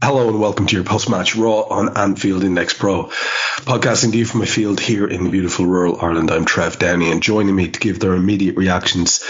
Hello 0.00 0.28
and 0.28 0.40
welcome 0.40 0.66
to 0.68 0.76
your 0.76 0.84
post-match 0.84 1.34
Raw 1.34 1.62
on 1.62 1.98
Anfield 1.98 2.44
Index 2.44 2.72
Pro. 2.72 3.06
Podcasting 3.06 4.12
to 4.12 4.18
you 4.18 4.24
from 4.24 4.38
my 4.40 4.46
field 4.46 4.78
here 4.78 5.08
in 5.08 5.24
the 5.24 5.30
beautiful 5.30 5.66
rural 5.66 6.00
Ireland. 6.00 6.30
I'm 6.30 6.44
Trev 6.44 6.78
Downey 6.78 7.10
and 7.10 7.20
joining 7.20 7.56
me 7.56 7.68
to 7.68 7.80
give 7.80 7.98
their 7.98 8.14
immediate 8.14 8.56
reactions 8.56 9.24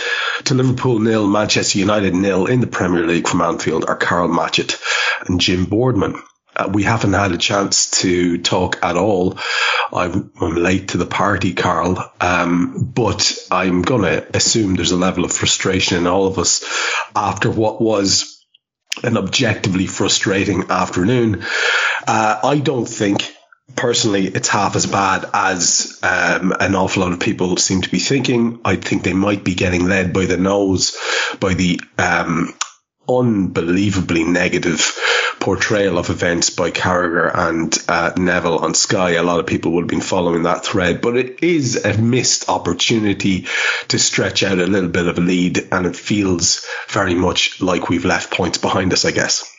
to 0.44 0.54
Liverpool 0.54 0.98
nil, 0.98 1.26
Manchester 1.26 1.78
United 1.78 2.14
nil 2.14 2.44
in 2.44 2.60
the 2.60 2.66
Premier 2.66 3.06
League 3.06 3.26
from 3.26 3.40
Anfield 3.40 3.86
are 3.88 3.96
Karl 3.96 4.28
Matchett 4.28 4.78
and 5.26 5.40
Jim 5.40 5.64
Boardman. 5.64 6.22
Uh, 6.54 6.68
we 6.70 6.82
haven't 6.82 7.14
had 7.14 7.32
a 7.32 7.38
chance 7.38 7.90
to 8.02 8.36
talk 8.36 8.78
at 8.82 8.98
all. 8.98 9.38
I'm, 9.90 10.30
I'm 10.38 10.54
late 10.54 10.88
to 10.88 10.98
the 10.98 11.06
party, 11.06 11.54
Karl, 11.54 12.12
um, 12.20 12.92
but 12.94 13.38
I'm 13.50 13.80
going 13.80 14.02
to 14.02 14.36
assume 14.36 14.74
there's 14.74 14.90
a 14.90 14.98
level 14.98 15.24
of 15.24 15.32
frustration 15.32 15.96
in 15.96 16.06
all 16.06 16.26
of 16.26 16.38
us 16.38 16.62
after 17.16 17.50
what 17.50 17.80
was 17.80 18.37
an 19.04 19.16
objectively 19.16 19.86
frustrating 19.86 20.70
afternoon. 20.70 21.44
Uh, 22.06 22.40
I 22.42 22.58
don't 22.58 22.88
think 22.88 23.34
personally 23.76 24.26
it's 24.26 24.48
half 24.48 24.76
as 24.76 24.86
bad 24.86 25.28
as 25.32 25.98
um, 26.02 26.52
an 26.58 26.74
awful 26.74 27.02
lot 27.02 27.12
of 27.12 27.20
people 27.20 27.56
seem 27.56 27.82
to 27.82 27.90
be 27.90 27.98
thinking. 27.98 28.60
I 28.64 28.76
think 28.76 29.02
they 29.02 29.12
might 29.12 29.44
be 29.44 29.54
getting 29.54 29.86
led 29.86 30.12
by 30.12 30.26
the 30.26 30.36
nose 30.36 30.96
by 31.40 31.54
the 31.54 31.80
um, 31.96 32.54
unbelievably 33.08 34.24
negative 34.24 34.92
portrayal 35.40 35.98
of 35.98 36.10
events 36.10 36.50
by 36.50 36.70
Carragher 36.70 37.30
and 37.34 37.76
uh, 37.88 38.12
Neville 38.16 38.58
on 38.58 38.74
Sky. 38.74 39.12
A 39.12 39.22
lot 39.22 39.40
of 39.40 39.46
people 39.46 39.72
would 39.72 39.82
have 39.82 39.88
been 39.88 40.00
following 40.00 40.42
that 40.42 40.64
thread, 40.64 41.00
but 41.00 41.16
it 41.16 41.42
is 41.42 41.84
a 41.84 41.96
missed 41.96 42.48
opportunity 42.48 43.46
to 43.88 43.98
stretch 43.98 44.42
out 44.42 44.58
a 44.58 44.66
little 44.66 44.90
bit 44.90 45.06
of 45.06 45.18
a 45.18 45.22
lead, 45.22 45.68
and 45.72 45.86
it 45.86 45.96
feels 45.96 46.66
very 46.88 47.14
much 47.14 47.60
like 47.60 47.88
we've 47.88 48.04
left 48.04 48.32
points 48.32 48.58
behind 48.58 48.92
us, 48.92 49.04
I 49.04 49.12
guess. 49.12 49.50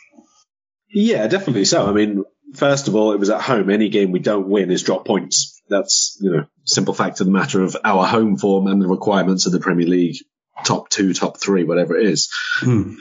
Yeah, 0.92 1.26
definitely 1.28 1.64
so. 1.64 1.86
I 1.88 1.92
mean, 1.92 2.24
first 2.54 2.88
of 2.88 2.94
all, 2.94 3.12
it 3.12 3.20
was 3.20 3.30
at 3.30 3.40
home. 3.40 3.70
Any 3.70 3.88
game 3.88 4.12
we 4.12 4.18
don't 4.18 4.48
win 4.48 4.70
is 4.70 4.82
drop 4.82 5.06
points. 5.06 5.60
That's, 5.68 6.18
you 6.20 6.30
know, 6.32 6.46
simple 6.64 6.94
fact 6.94 7.20
of 7.20 7.26
the 7.26 7.32
matter 7.32 7.62
of 7.62 7.76
our 7.84 8.06
home 8.06 8.36
form 8.36 8.66
and 8.66 8.82
the 8.82 8.88
requirements 8.88 9.46
of 9.46 9.52
the 9.52 9.60
Premier 9.60 9.86
League 9.86 10.16
top 10.64 10.88
two, 10.88 11.14
top 11.14 11.38
three, 11.38 11.64
whatever 11.64 11.96
it 11.96 12.06
is. 12.06 12.30
Hmm. 12.60 12.94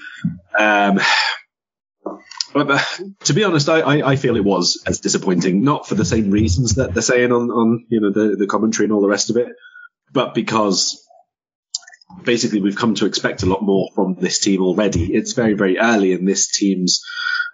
Um, 0.58 1.00
but 2.54 3.02
to 3.26 3.34
be 3.34 3.44
honest, 3.44 3.70
I, 3.70 3.80
I, 3.82 4.12
I, 4.12 4.16
feel 4.16 4.36
it 4.36 4.44
was 4.44 4.82
as 4.88 5.00
disappointing, 5.00 5.64
not 5.64 5.88
for 5.88 5.96
the 5.96 6.06
same 6.06 6.32
reasons 6.32 6.76
that 6.76 6.94
they're 6.94 7.04
saying 7.04 7.32
on, 7.32 7.52
on 7.52 7.86
you 7.90 8.02
know 8.02 8.12
the, 8.12 8.36
the 8.36 8.48
commentary 8.48 8.86
and 8.86 8.94
all 8.94 9.02
the 9.02 9.08
rest 9.08 9.30
of 9.30 9.38
it, 9.38 9.50
but 10.12 10.34
because 10.34 11.06
basically 12.24 12.62
we've 12.62 12.76
come 12.76 12.96
to 12.96 13.06
expect 13.06 13.44
a 13.44 13.46
lot 13.46 13.62
more 13.62 13.90
from 13.94 14.16
this 14.16 14.40
team 14.40 14.62
already. 14.62 15.14
It's 15.14 15.34
very 15.34 15.54
very 15.54 15.78
early 15.78 16.12
in 16.12 16.26
this 16.26 16.48
team's 16.48 17.04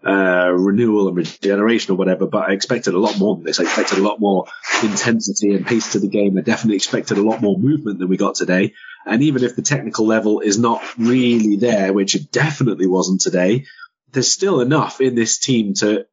uh, 0.06 0.52
renewal 0.52 1.08
and 1.08 1.18
regeneration 1.18 1.92
or 1.92 1.98
whatever, 1.98 2.28
but 2.28 2.50
I 2.50 2.54
expected 2.54 2.94
a 2.94 3.00
lot 3.00 3.18
more 3.18 3.36
than 3.36 3.44
this. 3.44 3.60
I 3.60 3.64
expected 3.64 3.98
a 3.98 4.04
lot 4.04 4.20
more 4.20 4.46
intensity 4.84 5.56
and 5.56 5.66
pace 5.66 5.94
to 5.94 6.00
the 6.00 6.08
game. 6.08 6.38
I 6.38 6.42
definitely 6.42 6.76
expected 6.76 7.18
a 7.18 7.24
lot 7.24 7.42
more 7.42 7.58
movement 7.58 8.00
than 8.00 8.08
we 8.08 8.18
got 8.18 8.36
today. 8.36 8.74
And 9.06 9.22
even 9.24 9.44
if 9.44 9.56
the 9.56 9.62
technical 9.62 10.08
level 10.08 10.40
is 10.40 10.58
not 10.58 10.82
really 10.98 11.58
there, 11.58 11.94
which 11.94 12.16
it 12.16 12.32
definitely 12.32 12.88
wasn't 12.88 13.22
today, 13.22 13.66
there's 14.12 14.32
still 14.32 14.62
enough 14.62 15.02
in 15.02 15.16
this 15.16 15.38
team 15.38 15.74
to 15.76 16.06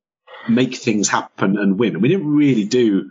make 0.49 0.75
things 0.75 1.09
happen 1.09 1.57
and 1.57 1.79
win. 1.79 2.01
We 2.01 2.09
didn't 2.09 2.35
really 2.35 2.65
do 2.65 3.11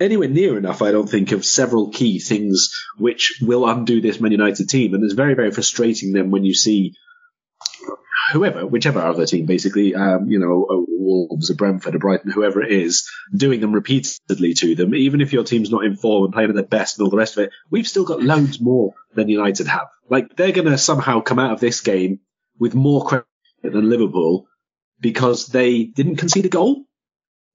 anywhere 0.00 0.28
near 0.28 0.56
enough, 0.56 0.80
I 0.80 0.92
don't 0.92 1.08
think, 1.08 1.32
of 1.32 1.44
several 1.44 1.90
key 1.90 2.18
things 2.18 2.70
which 2.96 3.38
will 3.42 3.68
undo 3.68 4.00
this 4.00 4.20
Man 4.20 4.32
United 4.32 4.68
team. 4.68 4.94
And 4.94 5.04
it's 5.04 5.14
very, 5.14 5.34
very 5.34 5.50
frustrating 5.50 6.12
then 6.12 6.30
when 6.30 6.44
you 6.44 6.54
see 6.54 6.94
whoever, 8.30 8.66
whichever 8.66 9.00
other 9.00 9.26
team, 9.26 9.46
basically, 9.46 9.94
um, 9.94 10.28
you 10.28 10.38
know, 10.38 10.86
Wolves, 10.88 11.50
or 11.50 11.54
Brentford, 11.54 11.94
or 11.94 11.98
Brighton, 11.98 12.30
whoever 12.30 12.62
it 12.62 12.72
is, 12.72 13.10
doing 13.34 13.60
them 13.60 13.72
repeatedly 13.72 14.54
to 14.54 14.74
them. 14.74 14.94
Even 14.94 15.20
if 15.20 15.32
your 15.32 15.44
team's 15.44 15.70
not 15.70 15.84
in 15.84 15.96
form 15.96 16.24
and 16.24 16.32
playing 16.32 16.50
at 16.50 16.54
their 16.54 16.64
best 16.64 16.98
and 16.98 17.04
all 17.04 17.10
the 17.10 17.16
rest 17.16 17.36
of 17.36 17.44
it, 17.44 17.50
we've 17.70 17.88
still 17.88 18.04
got 18.04 18.22
loads 18.22 18.60
more 18.60 18.94
than 19.14 19.28
United 19.28 19.66
have. 19.66 19.88
Like 20.08 20.36
they're 20.36 20.52
going 20.52 20.68
to 20.68 20.78
somehow 20.78 21.20
come 21.20 21.38
out 21.38 21.52
of 21.52 21.60
this 21.60 21.80
game 21.80 22.20
with 22.58 22.74
more 22.74 23.04
credit 23.04 23.26
than 23.62 23.88
Liverpool 23.88 24.46
because 25.00 25.46
they 25.46 25.84
didn't 25.84 26.16
concede 26.16 26.46
a 26.46 26.50
goal 26.50 26.84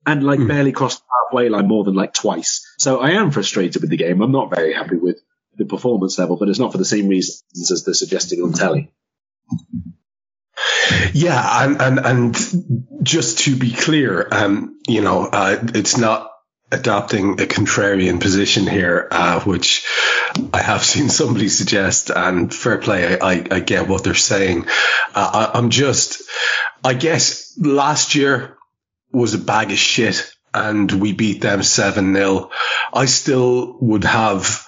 and 0.06 0.24
like 0.24 0.40
mm. 0.40 0.48
barely 0.48 0.72
crossed 0.72 1.00
the 1.00 1.06
halfway 1.30 1.50
line 1.50 1.68
more 1.68 1.84
than 1.84 1.96
like 1.96 2.14
twice. 2.14 2.66
So 2.78 3.00
I 3.00 3.12
am 3.12 3.32
frustrated 3.32 3.82
with 3.82 3.92
the 3.92 3.98
game. 3.98 4.22
I'm 4.22 4.32
not 4.32 4.54
very 4.54 4.74
happy 4.74 4.98
with 4.98 5.20
the 5.58 5.66
performance 5.66 6.18
level, 6.20 6.38
but 6.38 6.50
it's 6.50 6.60
not 6.60 6.72
for 6.72 6.78
the 6.78 6.86
same 6.86 7.08
reasons 7.08 7.72
as 7.72 7.84
they're 7.84 7.94
suggesting 7.94 8.42
on 8.42 8.54
telly. 8.54 8.92
Yeah, 11.14 11.64
and 11.64 11.82
and 11.82 12.00
and 12.00 12.88
just 13.04 13.40
to 13.40 13.56
be 13.56 13.72
clear, 13.72 14.28
um, 14.32 14.80
you 14.88 15.02
know, 15.02 15.26
uh, 15.26 15.58
it's 15.74 15.98
not 15.98 16.32
adopting 16.72 17.34
a 17.34 17.46
contrarian 17.46 18.20
position 18.20 18.68
here, 18.68 19.08
uh, 19.12 19.40
which 19.42 19.86
I 20.54 20.62
have 20.62 20.84
seen 20.84 21.10
somebody 21.10 21.50
suggest, 21.50 22.10
and 22.10 22.54
fair 22.54 22.78
play, 22.78 23.18
I, 23.18 23.34
I, 23.34 23.46
I 23.52 23.60
get 23.60 23.88
what 23.88 24.04
they're 24.04 24.14
saying. 24.14 24.66
Uh, 25.14 25.50
I, 25.54 25.58
I'm 25.58 25.70
just, 25.70 26.24
I 26.84 26.94
guess 26.94 27.58
last 27.58 28.16
year 28.16 28.58
was 29.12 29.34
a 29.34 29.40
bag 29.40 29.72
of 29.72 29.78
shit 29.78 30.32
and 30.54 30.92
we 30.92 31.14
beat 31.14 31.42
them 31.42 31.64
7 31.64 32.16
0. 32.16 32.50
I 32.94 33.06
still 33.06 33.78
would 33.82 34.06
have 34.06 34.65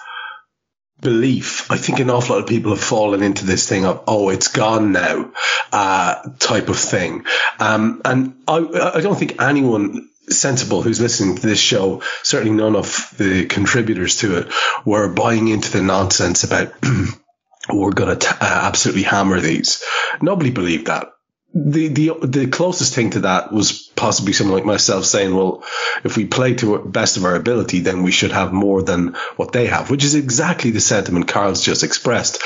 belief. 1.00 1.70
I 1.70 1.76
think 1.76 2.00
an 2.00 2.10
awful 2.10 2.36
lot 2.36 2.42
of 2.42 2.48
people 2.48 2.72
have 2.72 2.82
fallen 2.82 3.22
into 3.22 3.46
this 3.46 3.68
thing 3.68 3.84
of, 3.84 4.04
oh, 4.06 4.30
it's 4.30 4.48
gone 4.48 4.92
now, 4.92 5.32
uh, 5.72 6.30
type 6.38 6.68
of 6.68 6.78
thing. 6.78 7.24
Um, 7.60 8.02
and 8.04 8.34
I, 8.46 8.92
I 8.94 9.00
don't 9.00 9.18
think 9.18 9.40
anyone 9.40 10.08
sensible 10.28 10.82
who's 10.82 11.00
listening 11.00 11.36
to 11.36 11.46
this 11.46 11.60
show, 11.60 12.02
certainly 12.22 12.56
none 12.56 12.76
of 12.76 13.14
the 13.16 13.46
contributors 13.46 14.16
to 14.18 14.38
it, 14.38 14.52
were 14.84 15.08
buying 15.08 15.48
into 15.48 15.70
the 15.70 15.82
nonsense 15.82 16.44
about 16.44 16.72
we're 17.72 17.92
going 17.92 18.18
to 18.18 18.28
uh, 18.30 18.36
absolutely 18.40 19.02
hammer 19.02 19.40
these. 19.40 19.82
Nobody 20.20 20.50
believed 20.50 20.86
that. 20.86 21.08
The, 21.54 21.88
the 21.88 22.12
the 22.26 22.46
closest 22.46 22.94
thing 22.94 23.10
to 23.10 23.20
that 23.20 23.52
was 23.52 23.90
possibly 23.96 24.34
someone 24.34 24.56
like 24.56 24.66
myself 24.66 25.06
saying, 25.06 25.34
"Well, 25.34 25.64
if 26.04 26.16
we 26.16 26.26
play 26.26 26.54
to 26.54 26.78
the 26.78 26.78
best 26.78 27.16
of 27.16 27.24
our 27.24 27.34
ability, 27.34 27.80
then 27.80 28.02
we 28.02 28.12
should 28.12 28.32
have 28.32 28.52
more 28.52 28.82
than 28.82 29.16
what 29.36 29.52
they 29.52 29.66
have," 29.66 29.90
which 29.90 30.04
is 30.04 30.14
exactly 30.14 30.70
the 30.70 30.80
sentiment 30.80 31.28
Karl's 31.28 31.64
just 31.64 31.84
expressed. 31.84 32.42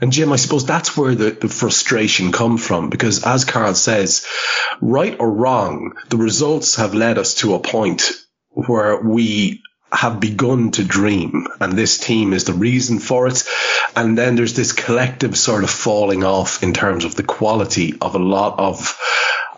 And 0.00 0.12
Jim, 0.12 0.32
I 0.32 0.36
suppose 0.36 0.64
that's 0.64 0.96
where 0.96 1.14
the, 1.14 1.30
the 1.30 1.48
frustration 1.48 2.30
comes 2.30 2.64
from 2.64 2.90
because 2.90 3.24
as 3.24 3.44
Karl 3.44 3.74
says, 3.74 4.24
right 4.80 5.16
or 5.18 5.30
wrong, 5.30 5.94
the 6.08 6.16
results 6.16 6.76
have 6.76 6.94
led 6.94 7.18
us 7.18 7.34
to 7.36 7.54
a 7.54 7.60
point 7.60 8.12
where 8.50 9.00
we 9.02 9.62
have 9.92 10.20
begun 10.20 10.70
to 10.72 10.84
dream 10.84 11.46
and 11.60 11.72
this 11.72 11.98
team 11.98 12.32
is 12.32 12.44
the 12.44 12.52
reason 12.52 12.98
for 12.98 13.26
it. 13.26 13.42
And 13.96 14.16
then 14.16 14.36
there's 14.36 14.54
this 14.54 14.72
collective 14.72 15.36
sort 15.36 15.64
of 15.64 15.70
falling 15.70 16.24
off 16.24 16.62
in 16.62 16.72
terms 16.72 17.04
of 17.04 17.14
the 17.14 17.22
quality 17.22 17.94
of 18.00 18.14
a 18.14 18.18
lot 18.18 18.58
of 18.58 18.98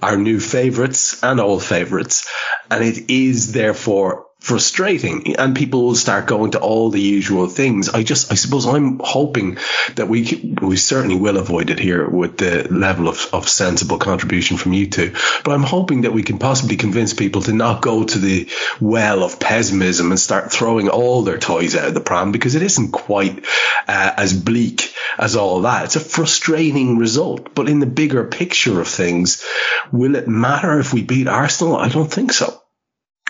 our 0.02 0.16
new 0.16 0.40
favorites 0.40 1.22
and 1.22 1.40
old 1.40 1.64
favorites. 1.64 2.28
And 2.70 2.84
it 2.84 3.10
is 3.10 3.52
therefore 3.52 4.26
frustrating 4.40 5.36
and 5.36 5.54
people 5.54 5.84
will 5.84 5.94
start 5.94 6.26
going 6.26 6.52
to 6.52 6.60
all 6.60 6.88
the 6.88 7.00
usual 7.00 7.46
things. 7.46 7.90
I 7.90 8.02
just, 8.02 8.32
I 8.32 8.34
suppose 8.34 8.66
I'm 8.66 8.98
hoping 8.98 9.58
that 9.96 10.08
we, 10.08 10.56
we 10.62 10.76
certainly 10.76 11.16
will 11.16 11.36
avoid 11.36 11.68
it 11.68 11.78
here 11.78 12.08
with 12.08 12.38
the 12.38 12.66
level 12.70 13.08
of, 13.08 13.28
of 13.34 13.48
sensible 13.48 13.98
contribution 13.98 14.56
from 14.56 14.72
you 14.72 14.88
two, 14.88 15.14
but 15.44 15.52
I'm 15.52 15.62
hoping 15.62 16.02
that 16.02 16.14
we 16.14 16.22
can 16.22 16.38
possibly 16.38 16.76
convince 16.76 17.12
people 17.12 17.42
to 17.42 17.52
not 17.52 17.82
go 17.82 18.02
to 18.02 18.18
the 18.18 18.48
well 18.80 19.22
of 19.22 19.38
pessimism 19.38 20.10
and 20.10 20.18
start 20.18 20.50
throwing 20.50 20.88
all 20.88 21.22
their 21.22 21.38
toys 21.38 21.76
out 21.76 21.88
of 21.88 21.94
the 21.94 22.00
pram 22.00 22.32
because 22.32 22.54
it 22.54 22.62
isn't 22.62 22.92
quite 22.92 23.44
uh, 23.86 24.12
as 24.16 24.32
bleak 24.32 24.94
as 25.18 25.36
all 25.36 25.62
that. 25.62 25.84
It's 25.84 25.96
a 25.96 26.00
frustrating 26.00 26.96
result, 26.96 27.54
but 27.54 27.68
in 27.68 27.78
the 27.78 27.86
bigger 27.86 28.24
picture 28.24 28.80
of 28.80 28.88
things, 28.88 29.44
will 29.92 30.16
it 30.16 30.28
matter 30.28 30.78
if 30.78 30.94
we 30.94 31.02
beat 31.02 31.28
Arsenal? 31.28 31.76
I 31.76 31.88
don't 31.90 32.10
think 32.10 32.32
so. 32.32 32.60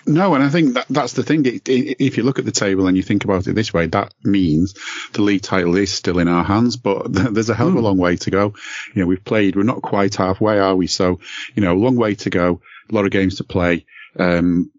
No, 0.07 0.35
and 0.35 0.43
I 0.43 0.49
think 0.49 0.75
that 0.75 0.87
that's 0.89 1.13
the 1.13 1.23
thing. 1.23 1.43
If 1.45 2.17
you 2.17 2.23
look 2.23 2.39
at 2.39 2.45
the 2.45 2.53
table 2.53 2.87
and 2.87 2.97
you 2.97 3.03
think 3.03 3.25
about 3.25 3.47
it 3.47 3.55
this 3.55 3.73
way, 3.73 3.87
that 3.87 4.15
means 4.25 4.75
the 5.13 5.23
league 5.23 5.43
title 5.43 5.77
is 5.77 5.93
still 5.93 6.19
in 6.19 6.29
our 6.29 6.45
hands, 6.45 6.77
but 6.77 7.07
there's 7.13 7.51
a 7.51 7.55
hell 7.55 7.69
of 7.69 7.75
a 7.75 7.79
hmm. 7.79 7.85
long 7.85 7.99
way 7.99 8.17
to 8.17 8.31
go. 8.31 8.55
You 8.95 9.03
know, 9.03 9.07
we've 9.07 9.25
played, 9.25 9.57
we're 9.57 9.63
not 9.63 9.83
quite 9.83 10.15
halfway, 10.15 10.59
are 10.59 10.75
we? 10.75 10.87
So, 10.87 11.21
you 11.55 11.63
know, 11.63 11.73
a 11.73 11.79
long 11.79 11.97
way 11.97 12.15
to 12.17 12.31
go, 12.31 12.61
a 12.91 12.95
lot 12.95 13.05
of 13.05 13.11
games 13.11 13.37
to 13.37 13.45
play. 13.45 13.87
Um, 14.19 14.71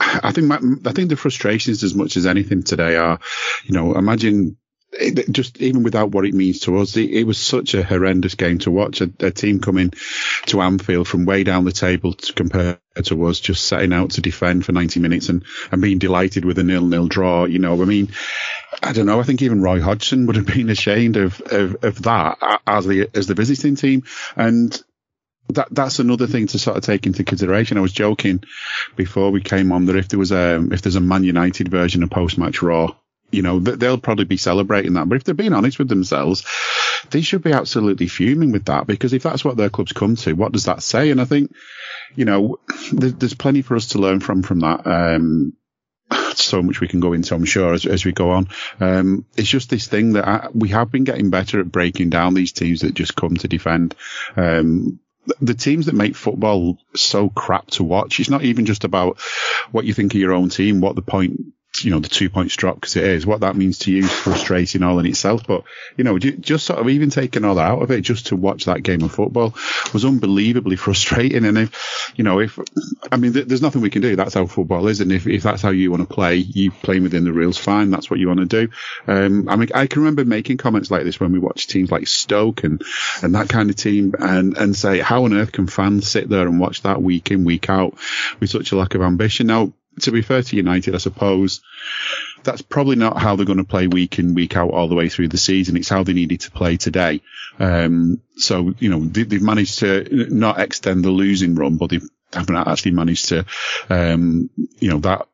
I 0.00 0.32
think, 0.32 0.50
I 0.50 0.92
think 0.92 1.10
the 1.10 1.16
frustrations 1.16 1.84
as 1.84 1.94
much 1.94 2.16
as 2.16 2.26
anything 2.26 2.64
today 2.64 2.96
are, 2.96 3.20
you 3.64 3.72
know, 3.72 3.94
imagine 3.94 4.56
it, 4.92 5.30
just 5.30 5.60
even 5.60 5.82
without 5.82 6.10
what 6.10 6.26
it 6.26 6.34
means 6.34 6.60
to 6.60 6.78
us, 6.78 6.96
it, 6.96 7.10
it 7.10 7.24
was 7.24 7.38
such 7.38 7.74
a 7.74 7.82
horrendous 7.82 8.34
game 8.34 8.58
to 8.58 8.70
watch. 8.70 9.00
A, 9.00 9.10
a, 9.20 9.30
team 9.30 9.60
coming 9.60 9.92
to 10.46 10.60
Anfield 10.60 11.08
from 11.08 11.24
way 11.24 11.44
down 11.44 11.64
the 11.64 11.72
table 11.72 12.12
to 12.12 12.32
compare 12.32 12.78
to 13.02 13.26
us, 13.26 13.40
just 13.40 13.64
setting 13.64 13.92
out 13.92 14.10
to 14.12 14.20
defend 14.20 14.64
for 14.64 14.72
90 14.72 15.00
minutes 15.00 15.28
and, 15.28 15.44
and 15.70 15.80
being 15.80 15.98
delighted 15.98 16.44
with 16.44 16.58
a 16.58 16.62
nil-nil 16.62 17.08
draw. 17.08 17.44
You 17.44 17.58
know, 17.58 17.80
I 17.80 17.84
mean, 17.86 18.12
I 18.82 18.92
don't 18.92 19.06
know. 19.06 19.20
I 19.20 19.24
think 19.24 19.42
even 19.42 19.62
Roy 19.62 19.80
Hodgson 19.80 20.26
would 20.26 20.36
have 20.36 20.46
been 20.46 20.68
ashamed 20.68 21.16
of, 21.16 21.40
of, 21.40 21.84
of 21.84 22.02
that 22.02 22.60
as 22.66 22.86
the, 22.86 23.08
as 23.14 23.26
the 23.26 23.34
visiting 23.34 23.76
team. 23.76 24.04
And 24.36 24.80
that 25.48 25.68
that's 25.70 25.98
another 25.98 26.26
thing 26.26 26.46
to 26.46 26.58
sort 26.58 26.76
of 26.76 26.84
take 26.84 27.06
into 27.06 27.24
consideration. 27.24 27.76
I 27.76 27.82
was 27.82 27.92
joking 27.92 28.44
before 28.96 29.30
we 29.30 29.40
came 29.40 29.72
on 29.72 29.86
that 29.86 29.96
if 29.96 30.08
there 30.08 30.18
was 30.18 30.32
a 30.32 30.64
if 30.70 30.82
there's 30.82 30.96
a 30.96 31.00
Man 31.00 31.24
United 31.24 31.68
version 31.68 32.02
of 32.02 32.10
post 32.10 32.38
match 32.38 32.62
Raw, 32.62 32.94
you 33.32 33.42
know, 33.42 33.58
they'll 33.58 33.98
probably 33.98 34.26
be 34.26 34.36
celebrating 34.36 34.94
that. 34.94 35.08
But 35.08 35.16
if 35.16 35.24
they're 35.24 35.34
being 35.34 35.54
honest 35.54 35.78
with 35.78 35.88
themselves, 35.88 36.44
they 37.10 37.22
should 37.22 37.42
be 37.42 37.52
absolutely 37.52 38.06
fuming 38.06 38.52
with 38.52 38.66
that 38.66 38.86
because 38.86 39.12
if 39.12 39.22
that's 39.22 39.44
what 39.44 39.56
their 39.56 39.70
clubs 39.70 39.92
come 39.92 40.16
to, 40.16 40.34
what 40.34 40.52
does 40.52 40.66
that 40.66 40.82
say? 40.82 41.10
And 41.10 41.20
I 41.20 41.24
think, 41.24 41.52
you 42.14 42.24
know, 42.24 42.58
there's 42.92 43.34
plenty 43.34 43.62
for 43.62 43.74
us 43.76 43.88
to 43.88 43.98
learn 43.98 44.20
from 44.20 44.42
from 44.42 44.60
that. 44.60 44.86
Um, 44.86 45.54
so 46.34 46.62
much 46.62 46.80
we 46.80 46.88
can 46.88 47.00
go 47.00 47.12
into, 47.12 47.34
I'm 47.34 47.44
sure, 47.44 47.72
as, 47.72 47.86
as 47.86 48.04
we 48.04 48.12
go 48.12 48.30
on. 48.30 48.48
Um, 48.80 49.24
it's 49.36 49.48
just 49.48 49.70
this 49.70 49.86
thing 49.86 50.12
that 50.12 50.26
I, 50.26 50.48
we 50.52 50.68
have 50.68 50.90
been 50.90 51.04
getting 51.04 51.30
better 51.30 51.60
at 51.60 51.72
breaking 51.72 52.10
down 52.10 52.34
these 52.34 52.52
teams 52.52 52.80
that 52.80 52.94
just 52.94 53.16
come 53.16 53.36
to 53.36 53.48
defend. 53.48 53.94
Um, 54.36 55.00
the 55.40 55.54
teams 55.54 55.86
that 55.86 55.94
make 55.94 56.16
football 56.16 56.78
so 56.94 57.28
crap 57.28 57.68
to 57.68 57.84
watch, 57.84 58.18
it's 58.18 58.30
not 58.30 58.42
even 58.42 58.66
just 58.66 58.84
about 58.84 59.20
what 59.70 59.84
you 59.84 59.94
think 59.94 60.14
of 60.14 60.20
your 60.20 60.32
own 60.32 60.48
team, 60.48 60.80
what 60.80 60.96
the 60.96 61.02
point 61.02 61.40
you 61.80 61.90
know, 61.90 62.00
the 62.00 62.08
two 62.08 62.28
points 62.28 62.54
drop 62.54 62.76
because 62.76 62.96
it 62.96 63.04
is. 63.04 63.26
What 63.26 63.40
that 63.40 63.56
means 63.56 63.78
to 63.80 63.92
you 63.92 64.04
is 64.04 64.12
frustrating 64.12 64.82
all 64.82 64.98
in 64.98 65.06
itself. 65.06 65.46
But, 65.46 65.64
you 65.96 66.04
know, 66.04 66.18
just 66.18 66.66
sort 66.66 66.78
of 66.78 66.88
even 66.88 67.08
taking 67.08 67.44
all 67.44 67.54
that 67.54 67.70
out 67.70 67.82
of 67.82 67.90
it 67.90 68.02
just 68.02 68.26
to 68.26 68.36
watch 68.36 68.66
that 68.66 68.82
game 68.82 69.02
of 69.02 69.12
football 69.12 69.54
was 69.92 70.04
unbelievably 70.04 70.76
frustrating. 70.76 71.46
And 71.46 71.56
if, 71.56 72.12
you 72.14 72.24
know, 72.24 72.40
if, 72.40 72.58
I 73.10 73.16
mean, 73.16 73.32
th- 73.32 73.46
there's 73.46 73.62
nothing 73.62 73.80
we 73.80 73.90
can 73.90 74.02
do. 74.02 74.16
That's 74.16 74.34
how 74.34 74.46
football 74.46 74.86
is. 74.86 75.00
And 75.00 75.10
if, 75.10 75.26
if 75.26 75.42
that's 75.42 75.62
how 75.62 75.70
you 75.70 75.90
want 75.90 76.06
to 76.06 76.14
play, 76.14 76.36
you 76.36 76.70
playing 76.70 77.04
within 77.04 77.24
the 77.24 77.32
rules, 77.32 77.56
fine. 77.56 77.90
That's 77.90 78.10
what 78.10 78.20
you 78.20 78.28
want 78.28 78.40
to 78.40 78.66
do. 78.66 78.68
Um, 79.06 79.48
I 79.48 79.56
mean, 79.56 79.70
I 79.74 79.86
can 79.86 80.02
remember 80.02 80.26
making 80.26 80.58
comments 80.58 80.90
like 80.90 81.04
this 81.04 81.18
when 81.18 81.32
we 81.32 81.38
watch 81.38 81.68
teams 81.68 81.90
like 81.90 82.06
Stoke 82.06 82.64
and, 82.64 82.82
and 83.22 83.34
that 83.34 83.48
kind 83.48 83.70
of 83.70 83.76
team 83.76 84.14
and, 84.18 84.58
and 84.58 84.76
say, 84.76 85.00
how 85.00 85.24
on 85.24 85.32
earth 85.32 85.52
can 85.52 85.66
fans 85.66 86.06
sit 86.06 86.28
there 86.28 86.46
and 86.46 86.60
watch 86.60 86.82
that 86.82 87.02
week 87.02 87.30
in, 87.30 87.44
week 87.44 87.70
out 87.70 87.96
with 88.40 88.50
such 88.50 88.72
a 88.72 88.76
lack 88.76 88.94
of 88.94 89.00
ambition? 89.00 89.46
Now, 89.46 89.72
to 90.00 90.10
be 90.10 90.22
fair 90.22 90.42
to 90.42 90.56
United, 90.56 90.94
I 90.94 90.98
suppose 90.98 91.60
that's 92.44 92.62
probably 92.62 92.96
not 92.96 93.18
how 93.18 93.36
they're 93.36 93.46
going 93.46 93.58
to 93.58 93.64
play 93.64 93.86
week 93.86 94.18
in, 94.18 94.34
week 94.34 94.56
out 94.56 94.70
all 94.70 94.88
the 94.88 94.94
way 94.94 95.08
through 95.08 95.28
the 95.28 95.38
season. 95.38 95.76
It's 95.76 95.88
how 95.88 96.02
they 96.02 96.12
needed 96.12 96.40
to 96.40 96.50
play 96.50 96.76
today. 96.76 97.20
Um, 97.58 98.20
so, 98.36 98.74
you 98.78 98.88
know, 98.88 99.00
they, 99.00 99.20
have 99.20 99.42
managed 99.42 99.80
to 99.80 100.26
not 100.30 100.58
extend 100.58 101.04
the 101.04 101.10
losing 101.10 101.54
run, 101.54 101.76
but 101.76 101.90
they 101.90 102.00
haven't 102.32 102.56
actually 102.56 102.92
managed 102.92 103.28
to, 103.28 103.44
um, 103.90 104.50
you 104.78 104.90
know, 104.90 104.98
that 104.98 105.28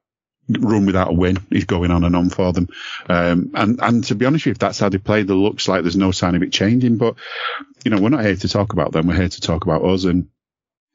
run 0.48 0.86
without 0.86 1.10
a 1.10 1.12
win 1.12 1.38
is 1.50 1.64
going 1.64 1.90
on 1.90 2.04
and 2.04 2.16
on 2.16 2.30
for 2.30 2.52
them. 2.52 2.68
Um, 3.08 3.50
and, 3.54 3.78
and 3.82 4.04
to 4.04 4.14
be 4.14 4.26
honest 4.26 4.44
with 4.44 4.46
you, 4.46 4.52
if 4.52 4.58
that's 4.58 4.78
how 4.78 4.88
they 4.88 4.98
play, 4.98 5.22
there 5.22 5.36
looks 5.36 5.68
like 5.68 5.82
there's 5.82 5.96
no 5.96 6.10
sign 6.10 6.34
of 6.34 6.42
it 6.42 6.52
changing. 6.52 6.96
But, 6.96 7.16
you 7.84 7.90
know, 7.90 8.00
we're 8.00 8.08
not 8.08 8.24
here 8.24 8.36
to 8.36 8.48
talk 8.48 8.72
about 8.72 8.92
them. 8.92 9.06
We're 9.06 9.16
here 9.16 9.28
to 9.28 9.40
talk 9.40 9.64
about 9.64 9.84
us 9.84 10.04
and 10.04 10.28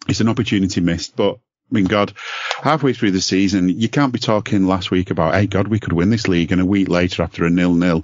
it's 0.08 0.20
an 0.20 0.30
opportunity 0.30 0.82
missed, 0.82 1.16
but 1.16 1.40
I 1.72 1.74
mean, 1.74 1.86
God, 1.86 2.14
halfway 2.62 2.94
through 2.94 3.12
the 3.12 3.22
season, 3.22 3.70
you 3.70 3.90
can't 3.90 4.14
be 4.14 4.20
talking 4.20 4.68
last 4.68 4.92
week 4.92 5.10
about, 5.10 5.34
hey, 5.34 5.48
God, 5.48 5.68
we 5.68 5.80
could 5.80 5.94
win 5.94 6.10
this 6.10 6.28
league, 6.28 6.52
and 6.52 6.62
a 6.62 6.66
week 6.66 6.88
later 6.88 7.24
after 7.24 7.46
a 7.46 7.50
nil 7.50 7.74
nil 7.74 8.04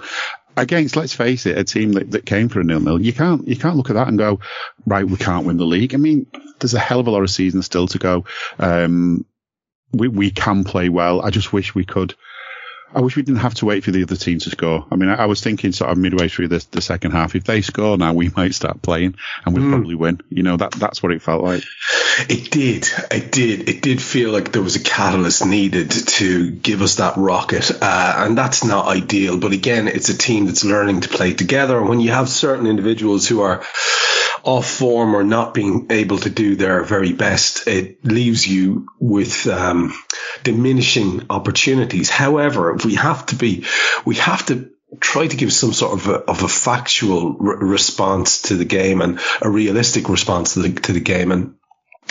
against, 0.57 0.95
let's 0.95 1.13
face 1.13 1.45
it, 1.45 1.57
a 1.57 1.63
team 1.63 1.93
that, 1.93 2.11
that 2.11 2.25
came 2.25 2.49
for 2.49 2.59
a 2.59 2.63
nil 2.63 2.79
nil, 2.79 3.01
you 3.01 3.13
can't 3.13 3.47
you 3.47 3.55
can't 3.55 3.75
look 3.75 3.89
at 3.89 3.93
that 3.93 4.07
and 4.07 4.17
go, 4.17 4.39
right, 4.85 5.07
we 5.07 5.17
can't 5.17 5.45
win 5.45 5.57
the 5.57 5.65
league. 5.65 5.93
I 5.93 5.97
mean, 5.97 6.25
there's 6.59 6.73
a 6.73 6.79
hell 6.79 6.99
of 6.99 7.07
a 7.07 7.11
lot 7.11 7.23
of 7.23 7.29
season 7.29 7.61
still 7.61 7.87
to 7.87 7.97
go. 7.97 8.25
Um, 8.57 9.25
we 9.91 10.07
we 10.07 10.31
can 10.31 10.63
play 10.63 10.89
well. 10.89 11.21
I 11.21 11.29
just 11.29 11.53
wish 11.53 11.73
we 11.73 11.85
could 11.85 12.15
I 12.93 13.01
wish 13.01 13.15
we 13.15 13.21
didn't 13.21 13.41
have 13.41 13.53
to 13.55 13.65
wait 13.65 13.83
for 13.83 13.91
the 13.91 14.03
other 14.03 14.15
team 14.15 14.39
to 14.39 14.49
score. 14.49 14.85
I 14.91 14.95
mean, 14.95 15.09
I, 15.09 15.23
I 15.23 15.25
was 15.25 15.41
thinking 15.41 15.71
sort 15.71 15.91
of 15.91 15.97
midway 15.97 16.27
through 16.27 16.47
the, 16.47 16.65
the 16.71 16.81
second 16.81 17.11
half, 17.11 17.35
if 17.35 17.43
they 17.43 17.61
score 17.61 17.97
now, 17.97 18.13
we 18.13 18.29
might 18.35 18.53
start 18.55 18.81
playing 18.81 19.15
and 19.45 19.55
we'll 19.55 19.65
mm. 19.65 19.71
probably 19.71 19.95
win. 19.95 20.21
You 20.29 20.43
know, 20.43 20.57
that 20.57 20.71
that's 20.71 21.03
what 21.03 21.11
it 21.11 21.21
felt 21.21 21.43
like. 21.43 21.63
It 22.27 22.51
did. 22.51 22.87
It 23.11 23.31
did. 23.31 23.69
It 23.69 23.81
did 23.81 24.01
feel 24.01 24.31
like 24.31 24.51
there 24.51 24.61
was 24.61 24.75
a 24.75 24.83
catalyst 24.83 25.45
needed 25.45 25.91
to 25.91 26.51
give 26.51 26.81
us 26.81 26.95
that 26.95 27.17
rocket. 27.17 27.71
Uh, 27.81 28.13
and 28.17 28.37
that's 28.37 28.63
not 28.63 28.87
ideal. 28.87 29.39
But 29.39 29.53
again, 29.53 29.87
it's 29.87 30.09
a 30.09 30.17
team 30.17 30.47
that's 30.47 30.65
learning 30.65 31.01
to 31.01 31.09
play 31.09 31.33
together. 31.33 31.77
And 31.77 31.87
when 31.87 31.99
you 31.99 32.11
have 32.11 32.27
certain 32.27 32.67
individuals 32.67 33.27
who 33.27 33.41
are 33.41 33.63
off 34.43 34.69
form 34.69 35.15
or 35.15 35.23
not 35.23 35.53
being 35.53 35.87
able 35.89 36.17
to 36.17 36.29
do 36.29 36.55
their 36.55 36.83
very 36.83 37.13
best, 37.13 37.67
it 37.67 38.03
leaves 38.05 38.47
you 38.47 38.87
with 38.99 39.47
um, 39.47 39.93
diminishing 40.43 41.25
opportunities. 41.29 42.09
However, 42.09 42.77
we 42.85 42.95
have 42.95 43.25
to 43.27 43.35
be, 43.35 43.65
we 44.05 44.15
have 44.15 44.45
to 44.47 44.69
try 44.99 45.27
to 45.27 45.37
give 45.37 45.53
some 45.53 45.73
sort 45.73 45.93
of 45.93 46.07
a, 46.07 46.15
of 46.15 46.43
a 46.43 46.47
factual 46.47 47.33
re- 47.33 47.57
response 47.59 48.43
to 48.43 48.55
the 48.55 48.65
game 48.65 49.01
and 49.01 49.19
a 49.41 49.49
realistic 49.49 50.09
response 50.09 50.55
to 50.55 50.61
the, 50.61 50.81
to 50.81 50.93
the 50.93 50.99
game. 50.99 51.31
And 51.31 51.55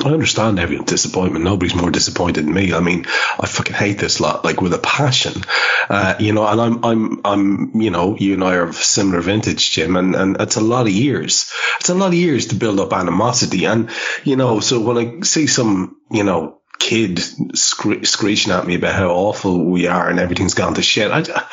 I 0.04 0.10
understand 0.10 0.60
everyone's 0.60 0.90
disappointment. 0.90 1.44
Nobody's 1.44 1.74
more 1.74 1.90
disappointed 1.90 2.46
than 2.46 2.54
me. 2.54 2.72
I 2.72 2.78
mean, 2.78 3.06
I 3.40 3.46
fucking 3.46 3.74
hate 3.74 3.98
this 3.98 4.20
lot, 4.20 4.44
like 4.44 4.60
with 4.60 4.72
a 4.72 4.78
passion, 4.78 5.42
uh, 5.88 6.14
you 6.20 6.32
know, 6.32 6.46
and 6.46 6.60
I'm, 6.60 6.84
I'm, 6.84 7.20
I'm, 7.24 7.80
you 7.80 7.90
know, 7.90 8.16
you 8.16 8.34
and 8.34 8.44
I 8.44 8.54
are 8.54 8.68
of 8.68 8.76
similar 8.76 9.20
vintage, 9.20 9.72
Jim, 9.72 9.96
and, 9.96 10.14
and 10.14 10.40
it's 10.40 10.54
a 10.54 10.60
lot 10.60 10.86
of 10.86 10.92
years. 10.92 11.50
It's 11.80 11.88
a 11.88 11.94
lot 11.94 12.08
of 12.08 12.14
years 12.14 12.46
to 12.48 12.54
build 12.54 12.78
up 12.78 12.92
animosity. 12.92 13.64
And, 13.64 13.90
you 14.22 14.36
know, 14.36 14.60
so 14.60 14.78
when 14.78 14.98
I 14.98 15.20
see 15.22 15.48
some, 15.48 15.96
you 16.12 16.22
know, 16.22 16.57
kid 16.78 17.18
screeching 17.56 18.52
at 18.52 18.66
me 18.66 18.76
about 18.76 18.94
how 18.94 19.08
awful 19.08 19.64
we 19.64 19.86
are 19.86 20.08
and 20.08 20.18
everything's 20.18 20.54
gone 20.54 20.74
to 20.74 20.82
shit. 20.82 21.10
I, 21.10 21.46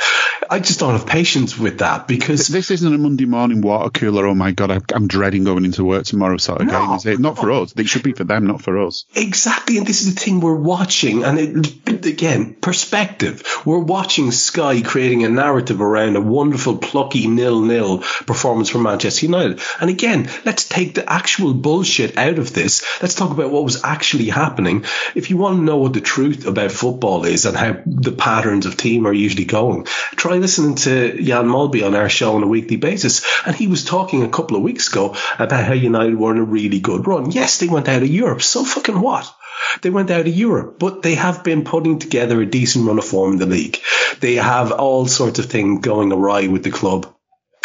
I 0.50 0.60
just 0.60 0.80
don't 0.80 0.94
have 0.94 1.06
patience 1.06 1.58
with 1.58 1.80
that 1.80 2.08
because 2.08 2.48
this 2.48 2.72
isn't 2.72 2.94
a 2.94 2.98
Monday 2.98 3.26
morning 3.26 3.62
water 3.62 3.90
cooler. 3.90 4.28
Oh 4.28 4.36
my 4.36 4.52
god, 4.52 4.92
I'm 4.94 5.08
dreading 5.08 5.44
going 5.44 5.66
into 5.66 5.84
work 5.84 6.06
tomorrow 6.06 6.38
sort 6.38 6.62
of 6.62 6.68
no, 6.68 6.74
game. 6.74 6.96
Is 6.96 7.06
it? 7.06 7.20
Not 7.20 7.38
for 7.38 7.52
us. 7.52 7.74
It 7.76 7.88
should 7.88 8.04
be 8.04 8.14
for 8.14 8.24
them, 8.24 8.48
not 8.48 8.62
for 8.62 8.86
us. 8.86 9.06
Exactly, 9.16 9.78
and 9.78 9.88
this 9.88 10.02
is 10.02 10.14
the 10.14 10.20
thing 10.20 10.40
we're 10.40 10.56
watching. 10.56 11.24
And 11.24 11.40
it, 11.88 12.06
again, 12.06 12.56
perspective. 12.56 13.44
We're 13.66 13.80
watching 13.80 14.32
Sky 14.32 14.82
creating 14.82 15.24
a 15.24 15.30
narrative 15.30 15.82
around 15.82 16.16
a 16.16 16.22
wonderful 16.22 16.78
plucky 16.78 17.28
nil-nil 17.28 18.00
performance 18.26 18.70
from 18.70 18.84
Manchester 18.84 19.26
United. 19.26 19.62
And 19.80 19.90
again, 19.90 20.30
let's 20.46 20.68
take 20.68 20.96
the 20.96 21.10
actual 21.12 21.54
bullshit 21.54 22.18
out 22.18 22.40
of 22.40 22.54
this. 22.54 22.86
Let's 23.02 23.16
talk 23.16 23.32
about 23.32 23.52
what 23.52 23.64
was 23.64 23.84
actually 23.84 24.30
happening. 24.30 24.86
If 25.16 25.30
you 25.30 25.38
want 25.38 25.58
to 25.58 25.64
know 25.64 25.78
what 25.78 25.94
the 25.94 26.02
truth 26.02 26.46
about 26.46 26.72
football 26.72 27.26
is 27.26 27.46
and 27.46 27.58
how 27.58 27.78
the 27.86 28.12
patterns 28.12 28.66
of 28.66 28.78
team 28.78 29.08
are 29.08 29.14
usually 29.14 29.46
going, 29.46 29.86
try 30.16 30.35
listening 30.40 30.76
to 30.76 31.22
Jan 31.22 31.46
Molby 31.46 31.86
on 31.86 31.96
our 31.96 32.10
show 32.10 32.36
on 32.36 32.44
a 32.44 32.48
weekly 32.48 32.78
basis. 32.78 33.26
And 33.46 33.56
he 33.56 33.68
was 33.68 33.84
talking 33.84 34.24
a 34.24 34.30
couple 34.30 34.58
of 34.58 34.64
weeks 34.64 34.92
ago 34.92 35.16
about 35.40 35.64
how 35.64 35.74
United 35.74 36.18
were 36.18 36.32
in 36.32 36.40
a 36.40 36.44
really 36.44 36.80
good 36.80 37.08
run. 37.08 37.32
Yes, 37.32 37.60
they 37.60 37.68
went 37.68 37.90
out 37.90 38.04
of 38.04 38.08
Europe. 38.08 38.42
So 38.42 38.64
fucking 38.64 39.00
what? 39.00 39.34
They 39.82 39.90
went 39.90 40.12
out 40.12 40.28
of 40.28 40.36
Europe, 40.36 40.80
but 40.80 41.02
they 41.02 41.16
have 41.16 41.44
been 41.44 41.64
putting 41.64 42.00
together 42.00 42.42
a 42.42 42.46
decent 42.46 42.86
run 42.88 42.98
of 42.98 43.06
form 43.06 43.34
in 43.34 43.40
the 43.40 43.46
league. 43.46 43.80
They 44.20 44.36
have 44.36 44.72
all 44.72 45.08
sorts 45.08 45.40
of 45.40 45.46
things 45.46 45.82
going 45.82 46.12
awry 46.12 46.48
with 46.48 46.64
the 46.64 46.72
club. 46.72 47.15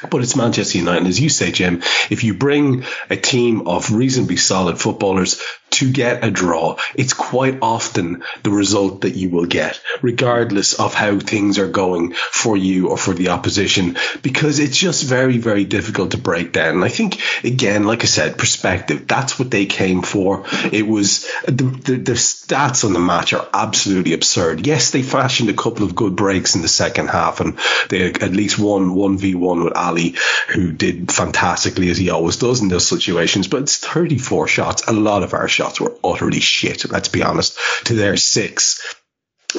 But 0.09 0.23
it's 0.23 0.37
Manchester 0.37 0.78
United. 0.78 1.07
As 1.07 1.21
you 1.21 1.28
say, 1.28 1.52
Jim, 1.52 1.83
if 2.09 2.25
you 2.25 2.35
bring 2.35 2.85
a 3.11 3.16
team 3.16 3.69
of 3.69 3.92
reasonably 3.92 4.37
solid 4.37 4.78
footballers 4.78 5.42
to 5.71 5.92
get 5.92 6.25
a 6.25 6.30
draw, 6.30 6.76
it's 6.95 7.12
quite 7.12 7.59
often 7.62 8.23
the 8.42 8.50
result 8.50 9.02
that 9.02 9.14
you 9.14 9.30
will 9.30 9.47
get, 9.47 9.80
regardless 10.02 10.75
of 10.75 10.95
how 10.95 11.19
things 11.19 11.59
are 11.59 11.69
going 11.69 12.12
for 12.12 12.57
you 12.57 12.88
or 12.88 12.97
for 12.97 13.14
the 13.14 13.28
opposition, 13.28 13.97
because 14.23 14.59
it's 14.59 14.76
just 14.76 15.04
very, 15.04 15.38
very 15.38 15.64
difficult 15.64 16.12
to 16.12 16.19
break 16.19 16.52
down. 16.52 16.76
And 16.76 16.85
I 16.85 16.88
think, 16.88 17.21
again, 17.45 17.85
like 17.85 18.02
I 18.02 18.07
said, 18.07 18.38
perspective, 18.38 19.07
that's 19.07 19.38
what 19.38 19.50
they 19.50 19.66
came 19.66 20.02
for. 20.02 20.45
It 20.73 20.87
was 20.87 21.30
the, 21.47 21.64
the, 21.64 21.97
the 21.97 22.12
stats 22.12 22.85
on 22.85 22.92
the 22.92 22.99
match 22.99 23.33
are 23.33 23.49
absolutely 23.52 24.12
absurd. 24.12 24.66
Yes, 24.66 24.90
they 24.90 25.02
fashioned 25.02 25.50
a 25.50 25.54
couple 25.54 25.85
of 25.85 25.95
good 25.95 26.16
breaks 26.16 26.57
in 26.57 26.62
the 26.62 26.69
second 26.69 27.09
half 27.09 27.40
and 27.40 27.59
they 27.88 28.07
at 28.12 28.33
least 28.33 28.59
one 28.59 28.90
1v1 28.90 29.64
with 29.64 29.76
Ali, 29.91 30.15
who 30.49 30.73
did 30.73 31.11
fantastically 31.13 31.91
as 31.91 31.99
he 31.99 32.11
always 32.11 32.37
does 32.37 32.61
in 32.61 32.69
those 32.69 32.89
situations, 32.89 33.49
but 33.49 33.63
it's 33.63 33.77
34 33.77 34.49
shots, 34.49 34.83
a 34.87 34.93
lot 34.93 35.23
of 35.23 35.35
our 35.35 35.49
shots 35.49 35.81
were 35.81 35.97
utterly 36.03 36.41
shit, 36.41 36.91
let's 36.91 37.09
be 37.09 37.23
honest, 37.23 37.59
to 37.85 37.95
their 37.95 38.17
six. 38.17 38.81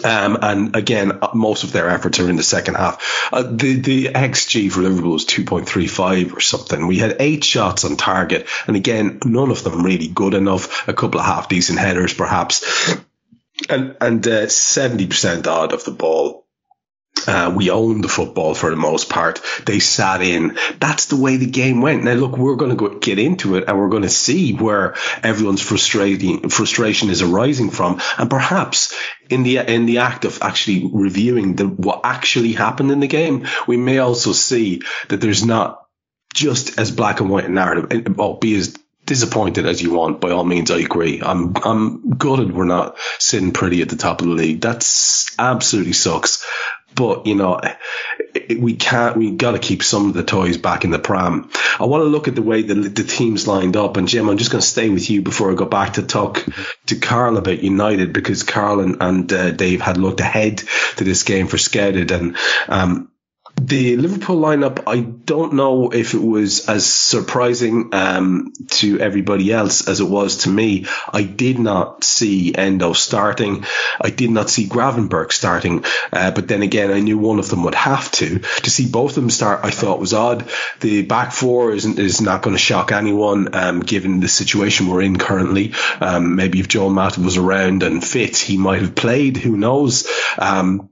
Um, 0.06 0.38
and 0.42 0.76
again, 0.76 1.20
most 1.34 1.66
of 1.66 1.74
their 1.74 1.90
efforts 1.90 2.20
are 2.20 2.30
in 2.30 2.38
the 2.38 2.44
second 2.44 2.76
half. 2.76 3.30
Uh, 3.34 3.44
the 3.44 3.82
the 3.82 4.06
XG 4.06 4.72
for 4.72 4.82
Liverpool 4.82 5.12
was 5.12 5.26
2.35 5.26 6.34
or 6.34 6.40
something. 6.40 6.88
We 6.88 6.98
had 6.98 7.18
eight 7.20 7.44
shots 7.44 7.84
on 7.84 7.98
target, 7.98 8.48
and 8.68 8.78
again, 8.78 9.20
none 9.26 9.52
of 9.52 9.64
them 9.66 9.84
really 9.84 10.08
good 10.08 10.34
enough. 10.34 10.88
A 10.88 10.94
couple 10.94 11.20
of 11.20 11.26
half 11.26 11.50
decent 11.50 11.78
headers, 11.78 12.14
perhaps, 12.14 12.96
and 13.70 13.98
and 14.00 14.26
uh, 14.26 14.46
70% 14.46 15.46
odd 15.48 15.74
of 15.74 15.84
the 15.84 15.92
ball 15.92 16.46
uh, 17.27 17.53
we 17.56 17.70
owned 17.70 18.03
the 18.03 18.10
football 18.10 18.56
for 18.56 18.70
the 18.70 18.75
most 18.75 19.10
part. 19.10 19.41
They 19.65 19.80
sat 19.80 20.22
in. 20.22 20.58
That's 20.80 21.06
the 21.06 21.15
way 21.15 21.38
the 21.38 21.46
game 21.46 21.82
went. 21.82 22.03
Now, 22.03 22.13
look, 22.13 22.38
we're 22.38 22.56
going 22.56 22.75
to 22.75 23.00
get 23.00 23.20
into 23.20 23.56
it 23.56 23.65
and 23.68 23.77
we're 23.77 23.89
going 23.89 24.03
to 24.03 24.10
see 24.10 24.53
where 24.53 24.96
everyone's 25.22 25.62
frustrating 25.62 26.50
frustration 26.50 27.10
is 27.10 27.22
arising 27.22 27.70
from, 27.70 28.01
and 28.18 28.30
perhaps 28.30 28.98
in 29.30 29.44
the 29.44 29.58
in 29.58 29.86
the 29.86 30.00
act 30.00 30.25
of 30.25 30.39
actually 30.41 30.89
reviewing 30.91 31.56
the 31.56 31.68
what 31.68 32.01
actually 32.03 32.53
happened 32.53 32.91
in 32.91 33.00
the 33.00 33.08
game, 33.08 33.48
we 33.68 33.77
may 33.77 34.00
also 34.00 34.32
see 34.32 34.82
that 35.10 35.22
there's 35.22 35.46
not 35.46 35.86
just 36.34 36.80
as 36.80 36.91
black 36.91 37.20
and 37.20 37.30
white 37.30 37.46
a 37.46 37.50
narrative. 37.50 38.18
Well, 38.18 38.36
be 38.36 38.56
as 38.56 38.75
disappointed 39.06 39.65
as 39.65 39.82
you 39.82 39.91
want. 39.91 40.22
By 40.22 40.32
all 40.32 40.44
means, 40.44 40.72
I 40.72 40.80
agree. 40.80 41.22
I'm 41.22 41.53
I'm 41.63 42.12
gutted 42.12 42.53
we're 42.53 42.65
not 42.65 42.98
sitting 43.20 43.51
pretty 43.51 43.82
at 43.82 43.89
the 43.89 43.96
top 43.96 44.22
of 44.22 44.27
the 44.27 44.34
league. 44.34 44.62
That's 44.62 45.36
absolutely 45.38 45.94
sucks. 45.94 46.46
But 47.01 47.25
you 47.25 47.34
know, 47.34 47.60
we 48.60 48.75
can't. 48.75 49.17
We 49.17 49.31
got 49.31 49.53
to 49.53 49.60
keep 49.60 49.81
some 49.81 50.10
of 50.10 50.13
the 50.13 50.24
toys 50.24 50.58
back 50.58 50.84
in 50.84 50.91
the 50.91 51.00
pram. 51.00 51.50
I 51.79 51.86
want 51.86 52.01
to 52.01 52.10
look 52.10 52.27
at 52.27 52.36
the 52.36 52.43
way 52.43 52.62
the, 52.62 52.75
the 52.75 53.03
teams 53.03 53.48
lined 53.48 53.75
up. 53.75 53.98
And 53.98 54.08
Jim, 54.08 54.29
I'm 54.29 54.38
just 54.38 54.51
going 54.51 54.62
to 54.62 54.67
stay 54.67 54.88
with 54.89 55.10
you 55.10 55.24
before 55.24 55.51
I 55.51 55.55
go 55.55 55.65
back 55.65 55.93
to 55.93 56.03
talk 56.03 56.46
to 56.86 56.96
Karl 56.96 57.38
about 57.38 57.63
United 57.63 58.13
because 58.13 58.43
Karl 58.43 58.81
and, 58.81 58.98
and 59.01 59.34
uh, 59.34 59.50
Dave 59.50 59.81
had 59.81 59.98
looked 59.98 60.20
ahead 60.20 60.60
to 60.98 61.03
this 61.03 61.24
game 61.24 61.48
for 61.48 61.58
scouted 61.58 62.12
and 62.12 62.38
um, 62.67 63.11
the 63.65 63.96
Liverpool 63.98 64.38
lineup, 64.38 64.84
I 64.88 65.01
don't 65.01 65.53
know 65.53 65.91
if 65.91 66.15
it 66.15 66.22
was 66.22 66.68
as 66.68 66.86
surprising 66.86 67.89
um, 67.94 68.53
to 68.70 69.00
everybody 69.00 69.51
else 69.51 69.88
as 69.88 70.00
it 70.00 70.10
was 70.10 70.38
to 70.38 70.50
me. 70.50 70.88
I 71.08 71.24
did 71.24 71.60
not 71.60 72.03
see 72.03 72.56
Endo 72.56 72.94
starting. 72.94 73.65
I 74.00 74.10
did 74.10 74.32
not 74.32 74.50
see 74.50 74.68
Gravenberch 74.68 75.34
starting. 75.34 75.86
Uh, 76.12 76.32
but 76.32 76.48
then 76.48 76.63
again, 76.63 76.91
I 76.91 77.01
knew 77.01 77.18
one 77.18 77.39
of 77.39 77.50
them 77.50 77.63
would 77.63 77.75
have 77.75 78.12
to. 78.13 78.39
To 78.39 78.70
see 78.70 78.89
both 78.89 79.12
of 79.12 79.24
them 79.24 79.30
start, 79.30 79.63
I 79.63 79.70
thought 79.70 80.00
was 80.00 80.13
odd. 80.13 80.50
The 80.80 81.03
back 81.03 81.32
four 81.32 81.72
isn't, 81.72 82.00
is 82.00 82.22
not 82.22 82.41
going 82.41 82.56
to 82.56 82.62
shock 82.62 82.91
anyone, 82.91 83.53
um, 83.53 83.82
given 83.82 84.22
the 84.22 84.27
situation 84.27 84.88
we're 84.88 85.01
in 85.01 85.18
currently. 85.18 85.74
Um, 86.00 86.36
maybe 86.36 86.60
if 86.60 86.68
Joel 86.68 86.89
Matip 86.89 87.24
was 87.24 87.38
around 87.38 87.84
and 87.84 88.03
fit, 88.03 88.38
he 88.38 88.58
might 88.58 88.82
have 88.82 88.96
played. 88.96 89.38
Who 89.38 89.58
knows? 89.58 90.08
Um, 90.38 90.90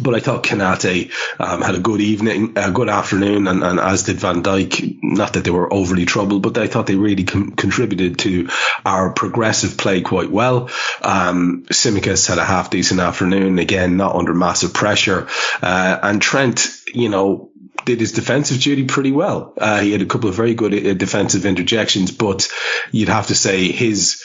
but 0.00 0.14
I 0.14 0.20
thought 0.20 0.44
Konaté 0.44 1.12
um, 1.38 1.62
had 1.62 1.74
a 1.74 1.80
good 1.80 2.00
evening, 2.00 2.54
a 2.56 2.70
good 2.70 2.88
afternoon, 2.88 3.46
and, 3.46 3.62
and, 3.62 3.78
as 3.78 4.04
did 4.04 4.16
Van 4.16 4.42
Dijk. 4.42 4.98
Not 5.02 5.34
that 5.34 5.44
they 5.44 5.50
were 5.50 5.72
overly 5.72 6.04
troubled, 6.04 6.42
but 6.42 6.58
I 6.58 6.66
thought 6.66 6.86
they 6.86 6.96
really 6.96 7.24
com- 7.24 7.52
contributed 7.52 8.18
to 8.20 8.48
our 8.84 9.12
progressive 9.12 9.76
play 9.76 10.00
quite 10.00 10.30
well. 10.30 10.70
Um, 11.02 11.64
Tsimikas 11.68 12.28
had 12.28 12.38
a 12.38 12.44
half 12.44 12.70
decent 12.70 13.00
afternoon, 13.00 13.58
again, 13.58 13.96
not 13.96 14.16
under 14.16 14.34
massive 14.34 14.74
pressure. 14.74 15.28
Uh, 15.62 15.98
and 16.02 16.20
Trent, 16.20 16.68
you 16.92 17.08
know, 17.08 17.50
did 17.84 18.00
his 18.00 18.12
defensive 18.12 18.60
duty 18.60 18.84
pretty 18.84 19.12
well. 19.12 19.54
Uh, 19.58 19.80
he 19.80 19.92
had 19.92 20.02
a 20.02 20.06
couple 20.06 20.28
of 20.28 20.34
very 20.34 20.54
good 20.54 20.74
uh, 20.74 20.94
defensive 20.94 21.46
interjections, 21.46 22.10
but 22.10 22.48
you'd 22.90 23.08
have 23.08 23.28
to 23.28 23.34
say 23.34 23.70
his 23.70 24.22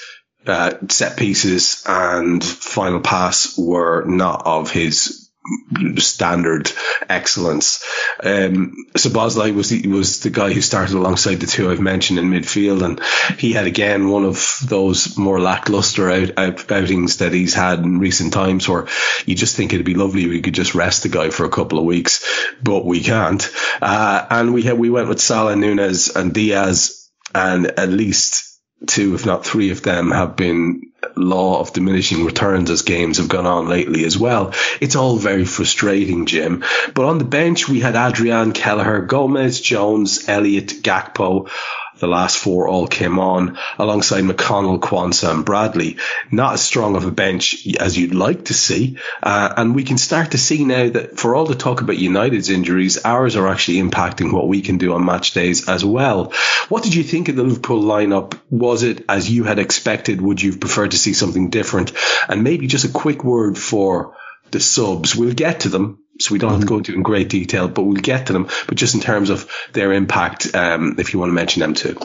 uh, 0.47 0.73
set 0.89 1.17
pieces 1.17 1.83
and 1.85 2.43
final 2.43 3.01
pass 3.01 3.57
were 3.57 4.05
not 4.05 4.43
of 4.45 4.71
his 4.71 5.18
standard 5.97 6.71
excellence. 7.07 7.83
Um, 8.21 8.75
Szoboszlai 8.95 9.53
was 9.53 9.69
the, 9.69 9.87
was 9.87 10.19
the 10.21 10.29
guy 10.29 10.53
who 10.53 10.61
started 10.61 10.95
alongside 10.95 11.35
the 11.35 11.47
two 11.47 11.69
I've 11.69 11.79
mentioned 11.79 12.19
in 12.19 12.29
midfield, 12.29 12.83
and 12.83 13.01
he 13.39 13.53
had 13.53 13.65
again 13.65 14.09
one 14.09 14.25
of 14.25 14.59
those 14.65 15.17
more 15.17 15.39
lackluster 15.39 16.09
out, 16.09 16.37
out, 16.37 16.71
outings 16.71 17.17
that 17.17 17.33
he's 17.33 17.53
had 17.53 17.79
in 17.79 17.99
recent 17.99 18.33
times, 18.33 18.67
where 18.67 18.87
you 19.25 19.35
just 19.35 19.55
think 19.55 19.73
it'd 19.73 19.85
be 19.85 19.95
lovely 19.95 20.27
we 20.27 20.41
could 20.41 20.53
just 20.53 20.75
rest 20.75 21.03
the 21.03 21.09
guy 21.09 21.29
for 21.29 21.45
a 21.45 21.49
couple 21.49 21.79
of 21.79 21.85
weeks, 21.85 22.25
but 22.61 22.85
we 22.85 23.01
can't. 23.01 23.49
Uh, 23.81 24.25
and 24.29 24.53
we 24.53 24.63
had, 24.63 24.77
we 24.77 24.89
went 24.89 25.09
with 25.09 25.21
Salah, 25.21 25.55
Nunez, 25.55 26.15
and 26.15 26.33
Diaz, 26.33 27.09
and 27.33 27.67
at 27.67 27.89
least 27.89 28.59
two, 28.87 29.15
if 29.15 29.25
not 29.25 29.45
three 29.45 29.71
of 29.71 29.81
them 29.81 30.11
have 30.11 30.35
been 30.35 30.88
law 31.15 31.59
of 31.59 31.73
diminishing 31.73 32.25
returns 32.25 32.69
as 32.69 32.81
games 32.81 33.17
have 33.17 33.27
gone 33.27 33.45
on 33.45 33.67
lately 33.67 34.05
as 34.05 34.17
well. 34.17 34.53
It's 34.81 34.95
all 34.95 35.17
very 35.17 35.45
frustrating, 35.45 36.25
Jim. 36.25 36.63
But 36.93 37.05
on 37.05 37.17
the 37.17 37.25
bench, 37.25 37.67
we 37.67 37.79
had 37.79 37.95
Adrian, 37.95 38.53
Kelleher, 38.53 39.01
Gomez, 39.01 39.61
Jones, 39.61 40.27
Elliott, 40.27 40.81
Gakpo, 40.81 41.49
the 41.99 42.07
last 42.07 42.37
four 42.37 42.67
all 42.67 42.87
came 42.87 43.19
on 43.19 43.57
alongside 43.77 44.23
McConnell, 44.23 44.79
Quansah 44.79 45.31
and 45.31 45.45
Bradley. 45.45 45.97
Not 46.31 46.53
as 46.53 46.61
strong 46.61 46.95
of 46.95 47.05
a 47.05 47.11
bench 47.11 47.67
as 47.79 47.97
you'd 47.97 48.15
like 48.15 48.45
to 48.45 48.53
see. 48.53 48.97
Uh, 49.21 49.53
and 49.57 49.75
we 49.75 49.83
can 49.83 49.97
start 49.97 50.31
to 50.31 50.37
see 50.37 50.65
now 50.65 50.89
that 50.89 51.17
for 51.17 51.35
all 51.35 51.45
the 51.45 51.55
talk 51.55 51.81
about 51.81 51.97
United's 51.97 52.49
injuries, 52.49 53.03
ours 53.05 53.35
are 53.35 53.47
actually 53.47 53.77
impacting 53.77 54.33
what 54.33 54.47
we 54.47 54.61
can 54.61 54.77
do 54.77 54.93
on 54.93 55.05
match 55.05 55.31
days 55.31 55.67
as 55.67 55.83
well. 55.83 56.33
What 56.69 56.83
did 56.83 56.95
you 56.95 57.03
think 57.03 57.29
of 57.29 57.35
the 57.35 57.43
Liverpool 57.43 57.83
lineup? 57.83 58.39
Was 58.49 58.83
it 58.83 59.05
as 59.09 59.29
you 59.29 59.43
had 59.43 59.59
expected? 59.59 60.21
Would 60.21 60.41
you 60.41 60.51
have 60.51 60.59
preferred 60.59 60.91
to 60.91 60.97
see 60.97 61.13
something 61.13 61.49
different? 61.49 61.91
And 62.27 62.43
maybe 62.43 62.67
just 62.67 62.85
a 62.85 62.89
quick 62.89 63.23
word 63.23 63.57
for 63.57 64.15
the 64.51 64.59
subs. 64.59 65.15
We'll 65.15 65.33
get 65.33 65.61
to 65.61 65.69
them 65.69 65.99
so 66.19 66.33
we 66.33 66.39
don't 66.39 66.51
have 66.51 66.61
to 66.61 66.65
go 66.65 66.77
into 66.77 66.93
in 66.93 67.03
great 67.03 67.29
detail, 67.29 67.67
but 67.67 67.83
we'll 67.83 67.95
get 67.95 68.27
to 68.27 68.33
them. 68.33 68.49
But 68.67 68.77
just 68.77 68.95
in 68.95 69.01
terms 69.01 69.29
of 69.29 69.49
their 69.73 69.93
impact, 69.93 70.53
um, 70.55 70.95
if 70.99 71.13
you 71.13 71.19
want 71.19 71.29
to 71.29 71.33
mention 71.33 71.61
them 71.61 71.73
too. 71.73 71.97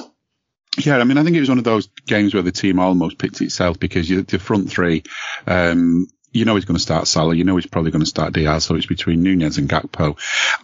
Yeah, 0.79 0.99
I 0.99 1.05
mean, 1.05 1.19
I 1.19 1.23
think 1.23 1.37
it 1.37 1.41
was 1.41 1.49
one 1.49 1.59
of 1.59 1.65
those 1.65 1.89
games 2.07 2.35
where 2.35 2.43
the 2.43 2.51
team 2.51 2.81
almost 2.81 3.19
picked 3.19 3.41
itself 3.41 3.79
because 3.79 4.11
you, 4.11 4.23
the 4.23 4.39
front 4.39 4.71
three, 4.71 5.05
um, 5.47 6.09
you 6.33 6.45
know 6.45 6.57
he's 6.57 6.65
going 6.65 6.77
to 6.77 6.83
start 6.83 7.07
Salah. 7.07 7.35
You 7.35 7.45
know 7.45 7.57
he's 7.57 7.67
probably 7.67 7.93
going 7.93 8.03
to 8.03 8.07
start 8.07 8.33
Diaz. 8.33 8.65
So 8.65 8.75
it's 8.75 8.87
between 8.87 9.23
Nunez 9.23 9.59
and 9.59 9.69
Gakpo. 9.69 10.19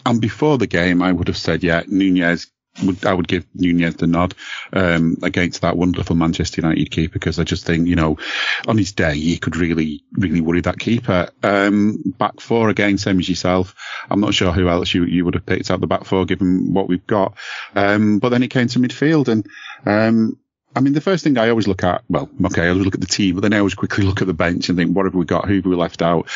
And 0.05 0.21
before 0.21 0.59
the 0.59 0.67
game, 0.67 1.01
I 1.01 1.13
would 1.13 1.29
have 1.29 1.37
said, 1.37 1.63
yeah, 1.63 1.83
Nunez 1.87 2.51
would 2.85 3.05
I 3.05 3.15
would 3.15 3.29
give 3.29 3.47
Nunez 3.55 3.97
the 3.97 4.07
nod 4.07 4.35
um, 4.73 5.17
against 5.23 5.63
that 5.63 5.77
wonderful 5.77 6.17
Manchester 6.17 6.63
United 6.63 6.91
keeper 6.91 7.15
because 7.15 7.39
I 7.39 7.45
just 7.45 7.65
think 7.65 7.89
you 7.89 7.97
know 7.97 8.19
on 8.67 8.79
his 8.79 8.93
day 8.93 9.15
he 9.15 9.39
could 9.39 9.57
really 9.57 10.05
really 10.13 10.41
worry 10.41 10.61
that 10.63 10.79
keeper. 10.79 11.29
Um, 11.43 12.03
back 12.19 12.41
four 12.41 12.69
again, 12.69 12.99
same 12.99 13.19
as 13.19 13.29
yourself. 13.29 13.75
I'm 14.11 14.21
not 14.21 14.35
sure 14.35 14.53
who 14.53 14.69
else 14.69 14.93
you 14.95 15.05
you 15.05 15.25
would 15.25 15.35
have 15.35 15.47
picked 15.47 15.71
out 15.71 15.81
the 15.81 15.87
back 15.87 16.05
four 16.05 16.25
given 16.25 16.73
what 16.73 16.89
we've 16.89 17.07
got. 17.07 17.37
Um, 17.75 18.19
but 18.19 18.31
then 18.31 18.43
it 18.43 18.49
came 18.51 18.69
to 18.69 18.79
midfield 18.79 19.29
and. 19.29 19.47
Um, 19.87 20.39
I 20.75 20.79
mean, 20.79 20.93
the 20.93 21.01
first 21.01 21.25
thing 21.25 21.37
I 21.37 21.49
always 21.49 21.67
look 21.67 21.83
at, 21.83 22.05
well, 22.09 22.31
okay, 22.45 22.63
I 22.63 22.69
always 22.69 22.85
look 22.85 22.95
at 22.95 23.01
the 23.01 23.07
team, 23.07 23.35
but 23.35 23.41
then 23.41 23.53
I 23.53 23.59
always 23.59 23.75
quickly 23.75 24.05
look 24.05 24.21
at 24.21 24.29
the 24.29 24.35
bench 24.35 24.69
and 24.69 24.79
think, 24.79 24.95
what 24.95 25.05
have 25.05 25.17
we 25.17 25.25
got? 25.25 25.49
Who 25.49 25.57
have 25.57 25.67
we 25.67 25.75
left 25.75 26.01
out? 26.01 26.29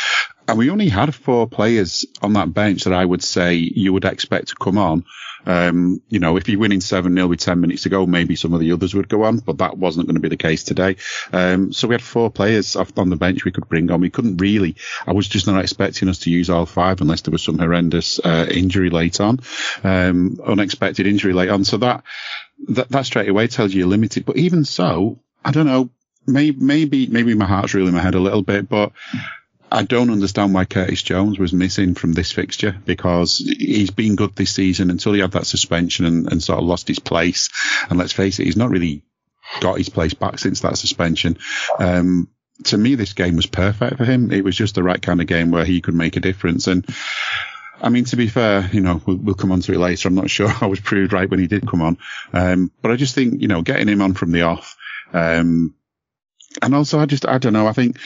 And 0.49 0.59
we 0.59 0.71
only 0.71 0.89
had 0.89 1.15
four 1.15 1.47
players 1.47 2.05
on 2.21 2.33
that 2.33 2.53
bench 2.53 2.85
that 2.85 2.93
I 2.93 3.05
would 3.05 3.23
say 3.23 3.55
you 3.55 3.93
would 3.93 4.05
expect 4.05 4.49
to 4.49 4.57
come 4.57 4.77
on 4.77 5.05
um, 5.47 6.03
you 6.09 6.21
know, 6.21 6.37
if 6.37 6.49
you're 6.49 6.61
winning 6.61 6.81
7 6.81 7.15
0 7.15 7.27
with 7.27 7.41
10 7.41 7.61
minutes 7.61 7.83
to 7.83 7.89
go, 7.89 8.07
maybe 8.07 8.37
some 8.37 8.53
of 8.53 8.61
the 8.61 8.73
others 8.73 8.95
would 8.95 9.09
go 9.09 9.25
on, 9.25 9.39
but 9.39 9.59
that 9.59 9.77
wasn't 9.77 10.07
going 10.07 10.15
to 10.15 10.21
be 10.21 10.29
the 10.29 10.37
case 10.37 10.65
today. 10.65 10.97
Um, 11.33 11.73
so 11.73 11.89
we 11.89 11.95
had 11.95 12.03
four 12.03 12.31
players 12.31 12.77
on 12.77 13.11
the 13.11 13.17
bench 13.17 13.45
we 13.45 13.53
could 13.53 13.69
bring 13.69 13.91
on. 13.91 14.01
We 14.01 14.11
couldn't 14.11 14.39
really, 14.39 14.77
I 15.07 15.13
was 15.13 15.29
just 15.29 15.47
not 15.47 15.61
expecting 15.61 16.09
us 16.09 16.21
to 16.21 16.31
use 16.31 16.51
all 16.51 16.67
five 16.67 17.01
unless 17.01 17.23
there 17.23 17.33
was 17.33 17.43
some 17.43 17.59
horrendous, 17.59 18.19
uh, 18.19 18.47
injury 18.51 18.91
late 18.91 19.21
on, 19.21 19.41
um, 19.83 20.41
unexpected 20.45 21.07
injury 21.07 21.33
late 21.33 21.51
on. 21.51 21.65
So 21.65 21.79
that, 21.79 22.05
that, 22.69 22.89
that 22.91 23.07
straight 23.07 23.29
away 23.29 23.47
tells 23.49 23.73
you 23.73 23.81
you're 23.81 23.89
limited. 23.89 24.25
But 24.25 24.37
even 24.37 24.65
so, 24.65 25.19
I 25.45 25.51
don't 25.51 25.67
know, 25.67 25.91
maybe, 26.27 26.59
maybe, 26.59 27.07
maybe 27.07 27.35
my 27.35 27.47
heart's 27.47 27.75
really 27.75 27.89
in 27.89 27.95
my 27.95 28.01
head 28.01 28.15
a 28.15 28.21
little 28.21 28.43
bit, 28.43 28.69
but 28.69 28.93
I 29.75 29.83
don't 29.83 30.11
understand 30.11 30.55
why 30.55 30.67
Curtis 30.67 31.03
Jones 31.03 31.37
was 31.37 31.53
missing 31.53 31.95
from 31.95 32.13
this 32.13 32.31
fixture 32.31 32.77
because 32.85 33.39
he's 33.39 33.91
been 33.91 34.15
good 34.15 34.37
this 34.37 34.55
season 34.55 34.89
until 34.89 35.13
he 35.13 35.21
had 35.21 35.33
that 35.33 35.49
suspension 35.49 36.05
and, 36.05 36.31
and 36.31 36.41
sort 36.41 36.61
of 36.61 36.65
lost 36.65 36.87
his 36.87 37.01
place. 37.01 37.51
And 37.91 37.99
let's 37.99 38.13
face 38.13 38.39
it, 38.39 38.45
he's 38.45 38.57
not 38.57 38.71
really 38.71 39.03
got 39.59 39.79
his 39.79 39.89
place 39.89 40.15
back 40.15 40.39
since 40.39 40.61
that 40.61 40.79
suspension. 40.79 41.39
Um, 41.77 42.29
to 42.67 42.79
me, 42.79 42.95
this 42.95 43.15
game 43.15 43.35
was 43.35 43.47
perfect 43.47 43.97
for 43.97 44.05
him. 44.05 44.31
It 44.31 44.45
was 44.45 44.55
just 44.55 44.77
the 44.77 44.85
right 44.85 45.03
kind 45.03 45.21
of 45.21 45.27
game 45.27 45.51
where 45.51 45.65
he 45.65 45.81
could 45.81 45.95
make 45.95 46.17
a 46.17 46.21
difference. 46.21 46.69
And 46.69 46.87
I 47.83 47.89
mean, 47.89 48.05
to 48.05 48.17
be 48.17 48.29
fair, 48.29 48.71
you 48.73 48.81
know, 48.81 49.03
we'll, 49.05 49.17
we'll 49.17 49.35
come 49.35 49.51
on 49.51 49.61
to 49.63 49.73
it 49.73 49.79
later. 49.79 50.07
I'm 50.07 50.15
not 50.15 50.31
sure 50.31 50.53
I 50.61 50.67
was 50.67 50.79
proved 50.79 51.13
right 51.13 51.29
when 51.29 51.41
he 51.41 51.49
did 51.49 51.67
come 51.67 51.83
on. 51.83 51.99
Um, 52.33 52.71
but 52.81 52.93
I 52.93 52.97
just 52.97 53.17
think, 53.17 53.43
you 53.43 53.49
know, 53.49 53.63
getting 53.63 53.89
him 53.89 54.03
on 54.03 54.15
from 54.15 54.31
the 54.31 54.43
off, 54.43 54.77
um, 55.13 55.75
and 56.63 56.75
also 56.75 57.01
I 57.01 57.07
just, 57.07 57.27
I 57.27 57.39
don't 57.39 57.53
know, 57.53 57.67
I 57.67 57.73
think 57.73 57.99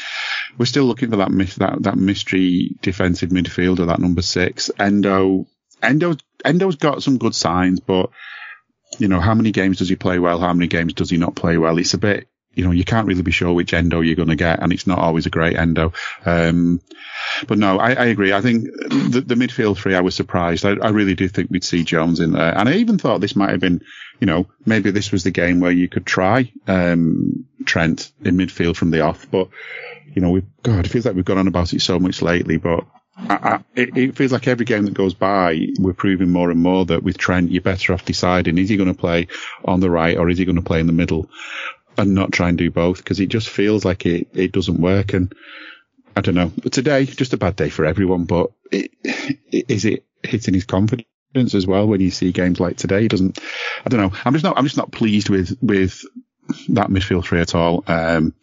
we're 0.57 0.67
still 0.67 0.85
looking 0.85 1.11
for 1.11 1.17
that 1.17 1.31
that 1.59 1.83
that 1.83 1.97
mystery 1.97 2.77
defensive 2.81 3.31
midfielder, 3.31 3.87
that 3.87 4.01
number 4.01 4.23
six. 4.23 4.71
Endo, 4.79 5.47
Endo, 5.83 6.17
Endo's 6.45 6.77
got 6.77 7.03
some 7.03 7.19
good 7.19 7.35
signs, 7.35 7.81
but 7.81 8.11
you 8.99 9.09
know, 9.09 9.21
how 9.21 9.35
many 9.35 9.51
games 9.51 9.79
does 9.79 9.89
he 9.89 9.97
play 9.97 10.19
well? 10.19 10.41
How 10.41 10.53
many 10.53 10.67
games 10.67 10.95
does 10.95 11.11
he 11.11 11.19
not 11.19 11.35
play 11.35 11.59
well? 11.59 11.79
It's 11.79 11.95
a 11.95 11.99
bit, 11.99 12.29
you 12.59 12.65
know, 12.65 12.73
you 12.73 12.85
can't 12.85 13.07
really 13.07 13.23
be 13.23 13.31
sure 13.31 13.53
which 13.53 13.73
endo 13.73 14.01
you're 14.01 14.17
going 14.17 14.31
to 14.31 14.35
get, 14.35 14.61
and 14.61 14.73
it's 14.73 14.87
not 14.87 14.99
always 14.99 15.27
a 15.27 15.31
great 15.31 15.57
endo. 15.57 15.93
Um, 16.27 16.81
but 17.47 17.57
no, 17.57 17.79
I, 17.79 17.93
I, 17.93 18.05
agree. 18.07 18.33
I 18.33 18.41
think 18.41 18.65
the, 18.65 19.23
the, 19.25 19.37
midfield 19.37 19.77
three, 19.77 19.95
I 19.95 20.01
was 20.01 20.17
surprised. 20.17 20.65
I, 20.65 20.71
I, 20.71 20.89
really 20.89 21.15
do 21.15 21.29
think 21.29 21.51
we'd 21.51 21.63
see 21.63 21.85
Jones 21.85 22.19
in 22.19 22.33
there, 22.33 22.59
and 22.59 22.69
I 22.69 22.75
even 22.75 22.99
thought 22.99 23.21
this 23.21 23.37
might 23.37 23.51
have 23.51 23.61
been, 23.61 23.81
you 24.19 24.27
know, 24.27 24.49
maybe 24.67 24.91
this 24.91 25.13
was 25.13 25.23
the 25.23 25.31
game 25.31 25.61
where 25.61 25.71
you 25.71 25.89
could 25.89 26.05
try 26.05 26.53
um, 26.67 27.47
Trent 27.65 28.11
in 28.25 28.37
midfield 28.37 28.75
from 28.75 28.91
the 28.91 29.03
off, 29.03 29.31
but 29.31 29.51
you 30.13 30.21
know, 30.21 30.31
we've, 30.31 30.47
God, 30.65 30.85
it 30.85 30.89
feels 30.89 31.07
like 31.07 31.15
we've 31.15 31.25
gone 31.25 31.39
on 31.39 31.47
about 31.47 31.73
it 31.73 31.81
so 31.81 32.01
much 32.01 32.23
lately, 32.23 32.57
but 32.57 32.85
I, 33.17 33.61
it, 33.75 34.17
feels 34.17 34.33
like 34.33 34.49
every 34.49 34.65
game 34.65 34.85
that 34.85 34.95
goes 34.95 35.15
by, 35.15 35.69
we're 35.79 35.93
proving 35.93 36.31
more 36.31 36.51
and 36.51 36.61
more 36.61 36.85
that 36.87 37.03
with 37.03 37.19
Trent, 37.19 37.51
you're 37.51 37.63
better 37.63 37.93
off 37.93 38.05
deciding 38.05 38.59
is 38.59 38.69
he 38.69 38.77
going 38.77 38.93
to 38.93 38.99
play 38.99 39.29
on 39.65 39.81
the 39.81 39.91
right 39.91 40.17
or 40.17 40.29
is 40.29 40.39
he 40.39 40.45
going 40.45 40.57
to 40.57 40.63
play 40.63 40.81
in 40.81 40.87
the 40.87 40.93
middle 40.93 41.29
and 41.99 42.15
not 42.15 42.33
try 42.33 42.49
and 42.49 42.59
do 42.59 42.71
both 42.71 42.99
because 42.99 43.21
it 43.21 43.29
just 43.29 43.49
feels 43.49 43.85
like 43.85 44.07
it, 44.07 44.29
it 44.35 44.53
doesn't 44.53 44.81
work. 44.81 45.13
And 45.15 45.35
I 46.17 46.21
don't 46.21 46.35
know. 46.35 46.53
But 46.63 46.73
today, 46.73 47.05
just 47.05 47.33
a 47.33 47.39
bad 47.39 47.57
day 47.57 47.69
for 47.69 47.85
everyone, 47.85 48.25
but 48.25 48.51
it, 48.71 48.91
is 49.53 49.85
it 49.85 50.05
hitting 50.23 50.55
his 50.55 50.65
confidence? 50.65 51.07
as 51.35 51.67
well 51.67 51.87
when 51.87 52.01
you 52.01 52.11
see 52.11 52.33
games 52.33 52.59
like 52.59 52.77
today. 52.77 53.07
Doesn't. 53.07 53.39
I 53.85 53.89
don't 53.89 54.01
know. 54.01 54.19
I'm 54.25 54.33
just 54.33 54.45
not. 54.45 54.59
I'm 54.59 54.65
just 54.65 54.77
not 54.77 54.91
pleased 54.91 55.29
with 55.29 55.57
with 55.63 56.03
that 56.71 56.89
midfield 56.89 57.25
three 57.25 57.41
at 57.41 57.55
all. 57.55 57.85
Um, 57.87 58.35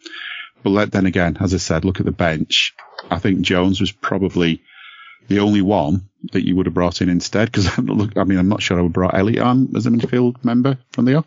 but 0.62 0.92
then 0.92 1.06
again, 1.06 1.36
as 1.40 1.52
I 1.54 1.58
said, 1.58 1.84
look 1.84 2.00
at 2.00 2.06
the 2.06 2.12
bench. 2.12 2.74
I 3.10 3.18
think 3.18 3.40
Jones 3.40 3.80
was 3.80 3.92
probably 3.92 4.62
the 5.28 5.40
only 5.40 5.62
one 5.62 6.08
that 6.32 6.46
you 6.46 6.56
would 6.56 6.66
have 6.66 6.74
brought 6.74 7.02
in 7.02 7.08
instead. 7.08 7.50
Because 7.50 7.78
I 7.78 8.24
mean, 8.24 8.38
I'm 8.38 8.48
not 8.48 8.62
sure 8.62 8.78
I 8.78 8.82
would 8.82 8.88
have 8.88 8.94
brought 8.94 9.18
Elliott 9.18 9.42
on 9.42 9.76
as 9.76 9.86
a 9.86 9.90
midfield 9.90 10.44
member 10.44 10.78
from 10.92 11.04
the 11.04 11.16
off. 11.16 11.26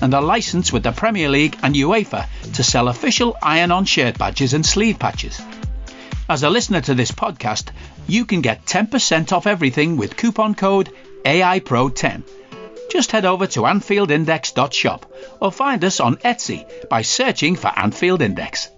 and 0.00 0.14
are 0.14 0.22
licensed 0.22 0.72
with 0.72 0.82
the 0.82 0.92
Premier 0.92 1.28
League 1.28 1.58
and 1.62 1.74
UEFA 1.74 2.26
to 2.54 2.62
sell 2.62 2.88
official 2.88 3.36
iron-on 3.42 3.84
shirt 3.84 4.18
badges 4.18 4.54
and 4.54 4.64
sleeve 4.64 4.98
patches. 4.98 5.40
As 6.28 6.42
a 6.42 6.50
listener 6.50 6.80
to 6.82 6.94
this 6.94 7.10
podcast, 7.10 7.70
you 8.06 8.24
can 8.24 8.40
get 8.40 8.66
10% 8.66 9.32
off 9.32 9.46
everything 9.46 9.96
with 9.96 10.16
coupon 10.16 10.54
code 10.54 10.90
AIPRO10 11.24 12.22
just 12.90 13.12
head 13.12 13.24
over 13.24 13.46
to 13.46 13.60
AnfieldIndex.shop 13.60 15.12
or 15.40 15.52
find 15.52 15.84
us 15.84 16.00
on 16.00 16.16
Etsy 16.16 16.88
by 16.88 17.02
searching 17.02 17.56
for 17.56 17.68
Anfield 17.68 18.20
Index. 18.20 18.68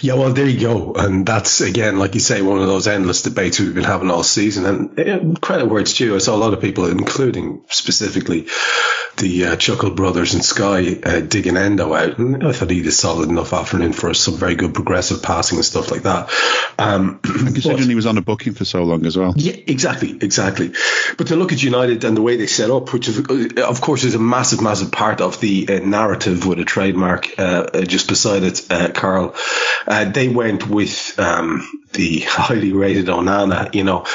Yeah, 0.00 0.14
well, 0.14 0.32
there 0.32 0.46
you 0.46 0.60
go. 0.60 0.92
And 0.94 1.24
that's, 1.24 1.60
again, 1.60 1.98
like 1.98 2.14
you 2.14 2.20
say, 2.20 2.42
one 2.42 2.60
of 2.60 2.66
those 2.66 2.86
endless 2.86 3.22
debates 3.22 3.60
we've 3.60 3.74
been 3.74 3.84
having 3.84 4.10
all 4.10 4.22
season. 4.22 4.66
And 4.66 4.98
eh, 4.98 5.38
credit 5.40 5.66
where 5.66 5.80
it's 5.80 5.94
due. 5.94 6.14
I 6.14 6.18
saw 6.18 6.34
a 6.34 6.36
lot 6.36 6.54
of 6.54 6.60
people, 6.60 6.86
including 6.86 7.64
specifically 7.68 8.48
the 9.16 9.46
uh, 9.46 9.56
Chuckle 9.56 9.90
brothers 9.90 10.34
and 10.34 10.44
Sky, 10.44 10.98
uh, 11.02 11.20
digging 11.20 11.56
Endo 11.56 11.94
out. 11.94 12.18
And 12.18 12.46
I 12.46 12.52
thought 12.52 12.70
he 12.70 12.80
did 12.80 12.88
a 12.88 12.92
solid 12.92 13.28
enough 13.28 13.52
afternoon 13.52 13.92
for 13.92 14.12
some 14.14 14.34
very 14.34 14.54
good 14.54 14.74
progressive 14.74 15.22
passing 15.22 15.58
and 15.58 15.64
stuff 15.64 15.90
like 15.90 16.02
that. 16.02 16.30
Um, 16.78 17.20
considering 17.22 17.78
but, 17.78 17.88
he 17.88 17.94
was 17.94 18.06
on 18.06 18.18
a 18.18 18.22
booking 18.22 18.54
for 18.54 18.64
so 18.64 18.82
long 18.82 19.06
as 19.06 19.16
well. 19.16 19.34
Yeah, 19.36 19.54
exactly, 19.66 20.10
exactly. 20.20 20.72
But 21.16 21.28
to 21.28 21.36
look 21.36 21.52
at 21.52 21.62
United 21.62 22.04
and 22.04 22.16
the 22.16 22.22
way 22.22 22.36
they 22.36 22.46
set 22.46 22.70
up, 22.70 22.92
which 22.92 23.08
is, 23.08 23.18
of 23.58 23.80
course, 23.80 24.04
is 24.04 24.14
a 24.14 24.18
massive, 24.18 24.60
massive 24.60 24.92
part 24.92 25.20
of 25.20 25.40
the 25.40 25.68
uh, 25.68 25.78
narrative 25.80 26.46
with 26.46 26.58
a 26.58 26.64
trademark 26.64 27.38
uh, 27.38 27.42
uh, 27.72 27.82
just 27.82 28.08
beside 28.08 28.42
it, 28.42 28.66
uh, 28.70 28.90
Karl 28.90 29.34
uh, 29.86 30.04
they 30.10 30.28
went 30.28 30.68
with 30.68 31.18
um, 31.18 31.68
the 31.92 32.20
highly 32.20 32.72
rated 32.72 33.06
Onana. 33.06 33.74
You 33.74 33.84
know, 33.84 34.06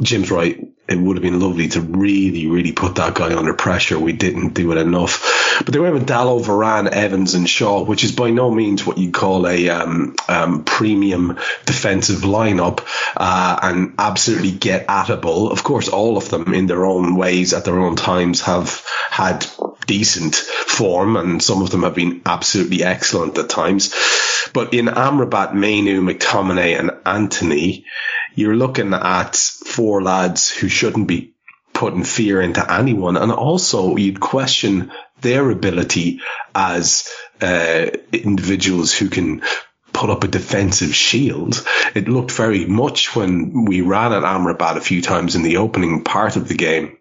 Jim's 0.00 0.30
right. 0.30 0.68
It 0.88 0.98
would 0.98 1.16
have 1.16 1.22
been 1.22 1.40
lovely 1.40 1.68
to 1.68 1.80
really, 1.80 2.46
really 2.46 2.72
put 2.72 2.94
that 2.96 3.14
guy 3.14 3.34
under 3.34 3.54
pressure. 3.54 3.98
We 3.98 4.12
didn't 4.12 4.54
do 4.54 4.70
it 4.70 4.78
enough. 4.78 5.58
But 5.64 5.72
they 5.72 5.80
went 5.80 5.94
with 5.94 6.06
Dalot, 6.06 6.44
Varane, 6.44 6.88
Evans, 6.88 7.34
and 7.34 7.48
Shaw, 7.48 7.82
which 7.82 8.04
is 8.04 8.12
by 8.12 8.30
no 8.30 8.50
means 8.50 8.86
what 8.86 8.98
you'd 8.98 9.14
call 9.14 9.48
a 9.48 9.68
um, 9.70 10.14
um, 10.28 10.64
premium 10.64 11.38
defensive 11.64 12.20
lineup, 12.20 12.86
uh, 13.16 13.58
and 13.62 13.94
absolutely 13.98 14.52
get 14.52 14.86
atable. 14.86 15.50
Of 15.50 15.64
course, 15.64 15.88
all 15.88 16.16
of 16.16 16.28
them 16.28 16.54
in 16.54 16.66
their 16.66 16.84
own 16.84 17.16
ways 17.16 17.52
at 17.52 17.64
their 17.64 17.80
own 17.80 17.96
times 17.96 18.42
have 18.42 18.84
had 19.10 19.44
decent 19.86 20.36
form, 20.36 21.16
and 21.16 21.42
some 21.42 21.62
of 21.62 21.70
them 21.70 21.82
have 21.82 21.94
been 21.94 22.22
absolutely 22.26 22.84
excellent 22.84 23.38
at 23.38 23.48
times. 23.48 23.94
But 24.52 24.72
in 24.72 24.86
Amrabat, 24.86 25.54
Mainoo, 25.54 26.00
McTominay, 26.02 26.78
and 26.78 26.90
Antony, 27.04 27.86
you're 28.36 28.54
looking 28.54 28.94
at 28.94 29.34
four 29.34 30.02
lads 30.02 30.50
who 30.50 30.68
shouldn't 30.68 31.08
be 31.08 31.34
putting 31.72 32.04
fear 32.04 32.40
into 32.40 32.72
anyone. 32.72 33.16
And 33.16 33.32
also, 33.32 33.96
you'd 33.96 34.20
question 34.20 34.92
their 35.20 35.50
ability 35.50 36.20
as 36.54 37.08
uh, 37.40 37.86
individuals 38.12 38.94
who 38.94 39.08
can 39.08 39.42
put 39.92 40.10
up 40.10 40.24
a 40.24 40.28
defensive 40.28 40.94
shield. 40.94 41.66
It 41.94 42.08
looked 42.08 42.30
very 42.30 42.66
much 42.66 43.16
when 43.16 43.64
we 43.64 43.80
ran 43.80 44.12
at 44.12 44.22
Amrabat 44.22 44.76
a 44.76 44.80
few 44.80 45.00
times 45.00 45.34
in 45.34 45.42
the 45.42 45.56
opening 45.56 46.04
part 46.04 46.36
of 46.36 46.48
the 46.48 46.54
game 46.54 46.98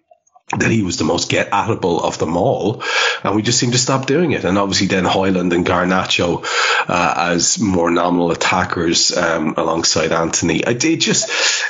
that 0.59 0.71
he 0.71 0.83
was 0.83 0.97
the 0.97 1.03
most 1.03 1.29
get 1.29 1.51
atable 1.51 2.03
of 2.03 2.17
them 2.17 2.37
all, 2.37 2.83
and 3.23 3.35
we 3.35 3.41
just 3.41 3.59
seemed 3.59 3.73
to 3.73 3.79
stop 3.79 4.05
doing 4.05 4.31
it. 4.31 4.45
And 4.45 4.57
obviously, 4.57 4.87
then 4.87 5.05
Højlund 5.05 5.53
and 5.53 5.65
Garnacho 5.65 6.45
uh, 6.87 7.13
as 7.17 7.59
more 7.59 7.89
nominal 7.89 8.31
attackers 8.31 9.15
um, 9.15 9.55
alongside 9.57 10.11
Antony. 10.11 10.59
It, 10.59 10.83
it, 10.85 10.97
just 10.97 11.29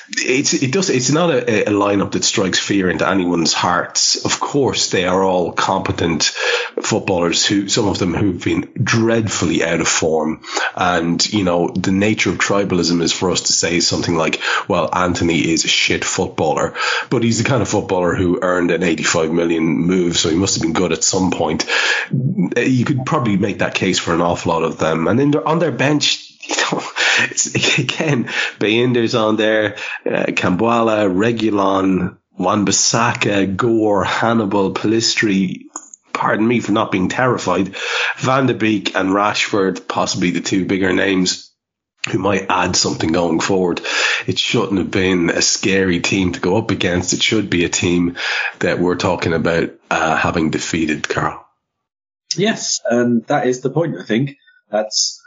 it's 0.10 0.54
it 0.54 0.72
does 0.72 0.90
it's 0.90 1.12
not 1.12 1.30
a, 1.30 1.70
a, 1.70 1.72
lineup 1.72 2.12
that 2.12 2.24
strikes 2.24 2.60
fear 2.60 2.90
into 2.90 3.08
anyone's 3.08 3.54
hearts. 3.54 4.24
Of 4.26 4.40
course, 4.40 4.90
they 4.90 5.06
are 5.06 5.24
all 5.24 5.52
competent 5.52 6.24
footballers 6.82 7.46
who 7.46 7.68
some 7.70 7.88
of 7.88 8.00
them 8.00 8.14
who've 8.14 8.44
been 8.44 8.72
dreadfully 8.82 9.64
out 9.64 9.82
of 9.82 9.88
form, 9.88 10.42
and 10.76 11.26
you 11.34 11.44
know 11.44 11.70
the 11.70 11.92
nature 11.92 12.30
of 12.30 12.38
tribalism 12.38 13.02
is 13.02 13.14
for 13.14 13.32
us 13.32 13.42
to 13.42 13.54
say 13.54 13.80
something 13.80 14.16
like, 14.16 14.42
"Well, 14.68 14.90
Antony 14.94 15.52
is 15.52 15.66
a 15.66 15.70
shit 15.70 16.04
footballer," 16.04 16.74
but 17.10 17.24
he's 17.24 17.38
the 17.38 17.50
kind 17.50 17.62
of 17.62 17.70
footballer 17.70 18.16
who 18.16 18.40
earned 18.42 18.72
an 18.76 18.84
85 18.84 19.32
million 19.32 19.64
move, 19.64 20.18
so 20.18 20.30
he 20.30 20.36
must 20.36 20.56
have 20.56 20.62
been 20.62 20.74
good 20.74 20.92
at 20.92 21.04
some 21.04 21.32
point. 21.32 21.66
You 22.12 22.86
could 22.86 23.06
probably 23.06 23.38
make 23.38 23.60
that 23.60 23.76
case 23.76 24.00
for 24.00 24.14
an 24.14 24.22
awful 24.22 24.52
lot 24.52 24.64
of 24.64 24.78
them. 24.78 25.08
And 25.08 25.20
then 25.20 25.36
on 25.36 25.60
their 25.60 25.72
bench, 25.72 26.32
you 26.48 26.56
know, 26.56 26.84
it's, 27.30 27.80
again, 27.80 28.26
Bayindir's 28.60 29.16
on 29.16 29.38
there, 29.38 29.78
uh, 30.06 30.26
Kambwala, 30.28 31.10
Reguilon, 31.10 32.18
Wan-Bissaka, 32.38 33.56
Gore, 33.56 34.04
Hannibal, 34.04 34.74
Pellistri. 34.74 35.64
pardon 36.14 36.48
me 36.48 36.60
for 36.60 36.72
not 36.72 36.92
being 36.92 37.10
terrified, 37.10 37.76
Van 38.18 38.46
de 38.46 38.54
Beek 38.54 38.96
and 38.96 39.10
Rashford, 39.10 39.88
possibly 39.88 40.32
the 40.32 40.42
two 40.42 40.66
bigger 40.66 40.94
names 40.94 41.55
who 42.10 42.20
might 42.20 42.46
add 42.50 42.76
something 42.76 43.12
going 43.12 43.40
forward. 43.40 43.82
It 44.28 44.38
shouldn't 44.38 44.78
have 44.78 44.92
been 44.92 45.30
a 45.30 45.42
scary 45.42 46.00
team 46.00 46.34
to 46.34 46.40
go 46.40 46.58
up 46.58 46.72
against. 46.72 47.14
It 47.14 47.22
should 47.22 47.50
be 47.50 47.66
a 47.66 47.70
team 47.70 48.18
that 48.60 48.80
we're 48.80 48.96
talking 48.96 49.34
about 49.34 49.72
uh, 49.90 50.16
having 50.16 50.52
defeated, 50.52 51.08
Karl. 51.08 51.46
Yes, 52.38 52.82
and 52.86 53.26
that 53.28 53.48
is 53.48 53.62
the 53.62 53.70
point, 53.70 53.98
I 53.98 54.04
think. 54.04 54.38
That's, 54.70 55.22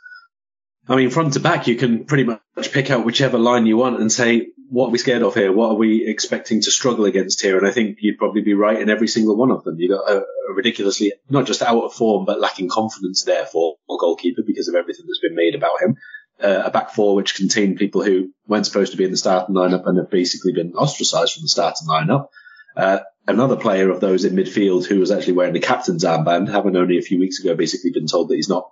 I 0.89 0.97
mean, 0.97 1.11
front 1.11 1.35
to 1.35 1.41
back, 1.41 1.67
you 1.67 1.77
can 1.77 2.05
pretty 2.05 2.25
much 2.25 2.73
pick 2.73 2.91
out 2.91 3.05
whichever 3.05 3.39
line 3.39 3.67
you 3.67 3.77
want 3.77 4.01
and 4.01 4.13
say, 4.13 4.49
what 4.71 4.89
are 4.89 4.91
we 4.91 4.99
scared 4.99 5.23
of 5.23 5.35
here? 5.35 5.51
What 5.51 5.71
are 5.71 5.77
we 5.77 6.07
expecting 6.07 6.61
to 6.61 6.71
struggle 6.71 7.07
against 7.07 7.41
here? 7.41 7.57
And 7.57 7.67
I 7.67 7.71
think 7.71 7.99
you'd 8.01 8.19
probably 8.19 8.43
be 8.43 8.53
right 8.53 8.79
in 8.79 8.91
every 8.91 9.09
single 9.09 9.37
one 9.37 9.51
of 9.51 9.65
them. 9.65 9.77
You 9.79 9.89
got 9.89 10.11
a, 10.11 10.19
a 10.19 10.55
ridiculously, 10.55 11.15
not 11.31 11.47
just 11.47 11.63
out 11.63 11.85
of 11.85 11.95
form, 11.95 12.27
but 12.27 12.41
lacking 12.41 12.69
confidence 12.69 13.25
there 13.25 13.47
for 13.47 13.77
a 13.89 13.97
goalkeeper 13.99 14.43
because 14.47 14.69
of 14.69 14.75
everything 14.75 15.07
that's 15.07 15.21
been 15.21 15.35
made 15.35 15.55
about 15.55 15.81
him 15.81 15.97
uh, 16.43 16.63
a 16.67 16.71
back 16.71 16.91
four 16.91 17.15
which 17.15 17.35
contained 17.35 17.77
people 17.77 18.03
who 18.03 18.31
weren't 18.47 18.67
supposed 18.67 18.93
to 18.93 18.99
be 18.99 19.05
in 19.05 19.11
the 19.11 19.17
starting 19.17 19.55
lineup 19.55 19.87
and 19.87 19.99
have 19.99 20.11
basically 20.11 20.53
been 20.53 20.73
ostracised 20.75 21.35
from 21.35 21.43
the 21.43 21.49
starting 21.49 21.89
lineup. 21.89 22.29
Uh, 22.77 23.01
another 23.27 23.57
player 23.57 23.91
of 23.91 24.01
those 24.01 24.25
in 24.25 24.35
midfield 24.35 24.87
who 24.87 25.01
was 25.01 25.11
actually 25.11 25.33
wearing 25.33 25.53
the 25.53 25.61
captain's 25.61 26.05
armband, 26.05 26.49
having 26.49 26.77
only 26.77 26.99
a 26.99 27.03
few 27.03 27.19
weeks 27.19 27.41
ago 27.41 27.55
basically 27.55 27.91
been 27.91 28.07
told 28.07 28.29
that 28.29 28.37
he's 28.37 28.49
not 28.49 28.71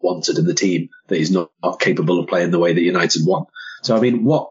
wanted 0.00 0.38
in 0.38 0.46
the 0.46 0.54
team, 0.54 0.88
that 1.08 1.16
he's 1.18 1.30
not, 1.30 1.50
not 1.62 1.80
capable 1.80 2.20
of 2.20 2.28
playing 2.28 2.50
the 2.50 2.58
way 2.58 2.72
that 2.72 2.82
United 2.82 3.22
want. 3.24 3.48
So, 3.82 3.96
I 3.96 4.00
mean, 4.00 4.24
what, 4.24 4.50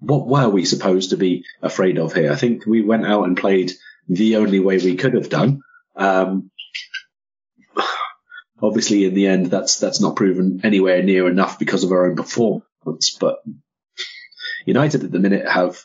what 0.00 0.26
were 0.26 0.48
we 0.48 0.64
supposed 0.64 1.10
to 1.10 1.16
be 1.16 1.44
afraid 1.62 1.98
of 1.98 2.12
here? 2.12 2.30
I 2.30 2.36
think 2.36 2.66
we 2.66 2.82
went 2.82 3.06
out 3.06 3.24
and 3.24 3.36
played 3.36 3.72
the 4.08 4.36
only 4.36 4.60
way 4.60 4.76
we 4.78 4.96
could 4.96 5.14
have 5.14 5.30
done. 5.30 5.62
Um, 5.96 6.50
Obviously, 8.62 9.04
in 9.04 9.14
the 9.14 9.26
end, 9.26 9.46
that's 9.46 9.78
that's 9.78 10.00
not 10.00 10.16
proven 10.16 10.60
anywhere 10.64 11.02
near 11.02 11.28
enough 11.28 11.58
because 11.58 11.84
of 11.84 11.92
our 11.92 12.06
own 12.06 12.16
performance. 12.16 13.16
But 13.18 13.38
United 14.64 15.04
at 15.04 15.10
the 15.10 15.18
minute 15.18 15.48
have 15.48 15.84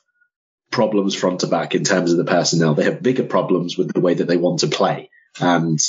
problems 0.71 1.15
front 1.15 1.41
to 1.41 1.47
back 1.47 1.73
in 1.73 1.83
terms 1.83 2.11
of 2.11 2.17
the 2.17 2.25
personnel. 2.25 2.75
They 2.75 2.83
have 2.83 3.01
bigger 3.01 3.23
problems 3.23 3.77
with 3.77 3.93
the 3.93 4.01
way 4.01 4.13
that 4.13 4.27
they 4.27 4.37
want 4.37 4.59
to 4.59 4.67
play, 4.67 5.09
and 5.39 5.79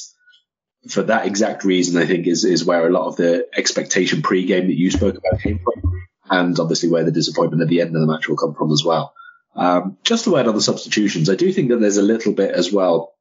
for 0.88 1.02
that 1.02 1.26
exact 1.26 1.64
reason, 1.64 2.00
I 2.00 2.06
think 2.06 2.26
is 2.26 2.44
is 2.44 2.64
where 2.64 2.86
a 2.86 2.92
lot 2.92 3.06
of 3.06 3.16
the 3.16 3.46
expectation 3.54 4.22
pre-game 4.22 4.68
that 4.68 4.78
you 4.78 4.90
spoke 4.90 5.16
about 5.16 5.40
came 5.40 5.58
from, 5.58 5.82
and 6.30 6.58
obviously 6.58 6.88
where 6.88 7.04
the 7.04 7.12
disappointment 7.12 7.62
at 7.62 7.68
the 7.68 7.80
end 7.82 7.94
of 7.94 8.00
the 8.00 8.06
match 8.06 8.28
will 8.28 8.36
come 8.36 8.54
from 8.54 8.72
as 8.72 8.82
well. 8.84 9.14
Um, 9.54 9.98
just 10.04 10.26
a 10.26 10.30
word 10.30 10.46
on 10.46 10.54
the 10.54 10.60
substitutions. 10.62 11.28
I 11.28 11.34
do 11.34 11.52
think 11.52 11.68
that 11.68 11.80
there's 11.80 11.98
a 11.98 12.02
little 12.02 12.32
bit 12.32 12.52
as 12.52 12.72
well, 12.72 13.12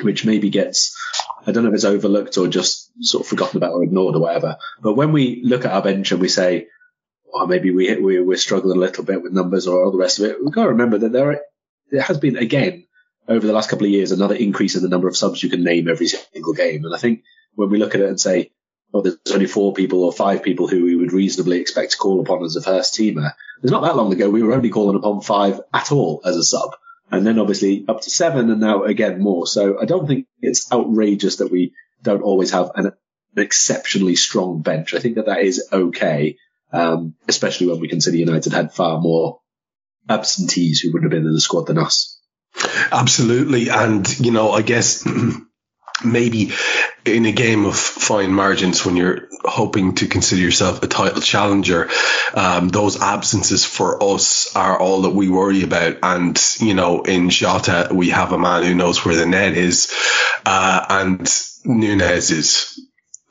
which 0.00 0.24
maybe 0.24 0.50
gets 0.50 0.96
I 1.46 1.52
don't 1.52 1.64
know 1.64 1.70
if 1.70 1.74
it's 1.74 1.84
overlooked 1.84 2.38
or 2.38 2.48
just 2.48 2.90
sort 3.00 3.24
of 3.24 3.28
forgotten 3.28 3.58
about 3.58 3.72
or 3.72 3.82
ignored 3.82 4.16
or 4.16 4.20
whatever. 4.20 4.56
But 4.80 4.94
when 4.94 5.12
we 5.12 5.42
look 5.44 5.64
at 5.64 5.72
our 5.72 5.82
bench 5.82 6.12
and 6.12 6.20
we 6.20 6.28
say, 6.28 6.68
well, 7.32 7.46
maybe 7.46 7.70
we, 7.70 7.94
we 7.96 8.20
we're 8.20 8.36
struggling 8.36 8.76
a 8.76 8.80
little 8.80 9.04
bit 9.04 9.22
with 9.22 9.32
numbers 9.32 9.66
or 9.66 9.84
all 9.84 9.92
the 9.92 9.98
rest 9.98 10.18
of 10.18 10.26
it, 10.26 10.42
we've 10.42 10.54
got 10.54 10.64
to 10.64 10.70
remember 10.70 10.98
that 10.98 11.12
there 11.12 11.32
are, 11.32 11.40
there 11.90 12.02
has 12.02 12.18
been 12.18 12.36
again 12.36 12.86
over 13.28 13.46
the 13.46 13.52
last 13.52 13.70
couple 13.70 13.86
of 13.86 13.90
years 13.90 14.12
another 14.12 14.34
increase 14.34 14.76
in 14.76 14.82
the 14.82 14.88
number 14.88 15.08
of 15.08 15.16
subs 15.16 15.42
you 15.42 15.50
can 15.50 15.64
name 15.64 15.88
every 15.88 16.06
single 16.06 16.52
game. 16.52 16.84
And 16.84 16.94
I 16.94 16.98
think 16.98 17.22
when 17.54 17.70
we 17.70 17.78
look 17.78 17.94
at 17.94 18.00
it 18.00 18.08
and 18.08 18.20
say, 18.20 18.52
oh, 18.92 19.02
there's 19.02 19.16
only 19.32 19.46
four 19.46 19.74
people 19.74 20.04
or 20.04 20.12
five 20.12 20.42
people 20.42 20.68
who 20.68 20.84
we 20.84 20.96
would 20.96 21.12
reasonably 21.12 21.60
expect 21.60 21.92
to 21.92 21.98
call 21.98 22.20
upon 22.20 22.44
as 22.44 22.56
a 22.56 22.62
first 22.62 22.94
teamer. 22.94 23.32
It's 23.62 23.72
not 23.72 23.82
that 23.82 23.96
long 23.96 24.12
ago 24.12 24.30
we 24.30 24.42
were 24.42 24.54
only 24.54 24.70
calling 24.70 24.96
upon 24.96 25.20
five 25.20 25.60
at 25.72 25.90
all 25.92 26.20
as 26.24 26.36
a 26.36 26.44
sub 26.44 26.70
and 27.10 27.26
then 27.26 27.38
obviously 27.38 27.84
up 27.88 28.00
to 28.02 28.10
seven, 28.10 28.50
and 28.50 28.60
now 28.60 28.84
again 28.84 29.20
more. 29.20 29.46
So 29.46 29.80
I 29.80 29.84
don't 29.84 30.06
think 30.06 30.26
it's 30.44 30.70
outrageous 30.72 31.36
that 31.36 31.50
we 31.50 31.72
don't 32.02 32.22
always 32.22 32.50
have 32.50 32.70
an, 32.74 32.86
an 32.86 32.92
exceptionally 33.36 34.16
strong 34.16 34.62
bench. 34.62 34.94
I 34.94 34.98
think 34.98 35.16
that 35.16 35.26
that 35.26 35.40
is 35.40 35.68
okay, 35.72 36.36
um, 36.72 37.14
especially 37.28 37.68
when 37.68 37.80
we 37.80 37.88
consider 37.88 38.16
United 38.16 38.52
had 38.52 38.72
far 38.72 39.00
more 39.00 39.40
absentees 40.08 40.80
who 40.80 40.92
would 40.92 41.02
have 41.02 41.10
been 41.10 41.26
in 41.26 41.32
the 41.32 41.40
squad 41.40 41.66
than 41.66 41.78
us. 41.78 42.20
Absolutely, 42.92 43.68
and 43.68 44.08
you 44.20 44.30
know, 44.30 44.52
I 44.52 44.62
guess. 44.62 45.06
maybe 46.04 46.52
in 47.04 47.26
a 47.26 47.32
game 47.32 47.66
of 47.66 47.76
fine 47.76 48.32
margins 48.32 48.84
when 48.84 48.96
you're 48.96 49.28
hoping 49.44 49.94
to 49.96 50.06
consider 50.06 50.40
yourself 50.40 50.82
a 50.82 50.86
title 50.86 51.20
challenger, 51.20 51.90
um, 52.34 52.68
those 52.68 53.00
absences 53.00 53.64
for 53.64 54.02
us 54.02 54.54
are 54.56 54.78
all 54.78 55.02
that 55.02 55.14
we 55.14 55.28
worry 55.28 55.62
about. 55.62 55.98
And, 56.02 56.40
you 56.58 56.74
know, 56.74 57.02
in 57.02 57.30
Jota, 57.30 57.88
we 57.92 58.10
have 58.10 58.32
a 58.32 58.38
man 58.38 58.62
who 58.62 58.74
knows 58.74 59.04
where 59.04 59.16
the 59.16 59.26
net 59.26 59.56
is, 59.56 59.92
uh, 60.44 60.86
and 60.88 61.30
Nunez 61.64 62.30
is 62.30 62.80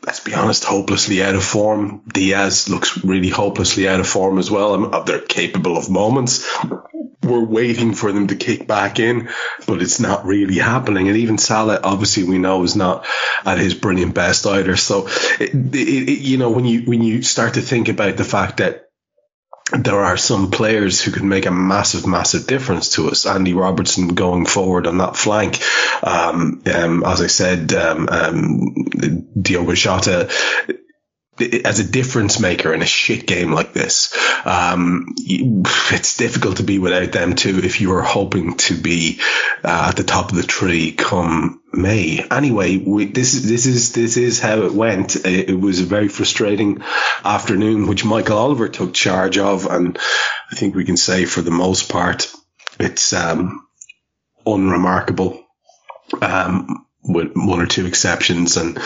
let's 0.05 0.19
be 0.19 0.33
honest, 0.33 0.65
hopelessly 0.65 1.23
out 1.23 1.35
of 1.35 1.43
form. 1.43 2.01
Diaz 2.11 2.69
looks 2.69 3.03
really 3.03 3.29
hopelessly 3.29 3.87
out 3.87 3.99
of 3.99 4.07
form 4.07 4.37
as 4.37 4.51
well. 4.51 4.93
I 4.93 5.03
they're 5.03 5.21
capable 5.21 5.77
of 5.77 5.89
moments. 5.89 6.45
We're 7.33 7.45
waiting 7.45 7.93
for 7.93 8.11
them 8.11 8.27
to 8.27 8.35
kick 8.35 8.67
back 8.67 8.99
in, 8.99 9.29
but 9.65 9.81
it's 9.81 9.99
not 9.99 10.25
really 10.25 10.57
happening. 10.57 11.07
And 11.07 11.17
even 11.17 11.37
Salah, 11.37 11.79
obviously, 11.83 12.23
we 12.23 12.37
know 12.37 12.63
is 12.63 12.75
not 12.75 13.05
at 13.45 13.57
his 13.57 13.73
brilliant 13.73 14.13
best 14.13 14.45
either. 14.45 14.75
So, 14.75 15.07
it, 15.39 15.53
it, 15.53 16.09
it, 16.09 16.19
you 16.19 16.37
know, 16.37 16.51
when 16.51 16.65
you 16.65 16.83
when 16.83 17.01
you 17.01 17.23
start 17.23 17.55
to 17.55 17.61
think 17.61 17.89
about 17.89 18.17
the 18.17 18.23
fact 18.23 18.57
that 18.57 18.83
there 19.71 20.01
are 20.01 20.17
some 20.17 20.51
players 20.51 21.01
who 21.01 21.11
can 21.11 21.27
make 21.27 21.45
a 21.45 21.51
massive, 21.51 22.05
massive 22.05 22.45
difference 22.45 22.89
to 22.89 23.09
us. 23.09 23.25
Andy 23.25 23.53
Robertson 23.53 24.09
going 24.09 24.45
forward 24.45 24.85
on 24.85 24.99
that 24.99 25.15
flank. 25.15 25.59
Um, 26.03 26.61
um, 26.71 27.03
as 27.03 27.21
I 27.21 27.27
said, 27.27 27.73
um, 27.73 28.07
um, 28.11 28.75
Diogo 29.41 29.73
Jota 29.73 30.29
as 31.39 31.79
a 31.79 31.83
difference 31.83 32.39
maker 32.39 32.73
in 32.73 32.81
a 32.81 32.85
shit 32.85 33.25
game 33.25 33.51
like 33.51 33.73
this, 33.73 34.13
um, 34.45 35.07
it's 35.17 36.17
difficult 36.17 36.57
to 36.57 36.63
be 36.63 36.77
without 36.79 37.11
them 37.11 37.35
too 37.35 37.59
if 37.63 37.81
you 37.81 37.93
are 37.93 38.03
hoping 38.03 38.55
to 38.57 38.75
be 38.75 39.19
uh, 39.63 39.87
at 39.89 39.95
the 39.95 40.03
top 40.03 40.29
of 40.29 40.37
the 40.37 40.43
tree 40.43 40.91
come 40.91 41.61
May. 41.73 42.23
Anyway, 42.29 42.77
we, 42.77 43.05
this 43.05 43.33
is 43.33 43.49
this 43.49 43.65
is 43.65 43.93
this 43.93 44.15
is 44.15 44.39
how 44.39 44.61
it 44.61 44.73
went. 44.73 45.15
It, 45.15 45.49
it, 45.49 45.59
was 45.59 45.79
a 45.79 45.85
very 45.85 46.07
frustrating 46.07 46.83
afternoon, 47.25 47.87
which 47.87 48.05
Michael 48.05 48.37
Oliver 48.37 48.69
took 48.69 48.93
charge 48.93 49.39
of, 49.39 49.65
and 49.65 49.97
I 50.51 50.55
think 50.55 50.75
we 50.75 50.85
can 50.85 50.97
say 50.97 51.25
for 51.25 51.41
the 51.41 51.49
most 51.49 51.89
part, 51.89 52.31
it's 52.79 53.11
um, 53.11 53.65
unremarkable. 54.45 55.43
Um, 56.21 56.82
with 57.03 57.31
one 57.35 57.59
or 57.59 57.65
two 57.65 57.85
exceptions. 57.85 58.57
And 58.57 58.79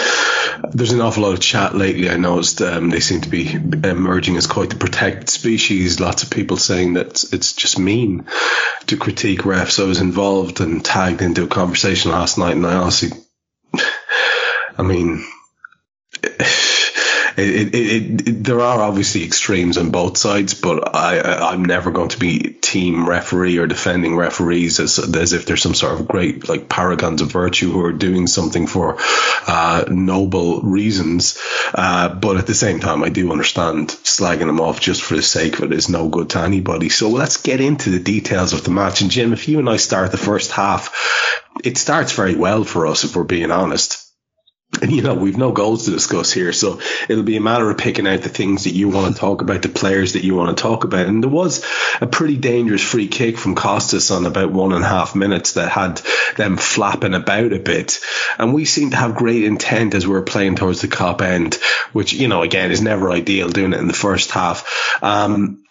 there's 0.71 0.91
an 0.91 1.01
awful 1.01 1.23
lot 1.23 1.33
of 1.33 1.39
chat 1.39 1.75
lately. 1.75 2.09
I 2.09 2.17
noticed 2.17 2.61
um, 2.61 2.89
they 2.89 2.99
seem 2.99 3.21
to 3.21 3.29
be 3.29 3.53
emerging 3.53 4.37
as 4.37 4.47
quite 4.47 4.69
the 4.69 4.75
protected 4.75 5.29
species. 5.29 5.99
Lots 5.99 6.23
of 6.23 6.29
people 6.29 6.57
saying 6.57 6.93
that 6.93 7.23
it's 7.31 7.53
just 7.53 7.79
mean 7.79 8.25
to 8.87 8.97
critique 8.97 9.41
refs. 9.41 9.81
I 9.81 9.87
was 9.87 10.01
involved 10.01 10.61
and 10.61 10.83
tagged 10.83 11.21
into 11.21 11.43
a 11.43 11.47
conversation 11.47 12.11
last 12.11 12.37
night, 12.37 12.55
and 12.55 12.65
I 12.65 12.75
honestly, 12.75 13.09
I 14.77 14.83
mean. 14.83 15.25
It, 17.37 17.75
it, 17.75 18.27
it, 18.27 18.43
there 18.43 18.61
are 18.61 18.81
obviously 18.81 19.23
extremes 19.23 19.77
on 19.77 19.91
both 19.91 20.17
sides, 20.17 20.55
but 20.55 20.95
I, 20.95 21.53
am 21.53 21.65
never 21.65 21.91
going 21.91 22.09
to 22.09 22.19
be 22.19 22.39
team 22.39 23.07
referee 23.07 23.59
or 23.59 23.67
defending 23.67 24.17
referees 24.17 24.79
as 24.79 24.97
as 24.97 25.33
if 25.33 25.45
they're 25.45 25.55
some 25.55 25.75
sort 25.75 25.99
of 25.99 26.07
great 26.07 26.49
like 26.49 26.67
paragons 26.67 27.21
of 27.21 27.31
virtue 27.31 27.71
who 27.71 27.85
are 27.85 27.93
doing 27.93 28.25
something 28.25 28.65
for 28.65 28.97
uh, 29.45 29.85
noble 29.87 30.61
reasons. 30.61 31.37
Uh, 31.75 32.09
but 32.09 32.37
at 32.37 32.47
the 32.47 32.55
same 32.55 32.79
time, 32.79 33.03
I 33.03 33.09
do 33.09 33.31
understand 33.31 33.89
slagging 33.89 34.47
them 34.47 34.59
off 34.59 34.81
just 34.81 35.03
for 35.03 35.15
the 35.15 35.21
sake 35.21 35.59
of 35.59 35.71
it 35.71 35.77
is 35.77 35.89
no 35.89 36.09
good 36.09 36.31
to 36.31 36.39
anybody. 36.39 36.89
So 36.89 37.09
let's 37.09 37.37
get 37.37 37.61
into 37.61 37.91
the 37.91 37.99
details 37.99 38.53
of 38.53 38.63
the 38.63 38.71
match. 38.71 39.01
And 39.01 39.11
Jim, 39.11 39.31
if 39.31 39.47
you 39.47 39.59
and 39.59 39.69
I 39.69 39.77
start 39.77 40.11
the 40.11 40.17
first 40.17 40.51
half, 40.51 40.91
it 41.63 41.77
starts 41.77 42.13
very 42.13 42.33
well 42.33 42.63
for 42.63 42.87
us 42.87 43.03
if 43.03 43.15
we're 43.15 43.23
being 43.25 43.51
honest 43.51 44.06
and 44.81 44.91
you 44.95 45.01
know 45.01 45.13
we've 45.13 45.37
no 45.37 45.51
goals 45.51 45.85
to 45.85 45.91
discuss 45.91 46.31
here 46.31 46.53
so 46.53 46.79
it'll 47.09 47.23
be 47.23 47.37
a 47.37 47.41
matter 47.41 47.69
of 47.69 47.77
picking 47.77 48.07
out 48.07 48.21
the 48.21 48.29
things 48.29 48.65
that 48.65 48.73
you 48.73 48.89
want 48.89 49.13
to 49.13 49.19
talk 49.19 49.41
about 49.41 49.61
the 49.61 49.69
players 49.69 50.13
that 50.13 50.23
you 50.23 50.35
want 50.35 50.55
to 50.55 50.61
talk 50.61 50.83
about. 50.83 51.05
And 51.05 51.23
there 51.23 51.29
was 51.29 51.65
a 52.01 52.07
pretty 52.07 52.37
dangerous 52.37 52.81
free 52.81 53.07
kick 53.07 53.37
from 53.37 53.55
Costas 53.55 54.11
on 54.11 54.25
about 54.25 54.51
one 54.51 54.73
and 54.73 54.83
a 54.83 54.87
half 54.87 55.15
minutes 55.15 55.53
that 55.53 55.69
had 55.69 56.01
them 56.35 56.57
flapping 56.57 57.13
about 57.13 57.53
a 57.53 57.59
bit. 57.59 57.99
And 58.37 58.53
we 58.53 58.65
seemed 58.65 58.91
to 58.91 58.97
have 58.97 59.15
great 59.15 59.43
intent 59.43 59.93
as 59.93 60.05
we 60.05 60.13
were 60.13 60.21
playing 60.21 60.55
towards 60.55 60.81
the 60.81 60.87
Kop 60.87 61.21
end 61.21 61.57
which 61.93 62.13
you 62.13 62.27
know 62.27 62.43
again 62.43 62.71
is 62.71 62.81
never 62.81 63.11
ideal 63.11 63.49
doing 63.49 63.73
it 63.73 63.79
in 63.79 63.87
the 63.87 63.93
first 63.93 64.31
half. 64.31 64.99
Um, 65.01 65.63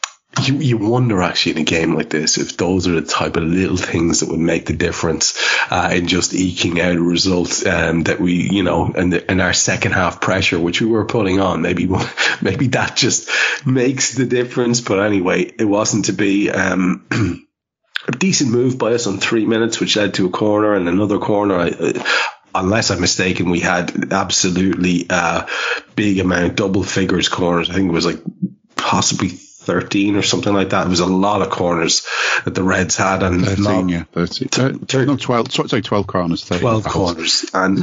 you, 0.43 0.59
you 0.59 0.79
wonder 0.79 1.23
actually 1.23 1.53
in 1.53 1.59
a 1.59 1.65
game 1.65 1.95
like 1.95 2.11
this 2.11 2.39
if 2.39 2.57
those 2.57 2.87
are 2.87 3.01
the 3.01 3.07
type 3.07 3.37
of 3.37 3.45
little 3.45 3.77
things 3.77 4.21
that 4.21 4.29
would 4.29 4.41
make 4.41 4.67
the 4.67 4.75
difference 4.75 5.35
uh, 5.71 5.91
in 5.93 6.09
just 6.09 6.35
eking 6.35 6.81
out 6.81 6.97
a 6.97 7.03
result 7.03 7.67
um, 7.67 8.03
that 8.03 8.21
we, 8.21 8.35
you 8.35 8.63
know, 8.63 8.89
the, 8.89 9.31
in 9.31 9.41
our 9.41 9.53
second 9.53 9.93
half 9.93 10.21
pressure, 10.21 10.59
which 10.59 10.81
we 10.81 10.89
were 10.89 11.07
putting 11.07 11.41
on. 11.41 11.63
Maybe 11.63 11.89
maybe 12.43 12.69
that 12.69 12.97
just 12.97 13.31
makes 13.67 14.15
the 14.15 14.27
difference. 14.27 14.81
But 14.81 15.01
anyway, 15.01 15.43
it 15.43 15.65
wasn't 15.65 16.07
to 16.07 16.13
be. 16.13 16.51
Um, 16.51 17.07
a 18.09 18.13
decent 18.13 18.53
move 18.53 18.79
by 18.79 18.93
us 18.93 19.07
on 19.07 19.19
three 19.19 19.47
minutes, 19.47 19.81
which 19.81 19.97
led 19.97 20.15
to 20.15 20.27
a 20.27 20.31
corner 20.31 20.75
and 20.75 20.89
another 20.89 21.19
corner. 21.19 21.59
I, 21.59 22.05
unless 22.55 22.91
I'm 22.91 23.01
mistaken, 23.01 23.51
we 23.51 23.61
had 23.61 24.13
absolutely 24.13 25.07
uh, 25.11 25.47
big 25.97 26.21
amount, 26.21 26.57
double 26.57 26.85
figures 26.85 27.29
corners. 27.29 27.69
I 27.69 27.75
think 27.75 27.89
it 27.89 27.93
was 27.93 28.07
like 28.07 28.23
possibly 28.77 29.31
13 29.67 30.17
or 30.17 30.23
something 30.23 30.55
like 30.55 30.71
that. 30.71 30.87
It 30.87 30.91
was 30.91 31.01
a 31.01 31.07
lot 31.07 31.43
of 31.43 31.51
corners 31.51 32.07
that 32.45 32.55
the 32.55 32.63
Reds 32.63 32.97
had. 32.97 33.23
And 33.23 33.45
13, 33.45 33.65
not, 33.65 33.89
yeah. 33.89 34.05
13, 34.13 34.49
uh, 34.59 35.05
no, 35.05 35.17
12, 35.17 35.53
sorry, 35.53 35.83
12 35.83 36.07
corners. 36.07 36.45
12 36.45 36.85
corners. 36.85 37.45
And 37.53 37.81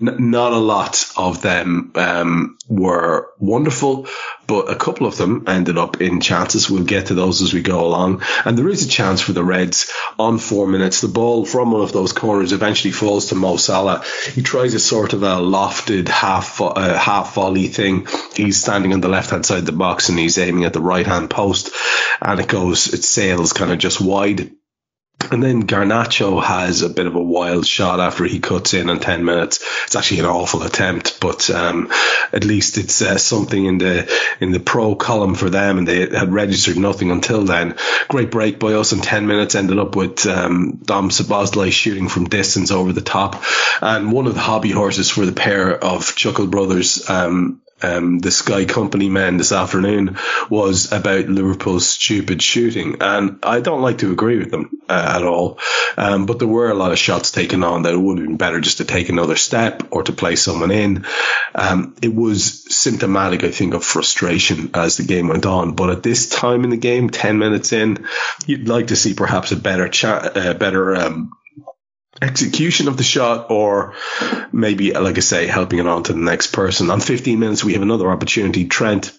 n- 0.00 0.30
not 0.30 0.52
a 0.52 0.58
lot 0.58 1.04
of 1.16 1.42
them 1.42 1.92
um, 1.96 2.58
were 2.68 3.30
wonderful, 3.38 4.06
but 4.46 4.70
a 4.70 4.76
couple 4.76 5.06
of 5.06 5.16
them 5.16 5.44
ended 5.46 5.78
up 5.78 6.00
in 6.00 6.20
chances. 6.20 6.70
We'll 6.70 6.84
get 6.84 7.06
to 7.06 7.14
those 7.14 7.42
as 7.42 7.54
we 7.54 7.62
go 7.62 7.84
along. 7.84 8.22
And 8.44 8.56
there 8.56 8.68
is 8.68 8.84
a 8.84 8.88
chance 8.88 9.20
for 9.20 9.32
the 9.32 9.44
Reds 9.44 9.90
on 10.18 10.38
four 10.38 10.66
minutes. 10.66 11.00
The 11.00 11.08
ball 11.08 11.44
from 11.44 11.72
one 11.72 11.82
of 11.82 11.92
those 11.92 12.12
corners 12.12 12.52
eventually 12.52 12.92
falls 12.92 13.26
to 13.26 13.34
Mo 13.34 13.56
Salah. 13.56 14.04
He 14.32 14.42
tries 14.42 14.74
a 14.74 14.80
sort 14.80 15.12
of 15.12 15.22
a 15.22 15.36
lofted 15.36 16.08
half 16.08 16.60
uh, 16.60 16.98
half 16.98 17.34
volley 17.34 17.68
thing. 17.68 18.06
He's 18.34 18.60
standing 18.60 18.92
on 18.92 19.00
the 19.00 19.08
left 19.08 19.30
hand 19.30 19.46
side 19.46 19.58
of 19.58 19.66
the 19.66 19.72
box 19.72 20.08
and 20.08 20.18
he's 20.18 20.38
aiming 20.38 20.64
at 20.64 20.72
the 20.72 20.80
right 20.80 21.06
hand 21.06 21.30
post, 21.30 21.70
and 22.20 22.40
it 22.40 22.48
goes 22.48 22.92
it 22.92 23.04
sails 23.04 23.52
kind 23.52 23.72
of 23.72 23.78
just 23.78 24.00
wide. 24.00 24.50
And 25.30 25.42
then 25.42 25.66
Garnacho 25.66 26.42
has 26.42 26.82
a 26.82 26.88
bit 26.88 27.06
of 27.06 27.14
a 27.14 27.22
wild 27.22 27.66
shot 27.66 28.00
after 28.00 28.24
he 28.24 28.40
cuts 28.40 28.74
in 28.74 28.90
on 28.90 29.00
10 29.00 29.24
minutes. 29.24 29.60
It's 29.84 29.96
actually 29.96 30.20
an 30.20 30.26
awful 30.26 30.62
attempt, 30.62 31.18
but 31.20 31.48
um, 31.50 31.90
at 32.32 32.44
least 32.44 32.78
it's 32.78 33.00
uh, 33.00 33.18
something 33.18 33.64
in 33.64 33.78
the 33.78 34.10
in 34.40 34.52
the 34.52 34.60
pro 34.60 34.94
column 34.94 35.34
for 35.34 35.50
them, 35.50 35.78
and 35.78 35.88
they 35.88 36.00
had 36.00 36.32
registered 36.32 36.76
nothing 36.76 37.10
until 37.10 37.44
then. 37.44 37.76
Great 38.08 38.30
break 38.30 38.58
by 38.58 38.74
us 38.74 38.92
in 38.92 39.00
10 39.00 39.26
minutes, 39.26 39.54
ended 39.54 39.78
up 39.78 39.96
with 39.96 40.26
um, 40.26 40.80
Dom 40.84 41.10
Szoboszlai 41.10 41.72
shooting 41.72 42.08
from 42.08 42.28
distance 42.28 42.70
over 42.70 42.92
the 42.92 43.00
top. 43.00 43.42
And 43.80 44.12
one 44.12 44.26
of 44.26 44.34
the 44.34 44.40
hobby 44.40 44.70
horses 44.70 45.10
for 45.10 45.26
the 45.26 45.32
pair 45.32 45.72
of 45.72 46.14
Chuckle 46.14 46.46
brothers, 46.46 47.08
um, 47.08 47.62
um, 47.82 48.18
the 48.18 48.30
Sky 48.30 48.64
Company 48.64 49.08
men 49.08 49.36
this 49.36 49.52
afternoon 49.52 50.16
was 50.48 50.92
about 50.92 51.28
Liverpool's 51.28 51.86
stupid 51.86 52.42
shooting, 52.42 52.96
and 53.00 53.38
I 53.42 53.60
don't 53.60 53.82
like 53.82 53.98
to 53.98 54.12
agree 54.12 54.38
with 54.38 54.50
them 54.50 54.70
uh, 54.88 55.14
at 55.16 55.24
all. 55.24 55.58
Um, 55.96 56.26
but 56.26 56.38
there 56.38 56.48
were 56.48 56.70
a 56.70 56.74
lot 56.74 56.92
of 56.92 56.98
shots 56.98 57.30
taken 57.30 57.62
on 57.62 57.82
that 57.82 57.94
it 57.94 57.98
would 57.98 58.18
have 58.18 58.26
been 58.26 58.36
better 58.36 58.60
just 58.60 58.78
to 58.78 58.84
take 58.84 59.08
another 59.08 59.36
step 59.36 59.82
or 59.90 60.02
to 60.04 60.12
play 60.12 60.36
someone 60.36 60.70
in. 60.70 61.04
Um, 61.54 61.94
it 62.02 62.14
was 62.14 62.74
symptomatic, 62.74 63.44
I 63.44 63.50
think, 63.50 63.74
of 63.74 63.84
frustration 63.84 64.70
as 64.74 64.96
the 64.96 65.04
game 65.04 65.28
went 65.28 65.46
on. 65.46 65.74
But 65.74 65.90
at 65.90 66.02
this 66.02 66.28
time 66.28 66.64
in 66.64 66.70
the 66.70 66.76
game, 66.76 67.10
ten 67.10 67.38
minutes 67.38 67.72
in, 67.72 68.06
you'd 68.46 68.68
like 68.68 68.88
to 68.88 68.96
see 68.96 69.14
perhaps 69.14 69.52
a 69.52 69.56
better 69.56 69.88
chat, 69.88 70.36
uh, 70.36 70.54
better. 70.54 70.94
Execution 72.22 72.88
of 72.88 72.96
the 72.96 73.02
shot 73.02 73.50
or 73.50 73.94
maybe, 74.52 74.92
like 74.92 75.16
I 75.16 75.20
say, 75.20 75.46
helping 75.46 75.78
it 75.78 75.86
on 75.86 76.04
to 76.04 76.12
the 76.12 76.18
next 76.18 76.48
person. 76.52 76.90
On 76.90 77.00
15 77.00 77.38
minutes, 77.38 77.64
we 77.64 77.72
have 77.74 77.82
another 77.82 78.10
opportunity. 78.10 78.66
Trent 78.66 79.12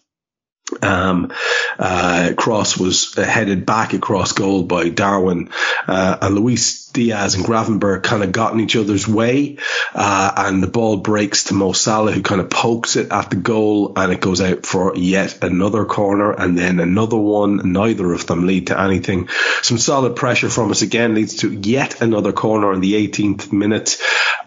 um, 0.81 1.31
uh, 1.77 2.33
cross 2.35 2.77
was 2.77 3.13
headed 3.13 3.65
back 3.65 3.93
across 3.93 4.31
goal 4.31 4.63
by 4.63 4.89
Darwin, 4.89 5.49
uh, 5.87 6.17
and 6.21 6.35
Luis 6.35 6.87
Diaz 6.89 7.35
and 7.35 7.45
Gravenberch 7.45 8.03
kind 8.03 8.23
of 8.23 8.31
got 8.31 8.53
in 8.53 8.59
each 8.59 8.75
other's 8.75 9.07
way, 9.07 9.57
uh, 9.93 10.31
and 10.37 10.63
the 10.63 10.67
ball 10.67 10.97
breaks 10.97 11.45
to 11.45 11.53
Mo 11.53 11.73
Salah, 11.73 12.11
who 12.11 12.23
kind 12.23 12.41
of 12.41 12.49
pokes 12.49 12.95
it 12.95 13.11
at 13.11 13.29
the 13.29 13.35
goal, 13.35 13.93
and 13.95 14.11
it 14.11 14.21
goes 14.21 14.41
out 14.41 14.65
for 14.65 14.95
yet 14.95 15.43
another 15.43 15.85
corner, 15.85 16.31
and 16.31 16.57
then 16.57 16.79
another 16.79 17.17
one. 17.17 17.73
Neither 17.73 18.11
of 18.13 18.25
them 18.25 18.47
lead 18.47 18.67
to 18.67 18.79
anything. 18.79 19.27
Some 19.61 19.77
solid 19.77 20.15
pressure 20.15 20.49
from 20.49 20.71
us 20.71 20.81
again 20.81 21.13
leads 21.13 21.35
to 21.37 21.51
yet 21.51 22.01
another 22.01 22.31
corner 22.31 22.73
in 22.73 22.81
the 22.81 23.07
18th 23.07 23.51
minute. 23.51 23.97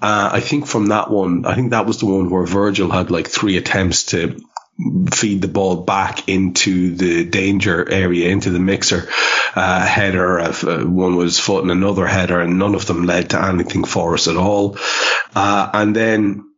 Uh, 0.02 0.30
I 0.32 0.40
think 0.40 0.66
from 0.66 0.86
that 0.86 1.10
one, 1.10 1.44
I 1.44 1.54
think 1.54 1.70
that 1.70 1.86
was 1.86 1.98
the 1.98 2.06
one 2.06 2.30
where 2.30 2.44
Virgil 2.44 2.90
had 2.90 3.10
like 3.10 3.28
three 3.28 3.56
attempts 3.56 4.04
to 4.06 4.40
feed 5.10 5.42
the 5.42 5.48
ball 5.48 5.82
back 5.82 6.28
into 6.28 6.94
the 6.94 7.24
danger 7.24 7.88
area, 7.90 8.28
into 8.28 8.50
the 8.50 8.60
mixer 8.60 9.08
uh, 9.54 9.84
header. 9.84 10.38
Uh, 10.38 10.84
one 10.84 11.16
was 11.16 11.38
foot 11.38 11.62
and 11.62 11.72
another 11.72 12.06
header, 12.06 12.40
and 12.40 12.58
none 12.58 12.74
of 12.74 12.86
them 12.86 13.04
led 13.04 13.30
to 13.30 13.44
anything 13.44 13.84
for 13.84 14.14
us 14.14 14.28
at 14.28 14.36
all. 14.36 14.76
Uh, 15.34 15.70
and 15.74 15.96
then 15.96 16.52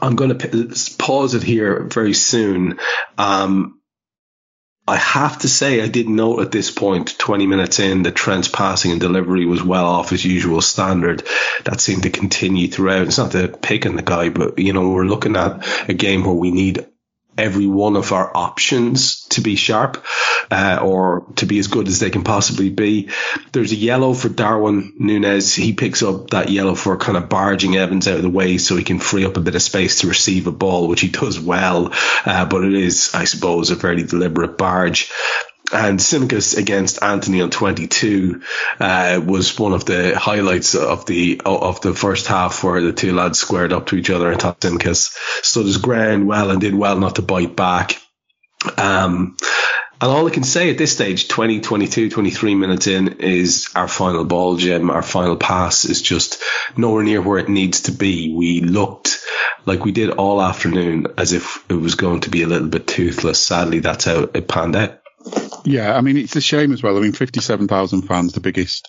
I'm 0.00 0.16
going 0.16 0.36
to 0.36 0.48
p- 0.48 0.94
pause 0.98 1.34
it 1.34 1.42
here 1.42 1.84
very 1.84 2.14
soon. 2.14 2.78
Um, 3.18 3.80
I 4.88 4.96
have 4.96 5.38
to 5.40 5.48
say, 5.48 5.82
I 5.82 5.88
did 5.88 6.08
note 6.08 6.40
at 6.40 6.50
this 6.50 6.70
point, 6.70 7.16
20 7.18 7.46
minutes 7.46 7.78
in, 7.78 8.02
that 8.02 8.16
Trent's 8.16 8.48
passing 8.48 8.90
and 8.90 9.00
delivery 9.00 9.44
was 9.44 9.62
well 9.62 9.86
off 9.86 10.10
his 10.10 10.24
usual 10.24 10.62
standard. 10.62 11.22
That 11.64 11.80
seemed 11.80 12.04
to 12.04 12.10
continue 12.10 12.68
throughout. 12.68 13.06
It's 13.06 13.18
not 13.18 13.32
to 13.32 13.48
pick 13.48 13.86
on 13.86 13.94
the 13.94 14.02
guy, 14.02 14.30
but, 14.30 14.58
you 14.58 14.72
know, 14.72 14.88
we're 14.88 15.04
looking 15.04 15.36
at 15.36 15.88
a 15.88 15.94
game 15.94 16.24
where 16.24 16.34
we 16.34 16.50
need 16.50 16.86
every 17.36 17.66
one 17.66 17.96
of 17.96 18.12
our 18.12 18.30
options 18.36 19.24
to 19.28 19.40
be 19.40 19.56
sharp 19.56 20.04
uh, 20.50 20.80
or 20.82 21.24
to 21.36 21.46
be 21.46 21.58
as 21.58 21.68
good 21.68 21.88
as 21.88 21.98
they 21.98 22.10
can 22.10 22.24
possibly 22.24 22.70
be. 22.70 23.08
There's 23.52 23.72
a 23.72 23.76
yellow 23.76 24.14
for 24.14 24.28
Darwin 24.28 24.94
Nunez. 24.98 25.54
He 25.54 25.72
picks 25.72 26.02
up 26.02 26.30
that 26.30 26.50
yellow 26.50 26.74
for 26.74 26.96
kind 26.96 27.16
of 27.16 27.28
barging 27.28 27.76
Evans 27.76 28.08
out 28.08 28.16
of 28.16 28.22
the 28.22 28.30
way 28.30 28.58
so 28.58 28.76
he 28.76 28.84
can 28.84 28.98
free 28.98 29.24
up 29.24 29.36
a 29.36 29.40
bit 29.40 29.54
of 29.54 29.62
space 29.62 30.00
to 30.00 30.08
receive 30.08 30.46
a 30.46 30.52
ball, 30.52 30.88
which 30.88 31.00
he 31.00 31.08
does 31.08 31.38
well. 31.38 31.92
Uh, 32.24 32.44
but 32.46 32.64
it 32.64 32.74
is, 32.74 33.12
I 33.14 33.24
suppose, 33.24 33.70
a 33.70 33.76
very 33.76 34.02
deliberate 34.02 34.58
barge 34.58 35.10
and 35.72 35.98
Tsimikas 35.98 36.56
against 36.56 37.02
Antony 37.02 37.42
on 37.42 37.50
22 37.50 38.42
uh, 38.78 39.20
was 39.24 39.58
one 39.58 39.72
of 39.72 39.84
the 39.84 40.18
highlights 40.18 40.74
of 40.74 41.06
the 41.06 41.40
of 41.44 41.80
the 41.80 41.94
first 41.94 42.26
half 42.26 42.64
where 42.64 42.80
the 42.80 42.92
two 42.92 43.12
lads 43.12 43.38
squared 43.38 43.72
up 43.72 43.86
to 43.86 43.96
each 43.96 44.10
other 44.10 44.30
and 44.30 44.40
thought 44.40 44.60
Tsimikas 44.60 45.16
stood 45.42 45.66
his 45.66 45.78
ground 45.78 46.26
well 46.26 46.50
and 46.50 46.60
did 46.60 46.74
well 46.74 46.98
not 46.98 47.16
to 47.16 47.22
bite 47.22 47.56
back. 47.56 48.00
Um, 48.76 49.36
and 50.02 50.10
all 50.10 50.26
I 50.26 50.30
can 50.30 50.44
say 50.44 50.70
at 50.70 50.78
this 50.78 50.92
stage, 50.92 51.28
20, 51.28 51.60
22, 51.60 52.08
23 52.08 52.54
minutes 52.54 52.86
in, 52.86 53.20
is 53.20 53.68
our 53.74 53.86
final 53.86 54.24
ball, 54.24 54.56
Jim. 54.56 54.88
Our 54.90 55.02
final 55.02 55.36
pass 55.36 55.84
is 55.84 56.00
just 56.00 56.42
nowhere 56.74 57.04
near 57.04 57.20
where 57.20 57.38
it 57.38 57.50
needs 57.50 57.82
to 57.82 57.92
be. 57.92 58.34
We 58.34 58.62
looked 58.62 59.22
like 59.66 59.84
we 59.84 59.92
did 59.92 60.10
all 60.10 60.40
afternoon 60.40 61.08
as 61.18 61.34
if 61.34 61.62
it 61.68 61.74
was 61.74 61.96
going 61.96 62.20
to 62.22 62.30
be 62.30 62.42
a 62.42 62.46
little 62.46 62.68
bit 62.68 62.86
toothless. 62.86 63.42
Sadly, 63.42 63.80
that's 63.80 64.06
how 64.06 64.22
it 64.32 64.48
panned 64.48 64.76
out. 64.76 64.99
Yeah, 65.64 65.96
I 65.96 66.00
mean 66.00 66.16
it's 66.16 66.36
a 66.36 66.40
shame 66.40 66.72
as 66.72 66.82
well. 66.82 66.96
I 66.96 67.00
mean, 67.00 67.12
fifty-seven 67.12 67.68
thousand 67.68 68.02
fans, 68.02 68.32
the 68.32 68.40
biggest, 68.40 68.88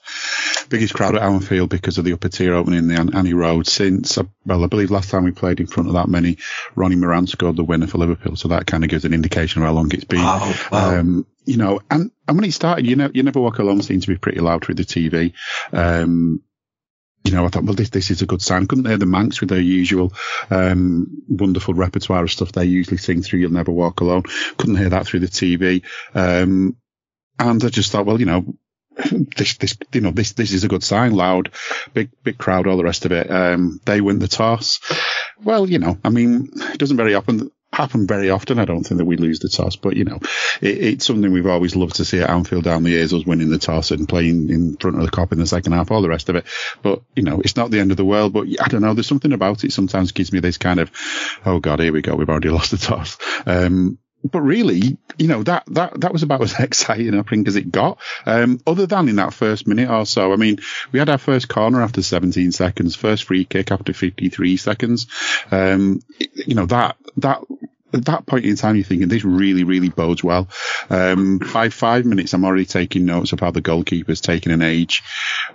biggest 0.70 0.94
crowd 0.94 1.16
at 1.16 1.24
Anfield 1.24 1.70
because 1.70 1.98
of 1.98 2.06
the 2.06 2.14
upper 2.14 2.30
tier 2.30 2.54
opening 2.54 2.80
in 2.80 2.88
the 2.88 3.18
Annie 3.18 3.34
Road 3.34 3.68
since. 3.68 4.18
Uh, 4.18 4.24
well, 4.46 4.64
I 4.64 4.68
believe 4.68 4.92
last 4.92 5.10
time 5.10 5.24
we 5.24 5.32
played 5.32 5.60
in 5.60 5.68
front 5.68 5.90
of 5.90 5.96
that 5.96 6.08
many, 6.08 6.38
Ronnie 6.76 6.96
Moran 6.96 7.28
scored 7.28 7.56
the 7.56 7.64
winner 7.64 7.88
for 7.88 7.98
Liverpool, 7.98 8.36
so 8.36 8.50
that 8.50 8.68
kind 8.68 8.84
of 8.84 8.90
gives 8.90 9.06
an 9.06 9.14
indication 9.14 9.62
of 9.62 9.68
how 9.68 9.74
long 9.74 9.92
it's 9.94 10.06
been. 10.06 10.24
Wow, 10.24 10.54
wow. 10.72 11.00
Um, 11.00 11.26
you 11.46 11.58
know, 11.58 11.82
and, 11.90 12.12
and 12.28 12.38
when 12.38 12.46
it 12.46 12.54
started, 12.54 12.86
you 12.86 12.96
know, 12.96 13.10
you 13.14 13.24
never 13.24 13.40
walk 13.40 13.60
alone 13.60 13.82
seemed 13.82 14.04
to 14.04 14.08
be 14.08 14.18
pretty 14.18 14.40
loud 14.40 14.64
through 14.64 14.76
the 14.76 14.84
TV. 14.84 15.34
Um, 15.74 16.42
you 17.24 17.32
know, 17.32 17.46
I 17.46 17.50
thought, 17.50 17.64
well, 17.64 17.76
this 17.76 17.90
this 17.90 18.10
is 18.12 18.22
a 18.22 18.26
good 18.26 18.42
sign. 18.42 18.68
Couldn't 18.68 18.86
hear 18.86 18.98
the 18.98 19.06
Mancs 19.06 19.40
with 19.40 19.50
their 19.50 19.60
usual 19.60 20.14
um, 20.50 21.24
wonderful 21.30 21.74
repertoire 21.74 22.24
of 22.24 22.32
stuff 22.32 22.52
they 22.52 22.66
usually 22.66 22.98
sing 22.98 23.22
through 23.22 23.40
"You'll 23.40 23.52
Never 23.52 23.72
Walk 23.72 24.02
Alone." 24.02 24.24
Couldn't 24.58 24.78
hear 24.78 24.90
that 24.90 25.06
through 25.06 25.20
the 25.22 25.28
TV, 25.28 25.84
um, 26.16 26.76
and 27.38 27.64
I 27.64 27.70
just 27.70 27.92
thought, 27.92 28.06
well, 28.06 28.20
you 28.20 28.26
know, 28.26 28.56
this 29.38 29.58
this 29.58 29.78
you 29.94 30.02
know 30.02 30.12
this 30.12 30.34
this 30.34 30.52
is 30.52 30.64
a 30.64 30.68
good 30.68 30.84
sign. 30.84 31.14
Loud, 31.14 31.52
big 31.94 32.10
big 32.24 32.38
crowd, 32.38 32.68
all 32.68 32.78
the 32.78 32.84
rest 32.84 33.06
of 33.06 33.12
it. 33.12 33.30
Um, 33.30 33.80
they 33.86 34.02
win 34.02 34.20
the 34.20 34.28
toss. 34.28 34.80
Well, 35.44 35.70
you 35.70 35.80
know, 35.80 35.98
I 36.04 36.10
mean, 36.10 36.50
it 36.56 36.78
doesn't 36.78 36.98
very 36.98 37.16
often 37.16 37.52
happen 37.74 38.08
very 38.08 38.30
often. 38.30 38.60
I 38.60 38.66
don't 38.66 38.84
think 38.84 38.98
that 39.00 39.06
we 39.06 39.18
lose 39.18 39.40
the 39.40 39.50
toss, 39.50 39.76
but 39.76 39.96
you 39.96 40.04
know, 40.04 40.20
it, 40.62 40.78
it's 40.78 41.06
something 41.06 41.32
we've 41.32 41.48
always 41.48 41.76
loved 41.76 41.96
to 41.96 42.06
see 42.06 42.20
at 42.20 42.30
Anfield 42.30 42.64
down 42.64 42.84
the 42.84 42.92
years, 42.92 43.14
us 43.14 43.26
winning 43.26 43.50
the 43.50 43.58
toss 43.58 43.92
and 43.92 44.08
playing 44.08 44.50
in 44.50 44.78
front 44.78 44.98
of 44.98 45.04
the 45.04 45.12
Kop 45.12 45.32
in 45.32 45.40
the 45.40 45.48
second 45.48 45.74
half, 45.74 45.92
all 45.92 46.02
the 46.02 46.10
rest 46.10 46.30
of 46.30 46.36
it. 46.36 46.46
But 46.82 47.02
you 47.16 47.24
know, 47.24 47.42
it's 47.42 47.56
not 47.56 47.72
the 47.72 47.80
end 47.80 47.92
of 47.92 47.98
the 47.98 48.06
world. 48.06 48.34
But 48.34 48.48
I 48.60 48.68
don't 48.68 48.82
know. 48.82 48.94
There's 48.94 49.08
something 49.08 49.34
about 49.34 49.64
it. 49.64 49.72
Sometimes 49.72 50.12
gives 50.12 50.32
me 50.32 50.40
this 50.40 50.58
kind 50.58 50.80
of, 50.80 50.92
oh 51.46 51.60
god, 51.60 51.80
here 51.80 51.94
we 51.94 52.02
go. 52.02 52.16
We've 52.16 52.30
already 52.30 52.50
lost 52.52 52.72
the 52.72 52.78
toss. 52.78 53.18
Um, 53.46 53.98
but 54.24 54.42
really, 54.42 54.98
you 55.18 55.28
know, 55.28 55.44
that, 55.44 55.64
that, 55.68 56.00
that 56.02 56.14
was 56.14 56.24
about 56.24 56.42
as 56.42 56.54
exciting, 56.60 57.18
I 57.18 57.24
think, 57.24 57.48
as 57.48 57.56
it 57.56 57.72
got. 57.72 58.00
Um, 58.26 58.60
other 58.68 58.86
than 58.86 59.10
in 59.10 59.16
that 59.16 59.34
first 59.34 59.68
minute 59.68 59.90
or 59.90 60.06
so. 60.06 60.34
I 60.34 60.36
mean, 60.36 60.60
we 60.92 61.00
had 61.00 61.10
our 61.10 61.18
first 61.18 61.48
corner 61.48 61.82
after 61.82 62.02
17 62.02 62.52
seconds, 62.52 62.96
first 62.96 63.24
free 63.24 63.46
kick 63.46 63.72
after 63.72 63.94
53 63.94 64.58
seconds. 64.58 65.08
Um, 65.50 66.02
you 66.36 66.56
know, 66.56 66.66
that, 66.68 66.98
that, 67.18 67.42
at 67.94 68.06
that 68.06 68.26
point 68.26 68.46
in 68.46 68.56
time, 68.56 68.76
you're 68.76 68.86
thinking 68.86 69.08
this 69.08 69.26
really, 69.26 69.64
really 69.64 69.90
bodes 69.90 70.24
well. 70.24 70.48
Um, 70.90 71.40
by 71.54 71.70
five 71.70 72.06
minutes, 72.06 72.34
I'm 72.34 72.46
already 72.46 72.66
taking 72.66 73.06
notes 73.06 73.34
of 73.34 73.40
how 73.40 73.52
the 73.52 73.62
goalkeeper's 73.62 74.22
taking 74.22 74.52
an 74.52 74.62
age 74.62 75.04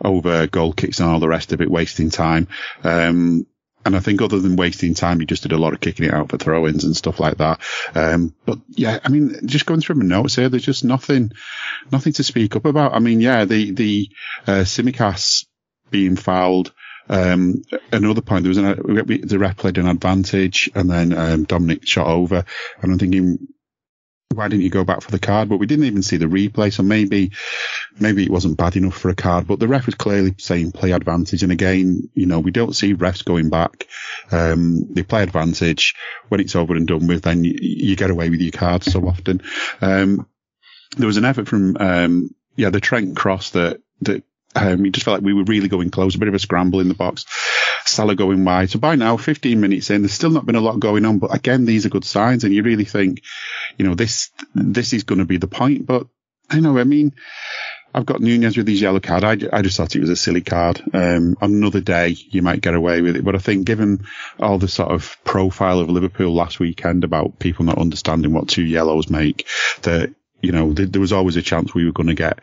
over 0.04 0.46
goal 0.46 0.72
kicks 0.72 1.00
and 1.00 1.08
all 1.08 1.20
the 1.20 1.28
rest 1.28 1.52
of 1.52 1.60
it, 1.60 1.70
wasting 1.70 2.10
time. 2.10 2.48
Um, 2.84 3.46
and 3.84 3.94
I 3.94 4.00
think 4.00 4.20
other 4.20 4.40
than 4.40 4.56
wasting 4.56 4.94
time, 4.94 5.20
he 5.20 5.26
just 5.26 5.44
did 5.44 5.52
a 5.52 5.58
lot 5.58 5.72
of 5.72 5.80
kicking 5.80 6.06
it 6.06 6.12
out 6.12 6.28
for 6.28 6.38
throw-ins 6.38 6.82
and 6.82 6.96
stuff 6.96 7.20
like 7.20 7.36
that. 7.36 7.60
Um, 7.94 8.34
but 8.44 8.58
yeah, 8.70 8.98
I 9.04 9.08
mean, 9.08 9.46
just 9.46 9.64
going 9.64 9.80
through 9.80 9.94
my 9.96 10.04
notes 10.04 10.34
here, 10.34 10.48
there's 10.48 10.64
just 10.64 10.84
nothing, 10.84 11.30
nothing 11.92 12.12
to 12.14 12.24
speak 12.24 12.56
up 12.56 12.64
about. 12.64 12.94
I 12.94 12.98
mean, 12.98 13.20
yeah, 13.20 13.44
the, 13.44 13.70
the, 13.70 14.10
uh, 14.46 14.64
Tsimikas 14.64 15.46
being 15.90 16.16
fouled, 16.16 16.72
um, 17.08 17.62
another 17.92 18.20
point, 18.20 18.42
there 18.42 18.50
was 18.50 18.58
an, 18.58 19.26
the 19.26 19.38
ref 19.38 19.56
played 19.56 19.78
an 19.78 19.88
advantage 19.88 20.70
and 20.74 20.90
then, 20.90 21.12
um, 21.12 21.46
Dominik 21.46 21.86
shot 21.86 22.06
over 22.06 22.44
and 22.82 22.92
I'm 22.92 22.98
thinking, 22.98 23.48
why 24.36 24.48
didn't 24.48 24.64
you 24.64 24.70
go 24.70 24.84
back 24.84 25.00
for 25.00 25.10
the 25.10 25.18
card? 25.18 25.48
But 25.48 25.58
we 25.58 25.66
didn't 25.66 25.86
even 25.86 26.02
see 26.02 26.16
the 26.16 26.26
replay, 26.26 26.72
so 26.72 26.82
maybe 26.82 27.32
maybe 27.98 28.24
it 28.24 28.30
wasn't 28.30 28.58
bad 28.58 28.76
enough 28.76 28.96
for 28.96 29.08
a 29.08 29.14
card. 29.14 29.46
But 29.46 29.58
the 29.58 29.68
ref 29.68 29.86
was 29.86 29.94
clearly 29.94 30.34
saying 30.38 30.72
play 30.72 30.92
advantage, 30.92 31.42
and 31.42 31.52
again, 31.52 32.10
you 32.14 32.26
know, 32.26 32.40
we 32.40 32.50
don't 32.50 32.74
see 32.74 32.94
refs 32.94 33.24
going 33.24 33.50
back. 33.50 33.86
Um, 34.30 34.92
they 34.92 35.02
play 35.02 35.22
advantage 35.22 35.94
when 36.28 36.40
it's 36.40 36.56
over 36.56 36.74
and 36.74 36.86
done 36.86 37.06
with. 37.06 37.22
Then 37.22 37.44
you, 37.44 37.56
you 37.60 37.96
get 37.96 38.10
away 38.10 38.30
with 38.30 38.40
your 38.40 38.52
card 38.52 38.84
so 38.84 39.06
often. 39.08 39.42
Um, 39.80 40.26
there 40.96 41.06
was 41.06 41.16
an 41.16 41.24
effort 41.24 41.48
from 41.48 41.76
um, 41.78 42.34
yeah 42.56 42.70
the 42.70 42.80
Trent 42.80 43.16
cross 43.16 43.50
that 43.50 43.80
that 44.02 44.24
um, 44.56 44.84
you 44.84 44.90
just 44.90 45.04
felt 45.04 45.18
like 45.18 45.24
we 45.24 45.34
were 45.34 45.44
really 45.44 45.68
going 45.68 45.90
close, 45.90 46.14
a 46.14 46.18
bit 46.18 46.28
of 46.28 46.34
a 46.34 46.38
scramble 46.38 46.80
in 46.80 46.88
the 46.88 46.94
box. 46.94 47.24
Salah 47.84 48.16
going 48.16 48.44
wide. 48.44 48.70
So 48.70 48.78
by 48.78 48.96
now, 48.96 49.16
15 49.16 49.60
minutes 49.60 49.90
in, 49.90 50.02
there's 50.02 50.12
still 50.12 50.30
not 50.30 50.46
been 50.46 50.56
a 50.56 50.60
lot 50.60 50.80
going 50.80 51.04
on. 51.04 51.18
But 51.18 51.34
again, 51.34 51.64
these 51.64 51.86
are 51.86 51.90
good 51.90 52.04
signs, 52.04 52.44
and 52.44 52.54
you 52.54 52.62
really 52.62 52.84
think, 52.84 53.22
you 53.78 53.86
know, 53.86 53.94
this 53.94 54.30
this 54.54 54.92
is 54.92 55.04
going 55.04 55.18
to 55.18 55.24
be 55.24 55.36
the 55.36 55.46
point. 55.46 55.86
But 55.86 56.06
I 56.50 56.60
know, 56.60 56.78
I 56.78 56.84
mean, 56.84 57.12
I've 57.94 58.06
got 58.06 58.20
Nunez 58.20 58.56
with 58.56 58.68
his 58.68 58.80
yellow 58.80 59.00
card. 59.00 59.24
I, 59.24 59.38
I 59.52 59.62
just 59.62 59.76
thought 59.76 59.96
it 59.96 60.00
was 60.00 60.10
a 60.10 60.16
silly 60.16 60.42
card. 60.42 60.82
Um, 60.92 61.36
another 61.40 61.80
day, 61.80 62.08
you 62.08 62.42
might 62.42 62.60
get 62.60 62.74
away 62.74 63.00
with 63.00 63.16
it. 63.16 63.24
But 63.24 63.34
I 63.34 63.38
think 63.38 63.66
given 63.66 64.06
all 64.38 64.58
the 64.58 64.68
sort 64.68 64.90
of 64.90 65.16
profile 65.24 65.80
of 65.80 65.90
Liverpool 65.90 66.34
last 66.34 66.60
weekend 66.60 67.04
about 67.04 67.38
people 67.38 67.64
not 67.64 67.78
understanding 67.78 68.32
what 68.32 68.48
two 68.48 68.64
yellows 68.64 69.08
make, 69.08 69.46
that 69.82 70.14
you 70.40 70.52
know, 70.52 70.72
th- 70.72 70.90
there 70.90 71.00
was 71.00 71.12
always 71.12 71.36
a 71.36 71.42
chance 71.42 71.74
we 71.74 71.84
were 71.84 71.92
going 71.92 72.08
to 72.08 72.14
get 72.14 72.40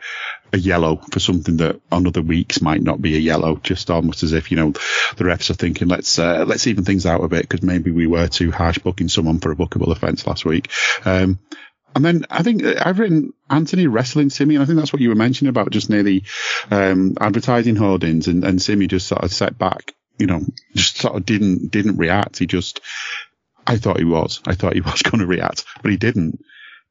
a 0.52 0.58
yellow 0.58 0.96
for 1.10 1.20
something 1.20 1.56
that 1.58 1.80
on 1.90 2.06
other 2.06 2.22
weeks 2.22 2.60
might 2.60 2.82
not 2.82 3.00
be 3.00 3.16
a 3.16 3.20
yellow. 3.20 3.56
Just 3.56 3.90
almost 3.90 4.22
as 4.22 4.32
if 4.32 4.50
you 4.50 4.56
know 4.56 4.70
the 5.16 5.24
refs 5.24 5.50
are 5.50 5.54
thinking, 5.54 5.88
let's 5.88 6.18
uh, 6.18 6.44
let's 6.46 6.66
even 6.66 6.84
things 6.84 7.06
out 7.06 7.24
a 7.24 7.28
bit 7.28 7.42
because 7.42 7.62
maybe 7.62 7.90
we 7.90 8.06
were 8.06 8.28
too 8.28 8.50
harsh 8.50 8.78
booking 8.78 9.08
someone 9.08 9.38
for 9.38 9.52
a 9.52 9.56
bookable 9.56 9.90
offence 9.90 10.26
last 10.26 10.44
week. 10.44 10.70
Um, 11.04 11.38
and 11.94 12.04
then 12.04 12.26
I 12.28 12.42
think 12.42 12.64
uh, 12.64 12.74
I've 12.84 12.98
written 12.98 13.32
Antony 13.48 13.86
wrestling 13.86 14.30
Simi, 14.30 14.56
and 14.56 14.62
I 14.62 14.66
think 14.66 14.78
that's 14.78 14.92
what 14.92 15.02
you 15.02 15.10
were 15.10 15.14
mentioning 15.14 15.50
about 15.50 15.70
just 15.70 15.90
nearly 15.90 16.24
um, 16.70 17.14
advertising 17.20 17.76
hoardings, 17.76 18.28
and, 18.28 18.44
and 18.44 18.60
Simi 18.60 18.86
just 18.86 19.06
sort 19.06 19.22
of 19.22 19.32
set 19.32 19.56
back. 19.56 19.92
You 20.18 20.26
know, 20.26 20.40
just 20.74 20.98
sort 20.98 21.16
of 21.16 21.24
didn't 21.24 21.70
didn't 21.70 21.96
react. 21.96 22.38
He 22.38 22.46
just, 22.46 22.80
I 23.66 23.76
thought 23.76 23.98
he 23.98 24.04
was, 24.04 24.40
I 24.46 24.54
thought 24.54 24.74
he 24.74 24.80
was 24.82 25.02
going 25.02 25.20
to 25.20 25.26
react, 25.26 25.64
but 25.82 25.90
he 25.90 25.96
didn't. 25.96 26.40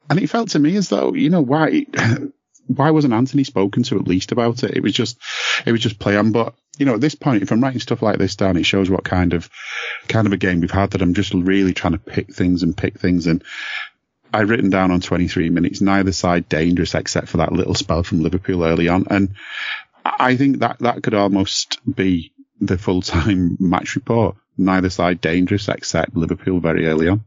And 0.09 0.19
it 0.19 0.27
felt 0.27 0.49
to 0.49 0.59
me 0.59 0.75
as 0.75 0.89
though, 0.89 1.13
you 1.13 1.29
know, 1.29 1.41
why, 1.41 1.85
why 2.67 2.91
wasn't 2.91 3.13
Antony 3.13 3.43
spoken 3.43 3.83
to 3.83 3.97
at 3.97 4.07
least 4.07 4.31
about 4.31 4.63
it? 4.63 4.75
It 4.75 4.83
was 4.83 4.93
just, 4.93 5.17
it 5.65 5.71
was 5.71 5.81
just 5.81 5.99
play 5.99 6.17
on. 6.17 6.31
But, 6.31 6.55
you 6.77 6.85
know, 6.85 6.95
at 6.95 7.01
this 7.01 7.15
point, 7.15 7.43
if 7.43 7.51
I'm 7.51 7.61
writing 7.61 7.79
stuff 7.79 8.01
like 8.01 8.17
this 8.17 8.35
down, 8.35 8.57
it 8.57 8.65
shows 8.65 8.89
what 8.89 9.03
kind 9.03 9.33
of, 9.33 9.49
kind 10.07 10.27
of 10.27 10.33
a 10.33 10.37
game 10.37 10.59
we've 10.59 10.71
had 10.71 10.91
that 10.91 11.01
I'm 11.01 11.13
just 11.13 11.33
really 11.33 11.73
trying 11.73 11.93
to 11.93 11.99
pick 11.99 12.33
things 12.33 12.63
and 12.63 12.75
pick 12.75 12.99
things. 12.99 13.27
And 13.27 13.43
I've 14.33 14.49
written 14.49 14.69
down 14.69 14.91
on 14.91 14.99
23 14.99 15.49
minutes, 15.49 15.79
neither 15.79 16.11
side 16.11 16.49
dangerous 16.49 16.95
except 16.95 17.29
for 17.29 17.37
that 17.37 17.53
little 17.53 17.75
spell 17.75 18.03
from 18.03 18.23
Liverpool 18.23 18.63
early 18.63 18.89
on. 18.89 19.05
And 19.09 19.35
I 20.03 20.35
think 20.35 20.59
that, 20.59 20.79
that 20.79 21.03
could 21.03 21.13
almost 21.13 21.79
be 21.93 22.33
the 22.59 22.77
full 22.77 23.01
time 23.01 23.57
match 23.59 23.95
report. 23.95 24.35
Neither 24.57 24.89
side 24.89 25.21
dangerous 25.21 25.67
except 25.67 26.15
Liverpool 26.15 26.59
very 26.59 26.87
early 26.87 27.07
on. 27.09 27.23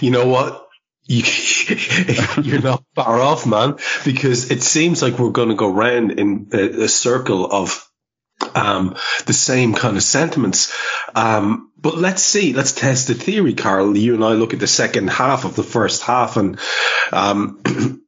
You 0.00 0.10
know 0.10 0.26
what? 0.26 0.63
You, 1.06 1.22
you're 2.42 2.62
not 2.62 2.82
far 2.94 3.20
off, 3.20 3.46
man, 3.46 3.76
because 4.04 4.50
it 4.50 4.62
seems 4.62 5.02
like 5.02 5.18
we're 5.18 5.30
going 5.30 5.50
to 5.50 5.54
go 5.54 5.70
round 5.70 6.12
in 6.12 6.48
a, 6.52 6.84
a 6.84 6.88
circle 6.88 7.50
of 7.50 7.86
um, 8.54 8.96
the 9.26 9.32
same 9.32 9.74
kind 9.74 9.96
of 9.96 10.02
sentiments. 10.02 10.74
Um, 11.14 11.70
but 11.78 11.98
let's 11.98 12.22
see, 12.22 12.54
let's 12.54 12.72
test 12.72 13.08
the 13.08 13.14
theory, 13.14 13.54
Karl. 13.54 13.96
You 13.96 14.14
and 14.14 14.24
I 14.24 14.32
look 14.32 14.54
at 14.54 14.60
the 14.60 14.66
second 14.66 15.08
half 15.08 15.44
of 15.44 15.56
the 15.56 15.62
first 15.62 16.02
half, 16.02 16.36
and 16.38 16.58
um, 17.12 17.60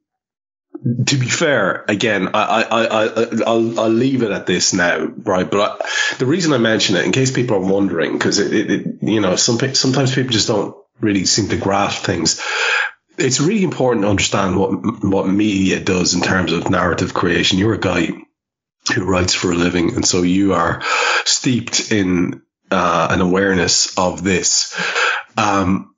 to 1.05 1.17
be 1.17 1.27
fair, 1.27 1.85
again, 1.87 2.29
I, 2.33 2.63
I, 2.63 2.85
I, 2.85 3.25
I'll, 3.45 3.79
I'll 3.79 3.89
leave 3.89 4.23
it 4.23 4.31
at 4.31 4.47
this 4.47 4.73
now, 4.73 5.05
right? 5.05 5.49
But 5.49 5.59
I, 5.59 6.15
the 6.17 6.25
reason 6.25 6.53
I 6.53 6.57
mention 6.57 6.95
it, 6.95 7.05
in 7.05 7.11
case 7.11 7.31
people 7.31 7.57
are 7.57 7.71
wondering, 7.71 8.13
because 8.13 8.39
it, 8.39 8.53
it, 8.53 8.71
it, 8.71 8.85
you 9.01 9.21
know, 9.21 9.35
some 9.35 9.59
sometimes 9.75 10.15
people 10.15 10.31
just 10.31 10.47
don't 10.47 10.75
really 10.99 11.25
seem 11.25 11.49
to 11.49 11.57
grasp 11.57 12.03
things 12.03 12.41
it's 13.17 13.39
really 13.39 13.63
important 13.63 14.03
to 14.03 14.09
understand 14.09 14.57
what 14.57 15.03
what 15.03 15.27
media 15.27 15.79
does 15.79 16.13
in 16.13 16.21
terms 16.21 16.53
of 16.53 16.69
narrative 16.69 17.13
creation. 17.13 17.57
You're 17.57 17.73
a 17.73 17.79
guy 17.79 18.09
who 18.93 19.05
writes 19.05 19.33
for 19.33 19.51
a 19.51 19.55
living, 19.55 19.95
and 19.95 20.05
so 20.05 20.21
you 20.21 20.53
are 20.53 20.81
steeped 21.25 21.91
in 21.91 22.41
uh, 22.71 23.07
an 23.11 23.21
awareness 23.21 23.97
of 23.97 24.23
this. 24.23 24.75
Um, 25.35 25.95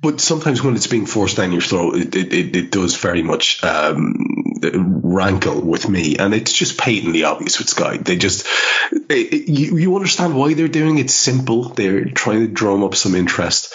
but 0.00 0.20
sometimes 0.20 0.62
when 0.62 0.76
it's 0.76 0.86
being 0.86 1.06
forced 1.06 1.36
down 1.36 1.52
your 1.52 1.60
throat, 1.60 1.96
it, 1.96 2.14
it, 2.14 2.56
it 2.56 2.70
does 2.70 2.96
very 2.96 3.22
much 3.22 3.62
um, 3.64 4.14
rankle 4.62 5.60
with 5.60 5.88
me, 5.88 6.16
and 6.16 6.34
it's 6.34 6.52
just 6.52 6.78
patently 6.78 7.24
obvious 7.24 7.58
with 7.58 7.68
Sky. 7.68 7.96
They 7.96 8.16
just 8.16 8.46
it, 8.90 9.48
you, 9.48 9.76
you 9.76 9.96
understand 9.96 10.36
why 10.36 10.54
they're 10.54 10.68
doing 10.68 10.98
it. 10.98 11.10
Simple. 11.10 11.64
They're 11.70 12.04
trying 12.06 12.40
to 12.40 12.52
drum 12.52 12.82
up 12.82 12.94
some 12.94 13.14
interest. 13.14 13.72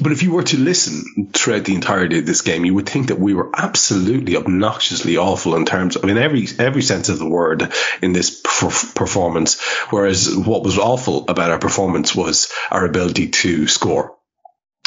But 0.00 0.12
if 0.12 0.22
you 0.22 0.32
were 0.32 0.42
to 0.42 0.58
listen 0.58 1.30
throughout 1.32 1.64
the 1.64 1.74
entirety 1.74 2.18
of 2.18 2.26
this 2.26 2.42
game, 2.42 2.64
you 2.64 2.74
would 2.74 2.88
think 2.88 3.08
that 3.08 3.20
we 3.20 3.34
were 3.34 3.50
absolutely 3.54 4.36
obnoxiously 4.36 5.16
awful 5.16 5.54
in 5.56 5.66
terms 5.66 5.96
of 5.96 6.08
in 6.08 6.18
every 6.18 6.46
every 6.58 6.82
sense 6.82 7.08
of 7.08 7.18
the 7.18 7.28
word 7.28 7.72
in 8.02 8.12
this 8.12 8.40
performance. 8.40 9.60
Whereas 9.90 10.34
what 10.36 10.64
was 10.64 10.78
awful 10.78 11.26
about 11.28 11.50
our 11.50 11.58
performance 11.58 12.14
was 12.14 12.52
our 12.70 12.84
ability 12.84 13.28
to 13.28 13.66
score. 13.66 14.16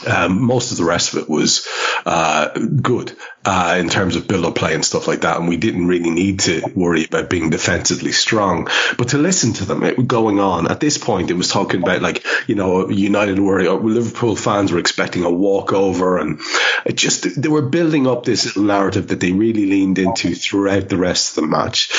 Um, 0.05 0.43
most 0.43 0.71
of 0.71 0.77
the 0.77 0.83
rest 0.83 1.13
of 1.13 1.23
it 1.23 1.29
was 1.29 1.67
uh, 2.05 2.49
good 2.49 3.17
uh, 3.43 3.77
in 3.79 3.89
terms 3.89 4.15
of 4.15 4.27
build-up 4.27 4.53
play 4.53 4.75
and 4.75 4.85
stuff 4.85 5.07
like 5.07 5.21
that, 5.21 5.37
and 5.37 5.47
we 5.47 5.57
didn't 5.57 5.87
really 5.87 6.11
need 6.11 6.41
to 6.41 6.61
worry 6.75 7.05
about 7.05 7.31
being 7.31 7.49
defensively 7.49 8.11
strong. 8.11 8.67
But 8.97 9.09
to 9.09 9.17
listen 9.17 9.53
to 9.53 9.65
them 9.65 9.83
it, 9.83 10.07
going 10.07 10.39
on 10.39 10.69
at 10.69 10.79
this 10.79 10.99
point, 10.99 11.31
it 11.31 11.33
was 11.33 11.49
talking 11.49 11.81
about 11.81 12.03
like 12.03 12.23
you 12.47 12.53
know 12.53 12.89
United 12.89 13.39
were 13.39 13.63
Liverpool 13.63 14.35
fans 14.35 14.71
were 14.71 14.79
expecting 14.79 15.23
a 15.23 15.31
walkover, 15.31 16.19
and 16.19 16.41
it 16.85 16.95
just 16.95 17.41
they 17.41 17.49
were 17.49 17.63
building 17.63 18.05
up 18.05 18.23
this 18.23 18.55
narrative 18.55 19.07
that 19.07 19.19
they 19.19 19.31
really 19.31 19.65
leaned 19.65 19.97
into 19.97 20.35
throughout 20.35 20.89
the 20.89 20.97
rest 20.97 21.31
of 21.37 21.43
the 21.43 21.47
match. 21.47 21.91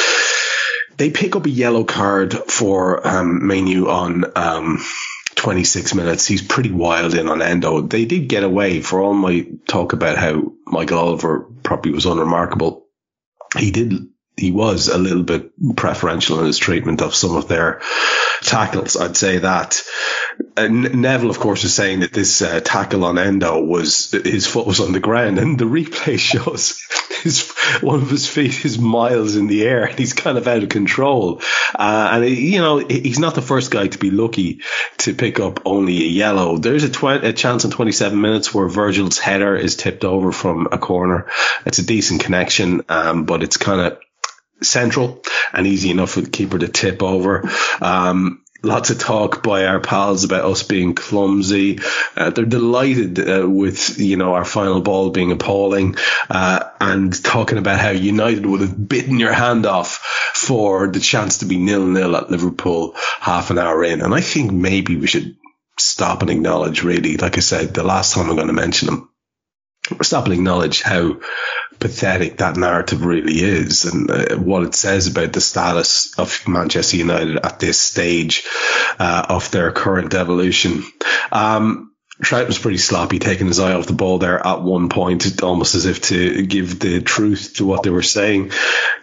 They 0.98 1.10
pick 1.10 1.34
up 1.34 1.46
a 1.46 1.50
yellow 1.50 1.82
card 1.82 2.32
for 2.32 3.06
um, 3.06 3.46
Mainoo 3.46 3.88
on. 3.88 4.24
Um, 4.36 4.84
26 5.38 5.94
minutes. 5.94 6.26
He's 6.26 6.42
pretty 6.42 6.72
wild 6.72 7.14
in 7.14 7.28
on 7.28 7.40
Endo. 7.40 7.80
They 7.80 8.04
did 8.04 8.28
get 8.28 8.42
away 8.42 8.80
for 8.80 9.00
all 9.00 9.14
my 9.14 9.46
talk 9.68 9.92
about 9.92 10.18
how 10.18 10.52
Michael 10.66 10.98
Oliver 10.98 11.46
probably 11.62 11.92
was 11.92 12.06
unremarkable. 12.06 12.86
He 13.56 13.70
did 13.70 14.08
he 14.38 14.52
was 14.52 14.88
a 14.88 14.98
little 14.98 15.22
bit 15.22 15.52
preferential 15.76 16.38
in 16.40 16.46
his 16.46 16.58
treatment 16.58 17.02
of 17.02 17.14
some 17.14 17.36
of 17.36 17.48
their 17.48 17.80
tackles. 18.42 18.96
I'd 18.96 19.16
say 19.16 19.38
that. 19.38 19.82
Neville, 20.56 21.30
of 21.30 21.40
course, 21.40 21.64
is 21.64 21.74
saying 21.74 22.00
that 22.00 22.12
this 22.12 22.42
uh, 22.42 22.60
tackle 22.60 23.04
on 23.04 23.18
Endo 23.18 23.62
was 23.62 24.12
his 24.12 24.46
foot 24.46 24.66
was 24.66 24.80
on 24.80 24.92
the 24.92 25.00
ground, 25.00 25.38
and 25.38 25.58
the 25.58 25.64
replay 25.64 26.18
shows 26.18 26.80
his 27.22 27.50
one 27.80 28.02
of 28.02 28.10
his 28.10 28.28
feet 28.28 28.64
is 28.64 28.78
miles 28.78 29.36
in 29.36 29.46
the 29.46 29.66
air, 29.66 29.84
and 29.84 29.98
he's 29.98 30.12
kind 30.12 30.38
of 30.38 30.46
out 30.46 30.62
of 30.62 30.68
control. 30.68 31.42
Uh, 31.74 32.10
and 32.12 32.28
you 32.28 32.58
know, 32.58 32.78
he's 32.78 33.18
not 33.18 33.34
the 33.34 33.42
first 33.42 33.70
guy 33.70 33.88
to 33.88 33.98
be 33.98 34.10
lucky 34.10 34.60
to 34.98 35.14
pick 35.14 35.40
up 35.40 35.60
only 35.64 35.96
a 35.98 36.08
yellow. 36.08 36.58
There's 36.58 36.84
a, 36.84 36.90
tw- 36.90 37.24
a 37.24 37.32
chance 37.32 37.64
in 37.64 37.70
27 37.70 38.20
minutes 38.20 38.54
where 38.54 38.68
Virgil's 38.68 39.18
header 39.18 39.56
is 39.56 39.76
tipped 39.76 40.04
over 40.04 40.32
from 40.32 40.68
a 40.70 40.78
corner. 40.78 41.26
It's 41.66 41.78
a 41.78 41.86
decent 41.86 42.22
connection, 42.22 42.82
um, 42.88 43.24
but 43.24 43.42
it's 43.42 43.56
kind 43.56 43.80
of 43.80 43.98
central 44.62 45.22
and 45.52 45.66
easy 45.66 45.90
enough 45.90 46.10
for 46.10 46.20
the 46.20 46.30
keeper 46.30 46.58
to 46.58 46.68
tip 46.68 47.02
over. 47.02 47.48
Um, 47.80 48.44
lots 48.62 48.90
of 48.90 48.98
talk 48.98 49.42
by 49.42 49.66
our 49.66 49.80
pals 49.80 50.24
about 50.24 50.44
us 50.44 50.62
being 50.62 50.94
clumsy. 50.94 51.78
Uh, 52.16 52.30
they're 52.30 52.44
delighted 52.44 53.18
uh, 53.18 53.48
with 53.48 53.98
you 53.98 54.16
know 54.16 54.34
our 54.34 54.44
final 54.44 54.80
ball 54.80 55.10
being 55.10 55.32
appalling, 55.32 55.96
uh, 56.30 56.64
and 56.80 57.24
talking 57.24 57.58
about 57.58 57.80
how 57.80 57.90
United 57.90 58.44
would 58.44 58.60
have 58.60 58.88
bitten 58.88 59.18
your 59.18 59.32
hand 59.32 59.66
off 59.66 59.98
for 60.34 60.88
the 60.88 61.00
chance 61.00 61.38
to 61.38 61.46
be 61.46 61.58
nil 61.58 61.86
nil 61.86 62.16
at 62.16 62.30
Liverpool 62.30 62.94
half 63.20 63.50
an 63.50 63.58
hour 63.58 63.84
in. 63.84 64.00
And 64.00 64.14
I 64.14 64.20
think 64.20 64.52
maybe 64.52 64.96
we 64.96 65.06
should 65.06 65.36
stop 65.78 66.22
and 66.22 66.30
acknowledge 66.30 66.82
really, 66.82 67.16
like 67.16 67.36
I 67.36 67.40
said, 67.40 67.74
the 67.74 67.84
last 67.84 68.14
time 68.14 68.28
I'm 68.28 68.36
going 68.36 68.48
to 68.48 68.52
mention 68.52 68.86
them 68.86 69.08
stop 70.02 70.24
and 70.24 70.34
acknowledge 70.34 70.82
how 70.82 71.20
pathetic 71.80 72.38
that 72.38 72.56
narrative 72.56 73.04
really 73.04 73.34
is 73.34 73.84
and 73.84 74.10
uh, 74.10 74.36
what 74.36 74.62
it 74.62 74.74
says 74.74 75.06
about 75.06 75.32
the 75.32 75.40
status 75.40 76.18
of 76.18 76.46
Manchester 76.48 76.96
United 76.96 77.36
at 77.44 77.60
this 77.60 77.78
stage 77.78 78.44
uh, 78.98 79.26
of 79.28 79.50
their 79.50 79.70
current 79.70 80.14
evolution. 80.14 80.82
Um, 81.30 81.87
Trout 82.20 82.48
was 82.48 82.58
pretty 82.58 82.78
sloppy, 82.78 83.20
taking 83.20 83.46
his 83.46 83.60
eye 83.60 83.74
off 83.74 83.86
the 83.86 83.92
ball 83.92 84.18
there 84.18 84.44
at 84.44 84.60
one 84.60 84.88
point, 84.88 85.40
almost 85.40 85.76
as 85.76 85.86
if 85.86 86.02
to 86.02 86.44
give 86.44 86.80
the 86.80 87.00
truth 87.00 87.54
to 87.54 87.64
what 87.64 87.84
they 87.84 87.90
were 87.90 88.02
saying. 88.02 88.50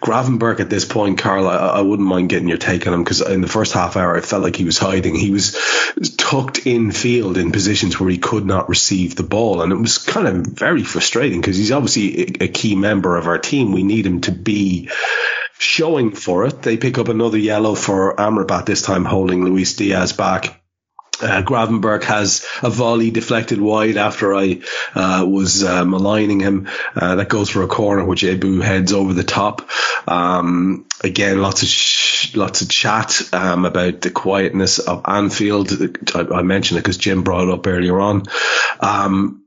Gravenberch 0.02 0.60
at 0.60 0.68
this 0.68 0.84
point, 0.84 1.18
Karl, 1.18 1.48
I, 1.48 1.56
I 1.56 1.80
wouldn't 1.80 2.06
mind 2.06 2.28
getting 2.28 2.48
your 2.48 2.58
take 2.58 2.86
on 2.86 2.92
him 2.92 3.02
because 3.02 3.22
in 3.22 3.40
the 3.40 3.48
first 3.48 3.72
half 3.72 3.96
hour, 3.96 4.16
I 4.16 4.20
felt 4.20 4.42
like 4.42 4.56
he 4.56 4.64
was 4.64 4.76
hiding. 4.76 5.14
He 5.14 5.30
was 5.30 5.56
tucked 6.18 6.66
in 6.66 6.92
field 6.92 7.38
in 7.38 7.52
positions 7.52 7.98
where 7.98 8.10
he 8.10 8.18
could 8.18 8.44
not 8.44 8.68
receive 8.68 9.16
the 9.16 9.22
ball. 9.22 9.62
And 9.62 9.72
it 9.72 9.76
was 9.76 9.96
kind 9.96 10.28
of 10.28 10.46
very 10.46 10.82
frustrating 10.82 11.40
because 11.40 11.56
he's 11.56 11.72
obviously 11.72 12.36
a 12.40 12.48
key 12.48 12.76
member 12.76 13.16
of 13.16 13.28
our 13.28 13.38
team. 13.38 13.72
We 13.72 13.82
need 13.82 14.04
him 14.04 14.20
to 14.22 14.32
be 14.32 14.90
showing 15.58 16.10
for 16.10 16.44
it. 16.44 16.60
They 16.60 16.76
pick 16.76 16.98
up 16.98 17.08
another 17.08 17.38
yellow 17.38 17.74
for 17.74 18.14
Amrabat, 18.16 18.66
this 18.66 18.82
time 18.82 19.06
holding 19.06 19.42
Luis 19.42 19.74
Diaz 19.74 20.12
back. 20.12 20.60
Uh, 21.20 21.42
Gravenberch 21.42 22.04
has 22.04 22.46
a 22.62 22.70
volley 22.70 23.10
deflected 23.10 23.60
wide 23.60 23.96
after 23.96 24.34
I 24.34 24.60
uh, 24.94 25.24
was 25.26 25.64
uh, 25.64 25.84
maligning 25.84 26.40
him. 26.40 26.68
Uh, 26.94 27.16
that 27.16 27.28
goes 27.28 27.48
for 27.48 27.62
a 27.62 27.68
corner, 27.68 28.04
which 28.04 28.22
Ibou 28.22 28.62
heads 28.62 28.92
over 28.92 29.14
the 29.14 29.24
top. 29.24 29.68
Um, 30.06 30.86
again, 31.02 31.40
lots 31.40 31.62
of 31.62 31.68
sh- 31.68 32.36
lots 32.36 32.60
of 32.60 32.68
chat 32.68 33.22
um, 33.32 33.64
about 33.64 34.02
the 34.02 34.10
quietness 34.10 34.78
of 34.78 35.02
Anfield. 35.06 35.72
I, 36.14 36.20
I 36.20 36.42
mentioned 36.42 36.78
it 36.78 36.82
because 36.82 36.98
Jim 36.98 37.22
brought 37.22 37.48
it 37.48 37.54
up 37.54 37.66
earlier 37.66 37.98
on. 37.98 38.24
Um, 38.80 39.42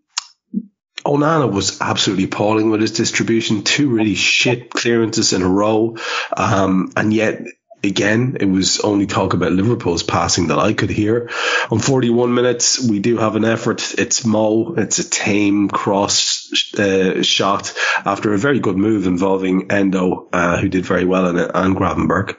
Onana 1.05 1.51
was 1.51 1.81
absolutely 1.81 2.25
appalling 2.25 2.71
with 2.71 2.81
his 2.81 2.91
distribution. 2.91 3.63
Two 3.63 3.89
really 3.89 4.15
shit 4.15 4.69
clearances 4.69 5.33
in 5.33 5.41
a 5.41 5.47
row, 5.47 5.97
um, 6.35 6.91
and 6.97 7.13
yet 7.13 7.41
again, 7.83 8.37
it 8.39 8.45
was 8.45 8.79
only 8.79 9.07
talk 9.07 9.33
about 9.33 9.51
Liverpool's 9.51 10.03
passing 10.03 10.47
that 10.47 10.59
I 10.59 10.73
could 10.73 10.89
hear. 10.89 11.29
On 11.71 11.79
41 11.79 12.33
minutes, 12.33 12.79
we 12.87 12.99
do 12.99 13.17
have 13.17 13.35
an 13.35 13.45
effort. 13.45 13.93
It's 13.97 14.25
Mo. 14.25 14.75
It's 14.77 14.99
a 14.99 15.09
tame 15.09 15.69
cross 15.69 16.51
uh, 16.77 17.21
shot 17.23 17.73
after 18.05 18.33
a 18.33 18.37
very 18.37 18.59
good 18.59 18.77
move 18.77 19.07
involving 19.07 19.71
Endo, 19.71 20.27
uh, 20.31 20.57
who 20.57 20.69
did 20.69 20.85
very 20.85 21.05
well 21.05 21.27
in 21.27 21.37
it, 21.37 21.51
and 21.53 21.75
Gravenberch. 21.75 22.35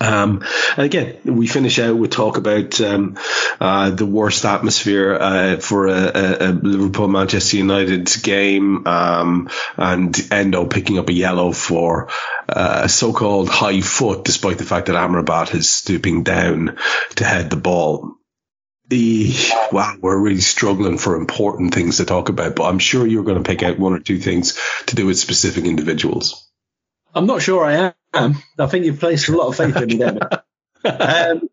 Um, 0.00 0.42
and 0.76 0.86
again, 0.86 1.18
we 1.24 1.46
finish 1.46 1.78
out 1.78 1.96
with 1.96 2.10
talk 2.10 2.36
about 2.36 2.80
um, 2.80 3.16
uh, 3.60 3.90
the 3.90 4.06
worst 4.06 4.44
atmosphere 4.44 5.14
uh, 5.14 5.56
for 5.58 5.86
a, 5.86 5.92
a, 5.92 6.50
a, 6.50 6.50
Liverpool 6.50 7.08
Manchester 7.08 7.58
United 7.58 8.10
game, 8.22 8.86
um, 8.86 9.48
and 9.76 10.16
Endo 10.32 10.66
picking 10.66 10.98
up 10.98 11.08
a 11.08 11.12
yellow 11.12 11.52
for 11.52 12.08
uh, 12.48 12.82
a 12.84 12.88
so-called 12.88 13.48
high 13.48 13.80
foot, 13.80 14.24
despite 14.24 14.58
the 14.58 14.64
fact 14.64 14.86
that 14.86 14.96
Amrabat 14.96 15.54
is 15.54 15.72
stooping 15.72 16.22
down 16.22 16.76
to 17.16 17.24
head 17.24 17.50
the 17.50 17.56
ball. 17.56 18.14
The, 18.88 19.34
wow, 19.72 19.96
we're 20.00 20.18
really 20.18 20.40
struggling 20.40 20.96
for 20.98 21.16
important 21.16 21.74
things 21.74 21.96
to 21.96 22.04
talk 22.04 22.28
about, 22.28 22.54
but 22.54 22.68
I'm 22.68 22.78
sure 22.78 23.04
you're 23.04 23.24
going 23.24 23.42
to 23.42 23.48
pick 23.48 23.64
out 23.64 23.80
one 23.80 23.92
or 23.92 23.98
two 23.98 24.18
things 24.18 24.58
to 24.86 24.94
do 24.94 25.06
with 25.06 25.18
specific 25.18 25.64
individuals. 25.64 26.48
I'm 27.12 27.26
not 27.26 27.42
sure 27.42 27.64
I 27.64 27.94
am. 28.24 28.36
I 28.58 28.66
think 28.66 28.84
you've 28.84 29.00
placed 29.00 29.28
a 29.28 29.36
lot 29.36 29.48
of 29.48 29.56
faith 29.56 29.76
in 29.76 29.98
there. 29.98 30.18
um, 30.84 31.48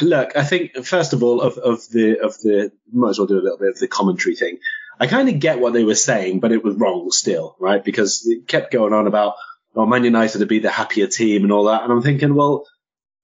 look, 0.00 0.36
I 0.36 0.44
think 0.44 0.84
first 0.84 1.12
of 1.12 1.22
all, 1.22 1.40
of, 1.40 1.58
of 1.58 1.80
the 1.90 2.20
of 2.20 2.36
the 2.38 2.72
might 2.92 3.10
as 3.10 3.18
well 3.18 3.26
do 3.26 3.38
a 3.38 3.42
little 3.42 3.58
bit 3.58 3.70
of 3.70 3.78
the 3.78 3.88
commentary 3.88 4.36
thing. 4.36 4.58
I 5.00 5.06
kind 5.06 5.28
of 5.28 5.40
get 5.40 5.58
what 5.58 5.72
they 5.72 5.84
were 5.84 5.94
saying, 5.94 6.40
but 6.40 6.52
it 6.52 6.62
was 6.62 6.76
wrong 6.76 7.10
still, 7.10 7.56
right? 7.58 7.82
Because 7.82 8.26
it 8.26 8.46
kept 8.46 8.72
going 8.72 8.92
on 8.92 9.06
about 9.06 9.34
oh, 9.74 9.86
Man 9.86 10.04
United 10.04 10.38
to 10.38 10.46
be 10.46 10.58
the 10.58 10.70
happier 10.70 11.06
team 11.06 11.42
and 11.42 11.52
all 11.52 11.64
that, 11.64 11.82
and 11.82 11.92
I'm 11.92 12.02
thinking, 12.02 12.34
well, 12.34 12.66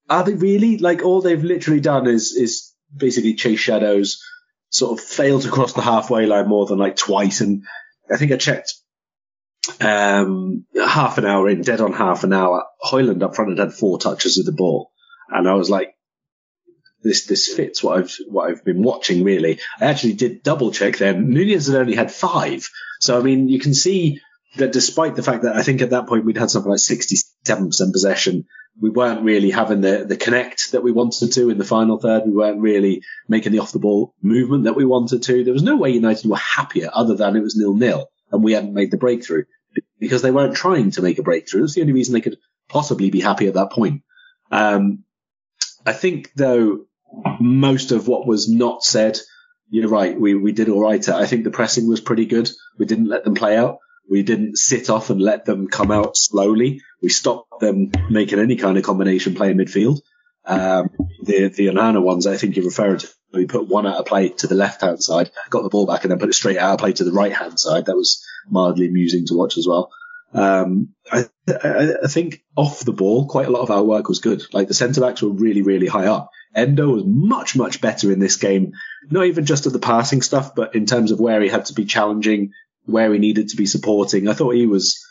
are 0.08 0.24
they 0.24 0.34
really? 0.34 0.78
Like 0.78 1.02
all 1.02 1.20
they've 1.20 1.42
literally 1.42 1.80
done 1.80 2.06
is 2.06 2.32
is 2.32 2.72
basically 2.94 3.34
chase 3.34 3.60
shadows, 3.60 4.22
sort 4.70 4.98
of 4.98 5.04
failed 5.04 5.42
to 5.42 5.50
cross 5.50 5.72
the 5.72 5.82
halfway 5.82 6.26
line 6.26 6.48
more 6.48 6.66
than 6.66 6.78
like 6.78 6.96
twice, 6.96 7.40
and 7.40 7.64
I 8.10 8.16
think 8.16 8.32
I 8.32 8.36
checked 8.36 8.74
um, 9.80 10.64
half 10.74 11.18
an 11.18 11.24
hour 11.24 11.48
in, 11.48 11.62
dead 11.62 11.80
on 11.80 11.92
half 11.92 12.24
an 12.24 12.32
hour, 12.32 12.64
Højlund 12.84 13.22
up 13.22 13.34
front 13.34 13.50
had 13.50 13.58
had 13.58 13.74
four 13.74 13.98
touches 13.98 14.38
of 14.38 14.46
the 14.46 14.52
ball. 14.52 14.90
And 15.28 15.48
I 15.48 15.54
was 15.54 15.70
like, 15.70 15.94
this, 17.02 17.26
this 17.26 17.52
fits 17.52 17.82
what 17.82 17.98
I've, 17.98 18.16
what 18.28 18.50
I've 18.50 18.64
been 18.64 18.82
watching 18.82 19.24
really. 19.24 19.60
I 19.80 19.86
actually 19.86 20.14
did 20.14 20.42
double 20.42 20.72
check 20.72 20.98
then. 20.98 21.30
Nunez 21.30 21.68
had 21.68 21.76
only 21.76 21.94
had 21.94 22.10
five. 22.10 22.68
So, 23.00 23.18
I 23.18 23.22
mean, 23.22 23.48
you 23.48 23.60
can 23.60 23.74
see 23.74 24.20
that 24.56 24.72
despite 24.72 25.14
the 25.14 25.22
fact 25.22 25.42
that 25.44 25.56
I 25.56 25.62
think 25.62 25.82
at 25.82 25.90
that 25.90 26.06
point 26.06 26.24
we'd 26.24 26.38
had 26.38 26.50
something 26.50 26.70
like 26.70 26.80
67% 26.80 27.92
possession, 27.92 28.46
we 28.80 28.90
weren't 28.90 29.22
really 29.22 29.50
having 29.50 29.80
the, 29.80 30.04
the 30.04 30.16
connect 30.16 30.72
that 30.72 30.82
we 30.82 30.92
wanted 30.92 31.32
to 31.32 31.50
in 31.50 31.58
the 31.58 31.64
final 31.64 31.98
third. 31.98 32.24
We 32.26 32.32
weren't 32.32 32.60
really 32.60 33.02
making 33.28 33.52
the 33.52 33.60
off 33.60 33.72
the 33.72 33.78
ball 33.78 34.14
movement 34.22 34.64
that 34.64 34.76
we 34.76 34.84
wanted 34.84 35.22
to. 35.24 35.44
There 35.44 35.52
was 35.52 35.62
no 35.62 35.76
way 35.76 35.90
United 35.90 36.28
were 36.28 36.36
happier 36.36 36.90
other 36.92 37.14
than 37.14 37.36
it 37.36 37.42
was 37.42 37.56
nil 37.56 37.74
nil 37.74 38.08
and 38.30 38.42
we 38.42 38.52
hadn't 38.52 38.74
made 38.74 38.90
the 38.90 38.96
breakthrough 38.96 39.44
because 39.98 40.22
they 40.22 40.30
weren't 40.30 40.56
trying 40.56 40.90
to 40.92 41.02
make 41.02 41.18
a 41.18 41.22
breakthrough. 41.22 41.64
It's 41.64 41.74
the 41.74 41.80
only 41.80 41.92
reason 41.92 42.14
they 42.14 42.20
could 42.20 42.38
possibly 42.68 43.10
be 43.10 43.20
happy 43.20 43.46
at 43.48 43.54
that 43.54 43.72
point. 43.72 44.02
Um, 44.50 45.04
I 45.84 45.92
think 45.92 46.32
though 46.34 46.86
most 47.40 47.92
of 47.92 48.08
what 48.08 48.26
was 48.26 48.48
not 48.48 48.82
said, 48.82 49.18
you're 49.70 49.88
right. 49.88 50.18
We, 50.18 50.34
we 50.34 50.52
did 50.52 50.68
all 50.68 50.82
right. 50.82 51.06
I 51.08 51.26
think 51.26 51.44
the 51.44 51.50
pressing 51.50 51.88
was 51.88 52.00
pretty 52.00 52.26
good. 52.26 52.50
We 52.78 52.86
didn't 52.86 53.08
let 53.08 53.24
them 53.24 53.34
play 53.34 53.56
out. 53.56 53.78
We 54.10 54.22
didn't 54.22 54.56
sit 54.56 54.88
off 54.88 55.10
and 55.10 55.20
let 55.20 55.44
them 55.44 55.68
come 55.68 55.90
out 55.90 56.16
slowly. 56.16 56.80
We 57.02 57.10
stopped 57.10 57.60
them 57.60 57.92
making 58.08 58.38
any 58.38 58.56
kind 58.56 58.78
of 58.78 58.84
combination 58.84 59.34
play 59.34 59.50
in 59.50 59.58
midfield. 59.58 60.00
Um, 60.46 60.88
the, 61.22 61.48
the 61.48 61.66
Onana 61.66 62.02
ones, 62.02 62.26
I 62.26 62.38
think 62.38 62.56
you're 62.56 62.64
referring 62.64 62.98
to, 62.98 63.08
we 63.34 63.44
put 63.44 63.68
one 63.68 63.86
out 63.86 63.96
of 63.96 64.06
play 64.06 64.30
to 64.30 64.46
the 64.46 64.54
left 64.54 64.80
hand 64.80 65.02
side, 65.02 65.30
got 65.50 65.62
the 65.62 65.68
ball 65.68 65.86
back 65.86 66.04
and 66.04 66.10
then 66.10 66.18
put 66.18 66.30
it 66.30 66.34
straight 66.34 66.56
out 66.56 66.72
of 66.72 66.78
play 66.78 66.94
to 66.94 67.04
the 67.04 67.12
right 67.12 67.34
hand 67.34 67.60
side. 67.60 67.84
That 67.86 67.96
was 67.96 68.24
mildly 68.49 68.86
amusing 68.86 69.26
to 69.26 69.34
watch 69.34 69.57
as 69.59 69.66
well. 69.66 69.91
Um, 70.34 70.95
I, 71.11 71.24
I, 71.49 71.95
I, 72.05 72.07
think 72.07 72.43
off 72.55 72.84
the 72.84 72.93
ball, 72.93 73.26
quite 73.26 73.47
a 73.47 73.51
lot 73.51 73.62
of 73.62 73.70
our 73.70 73.82
work 73.82 74.09
was 74.09 74.18
good. 74.18 74.43
Like 74.53 74.68
the 74.68 74.74
centre 74.74 75.01
backs 75.01 75.22
were 75.22 75.30
really, 75.30 75.62
really 75.62 75.86
high 75.86 76.07
up. 76.07 76.30
Endo 76.55 76.89
was 76.89 77.05
much, 77.05 77.57
much 77.57 77.80
better 77.80 78.12
in 78.12 78.18
this 78.18 78.36
game. 78.36 78.72
Not 79.11 79.24
even 79.24 79.47
just 79.47 79.66
at 79.66 79.72
the 79.72 79.78
passing 79.78 80.20
stuff, 80.20 80.55
but 80.55 80.74
in 80.74 80.84
terms 80.84 81.12
of 81.12 81.20
where 81.20 81.41
he 81.41 81.49
had 81.49 81.64
to 81.66 81.74
be 81.74 81.86
challenging, 81.86 82.53
where 82.84 83.12
he 83.12 83.18
needed 83.18 83.51
to 83.51 83.57
be 83.57 83.66
supporting. 83.66 84.28
I 84.28 84.34
thought 84.34 84.55
he 84.55 84.66
was 84.66 85.03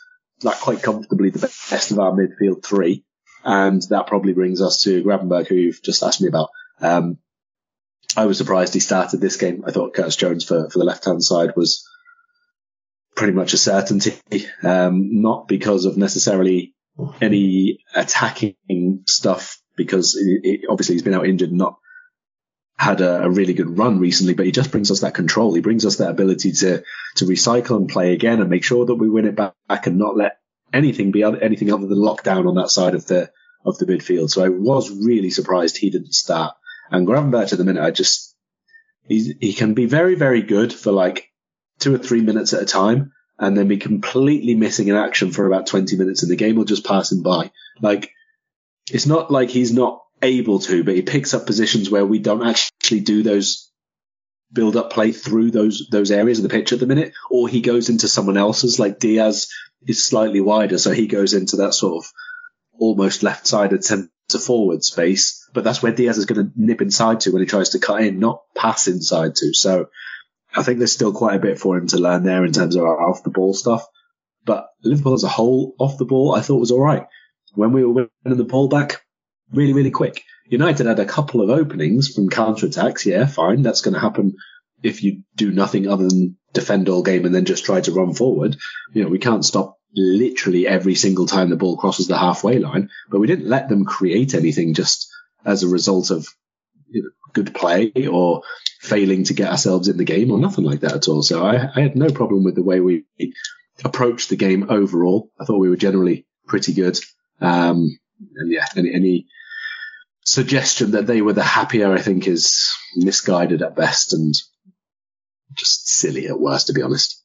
like 0.42 0.60
quite 0.60 0.82
comfortably 0.82 1.30
the 1.30 1.40
best 1.40 1.90
of 1.90 1.98
our 1.98 2.12
midfield 2.12 2.64
three. 2.64 3.04
And 3.44 3.82
that 3.90 4.06
probably 4.06 4.34
brings 4.34 4.60
us 4.60 4.82
to 4.84 5.02
Gravenberch, 5.02 5.48
who 5.48 5.54
you've 5.54 5.82
just 5.82 6.02
asked 6.02 6.20
me 6.20 6.28
about. 6.28 6.50
Um, 6.80 7.18
I 8.16 8.26
was 8.26 8.38
surprised 8.38 8.74
he 8.74 8.80
started 8.80 9.20
this 9.20 9.36
game. 9.36 9.64
I 9.66 9.70
thought 9.70 9.94
Curtis 9.94 10.16
Jones 10.16 10.44
for, 10.44 10.68
for 10.70 10.78
the 10.78 10.84
left 10.84 11.04
hand 11.04 11.24
side 11.24 11.54
was 11.56 11.88
pretty 13.18 13.32
much 13.32 13.52
a 13.52 13.58
certainty, 13.58 14.14
um, 14.62 15.20
not 15.20 15.48
because 15.48 15.86
of 15.86 15.96
necessarily 15.96 16.72
any 17.20 17.80
attacking 17.92 19.02
stuff, 19.08 19.60
because 19.76 20.14
it, 20.14 20.40
it, 20.44 20.60
obviously 20.70 20.94
he's 20.94 21.02
been 21.02 21.14
out 21.14 21.26
injured 21.26 21.48
and 21.48 21.58
not 21.58 21.78
had 22.78 23.00
a, 23.00 23.24
a, 23.24 23.28
really 23.28 23.54
good 23.54 23.76
run 23.76 23.98
recently, 23.98 24.34
but 24.34 24.46
he 24.46 24.52
just 24.52 24.70
brings 24.70 24.92
us 24.92 25.00
that 25.00 25.14
control. 25.14 25.52
He 25.52 25.60
brings 25.60 25.84
us 25.84 25.96
that 25.96 26.10
ability 26.10 26.52
to, 26.52 26.84
to 27.16 27.24
recycle 27.24 27.76
and 27.76 27.88
play 27.88 28.12
again 28.12 28.40
and 28.40 28.48
make 28.48 28.62
sure 28.62 28.86
that 28.86 28.94
we 28.94 29.10
win 29.10 29.26
it 29.26 29.34
back 29.34 29.56
and 29.68 29.98
not 29.98 30.16
let 30.16 30.38
anything 30.72 31.10
be 31.10 31.24
other, 31.24 31.42
anything 31.42 31.72
other 31.72 31.88
than 31.88 31.98
lockdown 31.98 32.48
on 32.48 32.54
that 32.54 32.70
side 32.70 32.94
of 32.94 33.04
the 33.06 33.32
of 33.66 33.78
the 33.78 33.86
midfield. 33.86 34.30
So 34.30 34.44
I 34.44 34.48
was 34.48 34.90
really 34.90 35.30
surprised 35.30 35.76
he 35.76 35.90
didn't 35.90 36.14
start. 36.14 36.54
And 36.88 37.04
Gravenberch 37.06 37.50
at 37.50 37.58
the 37.58 37.64
minute, 37.64 37.82
I 37.82 37.90
just 37.90 38.36
he 39.08 39.34
he 39.40 39.52
can 39.54 39.74
be 39.74 39.86
very 39.86 40.14
very 40.14 40.42
good 40.42 40.72
for 40.72 40.92
like 40.92 41.27
two 41.78 41.94
or 41.94 41.98
three 41.98 42.20
minutes 42.20 42.52
at 42.52 42.62
a 42.62 42.66
time, 42.66 43.12
and 43.38 43.56
then 43.56 43.68
be 43.68 43.78
completely 43.78 44.54
missing 44.54 44.90
an 44.90 44.96
action 44.96 45.30
for 45.30 45.46
about 45.46 45.66
twenty 45.66 45.96
minutes, 45.96 46.22
and 46.22 46.30
the 46.30 46.36
game 46.36 46.56
will 46.56 46.64
just 46.64 46.84
pass 46.84 47.12
him 47.12 47.22
by. 47.22 47.50
Like 47.80 48.10
it's 48.90 49.06
not 49.06 49.30
like 49.30 49.50
he's 49.50 49.72
not 49.72 50.02
able 50.22 50.58
to, 50.60 50.84
but 50.84 50.94
he 50.94 51.02
picks 51.02 51.34
up 51.34 51.46
positions 51.46 51.90
where 51.90 52.06
we 52.06 52.18
don't 52.18 52.46
actually 52.46 53.00
do 53.00 53.22
those 53.22 53.70
build 54.52 54.76
up 54.76 54.90
play 54.90 55.12
through 55.12 55.50
those 55.50 55.88
those 55.90 56.10
areas 56.10 56.38
of 56.38 56.42
the 56.42 56.48
pitch 56.48 56.72
at 56.72 56.80
the 56.80 56.86
minute, 56.86 57.12
or 57.30 57.48
he 57.48 57.60
goes 57.60 57.88
into 57.88 58.08
someone 58.08 58.36
else's. 58.36 58.78
Like 58.78 58.98
Diaz 58.98 59.48
is 59.86 60.06
slightly 60.06 60.40
wider, 60.40 60.78
so 60.78 60.92
he 60.92 61.06
goes 61.06 61.34
into 61.34 61.56
that 61.56 61.74
sort 61.74 62.04
of 62.04 62.10
almost 62.78 63.22
left 63.22 63.46
sided 63.46 63.84
centre 63.84 64.10
forward 64.40 64.84
space. 64.84 65.48
But 65.52 65.64
that's 65.64 65.82
where 65.82 65.92
Diaz 65.92 66.18
is 66.18 66.26
going 66.26 66.46
to 66.46 66.52
nip 66.56 66.80
inside 66.80 67.20
to 67.20 67.30
when 67.30 67.42
he 67.42 67.46
tries 67.46 67.70
to 67.70 67.78
cut 67.78 68.02
in, 68.02 68.18
not 68.18 68.42
pass 68.54 68.86
inside 68.88 69.36
to. 69.36 69.54
So 69.54 69.88
I 70.58 70.62
think 70.62 70.78
there's 70.78 70.92
still 70.92 71.12
quite 71.12 71.36
a 71.36 71.40
bit 71.40 71.58
for 71.58 71.76
him 71.76 71.86
to 71.88 71.98
learn 71.98 72.24
there 72.24 72.44
in 72.44 72.52
terms 72.52 72.76
of 72.76 72.82
our 72.82 73.08
off 73.08 73.22
the 73.22 73.30
ball 73.30 73.54
stuff. 73.54 73.86
But 74.44 74.68
Liverpool 74.82 75.14
as 75.14 75.24
a 75.24 75.28
whole, 75.28 75.74
off 75.78 75.98
the 75.98 76.04
ball, 76.04 76.34
I 76.34 76.40
thought 76.40 76.60
was 76.60 76.70
all 76.70 76.80
right. 76.80 77.06
When 77.54 77.72
we 77.72 77.84
were 77.84 78.08
winning 78.24 78.38
the 78.38 78.44
ball 78.44 78.68
back, 78.68 79.02
really, 79.52 79.72
really 79.72 79.90
quick. 79.90 80.22
United 80.48 80.86
had 80.86 80.98
a 80.98 81.04
couple 81.04 81.42
of 81.42 81.50
openings 81.50 82.08
from 82.08 82.30
counter 82.30 82.66
attacks. 82.66 83.06
Yeah, 83.06 83.26
fine. 83.26 83.62
That's 83.62 83.82
going 83.82 83.94
to 83.94 84.00
happen 84.00 84.36
if 84.82 85.02
you 85.02 85.22
do 85.36 85.50
nothing 85.50 85.88
other 85.88 86.08
than 86.08 86.36
defend 86.52 86.88
all 86.88 87.02
game 87.02 87.24
and 87.24 87.34
then 87.34 87.44
just 87.44 87.64
try 87.64 87.80
to 87.80 87.92
run 87.92 88.14
forward. 88.14 88.56
You 88.92 89.02
know, 89.02 89.08
we 89.08 89.18
can't 89.18 89.44
stop 89.44 89.76
literally 89.94 90.66
every 90.66 90.94
single 90.94 91.26
time 91.26 91.50
the 91.50 91.56
ball 91.56 91.76
crosses 91.76 92.08
the 92.08 92.18
halfway 92.18 92.58
line, 92.58 92.90
but 93.10 93.20
we 93.20 93.26
didn't 93.26 93.48
let 93.48 93.68
them 93.68 93.84
create 93.84 94.34
anything 94.34 94.74
just 94.74 95.08
as 95.44 95.62
a 95.62 95.68
result 95.68 96.10
of 96.10 96.26
good 97.32 97.54
play 97.54 97.92
or 98.10 98.42
failing 98.78 99.24
to 99.24 99.34
get 99.34 99.50
ourselves 99.50 99.88
in 99.88 99.96
the 99.96 100.04
game 100.04 100.30
or 100.30 100.38
nothing 100.38 100.64
like 100.64 100.80
that 100.80 100.94
at 100.94 101.08
all. 101.08 101.22
So 101.22 101.44
I, 101.44 101.68
I 101.74 101.80
had 101.80 101.96
no 101.96 102.10
problem 102.10 102.44
with 102.44 102.54
the 102.54 102.62
way 102.62 102.80
we 102.80 103.04
approached 103.84 104.30
the 104.30 104.36
game 104.36 104.70
overall. 104.70 105.30
I 105.38 105.44
thought 105.44 105.58
we 105.58 105.68
were 105.68 105.76
generally 105.76 106.26
pretty 106.46 106.72
good. 106.72 106.98
Um, 107.40 107.98
and 108.36 108.52
yeah, 108.52 108.66
any, 108.76 108.94
any 108.94 109.26
suggestion 110.24 110.92
that 110.92 111.06
they 111.06 111.22
were 111.22 111.32
the 111.32 111.42
happier, 111.42 111.92
I 111.92 112.00
think, 112.00 112.26
is 112.26 112.72
misguided 112.96 113.62
at 113.62 113.76
best 113.76 114.12
and 114.12 114.34
just 115.54 115.88
silly 115.88 116.28
at 116.28 116.38
worst, 116.38 116.68
to 116.68 116.72
be 116.72 116.82
honest. 116.82 117.22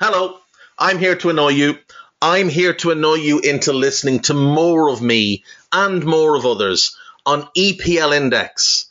Hello, 0.00 0.38
I'm 0.78 0.98
here 0.98 1.16
to 1.16 1.30
annoy 1.30 1.50
you. 1.50 1.78
I'm 2.20 2.48
here 2.48 2.74
to 2.74 2.92
annoy 2.92 3.16
you 3.16 3.40
into 3.40 3.72
listening 3.72 4.20
to 4.20 4.34
more 4.34 4.90
of 4.90 5.02
me 5.02 5.44
and 5.72 6.04
more 6.04 6.36
of 6.36 6.46
others 6.46 6.96
on 7.26 7.48
EPL 7.56 8.16
Index. 8.16 8.90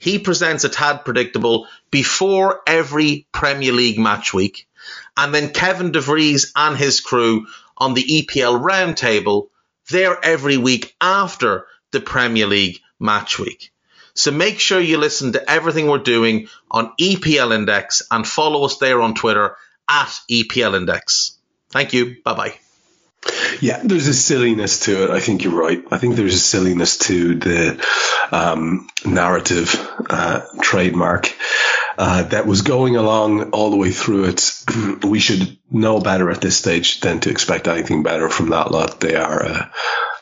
He 0.00 0.18
presents 0.18 0.64
a 0.64 0.70
tad 0.70 1.04
predictable 1.04 1.68
before 1.90 2.62
every 2.66 3.26
Premier 3.32 3.72
League 3.72 3.98
match 3.98 4.32
week. 4.32 4.66
And 5.16 5.34
then 5.34 5.52
Kevin 5.52 5.92
DeVries 5.92 6.52
and 6.56 6.76
his 6.76 7.00
crew 7.00 7.46
on 7.76 7.92
the 7.94 8.02
EPL 8.02 8.62
roundtable, 8.62 9.48
they're 9.90 10.18
every 10.24 10.56
week 10.56 10.96
after 11.00 11.66
the 11.92 12.00
Premier 12.00 12.46
League 12.46 12.80
match 12.98 13.38
week. 13.38 13.72
So 14.14 14.30
make 14.30 14.58
sure 14.58 14.80
you 14.80 14.96
listen 14.96 15.32
to 15.32 15.50
everything 15.50 15.86
we're 15.86 15.98
doing 15.98 16.48
on 16.70 16.92
EPL 16.98 17.54
Index 17.54 18.02
and 18.10 18.26
follow 18.26 18.64
us 18.64 18.78
there 18.78 19.02
on 19.02 19.14
Twitter 19.14 19.56
at 19.88 20.18
EPL 20.30 20.76
Index. 20.76 21.36
Thank 21.70 21.92
you. 21.92 22.16
Bye 22.24 22.34
bye. 22.34 22.69
Yeah, 23.60 23.80
there's 23.84 24.08
a 24.08 24.14
silliness 24.14 24.80
to 24.80 25.04
it. 25.04 25.10
I 25.10 25.20
think 25.20 25.44
you're 25.44 25.60
right. 25.60 25.82
I 25.90 25.98
think 25.98 26.16
there's 26.16 26.34
a 26.34 26.38
silliness 26.38 26.96
to 26.98 27.34
the 27.34 27.86
um, 28.32 28.88
narrative 29.04 29.74
uh, 30.08 30.42
trademark 30.62 31.34
uh, 31.98 32.22
that 32.24 32.46
was 32.46 32.62
going 32.62 32.96
along 32.96 33.50
all 33.50 33.70
the 33.70 33.76
way 33.76 33.90
through 33.90 34.24
it. 34.24 34.64
we 35.04 35.20
should 35.20 35.58
know 35.70 36.00
better 36.00 36.30
at 36.30 36.40
this 36.40 36.56
stage 36.56 37.00
than 37.00 37.20
to 37.20 37.30
expect 37.30 37.68
anything 37.68 38.02
better 38.02 38.30
from 38.30 38.50
that 38.50 38.70
lot. 38.70 39.00
They 39.00 39.16
are 39.16 39.42
a 39.42 39.72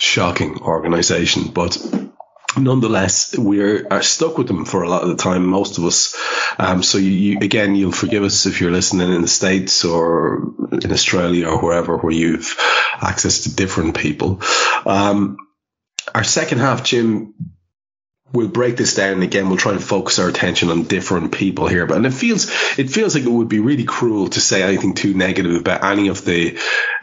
shocking 0.00 0.58
organisation, 0.60 1.48
but 1.52 1.78
nonetheless, 2.58 3.36
we 3.36 3.60
are 3.60 4.02
stuck 4.02 4.38
with 4.38 4.46
them 4.46 4.64
for 4.64 4.82
a 4.82 4.88
lot 4.88 5.02
of 5.02 5.08
the 5.08 5.16
time, 5.16 5.46
most 5.46 5.78
of 5.78 5.84
us. 5.84 6.16
Um, 6.58 6.82
so 6.82 6.98
you, 6.98 7.10
you, 7.10 7.38
again, 7.40 7.74
you'll 7.74 7.92
forgive 7.92 8.22
us 8.22 8.46
if 8.46 8.60
you're 8.60 8.70
listening 8.70 9.12
in 9.12 9.22
the 9.22 9.28
States 9.28 9.84
or 9.84 10.52
in 10.72 10.92
Australia 10.92 11.48
or 11.48 11.60
wherever 11.60 11.96
where 11.96 12.12
you've 12.12 12.56
access 13.00 13.42
to 13.42 13.54
different 13.54 13.96
people. 13.96 14.42
Um, 14.86 15.38
our 16.14 16.24
second 16.24 16.58
half, 16.58 16.84
Jim, 16.84 17.34
we'll 18.32 18.48
break 18.48 18.76
this 18.76 18.94
down 18.94 19.22
again. 19.22 19.48
We'll 19.48 19.58
try 19.58 19.72
and 19.72 19.82
focus 19.82 20.18
our 20.18 20.28
attention 20.28 20.70
on 20.70 20.84
different 20.84 21.32
people 21.32 21.66
here, 21.66 21.86
but 21.86 21.96
and 21.96 22.06
it 22.06 22.12
feels 22.12 22.50
it 22.78 22.90
feels 22.90 23.14
like 23.14 23.24
it 23.24 23.30
would 23.30 23.48
be 23.48 23.60
really 23.60 23.84
cruel 23.84 24.28
to 24.28 24.40
say 24.40 24.62
anything 24.62 24.94
too 24.94 25.14
negative 25.14 25.60
about 25.60 25.84
any 25.84 26.08
of 26.08 26.24
the 26.24 26.58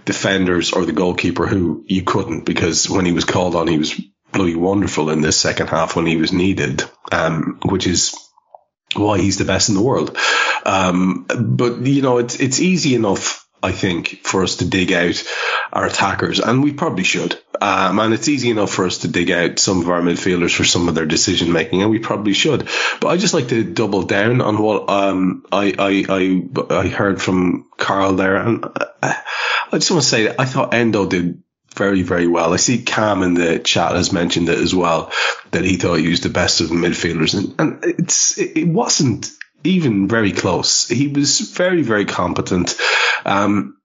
defenders 0.06 0.72
or 0.74 0.86
the 0.86 0.94
goalkeeper 0.94 1.48
who 1.48 1.84
you 1.88 2.04
couldn't 2.04 2.46
because 2.46 2.90
when 2.90 3.06
he 3.06 3.12
was 3.12 3.26
called 3.26 3.56
on, 3.56 3.68
he 3.68 3.78
was 3.78 4.00
bloody 4.32 4.56
wonderful 4.56 5.10
in 5.10 5.22
this 5.22 5.40
second 5.40 5.68
half 5.68 5.96
when 5.96 6.06
he 6.06 6.18
was 6.18 6.34
needed, 6.34 6.84
um, 7.12 7.60
which 7.64 7.88
is 7.88 8.16
why 8.96 9.20
he's 9.20 9.38
the 9.38 9.46
best 9.46 9.70
in 9.70 9.76
the 9.76 9.82
world. 9.82 10.18
Um, 10.66 11.26
but 11.28 11.86
you 11.86 12.02
know, 12.02 12.18
it's 12.18 12.40
it's 12.40 12.60
easy 12.60 12.96
enough. 12.96 13.44
I 13.64 13.72
think 13.72 14.20
for 14.24 14.44
us 14.44 14.58
to 14.58 14.66
dig 14.66 14.92
out 14.92 15.24
our 15.74 15.88
attackers, 15.88 16.40
and 16.40 16.64
we 16.64 16.74
probably 16.74 17.04
should. 17.04 17.40
Um, 17.60 18.00
and 18.00 18.14
it's 18.14 18.28
easy 18.28 18.52
enough 18.52 18.72
for 18.72 18.86
us 18.86 19.00
to 19.00 19.08
dig 19.08 19.32
out 19.32 19.58
some 19.58 19.82
of 19.82 19.90
our 19.90 20.02
midfielders 20.02 20.56
for 20.56 20.66
some 20.66 20.88
of 20.88 20.94
their 20.94 21.06
decision 21.06 21.52
making, 21.52 21.82
and 21.82 21.90
we 21.90 22.00
probably 22.00 22.34
should. 22.34 22.68
But 23.00 23.08
I 23.08 23.18
just 23.18 23.34
like 23.34 23.48
to 23.48 23.64
double 23.64 24.04
down 24.04 24.42
on 24.42 24.62
what 24.62 24.90
um, 24.90 25.46
I, 25.52 25.74
I 25.80 26.06
I 26.10 26.76
I 26.82 26.88
heard 26.90 27.22
from 27.22 27.68
Karl 27.78 28.14
there, 28.14 28.36
and 28.36 28.66
I 29.02 29.24
just 29.74 29.90
want 29.92 30.04
to 30.04 30.10
say 30.10 30.24
that 30.26 30.40
I 30.40 30.46
thought 30.46 30.74
Endo 30.74 31.08
did 31.08 31.42
very, 31.76 32.02
very 32.02 32.28
well. 32.28 32.54
I 32.54 32.58
see 32.58 32.84
Cam 32.84 33.24
in 33.24 33.34
the 33.34 33.60
chat 33.60 33.94
has 33.94 34.12
mentioned 34.12 34.50
it 34.50 34.60
as 34.60 34.74
well 34.74 35.12
that 35.52 35.64
he 35.64 35.78
thought 35.78 36.00
he 36.00 36.10
was 36.10 36.22
the 36.22 36.30
best 36.30 36.62
of 36.62 36.70
the 36.70 36.76
midfielders, 36.76 37.38
and, 37.38 37.60
and 37.60 38.00
it's 38.00 38.38
it 38.38 38.68
wasn't 38.68 39.30
even 39.64 40.08
very 40.08 40.32
close. 40.32 40.88
He 40.88 41.08
was 41.08 41.40
very, 41.40 41.82
very 41.82 42.06
competent. 42.06 42.76
Um, 43.26 43.78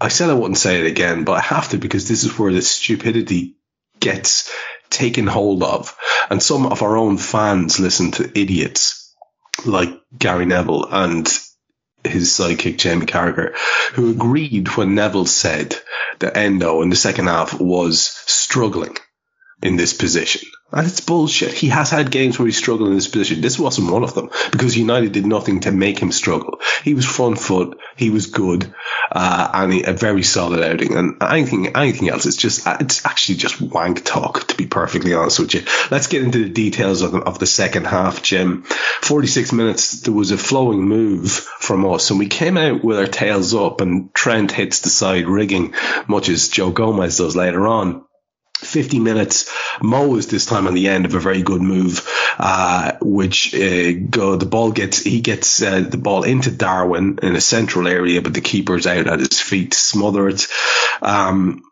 I 0.00 0.08
said 0.08 0.30
I 0.30 0.34
wouldn't 0.34 0.58
say 0.58 0.80
it 0.80 0.86
again, 0.86 1.24
but 1.24 1.32
I 1.32 1.40
have 1.40 1.70
to 1.70 1.78
because 1.78 2.08
this 2.08 2.24
is 2.24 2.38
where 2.38 2.52
the 2.52 2.62
stupidity 2.62 3.56
gets 3.98 4.52
taken 4.90 5.26
hold 5.26 5.62
of, 5.62 5.96
and 6.30 6.42
some 6.42 6.66
of 6.66 6.82
our 6.82 6.96
own 6.96 7.16
fans 7.18 7.80
listen 7.80 8.12
to 8.12 8.38
idiots 8.38 9.14
like 9.64 9.90
Gary 10.16 10.46
Neville 10.46 10.86
and 10.90 11.26
his 12.10 12.30
sidekick 12.30 12.78
Jamie 12.78 13.06
Carragher, 13.06 13.54
who 13.94 14.10
agreed 14.10 14.68
when 14.76 14.94
Neville 14.94 15.26
said 15.26 15.76
that 16.18 16.36
Endo 16.36 16.82
in 16.82 16.90
the 16.90 16.96
second 16.96 17.26
half 17.26 17.58
was 17.60 18.00
struggling 18.26 18.96
in 19.62 19.76
this 19.76 19.94
position. 19.94 20.48
And 20.72 20.86
it's 20.86 21.00
bullshit. 21.00 21.52
He 21.52 21.68
has 21.68 21.90
had 21.90 22.10
games 22.10 22.38
where 22.38 22.46
he 22.46 22.52
struggled 22.52 22.88
in 22.88 22.96
this 22.96 23.08
position. 23.08 23.40
This 23.40 23.58
wasn't 23.58 23.90
one 23.90 24.02
of 24.02 24.14
them 24.14 24.30
because 24.50 24.76
United 24.76 25.12
did 25.12 25.24
nothing 25.24 25.60
to 25.60 25.70
make 25.70 25.98
him 25.98 26.10
struggle. 26.10 26.60
He 26.82 26.92
was 26.92 27.06
front 27.06 27.38
foot. 27.38 27.78
He 27.96 28.10
was 28.10 28.26
good, 28.26 28.74
uh, 29.10 29.50
and 29.54 29.72
he, 29.72 29.84
a 29.84 29.92
very 29.92 30.24
solid 30.24 30.62
outing. 30.62 30.96
And 30.96 31.22
anything, 31.22 31.76
anything 31.76 32.08
else, 32.10 32.26
it's 32.26 32.36
just, 32.36 32.66
it's 32.66 33.06
actually 33.06 33.36
just 33.36 33.60
wank 33.60 34.04
talk, 34.04 34.48
to 34.48 34.56
be 34.56 34.66
perfectly 34.66 35.14
honest 35.14 35.38
with 35.38 35.54
you. 35.54 35.62
Let's 35.90 36.08
get 36.08 36.24
into 36.24 36.42
the 36.42 36.50
details 36.50 37.02
of 37.02 37.12
the, 37.12 37.20
of 37.20 37.38
the 37.38 37.46
second 37.46 37.86
half, 37.86 38.22
Jim. 38.22 38.64
46 39.02 39.52
minutes, 39.52 40.00
there 40.00 40.12
was 40.12 40.32
a 40.32 40.38
flowing 40.38 40.82
move 40.82 41.30
from 41.30 41.86
us 41.86 42.10
and 42.10 42.18
we 42.18 42.26
came 42.26 42.58
out 42.58 42.82
with 42.82 42.98
our 42.98 43.06
tails 43.06 43.54
up 43.54 43.80
and 43.80 44.12
Trent 44.12 44.50
hits 44.50 44.80
the 44.80 44.90
side 44.90 45.28
rigging, 45.28 45.74
much 46.08 46.28
as 46.28 46.48
Joe 46.48 46.70
Gomez 46.70 47.18
does 47.18 47.36
later 47.36 47.68
on. 47.68 48.05
50 48.58 49.00
minutes. 49.00 49.50
Mo 49.82 50.16
is 50.16 50.26
this 50.26 50.46
time 50.46 50.66
on 50.66 50.74
the 50.74 50.88
end 50.88 51.04
of 51.04 51.14
a 51.14 51.20
very 51.20 51.42
good 51.42 51.62
move, 51.62 52.08
uh, 52.38 52.92
which 53.00 53.54
uh, 53.54 53.92
go 53.92 54.36
the 54.36 54.46
ball 54.46 54.72
gets 54.72 55.02
he 55.02 55.20
gets 55.20 55.62
uh, 55.62 55.80
the 55.80 55.98
ball 55.98 56.22
into 56.22 56.50
Darwin 56.50 57.18
in 57.22 57.36
a 57.36 57.40
central 57.40 57.86
area, 57.86 58.22
but 58.22 58.34
the 58.34 58.40
keeper's 58.40 58.86
out 58.86 59.06
at 59.06 59.18
his 59.18 59.40
feet 59.40 59.74
smother 59.74 60.28
it. 60.28 60.46
Um, 61.02 61.62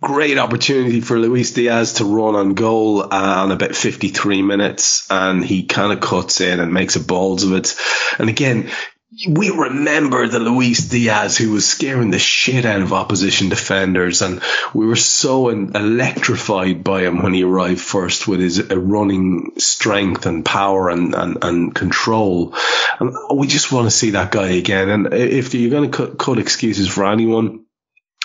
great 0.00 0.38
opportunity 0.38 1.00
for 1.00 1.18
Luis 1.18 1.52
Diaz 1.52 1.94
to 1.94 2.04
run 2.04 2.36
on 2.36 2.54
goal 2.54 3.02
uh, 3.02 3.42
on 3.42 3.50
about 3.50 3.74
53 3.74 4.42
minutes 4.42 5.10
and 5.10 5.44
he 5.44 5.64
kind 5.64 5.92
of 5.92 6.00
cuts 6.00 6.40
in 6.40 6.60
and 6.60 6.72
makes 6.72 6.96
a 6.96 7.00
balls 7.00 7.42
of 7.42 7.52
it. 7.52 7.74
And 8.18 8.28
again, 8.28 8.70
we 9.26 9.48
remember 9.48 10.28
the 10.28 10.38
Luis 10.38 10.86
Diaz 10.86 11.38
who 11.38 11.52
was 11.52 11.66
scaring 11.66 12.10
the 12.10 12.18
shit 12.18 12.66
out 12.66 12.82
of 12.82 12.92
opposition 12.92 13.48
defenders, 13.48 14.20
and 14.20 14.42
we 14.74 14.86
were 14.86 14.96
so 14.96 15.48
electrified 15.48 16.84
by 16.84 17.02
him 17.02 17.22
when 17.22 17.32
he 17.32 17.42
arrived 17.42 17.80
first 17.80 18.28
with 18.28 18.40
his 18.40 18.70
uh, 18.70 18.78
running 18.78 19.52
strength 19.56 20.26
and 20.26 20.44
power 20.44 20.90
and, 20.90 21.14
and, 21.14 21.38
and 21.42 21.74
control. 21.74 22.54
And 23.00 23.14
we 23.34 23.46
just 23.46 23.72
want 23.72 23.86
to 23.86 23.90
see 23.90 24.10
that 24.10 24.30
guy 24.30 24.48
again. 24.48 24.90
And 24.90 25.14
if 25.14 25.54
you're 25.54 25.70
going 25.70 25.90
to 25.90 25.96
cut, 25.96 26.18
cut 26.18 26.38
excuses 26.38 26.88
for 26.88 27.10
anyone, 27.10 27.64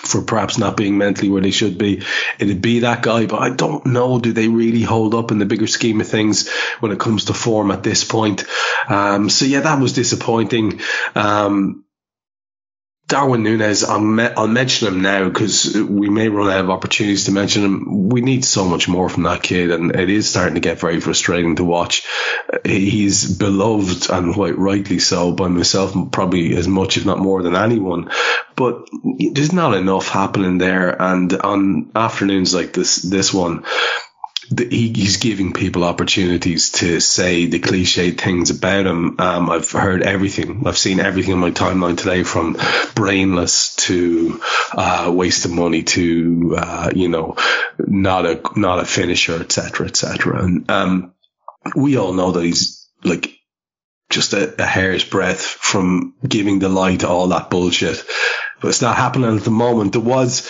for 0.06 0.22
perhaps 0.22 0.58
not 0.58 0.76
being 0.76 0.98
mentally 0.98 1.28
where 1.28 1.42
they 1.42 1.50
should 1.50 1.78
be. 1.78 2.02
It'd 2.38 2.62
be 2.62 2.80
that 2.80 3.02
guy, 3.02 3.26
but 3.26 3.40
I 3.40 3.50
don't 3.50 3.86
know. 3.86 4.18
Do 4.18 4.32
they 4.32 4.48
really 4.48 4.82
hold 4.82 5.14
up 5.14 5.30
in 5.30 5.38
the 5.38 5.46
bigger 5.46 5.66
scheme 5.66 6.00
of 6.00 6.08
things 6.08 6.48
when 6.80 6.92
it 6.92 7.00
comes 7.00 7.26
to 7.26 7.34
form 7.34 7.70
at 7.70 7.82
this 7.82 8.04
point? 8.04 8.44
Um, 8.88 9.30
so 9.30 9.44
yeah, 9.44 9.60
that 9.60 9.80
was 9.80 9.92
disappointing. 9.92 10.80
Um, 11.14 11.83
Darwin 13.06 13.42
Nunez, 13.42 13.84
I'll, 13.84 14.00
me- 14.00 14.24
I'll, 14.24 14.48
mention 14.48 14.88
him 14.88 15.02
now 15.02 15.28
because 15.28 15.74
we 15.76 16.08
may 16.08 16.28
run 16.28 16.50
out 16.50 16.64
of 16.64 16.70
opportunities 16.70 17.26
to 17.26 17.32
mention 17.32 17.62
him. 17.62 18.08
We 18.08 18.22
need 18.22 18.44
so 18.44 18.64
much 18.64 18.88
more 18.88 19.10
from 19.10 19.24
that 19.24 19.42
kid, 19.42 19.70
and 19.70 19.94
it 19.94 20.08
is 20.08 20.28
starting 20.28 20.54
to 20.54 20.60
get 20.60 20.80
very 20.80 21.00
frustrating 21.00 21.56
to 21.56 21.64
watch. 21.64 22.06
He's 22.64 23.36
beloved 23.36 24.08
and 24.10 24.32
quite 24.32 24.56
rightly 24.56 24.98
so 25.00 25.32
by 25.32 25.48
myself, 25.48 25.94
probably 26.12 26.56
as 26.56 26.66
much, 26.66 26.96
if 26.96 27.04
not 27.04 27.18
more, 27.18 27.42
than 27.42 27.56
anyone. 27.56 28.10
But 28.56 28.88
there's 29.32 29.52
not 29.52 29.74
enough 29.74 30.08
happening 30.08 30.56
there, 30.56 31.00
and 31.00 31.30
on 31.34 31.90
afternoons 31.94 32.54
like 32.54 32.72
this, 32.72 32.96
this 32.96 33.34
one, 33.34 33.64
he, 34.48 34.92
he's 34.92 35.18
giving 35.18 35.52
people 35.52 35.84
opportunities 35.84 36.70
to 36.70 37.00
say 37.00 37.46
the 37.46 37.60
cliched 37.60 38.20
things 38.20 38.50
about 38.50 38.86
him. 38.86 39.20
Um, 39.20 39.50
I've 39.50 39.70
heard 39.70 40.02
everything. 40.02 40.64
I've 40.66 40.78
seen 40.78 41.00
everything 41.00 41.34
on 41.34 41.40
my 41.40 41.50
timeline 41.50 41.96
today 41.96 42.22
from 42.22 42.56
brainless 42.94 43.74
to, 43.76 44.40
uh, 44.72 45.12
waste 45.14 45.44
of 45.44 45.52
money 45.52 45.82
to, 45.82 46.56
uh, 46.58 46.90
you 46.94 47.08
know, 47.08 47.36
not 47.78 48.26
a, 48.26 48.40
not 48.56 48.80
a 48.80 48.84
finisher, 48.84 49.40
etc., 49.40 49.86
etc. 49.86 50.42
And, 50.42 50.70
um, 50.70 51.14
we 51.74 51.96
all 51.96 52.12
know 52.12 52.32
that 52.32 52.44
he's 52.44 52.88
like 53.02 53.38
just 54.10 54.32
a, 54.32 54.62
a 54.62 54.66
hair's 54.66 55.04
breadth 55.04 55.42
from 55.42 56.14
giving 56.26 56.58
the 56.58 56.68
lie 56.68 56.96
to 56.96 57.08
all 57.08 57.28
that 57.28 57.50
bullshit. 57.50 58.04
But 58.60 58.68
it's 58.68 58.82
not 58.82 58.96
happening 58.96 59.36
at 59.36 59.44
the 59.44 59.50
moment. 59.50 59.92
There 59.92 60.00
was, 60.00 60.48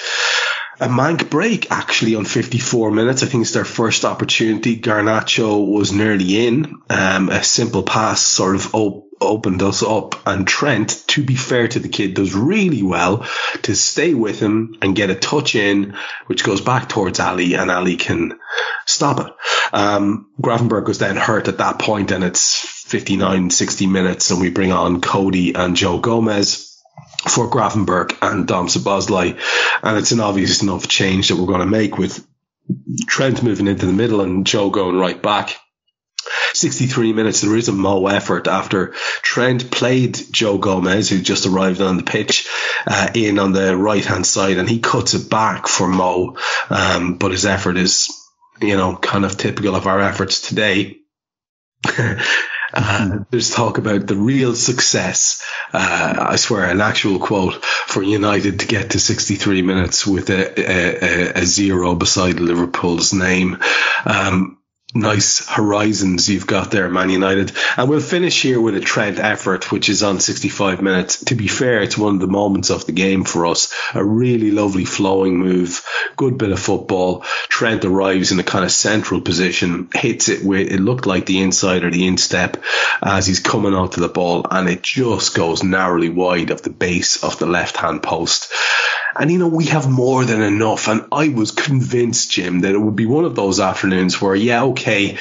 a 0.80 0.88
Manc 0.88 1.30
break 1.30 1.70
actually 1.70 2.14
on 2.14 2.24
54 2.24 2.90
minutes. 2.90 3.22
I 3.22 3.26
think 3.26 3.42
it's 3.42 3.52
their 3.52 3.64
first 3.64 4.04
opportunity. 4.04 4.78
Garnacho 4.78 5.66
was 5.66 5.92
nearly 5.92 6.46
in. 6.46 6.80
Um, 6.90 7.28
a 7.28 7.42
simple 7.42 7.82
pass 7.82 8.20
sort 8.20 8.56
of 8.56 8.74
op- 8.74 9.04
opened 9.20 9.62
us 9.62 9.82
up 9.82 10.26
and 10.26 10.46
Trent, 10.46 11.04
to 11.08 11.22
be 11.22 11.36
fair 11.36 11.68
to 11.68 11.78
the 11.78 11.88
kid, 11.88 12.14
does 12.14 12.34
really 12.34 12.82
well 12.82 13.26
to 13.62 13.74
stay 13.74 14.14
with 14.14 14.40
him 14.40 14.76
and 14.82 14.96
get 14.96 15.10
a 15.10 15.14
touch 15.14 15.54
in, 15.54 15.96
which 16.26 16.44
goes 16.44 16.60
back 16.60 16.88
towards 16.88 17.20
Ali 17.20 17.54
and 17.54 17.70
Ali 17.70 17.96
can 17.96 18.38
stop 18.86 19.20
it. 19.20 19.32
Um, 19.72 20.30
Gravenberch 20.40 20.86
was 20.86 20.98
then 20.98 21.16
hurt 21.16 21.48
at 21.48 21.58
that 21.58 21.78
point 21.78 22.10
and 22.10 22.24
it's 22.24 22.58
59, 22.58 23.50
60 23.50 23.86
minutes 23.86 24.30
and 24.30 24.40
we 24.40 24.50
bring 24.50 24.72
on 24.72 25.00
Cody 25.00 25.54
and 25.54 25.76
Joe 25.76 25.98
Gomez 25.98 26.73
for 27.28 27.50
Gravenberch 27.50 28.16
and 28.22 28.46
Dom 28.46 28.68
Szoboszlai. 28.68 29.38
And 29.82 29.98
it's 29.98 30.12
an 30.12 30.20
obvious 30.20 30.62
enough 30.62 30.88
change 30.88 31.28
that 31.28 31.36
we're 31.36 31.46
going 31.46 31.60
to 31.60 31.66
make 31.66 31.98
with 31.98 32.26
Trent 33.06 33.42
moving 33.42 33.66
into 33.66 33.86
the 33.86 33.92
middle 33.92 34.20
and 34.20 34.46
Joe 34.46 34.70
going 34.70 34.98
right 34.98 35.20
back. 35.20 35.56
63 36.54 37.12
minutes, 37.12 37.40
there 37.40 37.56
is 37.56 37.68
a 37.68 37.72
Mo 37.72 38.06
effort 38.06 38.46
after 38.46 38.92
Trent 39.22 39.70
played 39.70 40.18
Joe 40.30 40.56
Gomez, 40.56 41.10
who 41.10 41.20
just 41.20 41.46
arrived 41.46 41.80
on 41.80 41.96
the 41.96 42.02
pitch, 42.02 42.48
uh, 42.86 43.10
in 43.14 43.38
on 43.38 43.52
the 43.52 43.76
right 43.76 44.04
hand 44.04 44.26
side, 44.26 44.58
and 44.58 44.68
he 44.68 44.78
cuts 44.78 45.14
it 45.14 45.28
back 45.28 45.66
for 45.66 45.88
Mo. 45.88 46.36
Um, 46.70 47.18
but 47.18 47.32
his 47.32 47.44
effort 47.44 47.76
is, 47.76 48.08
you 48.60 48.76
know, 48.76 48.96
kind 48.96 49.24
of 49.24 49.36
typical 49.36 49.74
of 49.74 49.86
our 49.86 50.00
efforts 50.00 50.40
today. 50.40 50.98
There's 53.30 53.50
talk 53.50 53.78
about 53.78 54.06
the 54.06 54.16
real 54.16 54.54
success. 54.54 55.42
Uh, 55.72 56.26
I 56.30 56.36
swear, 56.36 56.64
an 56.64 56.80
actual 56.80 57.18
quote 57.18 57.64
for 57.64 58.02
United 58.02 58.60
to 58.60 58.66
get 58.66 58.90
to 58.90 59.00
63 59.00 59.62
minutes 59.62 60.06
with 60.06 60.30
a, 60.30 60.60
a, 60.60 61.42
a 61.42 61.46
zero 61.46 61.94
beside 61.94 62.40
Liverpool's 62.40 63.12
name. 63.12 63.58
Um, 64.04 64.58
nice 64.94 65.46
horizons 65.46 66.28
you've 66.28 66.46
got 66.46 66.70
there, 66.70 66.88
Man 66.88 67.10
United. 67.10 67.52
And 67.76 67.88
we'll 67.88 68.00
finish 68.00 68.40
here 68.42 68.60
with 68.60 68.76
a 68.76 68.80
Trent 68.80 69.18
effort, 69.18 69.72
which 69.72 69.88
is 69.88 70.02
on 70.02 70.20
65 70.20 70.80
minutes. 70.80 71.24
To 71.24 71.34
be 71.34 71.48
fair, 71.48 71.82
it's 71.82 71.98
one 71.98 72.14
of 72.14 72.20
the 72.20 72.28
moments 72.28 72.70
of 72.70 72.86
the 72.86 72.92
game 72.92 73.24
for 73.24 73.46
us. 73.46 73.74
A 73.94 74.04
really 74.04 74.52
lovely 74.52 74.84
flowing 74.84 75.38
move, 75.38 75.84
good 76.16 76.38
bit 76.38 76.52
of 76.52 76.60
football. 76.60 77.22
Trent 77.48 77.84
arrives 77.84 78.30
in 78.30 78.38
a 78.38 78.44
kind 78.44 78.64
of 78.64 78.70
central 78.70 79.20
position, 79.20 79.88
hits 79.92 80.28
it 80.28 80.44
with, 80.44 80.70
it 80.70 80.80
looked 80.80 81.06
like 81.06 81.26
the 81.26 81.40
inside 81.40 81.84
or 81.84 81.90
the 81.90 82.06
instep 82.06 82.62
as 83.02 83.26
he's 83.26 83.40
coming 83.40 83.74
onto 83.74 84.00
the 84.00 84.08
ball 84.08 84.46
and 84.50 84.68
it 84.68 84.82
just 84.82 85.34
goes 85.34 85.62
narrowly 85.62 86.08
wide 86.08 86.50
of 86.50 86.62
the 86.62 86.70
base 86.70 87.22
of 87.24 87.38
the 87.38 87.46
left 87.46 87.76
hand 87.76 88.02
post. 88.02 88.52
And 89.16 89.30
you 89.30 89.38
know, 89.38 89.48
we 89.48 89.66
have 89.66 89.88
more 89.88 90.24
than 90.24 90.42
enough. 90.42 90.88
And 90.88 91.06
I 91.12 91.28
was 91.28 91.50
convinced, 91.50 92.30
Jim, 92.30 92.60
that 92.60 92.74
it 92.74 92.78
would 92.78 92.96
be 92.96 93.06
one 93.06 93.24
of 93.24 93.34
those 93.34 93.60
afternoons 93.60 94.20
where, 94.20 94.34
yeah, 94.34 94.64
okay, 94.64 95.18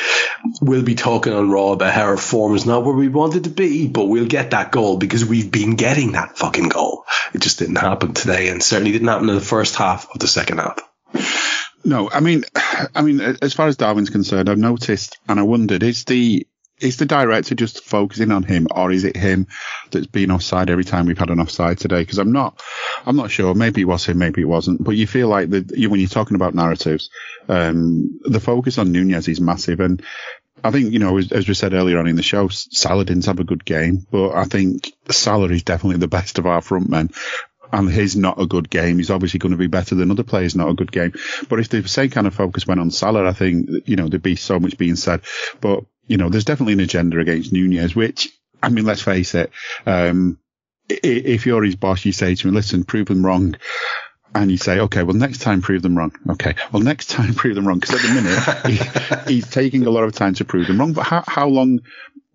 we'll 0.62 0.84
be 0.84 0.96
talking 0.96 1.34
on 1.34 1.52
Raw 1.52 1.72
about 1.74 1.94
how 1.94 2.04
our 2.04 2.18
form 2.18 2.56
is 2.56 2.66
not 2.66 2.84
where 2.84 2.96
we 2.96 3.10
wanted 3.10 3.46
to 3.46 3.50
be, 3.50 3.88
but 3.88 4.06
we'll 4.06 4.26
get 4.26 4.52
that 4.52 4.72
goal 4.72 4.98
because 4.98 5.26
we've 5.26 5.52
been 5.52 5.76
getting 5.76 6.14
that 6.14 6.38
fucking 6.38 6.70
goal. 6.70 7.06
It 7.34 7.42
just 7.42 7.60
didn't 7.60 7.76
happen 7.76 8.14
today 8.14 8.50
and 8.50 8.64
certainly 8.64 8.92
didn't 8.92 9.08
happen 9.08 9.30
in 9.30 9.36
the 9.36 9.42
first 9.42 9.76
half 9.76 10.10
of 10.14 10.20
the 10.20 10.28
second 10.28 10.60
half. 10.60 10.80
No, 11.86 12.10
I 12.10 12.20
mean, 12.20 12.46
I 12.96 13.02
mean, 13.02 13.22
as 13.22 13.54
far 13.54 13.68
as 13.68 13.78
Darwin's 13.78 14.10
concerned, 14.10 14.50
I've 14.50 14.58
noticed 14.58 15.18
and 15.28 15.40
I 15.40 15.44
wondered, 15.44 15.84
is 15.84 16.06
the 16.06 16.48
is 16.84 16.98
the 16.98 17.06
director 17.06 17.56
just 17.56 17.84
focusing 17.84 18.32
on 18.32 18.44
him, 18.44 18.68
or 18.72 18.92
is 18.92 19.04
it 19.04 19.16
him 19.16 19.48
that's 19.92 20.08
been 20.08 20.32
offside 20.32 20.70
every 20.70 20.84
time 20.84 21.06
we've 21.06 21.18
had 21.18 21.30
an 21.30 21.40
offside 21.40 21.78
today? 21.78 22.02
Because 22.02 22.18
I'm 22.18 22.32
not, 22.32 22.62
I'm 23.06 23.16
not 23.16 23.32
sure. 23.32 23.56
Maybe 23.56 23.82
it 23.82 23.86
was 23.86 24.06
him, 24.06 24.18
maybe 24.18 24.42
it 24.42 24.48
wasn't. 24.48 24.84
But 24.84 24.96
you 24.96 25.08
feel 25.08 25.28
like 25.28 25.50
the 25.50 25.72
you, 25.76 25.90
when 25.90 26.00
you're 26.00 26.10
talking 26.10 26.36
about 26.36 26.54
narratives, 26.54 27.10
um, 27.48 28.20
the 28.24 28.40
focus 28.40 28.78
on 28.78 28.92
Nunez 28.92 29.28
is 29.28 29.42
massive, 29.42 29.80
and 29.80 30.04
I 30.64 30.72
think 30.72 30.92
you 30.92 31.00
know, 31.00 31.18
as, 31.18 31.32
as, 31.32 31.48
we 31.48 31.54
said 31.54 31.74
earlier 31.74 32.00
on 32.00 32.08
in 32.08 32.16
the 32.16 32.24
show, 32.24 32.50
Salah 32.50 33.06
didn't 33.06 33.26
have 33.26 33.40
a 33.40 33.46
good 33.46 33.66
game, 33.66 34.06
but 34.12 34.32
I 34.32 34.46
think 34.46 34.92
Salah 35.10 35.50
is 35.50 35.64
definitely 35.64 35.98
the 35.98 36.08
best 36.20 36.38
of 36.38 36.46
our 36.46 36.62
front 36.62 36.90
men 36.90 37.10
and 37.74 37.90
his 37.90 38.16
not 38.16 38.40
a 38.40 38.46
good 38.46 38.70
game, 38.70 38.98
he's 38.98 39.10
obviously 39.10 39.40
going 39.40 39.52
to 39.52 39.58
be 39.58 39.68
better 39.68 39.96
than 39.96 40.12
other 40.12 40.24
players 40.24 40.56
not 40.56 40.70
a 40.70 40.76
good 40.76 40.92
game. 40.92 41.12
But 41.50 41.60
if 41.60 41.70
the 41.70 41.86
same 41.88 42.12
kind 42.12 42.28
of 42.28 42.36
focus 42.36 42.68
went 42.68 42.80
on 42.80 42.92
Salah, 42.92 43.28
I 43.28 43.34
think, 43.34 43.68
you 43.88 43.96
know, 43.96 44.08
there'd 44.08 44.22
be 44.22 44.36
so 44.36 44.60
much 44.60 44.78
being 44.78 44.96
said. 44.96 45.22
But, 45.60 45.84
you 46.08 46.18
know, 46.18 46.30
there's 46.30 46.46
definitely 46.46 46.74
an 46.74 46.80
agenda 46.82 47.20
against 47.20 47.54
Nunez, 47.54 47.96
which, 47.96 48.30
I 48.62 48.70
mean, 48.70 48.86
let's 48.86 49.02
face 49.02 49.36
it, 49.36 49.52
um, 49.86 50.38
if 50.90 51.46
you're 51.46 51.64
his 51.64 51.76
boss, 51.76 52.06
you 52.06 52.12
say 52.12 52.36
to 52.36 52.48
him, 52.48 52.54
listen, 52.54 52.84
prove 52.84 53.08
them 53.08 53.26
wrong. 53.26 53.56
And 54.36 54.50
you 54.50 54.58
say, 54.58 54.80
okay, 54.80 55.04
well, 55.04 55.16
next 55.16 55.40
time 55.40 55.62
prove 55.62 55.84
them 55.84 55.98
wrong. 55.98 56.12
Okay. 56.32 56.56
Well, 56.72 56.82
next 56.82 57.10
time 57.12 57.34
prove 57.34 57.56
them 57.56 57.68
wrong. 57.68 57.80
Cause 57.80 57.96
at 57.96 58.02
the 58.02 58.68
minute, 58.74 59.26
he, 59.28 59.34
he's 59.34 59.50
taking 59.50 59.86
a 59.86 59.92
lot 59.92 60.04
of 60.04 60.14
time 60.14 60.34
to 60.36 60.46
prove 60.46 60.68
them 60.68 60.80
wrong. 60.80 60.94
But 60.94 61.04
how, 61.04 61.24
how 61.28 61.48
long 61.48 61.82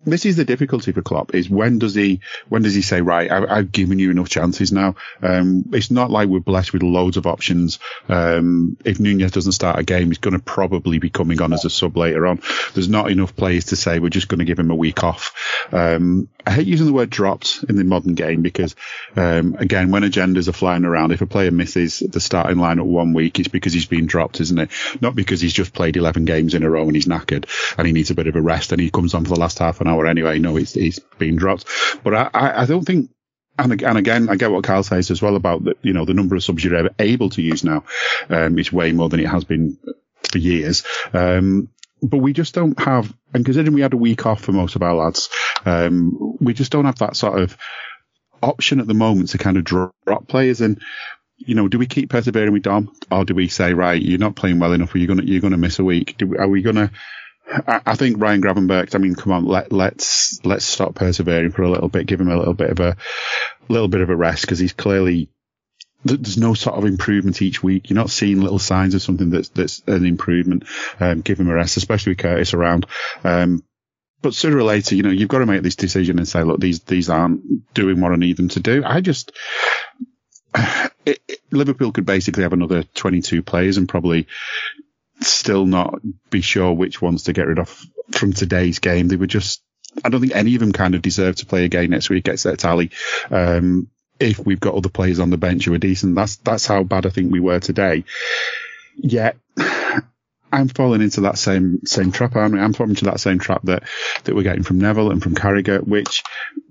this 0.05 0.25
is 0.25 0.37
the 0.37 0.45
difficulty 0.45 0.93
for 0.93 1.01
Klopp 1.01 1.35
is 1.35 1.49
when 1.49 1.77
does 1.77 1.93
he 1.93 2.21
when 2.47 2.61
does 2.61 2.73
he 2.73 2.81
say 2.81 3.01
right 3.01 3.29
I, 3.29 3.57
have 3.57 3.71
given 3.71 3.99
you 3.99 4.11
enough 4.11 4.29
chances 4.29 4.71
now. 4.71 4.95
Um, 5.21 5.65
it's 5.73 5.91
not 5.91 6.09
like 6.09 6.29
we're 6.29 6.39
blessed 6.39 6.71
with 6.71 6.83
loads 6.83 7.17
of 7.17 7.27
options. 7.27 7.79
Um, 8.07 8.77
if 8.85 8.99
Nunez 8.99 9.31
doesn't 9.31 9.51
start 9.51 9.77
a 9.77 9.83
game 9.83 10.07
he's 10.07 10.17
going 10.17 10.35
to 10.37 10.43
probably 10.43 10.99
be 10.99 11.09
coming 11.09 11.41
on 11.41 11.51
as 11.51 11.65
a 11.65 11.69
sub 11.69 11.97
later 11.97 12.27
on. 12.27 12.41
There's 12.73 12.87
not 12.87 13.11
enough 13.11 13.35
players 13.35 13.65
to 13.65 13.75
say 13.75 13.99
we're 13.99 14.09
just 14.09 14.29
going 14.29 14.39
to 14.39 14.45
give 14.45 14.57
him 14.59 14.71
a 14.71 14.75
week 14.75 15.03
off. 15.03 15.35
Um, 15.73 16.29
I 16.47 16.51
hate 16.51 16.67
using 16.67 16.87
the 16.87 16.93
word 16.93 17.09
dropped 17.09 17.65
in 17.67 17.75
the 17.75 17.83
modern 17.83 18.15
game 18.15 18.41
because 18.41 18.75
um, 19.17 19.55
again 19.59 19.91
when 19.91 20.03
agendas 20.03 20.47
are 20.47 20.53
flying 20.53 20.85
around 20.85 21.11
if 21.11 21.21
a 21.21 21.27
player 21.27 21.51
misses 21.51 21.99
the 21.99 22.21
starting 22.21 22.57
line 22.57 22.79
at 22.79 22.85
one 22.85 23.13
week 23.13 23.37
it's 23.37 23.49
because 23.49 23.73
he's 23.73 23.85
been 23.85 24.05
dropped 24.05 24.39
isn't 24.39 24.57
it? 24.57 24.71
Not 25.01 25.13
because 25.15 25.41
he's 25.41 25.53
just 25.53 25.73
played 25.73 25.97
11 25.97 26.23
games 26.23 26.53
in 26.53 26.63
a 26.63 26.69
row 26.69 26.83
and 26.83 26.95
he's 26.95 27.05
knackered 27.05 27.49
and 27.77 27.85
he 27.85 27.91
needs 27.91 28.11
a 28.11 28.15
bit 28.15 28.27
of 28.27 28.37
a 28.37 28.41
rest 28.41 28.71
and 28.71 28.79
he 28.79 28.89
comes 28.89 29.13
on 29.13 29.25
for 29.25 29.33
the 29.33 29.39
last 29.39 29.59
half 29.59 29.81
an 29.81 29.88
hour 29.89 30.05
anyway. 30.05 30.39
No, 30.39 30.55
he's, 30.55 30.73
he's 30.73 30.99
been 31.17 31.35
dropped. 31.35 31.65
But 32.03 32.15
I, 32.15 32.29
I, 32.33 32.61
I 32.61 32.65
don't 32.65 32.85
think 32.85 33.09
and, 33.59 33.81
and 33.81 33.97
again, 33.97 34.29
I 34.29 34.35
get 34.35 34.51
what 34.51 34.63
Karl 34.63 34.83
says 34.83 35.11
as 35.11 35.21
well 35.21 35.35
about 35.35 35.63
the, 35.63 35.75
you 35.81 35.91
know, 35.91 36.05
the 36.05 36.13
number 36.13 36.35
of 36.35 36.43
subs 36.43 36.63
you're 36.63 36.89
able 36.97 37.29
to 37.31 37.41
use 37.41 37.63
now, 37.63 37.83
um, 38.29 38.57
is 38.57 38.71
way 38.71 38.93
more 38.93 39.09
than 39.09 39.19
it 39.19 39.27
has 39.27 39.43
been 39.43 39.77
for 40.23 40.37
years. 40.37 40.85
Um, 41.13 41.69
but 42.01 42.17
we 42.17 42.31
just 42.31 42.53
don't 42.55 42.79
have, 42.79 43.13
and 43.33 43.43
considering 43.43 43.73
we 43.73 43.81
had 43.81 43.93
a 43.93 43.97
week 43.97 44.25
off 44.25 44.41
for 44.41 44.53
most 44.53 44.77
of 44.77 44.83
our 44.83 44.95
lads, 44.95 45.29
um, 45.65 46.37
we 46.39 46.53
just 46.53 46.71
don't 46.71 46.85
have 46.85 46.99
that 46.99 47.17
sort 47.17 47.41
of 47.41 47.57
option 48.41 48.79
at 48.79 48.87
the 48.87 48.93
moment 48.93 49.29
to 49.29 49.37
kind 49.37 49.57
of 49.57 49.65
drop 49.65 50.27
players. 50.27 50.61
And 50.61 50.81
you 51.37 51.55
know, 51.55 51.67
do 51.67 51.77
we 51.77 51.87
keep 51.87 52.09
persevering 52.09 52.53
with 52.53 52.63
Dom, 52.63 52.93
or 53.11 53.25
do 53.25 53.33
we 53.33 53.47
say, 53.47 53.73
right, 53.73 54.01
you're 54.01 54.19
not 54.19 54.35
playing 54.35 54.59
well 54.59 54.73
enough, 54.73 54.93
or 54.95 54.97
you're 54.99 55.07
gonna 55.07 55.23
you're 55.23 55.41
gonna 55.41 55.57
miss 55.57 55.79
a 55.79 55.83
week? 55.83 56.15
Do, 56.17 56.37
are 56.37 56.47
we 56.47 56.61
gonna? 56.61 56.91
I, 57.67 57.95
think 57.95 58.21
Ryan 58.21 58.41
Gravenberch. 58.41 58.95
I 58.95 58.99
mean, 58.99 59.15
come 59.15 59.33
on, 59.33 59.45
let 59.45 59.71
let's 59.71 60.43
let's 60.45 60.65
stop 60.65 60.95
persevering 60.95 61.51
for 61.51 61.63
a 61.63 61.69
little 61.69 61.89
bit, 61.89 62.05
give 62.05 62.21
him 62.21 62.29
a 62.29 62.37
little 62.37 62.53
bit 62.53 62.69
of 62.69 62.79
a 62.79 62.97
little 63.67 63.87
bit 63.87 64.01
of 64.01 64.09
a 64.09 64.15
rest 64.15 64.41
because 64.41 64.59
he's 64.59 64.73
clearly 64.73 65.29
there's 66.05 66.37
no 66.37 66.53
sort 66.53 66.77
of 66.77 66.85
improvement 66.85 67.41
each 67.41 67.61
week. 67.61 67.89
You're 67.89 67.95
not 67.95 68.09
seeing 68.09 68.41
little 68.41 68.59
signs 68.59 68.93
of 68.93 69.01
something 69.01 69.29
that's 69.31 69.49
that's 69.49 69.81
an 69.87 70.05
improvement. 70.05 70.63
Um, 70.99 71.21
give 71.21 71.39
him 71.39 71.49
a 71.49 71.53
rest, 71.53 71.77
especially 71.77 72.11
with 72.11 72.19
Curtis 72.19 72.53
around. 72.53 72.85
Um, 73.23 73.63
but 74.21 74.33
sooner 74.33 74.57
or 74.57 74.63
later, 74.63 74.95
you 74.95 75.03
know, 75.03 75.09
you've 75.09 75.29
got 75.29 75.39
to 75.39 75.45
make 75.45 75.63
this 75.63 75.75
decision 75.75 76.19
and 76.19 76.27
say, 76.27 76.43
look, 76.43 76.59
these 76.59 76.81
these 76.81 77.09
aren't 77.09 77.73
doing 77.73 77.99
what 77.99 78.11
I 78.11 78.15
need 78.15 78.37
them 78.37 78.49
to 78.49 78.59
do. 78.59 78.83
I 78.85 79.01
just 79.01 79.31
it, 80.55 81.19
it, 81.27 81.39
Liverpool 81.51 81.91
could 81.91 82.05
basically 82.05 82.43
have 82.43 82.53
another 82.53 82.83
22 82.83 83.41
players 83.43 83.77
and 83.77 83.89
probably 83.89 84.27
still 85.21 85.65
not 85.65 85.99
be 86.29 86.41
sure 86.41 86.73
which 86.73 87.01
ones 87.01 87.23
to 87.23 87.33
get 87.33 87.47
rid 87.47 87.59
of 87.59 87.69
from 88.11 88.33
today's 88.33 88.79
game. 88.79 89.07
They 89.07 89.15
were 89.15 89.27
just, 89.27 89.61
I 90.03 90.09
don't 90.09 90.21
think 90.21 90.35
any 90.35 90.55
of 90.55 90.61
them 90.61 90.71
kind 90.71 90.95
of 90.95 91.01
deserve 91.01 91.37
to 91.37 91.45
play 91.45 91.65
again 91.65 91.89
next 91.89 92.09
week 92.09 92.27
at 92.27 92.39
tally. 92.59 92.91
Um, 93.29 93.89
if 94.19 94.39
we've 94.39 94.59
got 94.59 94.75
other 94.75 94.89
players 94.89 95.19
on 95.19 95.29
the 95.29 95.37
bench 95.37 95.65
who 95.65 95.73
are 95.73 95.79
decent, 95.79 96.15
that's, 96.15 96.37
that's 96.37 96.65
how 96.65 96.83
bad 96.83 97.05
I 97.05 97.09
think 97.09 97.31
we 97.31 97.39
were 97.39 97.59
today. 97.59 98.03
Yet, 98.95 99.37
I'm 100.51 100.67
falling 100.67 101.01
into 101.01 101.21
that 101.21 101.37
same 101.37 101.85
same 101.85 102.11
trap. 102.11 102.35
I'm, 102.35 102.57
I'm 102.57 102.73
falling 102.73 102.91
into 102.91 103.05
that 103.05 103.19
same 103.19 103.37
trap 103.37 103.61
that 103.65 103.83
that 104.23 104.35
we're 104.35 104.41
getting 104.41 104.63
from 104.63 104.79
Neville 104.79 105.11
and 105.11 105.21
from 105.21 105.35
Carragher. 105.35 105.85
Which, 105.85 106.23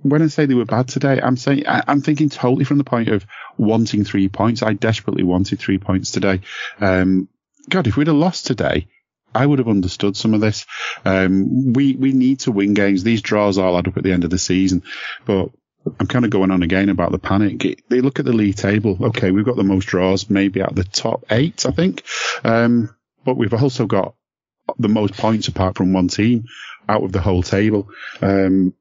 when 0.03 0.21
I 0.21 0.27
say 0.27 0.47
they 0.47 0.55
were 0.55 0.65
bad 0.65 0.89
today, 0.89 1.21
I'm 1.23 1.37
saying 1.37 1.67
I, 1.69 1.85
am 1.87 2.01
thinking 2.01 2.29
totally 2.29 2.65
from 2.65 2.79
the 2.79 2.85
point 2.85 3.09
of 3.09 3.25
wanting 3.57 4.05
three 4.05 4.29
points. 4.29 4.63
I 4.65 4.73
desperately 4.73 5.23
wanted 5.23 5.61
three 5.61 5.79
points 5.79 6.11
today. 6.11 6.41
Um, 6.81 7.29
God, 7.69 7.87
if 7.87 7.97
we'd 7.97 8.07
have 8.07 8.17
lost 8.17 8.47
today, 8.47 8.89
I 9.35 9.45
would 9.45 9.59
have 9.59 9.69
understood 9.69 10.17
some 10.17 10.35
of 10.35 10.41
this. 10.41 10.67
Um, 11.05 11.73
we 11.73 11.95
we 11.95 12.13
need 12.13 12.41
to 12.41 12.53
win 12.53 12.75
games. 12.75 13.05
These 13.05 13.23
draws 13.23 13.59
all 13.59 13.77
add 13.77 13.89
up 13.89 13.97
at 13.97 14.03
the 14.03 14.13
end 14.13 14.25
of 14.25 14.31
the 14.31 14.39
season, 14.39 14.83
but 15.27 15.51
I'm 15.99 16.07
kind 16.07 16.25
of 16.25 16.31
going 16.31 16.51
on 16.51 16.63
again 16.63 16.89
about 16.89 17.13
the 17.13 17.19
panic. 17.19 17.83
They 17.89 18.01
look 18.01 18.19
at 18.19 18.25
the 18.25 18.33
league 18.33 18.57
table. 18.57 18.99
Okay, 19.01 19.31
we've 19.31 19.45
got 19.45 19.57
the 19.57 19.65
most 19.65 19.87
draws, 19.87 20.29
maybe 20.29 20.61
at 20.61 20.75
the 20.75 20.85
top 20.85 21.25
eight, 21.31 21.67
I 21.67 21.71
think. 21.71 22.05
Um, 22.45 22.95
but 23.25 23.37
we've 23.37 23.55
also 23.55 23.87
got 23.87 24.15
the 24.79 24.89
most 24.89 25.15
points 25.15 25.49
apart 25.49 25.77
from 25.77 25.93
one 25.93 26.09
team 26.09 26.45
out 26.89 27.05
of 27.05 27.13
the 27.13 27.21
whole 27.21 27.43
table. 27.43 27.89
Um, 28.21 28.75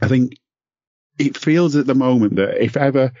I 0.00 0.08
think 0.08 0.34
it 1.18 1.36
feels 1.36 1.76
at 1.76 1.86
the 1.86 1.94
moment 1.94 2.36
that 2.36 2.62
if 2.62 2.76
ever 2.76 3.12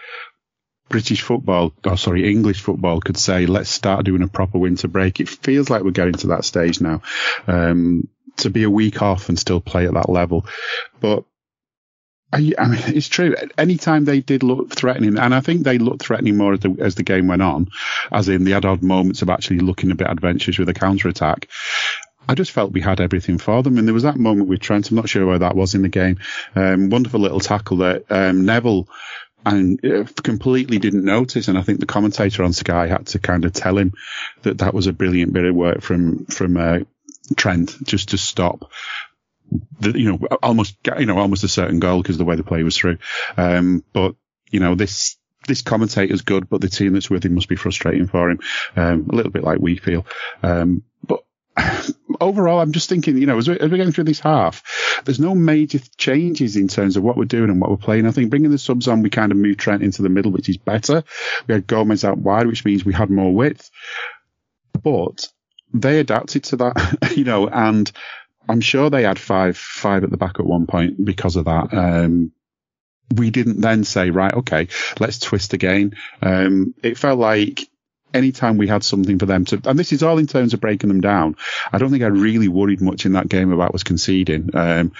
British 0.88 1.22
football, 1.22 1.72
or 1.84 1.96
sorry, 1.96 2.30
English 2.30 2.60
football 2.60 3.00
could 3.00 3.16
say, 3.16 3.46
let's 3.46 3.70
start 3.70 4.04
doing 4.04 4.22
a 4.22 4.28
proper 4.28 4.58
winter 4.58 4.88
break. 4.88 5.20
It 5.20 5.28
feels 5.28 5.70
like 5.70 5.82
we're 5.82 5.90
getting 5.90 6.14
to 6.14 6.28
that 6.28 6.44
stage 6.44 6.80
now. 6.80 7.02
Um, 7.46 8.08
to 8.38 8.50
be 8.50 8.62
a 8.62 8.70
week 8.70 9.02
off 9.02 9.28
and 9.28 9.38
still 9.38 9.60
play 9.60 9.86
at 9.86 9.94
that 9.94 10.08
level. 10.08 10.46
But 11.00 11.24
I, 12.32 12.52
I, 12.58 12.68
mean, 12.68 12.80
it's 12.86 13.08
true. 13.08 13.34
Anytime 13.56 14.04
they 14.04 14.20
did 14.20 14.42
look 14.42 14.74
threatening, 14.74 15.18
and 15.18 15.34
I 15.34 15.40
think 15.40 15.62
they 15.62 15.78
looked 15.78 16.02
threatening 16.02 16.36
more 16.36 16.52
as 16.52 16.60
the, 16.60 16.76
as 16.78 16.94
the 16.94 17.02
game 17.02 17.26
went 17.26 17.42
on, 17.42 17.68
as 18.12 18.28
in 18.28 18.46
had 18.46 18.64
odd 18.64 18.82
moments 18.82 19.22
of 19.22 19.30
actually 19.30 19.60
looking 19.60 19.90
a 19.90 19.94
bit 19.94 20.10
adventurous 20.10 20.58
with 20.58 20.68
a 20.68 20.74
counter 20.74 21.08
attack. 21.08 21.48
I 22.28 22.34
just 22.34 22.50
felt 22.50 22.72
we 22.72 22.82
had 22.82 23.00
everything 23.00 23.38
for 23.38 23.62
them. 23.62 23.78
And 23.78 23.88
there 23.88 23.94
was 23.94 24.02
that 24.02 24.18
moment 24.18 24.48
with 24.48 24.60
Trent. 24.60 24.90
I'm 24.90 24.96
not 24.96 25.08
sure 25.08 25.24
where 25.24 25.38
that 25.38 25.56
was 25.56 25.74
in 25.74 25.80
the 25.80 25.88
game. 25.88 26.18
Um, 26.54 26.90
wonderful 26.90 27.20
little 27.20 27.40
tackle 27.40 27.78
that 27.78 28.04
um, 28.10 28.44
Neville 28.44 28.86
and 29.44 29.84
uh, 29.84 30.04
completely 30.22 30.78
didn't 30.78 31.04
notice. 31.04 31.48
And 31.48 31.56
I 31.56 31.62
think 31.62 31.80
the 31.80 31.86
commentator 31.86 32.42
on 32.42 32.52
Sky 32.52 32.86
had 32.86 33.06
to 33.08 33.18
kind 33.18 33.44
of 33.44 33.52
tell 33.52 33.78
him 33.78 33.92
that 34.42 34.58
that 34.58 34.74
was 34.74 34.86
a 34.86 34.92
brilliant 34.92 35.32
bit 35.32 35.44
of 35.44 35.54
work 35.54 35.80
from 35.80 36.26
from 36.26 36.56
uh, 36.56 36.80
Trent 37.36 37.76
just 37.84 38.10
to 38.10 38.18
stop. 38.18 38.70
The, 39.80 39.98
you 39.98 40.12
know, 40.12 40.26
almost, 40.42 40.76
you 40.98 41.06
know, 41.06 41.18
almost 41.18 41.44
a 41.44 41.48
certain 41.48 41.80
goal 41.80 42.02
because 42.02 42.18
the 42.18 42.24
way 42.24 42.36
the 42.36 42.44
play 42.44 42.62
was 42.62 42.76
through. 42.76 42.98
Um, 43.36 43.82
but, 43.92 44.14
you 44.50 44.60
know, 44.60 44.74
this, 44.74 45.16
this 45.46 45.62
commentator's 45.62 46.20
good, 46.20 46.50
but 46.50 46.60
the 46.60 46.68
team 46.68 46.92
that's 46.92 47.08
with 47.08 47.24
him 47.24 47.34
must 47.34 47.48
be 47.48 47.56
frustrating 47.56 48.08
for 48.08 48.30
him. 48.30 48.40
Um, 48.76 49.08
a 49.10 49.16
little 49.16 49.32
bit 49.32 49.44
like 49.44 49.58
we 49.58 49.78
feel. 49.78 50.04
Um, 50.42 50.82
but 51.02 51.24
overall, 52.20 52.60
I'm 52.60 52.72
just 52.72 52.88
thinking, 52.88 53.18
you 53.18 53.26
know, 53.26 53.38
as 53.38 53.48
we're, 53.48 53.56
as 53.60 53.70
we're 53.70 53.76
going 53.76 53.92
through 53.92 54.04
this 54.04 54.20
half, 54.20 54.62
there's 55.04 55.20
no 55.20 55.34
major 55.34 55.80
changes 55.96 56.56
in 56.56 56.68
terms 56.68 56.96
of 56.96 57.02
what 57.02 57.16
we're 57.16 57.24
doing 57.24 57.50
and 57.50 57.60
what 57.60 57.70
we're 57.70 57.76
playing. 57.76 58.06
I 58.06 58.10
think 58.10 58.30
bringing 58.30 58.50
the 58.50 58.58
subs 58.58 58.88
on, 58.88 59.02
we 59.02 59.10
kind 59.10 59.32
of 59.32 59.38
moved 59.38 59.60
Trent 59.60 59.82
into 59.82 60.02
the 60.02 60.08
middle, 60.08 60.32
which 60.32 60.48
is 60.48 60.56
better. 60.56 61.04
We 61.46 61.54
had 61.54 61.66
Gomez 61.66 62.04
out 62.04 62.18
wide, 62.18 62.46
which 62.46 62.64
means 62.64 62.84
we 62.84 62.94
had 62.94 63.10
more 63.10 63.34
width. 63.34 63.70
But 64.82 65.28
they 65.72 66.00
adapted 66.00 66.44
to 66.44 66.56
that, 66.56 67.12
you 67.16 67.24
know, 67.24 67.48
and 67.48 67.90
I'm 68.48 68.60
sure 68.60 68.90
they 68.90 69.02
had 69.02 69.18
five, 69.18 69.56
five 69.56 70.04
at 70.04 70.10
the 70.10 70.16
back 70.16 70.38
at 70.38 70.46
one 70.46 70.66
point 70.66 71.04
because 71.04 71.36
of 71.36 71.44
that. 71.46 71.72
Um, 71.72 72.32
we 73.14 73.30
didn't 73.30 73.60
then 73.60 73.84
say, 73.84 74.10
right, 74.10 74.34
okay, 74.34 74.68
let's 74.98 75.18
twist 75.18 75.52
again. 75.52 75.94
Um, 76.20 76.74
it 76.82 76.98
felt 76.98 77.18
like 77.18 77.68
anytime 78.18 78.58
we 78.58 78.68
had 78.68 78.84
something 78.84 79.18
for 79.18 79.26
them 79.26 79.44
to, 79.46 79.60
and 79.64 79.78
this 79.78 79.92
is 79.92 80.02
all 80.02 80.18
in 80.18 80.26
terms 80.26 80.52
of 80.52 80.60
breaking 80.60 80.88
them 80.88 81.00
down. 81.00 81.36
I 81.72 81.78
don't 81.78 81.90
think 81.90 82.02
I 82.02 82.08
really 82.08 82.48
worried 82.48 82.80
much 82.80 83.06
in 83.06 83.12
that 83.12 83.28
game 83.28 83.52
about 83.52 83.72
was 83.72 83.84
conceding. 83.84 84.50
Um, 84.54 84.92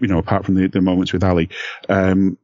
you 0.00 0.08
know, 0.08 0.18
apart 0.18 0.44
from 0.44 0.56
the, 0.56 0.66
the 0.66 0.80
moments 0.80 1.12
with 1.12 1.24
Ali. 1.24 1.48
Um, 1.88 2.36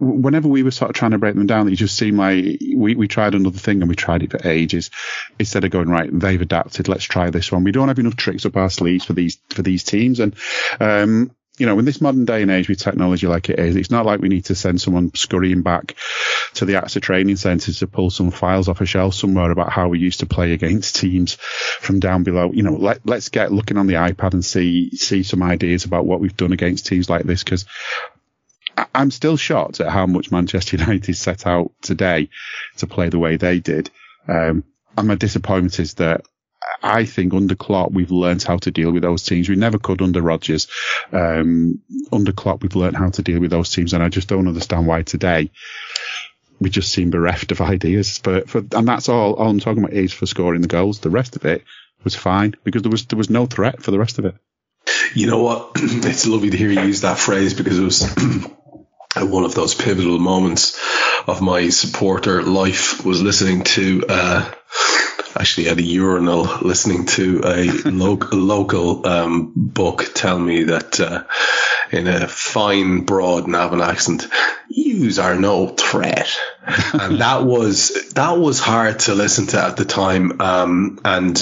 whenever 0.00 0.48
we 0.48 0.62
were 0.62 0.70
sort 0.70 0.90
of 0.90 0.96
trying 0.96 1.10
to 1.10 1.18
break 1.18 1.34
them 1.34 1.46
down, 1.46 1.68
it 1.68 1.76
just 1.76 1.96
seemed 1.96 2.18
like 2.18 2.58
we, 2.74 2.94
we 2.94 3.06
tried 3.06 3.34
another 3.34 3.58
thing 3.58 3.80
and 3.80 3.88
we 3.88 3.94
tried 3.94 4.22
it 4.22 4.30
for 4.30 4.46
ages. 4.48 4.90
Instead 5.38 5.64
of 5.64 5.70
going, 5.70 5.88
right, 5.88 6.08
they've 6.12 6.40
adapted, 6.40 6.88
let's 6.88 7.04
try 7.04 7.30
this 7.30 7.52
one. 7.52 7.64
We 7.64 7.72
don't 7.72 7.88
have 7.88 7.98
enough 7.98 8.16
tricks 8.16 8.46
up 8.46 8.56
our 8.56 8.70
sleeves 8.70 9.04
for 9.04 9.12
these, 9.12 9.38
for 9.50 9.62
these 9.62 9.84
teams. 9.84 10.18
And, 10.18 10.34
um, 10.80 11.30
you 11.60 11.66
know, 11.66 11.78
in 11.78 11.84
this 11.84 12.00
modern 12.00 12.24
day 12.24 12.40
and 12.40 12.50
age 12.50 12.68
with 12.70 12.78
technology 12.78 13.26
like 13.26 13.50
it 13.50 13.58
is, 13.58 13.76
it's 13.76 13.90
not 13.90 14.06
like 14.06 14.20
we 14.20 14.30
need 14.30 14.46
to 14.46 14.54
send 14.54 14.80
someone 14.80 15.14
scurrying 15.14 15.60
back 15.60 15.94
to 16.54 16.64
the 16.64 16.72
AXA 16.72 17.02
training 17.02 17.36
centre 17.36 17.70
to 17.70 17.86
pull 17.86 18.08
some 18.08 18.30
files 18.30 18.66
off 18.66 18.80
a 18.80 18.86
shelf 18.86 19.14
somewhere 19.14 19.50
about 19.50 19.70
how 19.70 19.88
we 19.88 19.98
used 19.98 20.20
to 20.20 20.26
play 20.26 20.52
against 20.52 20.96
teams 20.96 21.34
from 21.34 22.00
down 22.00 22.22
below. 22.22 22.50
You 22.50 22.62
know, 22.62 22.72
let, 22.72 23.06
let's 23.06 23.28
get 23.28 23.52
looking 23.52 23.76
on 23.76 23.86
the 23.86 23.94
iPad 23.94 24.32
and 24.32 24.44
see, 24.44 24.90
see 24.96 25.22
some 25.22 25.42
ideas 25.42 25.84
about 25.84 26.06
what 26.06 26.20
we've 26.20 26.36
done 26.36 26.52
against 26.52 26.86
teams 26.86 27.10
like 27.10 27.24
this. 27.24 27.44
Cause 27.44 27.66
I'm 28.94 29.10
still 29.10 29.36
shocked 29.36 29.80
at 29.80 29.90
how 29.90 30.06
much 30.06 30.30
Manchester 30.30 30.76
United 30.78 31.14
set 31.14 31.46
out 31.46 31.72
today 31.82 32.30
to 32.78 32.86
play 32.86 33.10
the 33.10 33.18
way 33.18 33.36
they 33.36 33.60
did. 33.60 33.90
Um, 34.26 34.64
and 34.96 35.08
my 35.08 35.14
disappointment 35.14 35.78
is 35.78 35.94
that 35.94 36.22
I 36.82 37.04
think 37.04 37.34
under 37.34 37.54
Klopp 37.54 37.92
we've 37.92 38.10
learned 38.10 38.42
how 38.42 38.58
to 38.58 38.70
deal 38.70 38.92
with 38.92 39.02
those 39.02 39.22
teams. 39.22 39.48
We 39.48 39.56
never 39.56 39.78
could 39.78 40.02
under 40.02 40.22
Rodgers. 40.22 40.68
Um, 41.12 41.80
under 42.12 42.32
Klopp 42.32 42.62
we've 42.62 42.76
learned 42.76 42.96
how 42.96 43.10
to 43.10 43.22
deal 43.22 43.40
with 43.40 43.50
those 43.50 43.70
teams, 43.70 43.92
and 43.92 44.02
I 44.02 44.08
just 44.08 44.28
don't 44.28 44.48
understand 44.48 44.86
why 44.86 45.02
today 45.02 45.50
we 46.60 46.70
just 46.70 46.92
seem 46.92 47.10
bereft 47.10 47.52
of 47.52 47.60
ideas. 47.60 48.18
For, 48.18 48.42
for 48.42 48.62
and 48.72 48.86
that's 48.86 49.08
all. 49.08 49.34
All 49.34 49.48
I'm 49.48 49.60
talking 49.60 49.82
about 49.82 49.94
is 49.94 50.12
for 50.12 50.26
scoring 50.26 50.60
the 50.60 50.68
goals. 50.68 51.00
The 51.00 51.10
rest 51.10 51.36
of 51.36 51.44
it 51.44 51.64
was 52.04 52.14
fine 52.14 52.54
because 52.64 52.82
there 52.82 52.90
was 52.90 53.06
there 53.06 53.18
was 53.18 53.30
no 53.30 53.46
threat 53.46 53.82
for 53.82 53.90
the 53.90 53.98
rest 53.98 54.18
of 54.18 54.24
it. 54.24 54.34
You 55.14 55.26
know 55.26 55.42
what? 55.42 55.72
It's 55.76 56.26
lovely 56.26 56.50
to 56.50 56.56
hear 56.56 56.70
you 56.70 56.80
use 56.80 57.02
that 57.02 57.18
phrase 57.18 57.54
because 57.54 57.78
it 57.78 57.84
was 57.84 58.14
one 59.16 59.44
of 59.44 59.54
those 59.54 59.74
pivotal 59.74 60.18
moments 60.18 60.78
of 61.26 61.42
my 61.42 61.68
supporter 61.68 62.42
life 62.42 63.04
was 63.04 63.22
listening 63.22 63.64
to 63.64 64.04
uh, 64.08 64.50
actually 65.36 65.68
at 65.68 65.78
a 65.78 65.82
urinal 65.82 66.42
listening 66.62 67.06
to 67.06 67.42
a 67.44 67.70
local 67.90 68.38
local 68.38 69.06
um, 69.06 69.52
book 69.54 70.10
tell 70.14 70.38
me 70.38 70.64
that 70.64 71.00
uh, 71.00 71.24
in 71.92 72.06
a 72.06 72.28
fine 72.28 73.00
broad 73.04 73.48
Navan 73.48 73.80
accent, 73.80 74.28
"Yous 74.68 75.18
are 75.18 75.36
no 75.36 75.68
threat," 75.68 76.28
and 76.92 77.20
that 77.20 77.44
was 77.44 78.10
that 78.14 78.38
was 78.38 78.60
hard 78.60 79.00
to 79.00 79.14
listen 79.14 79.46
to 79.48 79.62
at 79.62 79.76
the 79.76 79.84
time, 79.84 80.40
um, 80.40 81.00
and 81.04 81.36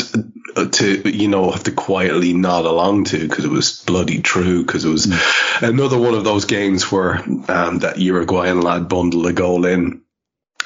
to 0.72 1.08
you 1.08 1.28
know 1.28 1.50
have 1.50 1.64
to 1.64 1.72
quietly 1.72 2.32
nod 2.32 2.64
along 2.64 3.04
to 3.04 3.28
because 3.28 3.44
it 3.44 3.50
was 3.50 3.82
bloody 3.86 4.20
true 4.22 4.64
because 4.64 4.84
it 4.84 4.90
was 4.90 5.06
mm. 5.06 5.68
another 5.68 5.98
one 5.98 6.14
of 6.14 6.24
those 6.24 6.44
games 6.44 6.90
where 6.90 7.16
um, 7.48 7.80
that 7.80 7.98
Uruguayan 7.98 8.60
lad 8.60 8.88
bundled 8.88 9.26
a 9.26 9.32
goal 9.32 9.66
in 9.66 10.02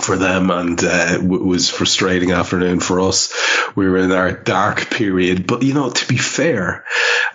for 0.01 0.17
them 0.17 0.51
and 0.51 0.83
uh, 0.83 1.19
was 1.23 1.71
frustrating 1.71 2.33
afternoon 2.33 2.81
for 2.81 3.01
us. 3.01 3.33
We 3.77 3.89
were 3.89 3.99
in 3.99 4.13
our 4.13 4.33
dark 4.33 4.91
period, 4.91 5.47
but 5.47 5.63
you 5.63 5.75
know, 5.75 5.91
to 5.91 6.09
be 6.09 6.17
fair, 6.17 6.85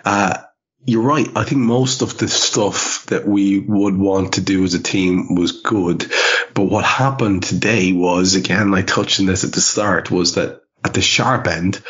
uh, 0.04 0.38
you're 0.84 1.02
right. 1.02 1.28
I 1.36 1.44
think 1.44 1.60
most 1.60 2.02
of 2.02 2.16
the 2.18 2.28
stuff 2.28 3.04
that 3.06 3.26
we 3.26 3.58
would 3.58 3.96
want 3.96 4.34
to 4.34 4.40
do 4.40 4.64
as 4.64 4.74
a 4.74 4.82
team 4.82 5.34
was 5.34 5.60
good. 5.62 6.10
But 6.54 6.64
what 6.64 6.84
happened 6.84 7.42
today 7.42 7.92
was, 7.92 8.34
again, 8.34 8.72
I 8.72 8.82
touched 8.82 9.20
on 9.20 9.26
this 9.26 9.44
at 9.44 9.52
the 9.52 9.60
start, 9.60 10.10
was 10.10 10.34
that 10.34 10.62
at 10.84 10.94
the 10.94 11.02
sharp 11.02 11.46
end, 11.46 11.82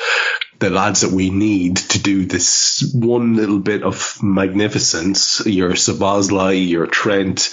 the 0.59 0.71
lads 0.71 1.03
that 1.03 1.13
we 1.13 1.31
need 1.31 1.77
to 1.77 2.03
do 2.03 2.25
this 2.25 2.93
one 2.93 3.37
little 3.37 3.61
bit 3.61 3.83
of 3.83 4.19
magnificence, 4.23 5.43
your 5.47 5.71
Szoboszlai, 5.73 6.69
your 6.69 6.87
Trent, 6.87 7.51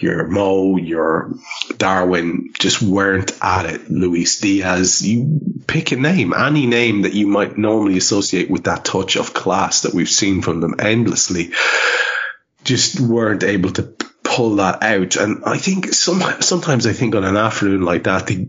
your 0.00 0.26
Mo, 0.26 0.76
your 0.76 1.34
Darwin, 1.76 2.50
just 2.58 2.80
weren't 2.80 3.32
at 3.42 3.66
it. 3.66 3.90
Luis 3.90 4.40
Diaz, 4.40 5.06
you 5.06 5.40
pick 5.66 5.92
a 5.92 5.96
name, 5.96 6.32
any 6.32 6.66
name 6.66 7.02
that 7.02 7.14
you 7.14 7.26
might 7.26 7.58
normally 7.58 7.98
associate 7.98 8.50
with 8.50 8.64
that 8.64 8.84
touch 8.84 9.16
of 9.16 9.34
class 9.34 9.82
that 9.82 9.94
we've 9.94 10.08
seen 10.08 10.40
from 10.40 10.60
them 10.60 10.76
endlessly, 10.78 11.50
just 12.64 12.98
weren't 13.00 13.42
able 13.42 13.70
to 13.72 13.94
pull 14.24 14.56
that 14.56 14.82
out. 14.82 15.16
And 15.16 15.44
I 15.44 15.58
think 15.58 15.92
some, 15.92 16.22
sometimes 16.40 16.86
I 16.86 16.94
think 16.94 17.14
on 17.14 17.24
an 17.24 17.36
afternoon 17.36 17.82
like 17.82 18.04
that, 18.04 18.26
they 18.26 18.48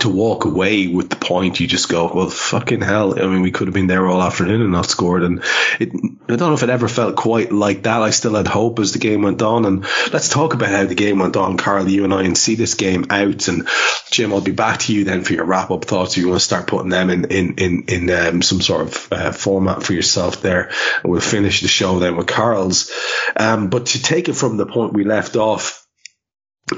to 0.00 0.08
walk 0.10 0.44
away 0.44 0.86
with 0.86 1.08
the 1.08 1.16
point, 1.16 1.60
you 1.60 1.66
just 1.66 1.88
go, 1.88 2.12
well, 2.12 2.28
fucking 2.28 2.82
hell. 2.82 3.18
I 3.18 3.26
mean, 3.26 3.40
we 3.40 3.50
could 3.50 3.68
have 3.68 3.74
been 3.74 3.86
there 3.86 4.06
all 4.06 4.22
afternoon 4.22 4.60
and 4.60 4.70
not 4.70 4.86
scored. 4.86 5.22
And 5.22 5.42
it, 5.80 5.90
I 5.94 6.36
don't 6.36 6.40
know 6.40 6.52
if 6.52 6.62
it 6.62 6.68
ever 6.68 6.88
felt 6.88 7.16
quite 7.16 7.50
like 7.52 7.84
that. 7.84 8.02
I 8.02 8.10
still 8.10 8.34
had 8.34 8.46
hope 8.46 8.78
as 8.80 8.92
the 8.92 8.98
game 8.98 9.22
went 9.22 9.40
on. 9.40 9.64
And 9.64 9.86
let's 10.12 10.28
talk 10.28 10.52
about 10.52 10.68
how 10.68 10.84
the 10.84 10.94
game 10.94 11.18
went 11.18 11.36
on, 11.36 11.56
Karl, 11.56 11.88
you 11.88 12.04
and 12.04 12.12
I, 12.12 12.24
and 12.24 12.36
see 12.36 12.54
this 12.54 12.74
game 12.74 13.06
out. 13.08 13.48
And 13.48 13.66
Jim, 14.10 14.32
I'll 14.32 14.42
be 14.42 14.52
back 14.52 14.80
to 14.80 14.94
you 14.94 15.04
then 15.04 15.24
for 15.24 15.32
your 15.32 15.46
wrap 15.46 15.70
up 15.70 15.86
thoughts. 15.86 16.12
If 16.12 16.22
you 16.22 16.28
want 16.28 16.40
to 16.40 16.44
start 16.44 16.66
putting 16.66 16.90
them 16.90 17.08
in, 17.08 17.24
in, 17.24 17.54
in, 17.54 17.84
in 17.88 18.10
um, 18.10 18.42
some 18.42 18.60
sort 18.60 18.82
of 18.82 19.08
uh, 19.10 19.32
format 19.32 19.82
for 19.82 19.94
yourself 19.94 20.42
there. 20.42 20.70
And 21.02 21.10
we'll 21.10 21.22
finish 21.22 21.62
the 21.62 21.68
show 21.68 21.98
then 21.98 22.16
with 22.16 22.26
Karl's. 22.26 22.90
Um, 23.36 23.70
but 23.70 23.86
to 23.86 24.02
take 24.02 24.28
it 24.28 24.34
from 24.34 24.58
the 24.58 24.66
point 24.66 24.92
we 24.92 25.04
left 25.04 25.36
off, 25.36 25.87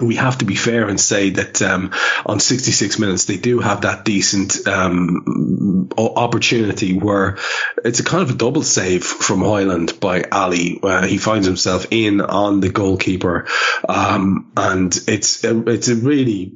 we 0.01 0.16
have 0.16 0.38
to 0.38 0.45
be 0.45 0.55
fair 0.55 0.88
and 0.88 1.01
say 1.01 1.30
that 1.30 1.62
um, 1.62 1.93
on 2.26 2.41
66 2.41 2.99
minutes 2.99 3.24
they 3.24 3.36
do 3.36 3.61
have 3.61 3.82
that 3.82 4.05
decent 4.05 4.66
um, 4.66 5.88
opportunity 5.97 6.99
where 6.99 7.38
it's 7.84 8.01
a 8.01 8.05
kind 8.05 8.22
of 8.22 8.30
a 8.30 8.38
double 8.38 8.62
save 8.62 9.05
from 9.05 9.41
Højlund 9.41 10.01
by 10.01 10.22
Ali. 10.22 10.80
Uh, 10.82 11.07
he 11.07 11.18
finds 11.18 11.47
himself 11.47 11.86
in 11.91 12.20
on 12.20 12.61
the 12.61 12.70
goalkeeper, 12.70 13.47
um, 13.88 14.53
and 14.57 14.97
it's 15.07 15.45
a, 15.45 15.68
it's 15.68 15.88
a 15.88 15.97
really 15.97 16.53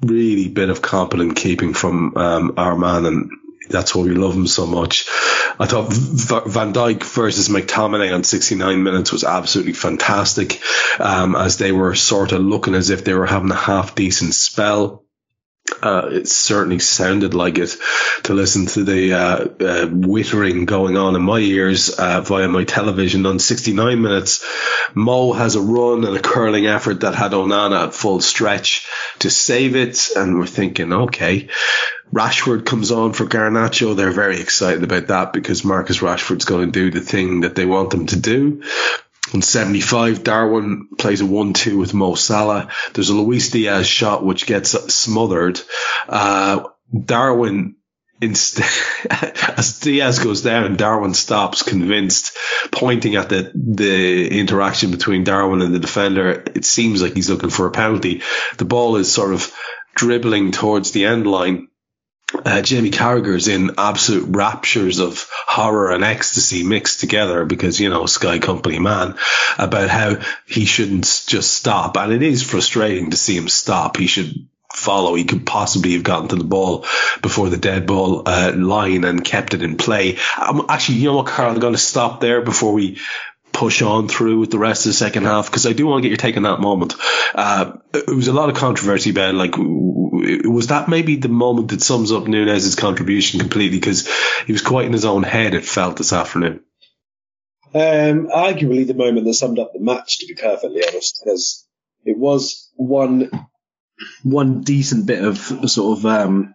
really 0.00 0.48
bit 0.48 0.70
of 0.70 0.80
competent 0.80 1.36
keeping 1.36 1.74
from 1.74 2.16
um, 2.16 2.54
our 2.56 2.76
man 2.76 3.04
and 3.04 3.30
that's 3.68 3.94
why 3.94 4.02
we 4.02 4.14
love 4.14 4.34
him 4.34 4.46
so 4.46 4.66
much. 4.66 5.06
I 5.60 5.66
thought 5.66 5.92
Van 5.92 6.72
Dijk 6.72 7.02
versus 7.02 7.48
McTominay 7.48 8.14
on 8.14 8.24
69 8.24 8.82
minutes 8.82 9.12
was 9.12 9.24
absolutely 9.24 9.72
fantastic, 9.72 10.60
um, 11.00 11.34
as 11.34 11.58
they 11.58 11.72
were 11.72 11.94
sort 11.94 12.32
of 12.32 12.40
looking 12.42 12.74
as 12.74 12.90
if 12.90 13.04
they 13.04 13.14
were 13.14 13.26
having 13.26 13.50
a 13.50 13.56
half 13.56 13.94
decent 13.94 14.34
spell. 14.34 15.04
Uh, 15.82 16.08
it 16.10 16.28
certainly 16.28 16.78
sounded 16.78 17.34
like 17.34 17.58
it 17.58 17.76
to 18.24 18.34
listen 18.34 18.66
to 18.66 18.84
the 18.84 19.12
uh, 19.12 19.48
uh, 19.60 19.86
whittering 19.86 20.64
going 20.64 20.96
on 20.96 21.14
in 21.14 21.22
my 21.22 21.38
ears 21.38 21.90
uh, 21.90 22.20
via 22.20 22.48
my 22.48 22.64
television 22.64 23.26
on 23.26 23.38
69 23.38 24.00
minutes. 24.00 24.44
Mo 24.94 25.32
has 25.32 25.54
a 25.54 25.60
run 25.60 26.04
and 26.04 26.16
a 26.16 26.20
curling 26.20 26.66
effort 26.66 27.00
that 27.00 27.14
had 27.14 27.32
Onana 27.32 27.86
at 27.88 27.94
full 27.94 28.20
stretch 28.20 28.86
to 29.20 29.30
save 29.30 29.76
it, 29.76 30.10
and 30.16 30.38
we're 30.38 30.46
thinking, 30.46 30.92
okay. 30.92 31.48
Rashford 32.12 32.64
comes 32.64 32.90
on 32.90 33.12
for 33.12 33.26
Garnacho. 33.26 33.94
They're 33.94 34.10
very 34.10 34.40
excited 34.40 34.82
about 34.82 35.08
that 35.08 35.32
because 35.32 35.64
Marcus 35.64 35.98
Rashford's 35.98 36.46
going 36.46 36.72
to 36.72 36.90
do 36.90 36.90
the 36.90 37.04
thing 37.04 37.40
that 37.40 37.54
they 37.54 37.66
want 37.66 37.92
him 37.92 38.06
to 38.06 38.18
do. 38.18 38.62
On 39.34 39.42
75, 39.42 40.24
Darwin 40.24 40.88
plays 40.98 41.20
a 41.20 41.24
1-2 41.24 41.78
with 41.78 41.94
Mo 41.94 42.14
Salah. 42.14 42.70
There's 42.94 43.10
a 43.10 43.14
Luis 43.14 43.50
Diaz 43.50 43.86
shot 43.86 44.24
which 44.24 44.46
gets 44.46 44.70
smothered. 44.94 45.60
Uh, 46.08 46.64
Darwin 47.04 47.76
instead, 48.20 48.68
as 49.56 49.80
Diaz 49.80 50.18
goes 50.18 50.42
down, 50.42 50.76
Darwin 50.76 51.14
stops 51.14 51.62
convinced, 51.62 52.36
pointing 52.72 53.16
at 53.16 53.28
the, 53.28 53.52
the 53.54 54.38
interaction 54.38 54.90
between 54.90 55.24
Darwin 55.24 55.62
and 55.62 55.74
the 55.74 55.78
defender. 55.78 56.42
It 56.54 56.64
seems 56.64 57.02
like 57.02 57.14
he's 57.14 57.30
looking 57.30 57.50
for 57.50 57.66
a 57.66 57.70
penalty. 57.70 58.22
The 58.56 58.64
ball 58.64 58.96
is 58.96 59.12
sort 59.12 59.34
of 59.34 59.52
dribbling 59.94 60.52
towards 60.52 60.92
the 60.92 61.06
end 61.06 61.26
line 61.26 61.68
uh, 62.34 62.62
Jamie 62.62 62.90
Carragher's 62.90 63.48
in 63.48 63.72
absolute 63.78 64.36
raptures 64.36 64.98
of 64.98 65.26
horror 65.30 65.92
and 65.92 66.04
ecstasy 66.04 66.62
mixed 66.62 67.00
together 67.00 67.44
because, 67.44 67.80
you 67.80 67.88
know, 67.88 68.06
Sky 68.06 68.38
Company 68.38 68.78
man 68.78 69.16
about 69.56 69.88
how 69.88 70.16
he 70.46 70.64
shouldn't 70.64 71.24
just 71.26 71.52
stop. 71.52 71.96
And 71.96 72.12
it 72.12 72.22
is 72.22 72.42
frustrating 72.42 73.10
to 73.10 73.16
see 73.16 73.36
him 73.36 73.48
stop. 73.48 73.96
He 73.96 74.06
should 74.06 74.46
follow. 74.72 75.14
He 75.14 75.24
could 75.24 75.46
possibly 75.46 75.94
have 75.94 76.02
gotten 76.02 76.28
to 76.28 76.36
the 76.36 76.44
ball 76.44 76.84
before 77.22 77.48
the 77.48 77.56
dead 77.56 77.86
ball 77.86 78.22
uh, 78.26 78.52
line 78.54 79.04
and 79.04 79.24
kept 79.24 79.54
it 79.54 79.62
in 79.62 79.76
play. 79.76 80.18
Um, 80.40 80.66
actually, 80.68 80.98
you 80.98 81.06
know 81.06 81.16
what, 81.16 81.26
Karl, 81.26 81.50
I'm 81.50 81.60
going 81.60 81.74
to 81.74 81.78
stop 81.78 82.20
there 82.20 82.42
before 82.42 82.72
we 82.72 82.98
push 83.58 83.82
on 83.82 84.06
through 84.06 84.38
with 84.38 84.52
the 84.52 84.58
rest 84.58 84.86
of 84.86 84.90
the 84.90 84.94
second 84.94 85.24
half 85.24 85.46
because 85.46 85.66
I 85.66 85.72
do 85.72 85.84
want 85.84 86.02
to 86.02 86.08
get 86.08 86.10
your 86.10 86.16
take 86.16 86.36
on 86.36 86.44
that 86.44 86.60
moment. 86.60 86.94
Uh, 87.34 87.72
it 87.92 88.14
was 88.14 88.28
a 88.28 88.32
lot 88.32 88.50
of 88.50 88.54
controversy, 88.54 89.10
Ben. 89.10 89.36
Like, 89.36 89.54
was 89.58 90.68
that 90.68 90.88
maybe 90.88 91.16
the 91.16 91.28
moment 91.28 91.70
that 91.70 91.82
sums 91.82 92.12
up 92.12 92.28
Nunez's 92.28 92.76
contribution 92.76 93.40
completely? 93.40 93.78
Because 93.78 94.08
he 94.46 94.52
was 94.52 94.62
quite 94.62 94.86
in 94.86 94.92
his 94.92 95.04
own 95.04 95.24
head. 95.24 95.54
It 95.54 95.64
felt 95.64 95.96
this 95.96 96.12
afternoon. 96.12 96.60
Um, 97.74 98.28
arguably 98.28 98.86
the 98.86 98.94
moment 98.94 99.26
that 99.26 99.34
summed 99.34 99.58
up 99.58 99.72
the 99.72 99.80
match, 99.80 100.20
to 100.20 100.26
be 100.26 100.40
perfectly 100.40 100.84
honest, 100.86 101.20
because 101.22 101.66
it 102.04 102.16
was 102.16 102.70
one 102.76 103.28
one 104.22 104.62
decent 104.62 105.06
bit 105.06 105.24
of 105.24 105.36
sort 105.68 105.98
of 105.98 106.06
um, 106.06 106.54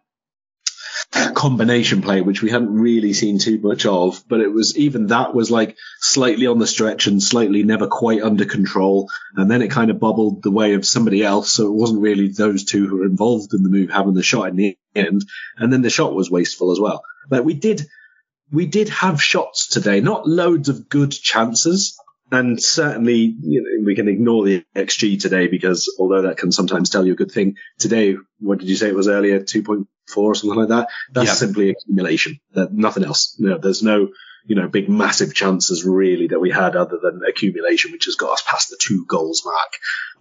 combination 1.13 2.01
play, 2.01 2.21
which 2.21 2.41
we 2.41 2.49
hadn't 2.49 2.73
really 2.73 3.13
seen 3.13 3.37
too 3.37 3.59
much 3.59 3.85
of. 3.85 4.23
But 4.27 4.39
it 4.39 4.51
was 4.51 4.77
even 4.77 5.07
that 5.07 5.33
was 5.33 5.51
like 5.51 5.77
slightly 5.99 6.47
on 6.47 6.59
the 6.59 6.67
stretch 6.67 7.07
and 7.07 7.21
slightly 7.21 7.63
never 7.63 7.87
quite 7.87 8.21
under 8.21 8.45
control. 8.45 9.09
And 9.35 9.49
then 9.49 9.61
it 9.61 9.71
kind 9.71 9.91
of 9.91 9.99
bubbled 9.99 10.41
the 10.41 10.51
way 10.51 10.73
of 10.73 10.85
somebody 10.85 11.23
else. 11.23 11.51
So 11.51 11.67
it 11.67 11.73
wasn't 11.73 12.01
really 12.01 12.29
those 12.29 12.63
two 12.63 12.87
who 12.87 12.97
were 12.97 13.05
involved 13.05 13.53
in 13.53 13.63
the 13.63 13.69
move 13.69 13.89
having 13.89 14.13
the 14.13 14.23
shot 14.23 14.49
in 14.49 14.55
the 14.55 14.77
end. 14.95 15.25
And 15.57 15.71
then 15.71 15.81
the 15.81 15.89
shot 15.89 16.13
was 16.13 16.31
wasteful 16.31 16.71
as 16.71 16.79
well. 16.79 17.03
But 17.29 17.45
we 17.45 17.53
did, 17.53 17.85
we 18.51 18.65
did 18.65 18.89
have 18.89 19.21
shots 19.21 19.67
today, 19.67 20.01
not 20.01 20.27
loads 20.27 20.69
of 20.69 20.89
good 20.89 21.11
chances. 21.11 21.97
And 22.31 22.61
certainly, 22.61 23.35
you 23.39 23.61
know, 23.61 23.85
we 23.85 23.95
can 23.95 24.07
ignore 24.07 24.43
the 24.43 24.65
XG 24.75 25.21
today 25.21 25.47
because 25.47 25.93
although 25.99 26.23
that 26.23 26.37
can 26.37 26.51
sometimes 26.51 26.89
tell 26.89 27.05
you 27.05 27.13
a 27.13 27.17
good 27.17 27.31
thing, 27.31 27.57
today, 27.77 28.15
what 28.39 28.57
did 28.57 28.69
you 28.69 28.75
say 28.75 28.87
it 28.87 28.95
was 28.95 29.07
earlier? 29.07 29.43
2.4 30.09 30.17
or 30.17 30.35
something 30.35 30.59
like 30.59 30.69
that. 30.69 30.89
That's 31.11 31.27
yeah. 31.27 31.33
simply 31.33 31.69
accumulation. 31.69 32.39
That 32.53 32.73
nothing 32.73 33.03
else. 33.03 33.35
There's 33.39 33.83
no, 33.83 34.09
you 34.45 34.55
know, 34.55 34.67
big 34.67 34.89
massive 34.89 35.33
chances 35.33 35.85
really 35.85 36.27
that 36.27 36.39
we 36.39 36.51
had 36.51 36.75
other 36.75 36.99
than 37.01 37.21
accumulation, 37.27 37.91
which 37.91 38.05
has 38.05 38.15
got 38.15 38.33
us 38.33 38.43
past 38.45 38.69
the 38.69 38.77
two 38.79 39.05
goals 39.05 39.43
mark. 39.45 39.73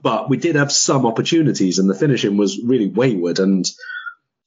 But 0.03 0.29
we 0.29 0.37
did 0.37 0.57
have 0.57 0.73
some 0.73 1.07
opportunities 1.07 1.79
and 1.79 1.89
the 1.89 1.95
finishing 1.95 2.37
was 2.37 2.61
really 2.63 2.89
wayward. 2.89 3.39
And 3.39 3.65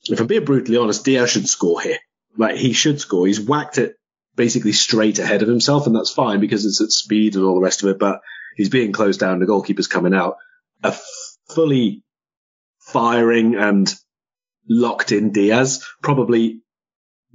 if 0.05 0.19
I'm 0.19 0.27
being 0.27 0.45
brutally 0.45 0.77
honest, 0.77 1.05
Diaz 1.05 1.31
should 1.31 1.47
score 1.47 1.81
here. 1.81 1.99
Like 2.37 2.57
he 2.57 2.73
should 2.73 2.99
score. 2.99 3.27
He's 3.27 3.39
whacked 3.39 3.77
it 3.77 3.95
basically 4.35 4.73
straight 4.73 5.19
ahead 5.19 5.41
of 5.41 5.47
himself, 5.47 5.87
and 5.87 5.95
that's 5.95 6.11
fine 6.11 6.39
because 6.39 6.65
it's 6.65 6.81
at 6.81 6.91
speed 6.91 7.35
and 7.35 7.45
all 7.45 7.55
the 7.55 7.61
rest 7.61 7.83
of 7.83 7.89
it. 7.89 7.99
But 7.99 8.19
he's 8.55 8.69
being 8.69 8.91
closed 8.91 9.19
down. 9.19 9.39
The 9.39 9.45
goalkeeper's 9.45 9.87
coming 9.87 10.13
out. 10.13 10.37
A 10.83 10.93
fully 11.49 12.03
firing 12.79 13.55
and 13.55 13.93
locked 14.67 15.11
in 15.11 15.31
Diaz 15.31 15.85
probably 16.01 16.61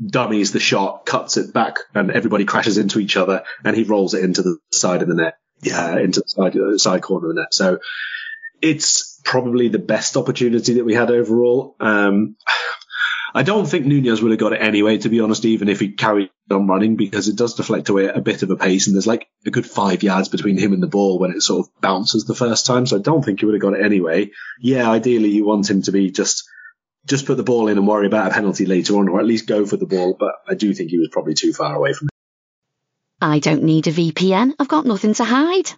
dummies 0.05 0.53
the 0.53 0.61
shot, 0.61 1.05
cuts 1.07 1.37
it 1.37 1.53
back, 1.53 1.79
and 1.95 2.11
everybody 2.11 2.45
crashes 2.45 2.79
into 2.79 2.99
each 2.99 3.17
other, 3.17 3.45
and 3.65 3.77
he 3.77 3.85
rolls 3.85 4.15
it 4.15 4.25
into 4.25 4.43
the 4.43 4.59
side 4.73 5.03
of 5.03 5.09
the 5.09 5.15
net, 5.15 5.35
yeah, 5.63 5.93
uh, 5.93 5.99
into 5.99 6.21
the 6.21 6.29
side, 6.29 6.57
uh, 6.57 6.79
side 6.79 7.03
corner 7.03 7.29
of 7.29 7.35
the 7.35 7.41
net. 7.43 7.55
So 7.55 7.79
it's 8.63 9.21
probably 9.25 9.69
the 9.69 9.79
best 9.79 10.17
opportunity 10.17 10.75
that 10.75 10.85
we 10.85 10.95
had 10.95 11.11
overall. 11.11 11.77
Um, 11.81 12.37
I 13.33 13.45
don't 13.45 13.67
think 13.67 13.87
Nunez 13.87 14.21
would 14.21 14.33
have 14.33 14.41
got 14.41 14.55
it 14.55 14.63
anyway, 14.63 14.99
to 14.99 15.09
be 15.09 15.21
honest, 15.21 15.45
even 15.45 15.69
if 15.69 15.79
he 15.79 15.93
carried 15.93 16.31
on 16.51 16.67
running, 16.67 16.97
because 16.97 17.29
it 17.29 17.37
does 17.37 17.55
deflect 17.55 17.89
away 17.89 18.09
a 18.09 18.21
bit 18.21 18.43
of 18.43 18.51
a 18.51 18.57
pace, 18.57 18.87
and 18.87 18.97
there's 18.97 19.07
like 19.07 19.29
a 19.47 19.51
good 19.51 19.67
five 19.67 20.03
yards 20.03 20.29
between 20.29 20.59
him 20.59 20.73
and 20.73 20.83
the 20.83 20.89
ball 20.89 21.19
when 21.19 21.31
it 21.31 21.43
sort 21.43 21.67
of 21.67 21.81
bounces 21.81 22.25
the 22.25 22.35
first 22.35 22.67
time. 22.67 22.87
So 22.87 22.97
I 22.97 23.01
don't 23.01 23.25
think 23.25 23.41
he 23.41 23.47
would 23.47 23.55
have 23.55 23.63
got 23.63 23.75
it 23.75 23.85
anyway. 23.85 24.31
Yeah, 24.61 24.91
ideally 24.91 25.29
you 25.29 25.47
want 25.47 25.71
him 25.71 25.83
to 25.83 25.93
be 25.93 26.11
just 26.11 26.50
just 27.11 27.27
put 27.27 27.37
the 27.37 27.43
ball 27.43 27.67
in 27.67 27.77
and 27.77 27.87
worry 27.87 28.07
about 28.07 28.31
a 28.31 28.35
penalty 28.35 28.65
later 28.65 28.97
on, 28.97 29.09
or 29.09 29.19
at 29.19 29.27
least 29.27 29.47
go 29.47 29.67
for 29.67 29.77
the 29.77 29.85
ball. 29.85 30.17
But 30.19 30.33
I 30.49 30.55
do 30.55 30.73
think 30.73 30.91
he 30.91 30.99
was 30.99 31.09
probably 31.11 31.35
too 31.35 31.53
far 31.53 31.75
away 31.75 31.93
from 31.93 32.07
it. 32.07 32.11
I 33.21 33.41
don't 33.41 33.65
need 33.65 33.89
a 33.89 33.93
VPN. 33.93 34.55
I've 34.59 34.69
got 34.69 34.87
nothing 34.87 35.15
to 35.15 35.25
hide. 35.25 35.71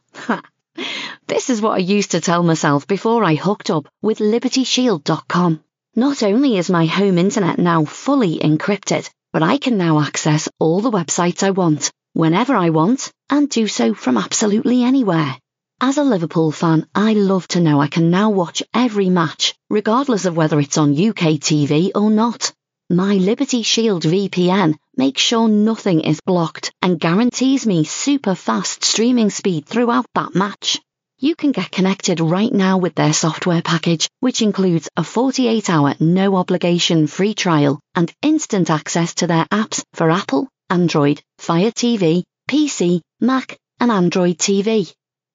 this 1.27 1.51
is 1.51 1.61
what 1.61 1.73
I 1.73 1.79
used 1.79 2.13
to 2.13 2.21
tell 2.21 2.43
myself 2.43 2.87
before 2.87 3.25
I 3.25 3.35
hooked 3.35 3.71
up 3.71 3.89
with 4.03 4.19
LibertyShield.com. 4.19 5.65
Not 5.97 6.23
only 6.23 6.59
is 6.59 6.71
my 6.71 6.87
home 6.87 7.19
internet 7.19 7.59
now 7.59 7.85
fully 7.87 8.39
encrypted, 8.39 9.11
but 9.33 9.43
I 9.43 9.57
can 9.57 9.79
now 9.79 10.01
access 10.01 10.49
all 10.59 10.81
the 10.83 10.91
websites 10.91 11.43
I 11.43 11.51
want, 11.51 11.91
whenever 12.13 12.55
I 12.55 12.71
want, 12.71 13.11
and 13.31 13.49
do 13.49 13.67
so 13.67 13.95
from 13.95 14.19
absolutely 14.19 14.85
anywhere. 14.85 15.37
As 15.85 15.99
a 15.99 16.05
Liverpool 16.05 16.53
fan, 16.53 16.87
I 16.95 17.15
love 17.15 17.49
to 17.49 17.61
know 17.61 17.81
I 17.81 17.89
can 17.89 18.09
now 18.09 18.31
watch 18.31 18.63
every 18.73 19.11
match, 19.11 19.57
regardless 19.69 20.27
of 20.27 20.37
whether 20.37 20.61
it's 20.61 20.79
on 20.79 20.93
UK 20.93 21.41
TV 21.43 21.91
or 21.97 22.09
not. 22.09 22.53
My 22.89 23.15
Liberty 23.15 23.65
Shield 23.65 24.05
VPN 24.05 24.77
makes 24.97 25.21
sure 25.21 25.49
nothing 25.49 26.03
is 26.03 26.21
blocked 26.21 26.73
and 26.83 27.01
guarantees 27.01 27.67
me 27.67 27.83
super 27.83 28.37
fast 28.37 28.85
streaming 28.85 29.29
speed 29.29 29.67
throughout 29.67 30.07
that 30.15 30.37
match. 30.37 30.81
You 31.19 31.35
can 31.35 31.51
get 31.51 31.73
connected 31.73 32.21
right 32.21 32.53
now 32.53 32.79
with 32.79 32.95
their 32.95 33.13
software 33.13 33.61
package, 33.61 34.09
which 34.21 34.41
includes 34.41 34.89
a 34.97 35.03
48 35.03 35.69
hour 35.69 35.95
no 35.99 36.37
obligation 36.37 37.09
free 37.09 37.35
trial 37.35 37.81
and 37.97 38.15
instant 38.23 38.71
access 38.71 39.15
to 39.15 39.27
their 39.27 39.47
apps 39.47 39.83
for 39.95 40.13
Apple, 40.13 40.47
Android, 40.71 41.21
Fire 41.39 41.73
TV, 41.73 42.23
PC, 42.49 43.01
Mac, 43.21 43.59
and 43.81 43.91
Android 43.91 44.39
TV. 44.39 44.95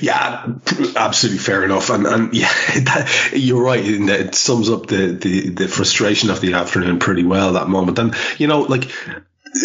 Yeah, 0.00 0.46
absolutely 0.94 1.38
fair 1.38 1.64
enough. 1.64 1.90
And, 1.90 2.06
and 2.06 2.34
yeah, 2.34 2.48
that, 2.74 3.30
you're 3.32 3.62
right. 3.62 3.84
In 3.84 4.06
that 4.06 4.20
it 4.20 4.34
sums 4.34 4.70
up 4.70 4.86
the, 4.86 5.12
the, 5.12 5.50
the 5.50 5.68
frustration 5.68 6.30
of 6.30 6.40
the 6.40 6.54
afternoon 6.54 6.98
pretty 6.98 7.24
well, 7.24 7.54
that 7.54 7.68
moment. 7.68 7.98
And, 7.98 8.14
you 8.38 8.46
know, 8.46 8.60
like, 8.60 8.90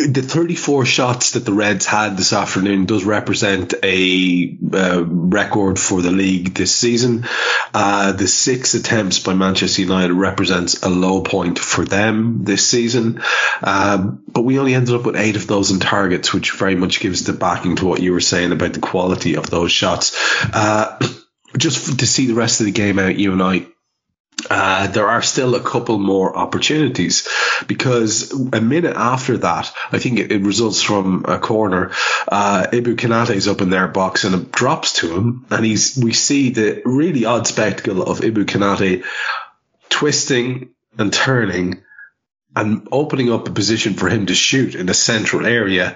the 0.08 0.22
34 0.22 0.86
shots 0.86 1.32
that 1.32 1.46
the 1.46 1.54
Reds 1.54 1.86
had 1.86 2.18
this 2.18 2.34
afternoon 2.34 2.86
does 2.86 3.04
represent 3.04 3.74
a 3.84 4.58
uh, 4.74 5.04
record 5.06 5.80
for 5.80 6.02
the 6.02 6.12
league 6.12 6.54
this 6.54 6.74
season. 6.74 7.26
Uh, 7.74 8.12
the 8.14 8.28
six 8.28 8.74
attempts 8.74 9.20
by 9.20 9.34
Manchester 9.34 9.82
United 9.82 10.14
represents 10.14 10.84
a 10.84 10.90
low 10.90 11.22
point 11.24 11.60
for 11.60 11.84
them 11.84 12.44
this 12.44 12.68
season. 12.70 13.22
Um, 13.62 14.24
but 14.28 14.44
we 14.44 14.60
only 14.60 14.76
ended 14.76 14.96
up 14.96 15.06
with 15.06 15.16
eight 15.16 15.36
of 15.36 15.48
those 15.48 15.72
in 15.72 15.80
targets, 15.80 16.34
which 16.34 16.52
very 16.52 16.76
much 16.76 17.00
gives 17.00 17.24
the 17.24 17.34
backing 17.34 17.76
to 17.78 17.86
what 17.86 18.02
you 18.02 18.14
were 18.14 18.22
saying 18.22 18.52
about 18.52 18.74
the 18.74 18.80
quality 18.80 19.36
of 19.36 19.50
those 19.50 19.72
shots. 19.72 20.16
Uh, 20.54 21.00
just 21.58 22.00
to 22.00 22.08
see 22.08 22.28
the 22.28 22.34
rest 22.34 22.62
of 22.62 22.66
the 22.66 22.72
game 22.72 22.98
out, 22.98 23.18
you 23.18 23.34
and 23.34 23.42
I 23.42 23.68
uh, 24.50 24.88
there 24.88 25.08
are 25.08 25.22
still 25.22 25.56
a 25.56 25.62
couple 25.62 25.98
more 25.98 26.36
opportunities 26.36 27.28
because 27.68 28.32
a 28.32 28.62
minute 28.62 28.96
after 28.96 29.38
that, 29.38 29.72
I 29.92 30.00
think 30.00 30.20
it, 30.20 30.32
it 30.32 30.42
results 30.42 30.82
from 30.82 31.26
a 31.28 31.40
corner. 31.40 31.92
Uh, 32.28 32.68
Ibou 32.72 32.96
Konaté 32.96 33.36
is 33.36 33.48
up 33.48 33.62
in 33.62 33.70
their 33.70 33.88
box 33.88 34.24
and 34.24 34.36
it 34.36 34.52
drops 34.52 34.94
to 35.00 35.16
him, 35.16 35.46
and 35.50 35.66
he's 35.66 35.98
we 35.98 36.14
see 36.14 36.52
the 36.52 36.82
really 36.86 37.26
odd 37.26 37.48
spectacle 37.48 38.04
of 38.04 38.20
Ibou 38.20 38.46
Konaté 38.46 39.04
twisting 39.90 40.70
and 40.98 41.14
turning 41.14 41.84
and 42.56 42.88
opening 42.92 43.32
up 43.32 43.48
a 43.48 43.52
position 43.52 43.94
for 43.94 44.10
him 44.10 44.26
to 44.26 44.36
shoot 44.36 44.76
in 44.76 44.86
the 44.86 44.94
central 44.94 45.46
area. 45.46 45.96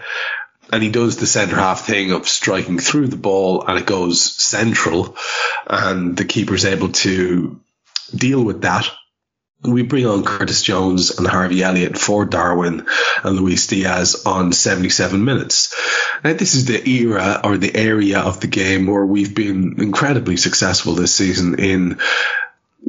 And 0.72 0.82
he 0.82 0.90
does 0.90 1.18
the 1.18 1.28
centre 1.28 1.56
half 1.56 1.86
thing 1.86 2.12
of 2.12 2.28
striking 2.28 2.80
through 2.80 3.08
the 3.08 3.18
ball 3.18 3.66
and 3.68 3.78
it 3.78 3.86
goes 3.86 4.22
central 4.22 5.16
and 5.68 6.18
the 6.18 6.26
keeper's 6.26 6.66
able 6.66 6.90
to 6.90 7.62
deal 8.14 8.44
with 8.44 8.62
that. 8.62 8.90
We 9.64 9.82
bring 9.84 10.06
on 10.06 10.24
Curtis 10.24 10.62
Jones 10.62 11.18
and 11.18 11.26
Harvey 11.26 11.64
Elliott 11.64 11.98
for 11.98 12.26
Darwin 12.26 12.86
and 13.24 13.36
Luis 13.36 13.66
Diaz 13.68 14.24
on 14.26 14.52
77 14.52 15.24
minutes. 15.24 15.74
Now, 16.24 16.34
this 16.34 16.54
is 16.56 16.66
the 16.66 16.88
era 16.88 17.42
or 17.44 17.58
the 17.58 17.76
area 17.76 18.20
of 18.20 18.40
the 18.40 18.48
game 18.48 18.86
where 18.86 19.06
we've 19.06 19.34
been 19.34 19.82
incredibly 19.82 20.38
successful 20.38 20.94
this 20.94 21.16
season 21.16 21.60
in 21.60 22.00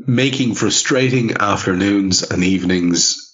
making 0.06 0.54
frustrating 0.54 1.36
afternoons 1.38 2.22
and 2.22 2.44
evenings 2.44 3.25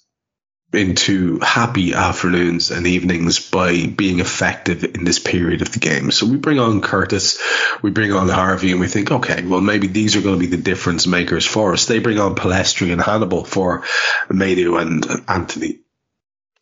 into 0.73 1.39
happy 1.39 1.93
afternoons 1.93 2.71
and 2.71 2.87
evenings 2.87 3.39
by 3.49 3.85
being 3.85 4.19
effective 4.19 4.83
in 4.83 5.03
this 5.03 5.19
period 5.19 5.61
of 5.61 5.71
the 5.71 5.79
game. 5.79 6.11
So 6.11 6.25
we 6.25 6.37
bring 6.37 6.59
on 6.59 6.81
Curtis, 6.81 7.39
we 7.81 7.91
bring 7.91 8.11
on 8.11 8.27
Harvey, 8.29 8.71
and 8.71 8.79
we 8.79 8.87
think, 8.87 9.11
okay, 9.11 9.43
well, 9.45 9.61
maybe 9.61 9.87
these 9.87 10.15
are 10.15 10.21
going 10.21 10.35
to 10.35 10.39
be 10.39 10.55
the 10.55 10.61
difference 10.61 11.05
makers 11.05 11.45
for 11.45 11.73
us. 11.73 11.85
They 11.85 11.99
bring 11.99 12.19
on 12.19 12.35
Pellistri 12.35 12.91
and 12.91 13.01
Hannibal 13.01 13.45
for 13.45 13.83
Madu 14.29 14.77
and 14.77 15.05
Antony. 15.27 15.79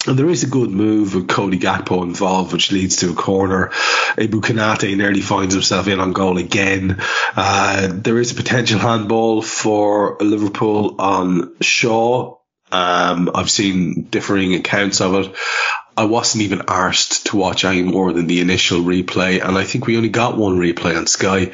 And 0.08 0.18
there 0.18 0.30
is 0.30 0.44
a 0.44 0.48
good 0.48 0.72
move 0.72 1.14
with 1.14 1.28
Cody 1.28 1.60
Gakpo 1.60 2.02
involved, 2.02 2.54
which 2.54 2.72
leads 2.72 2.98
to 2.98 3.12
a 3.12 3.16
corner. 3.16 3.70
Ibou 4.18 4.42
Konaté 4.42 4.98
nearly 4.98 5.22
finds 5.22 5.54
himself 5.54 5.88
in 5.88 6.00
on 6.00 6.12
goal 6.12 6.40
again. 6.40 6.98
Uh, 7.36 7.88
there 7.92 8.18
is 8.18 8.32
a 8.32 8.36
potential 8.36 8.80
handball 8.80 9.44
for 9.44 10.18
Liverpool 10.20 10.96
on 11.00 11.56
Shaw 11.62 12.41
um, 12.72 13.32
I've 13.34 13.52
seen 13.52 14.04
differing 14.04 14.54
accounts 14.54 15.02
of 15.02 15.16
it. 15.16 15.36
I 15.98 16.06
wasn't 16.06 16.44
even 16.44 16.60
arsed 16.60 17.26
to 17.26 17.38
watch 17.38 17.66
any 17.66 17.84
more 17.84 18.14
than 18.14 18.26
the 18.26 18.40
initial 18.40 18.82
replay, 18.82 19.44
and 19.46 19.58
I 19.58 19.66
think 19.66 19.86
we 19.86 19.98
only 19.98 20.10
got 20.10 20.38
one 20.38 20.58
replay 20.58 20.98
on 20.98 21.06
Sky. 21.06 21.52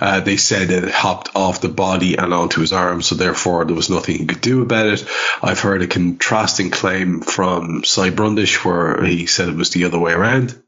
Uh, 0.00 0.20
they 0.20 0.36
said 0.36 0.70
it 0.70 0.90
hopped 0.90 1.30
off 1.34 1.60
the 1.60 1.68
body 1.68 2.16
and 2.16 2.32
onto 2.32 2.60
his 2.60 2.72
arm, 2.72 3.02
so 3.02 3.16
therefore 3.16 3.64
there 3.64 3.74
was 3.74 3.90
nothing 3.90 4.16
he 4.16 4.26
could 4.26 4.40
do 4.40 4.62
about 4.62 4.86
it. 4.86 5.04
I've 5.42 5.60
heard 5.60 5.82
a 5.82 5.88
contrasting 5.88 6.70
claim 6.70 7.20
from 7.20 7.82
Cy 7.84 8.10
Brundish 8.10 8.64
where 8.64 9.04
he 9.04 9.26
said 9.26 9.48
it 9.48 9.56
was 9.56 9.70
the 9.70 9.84
other 9.84 9.98
way 9.98 10.12
around. 10.12 10.62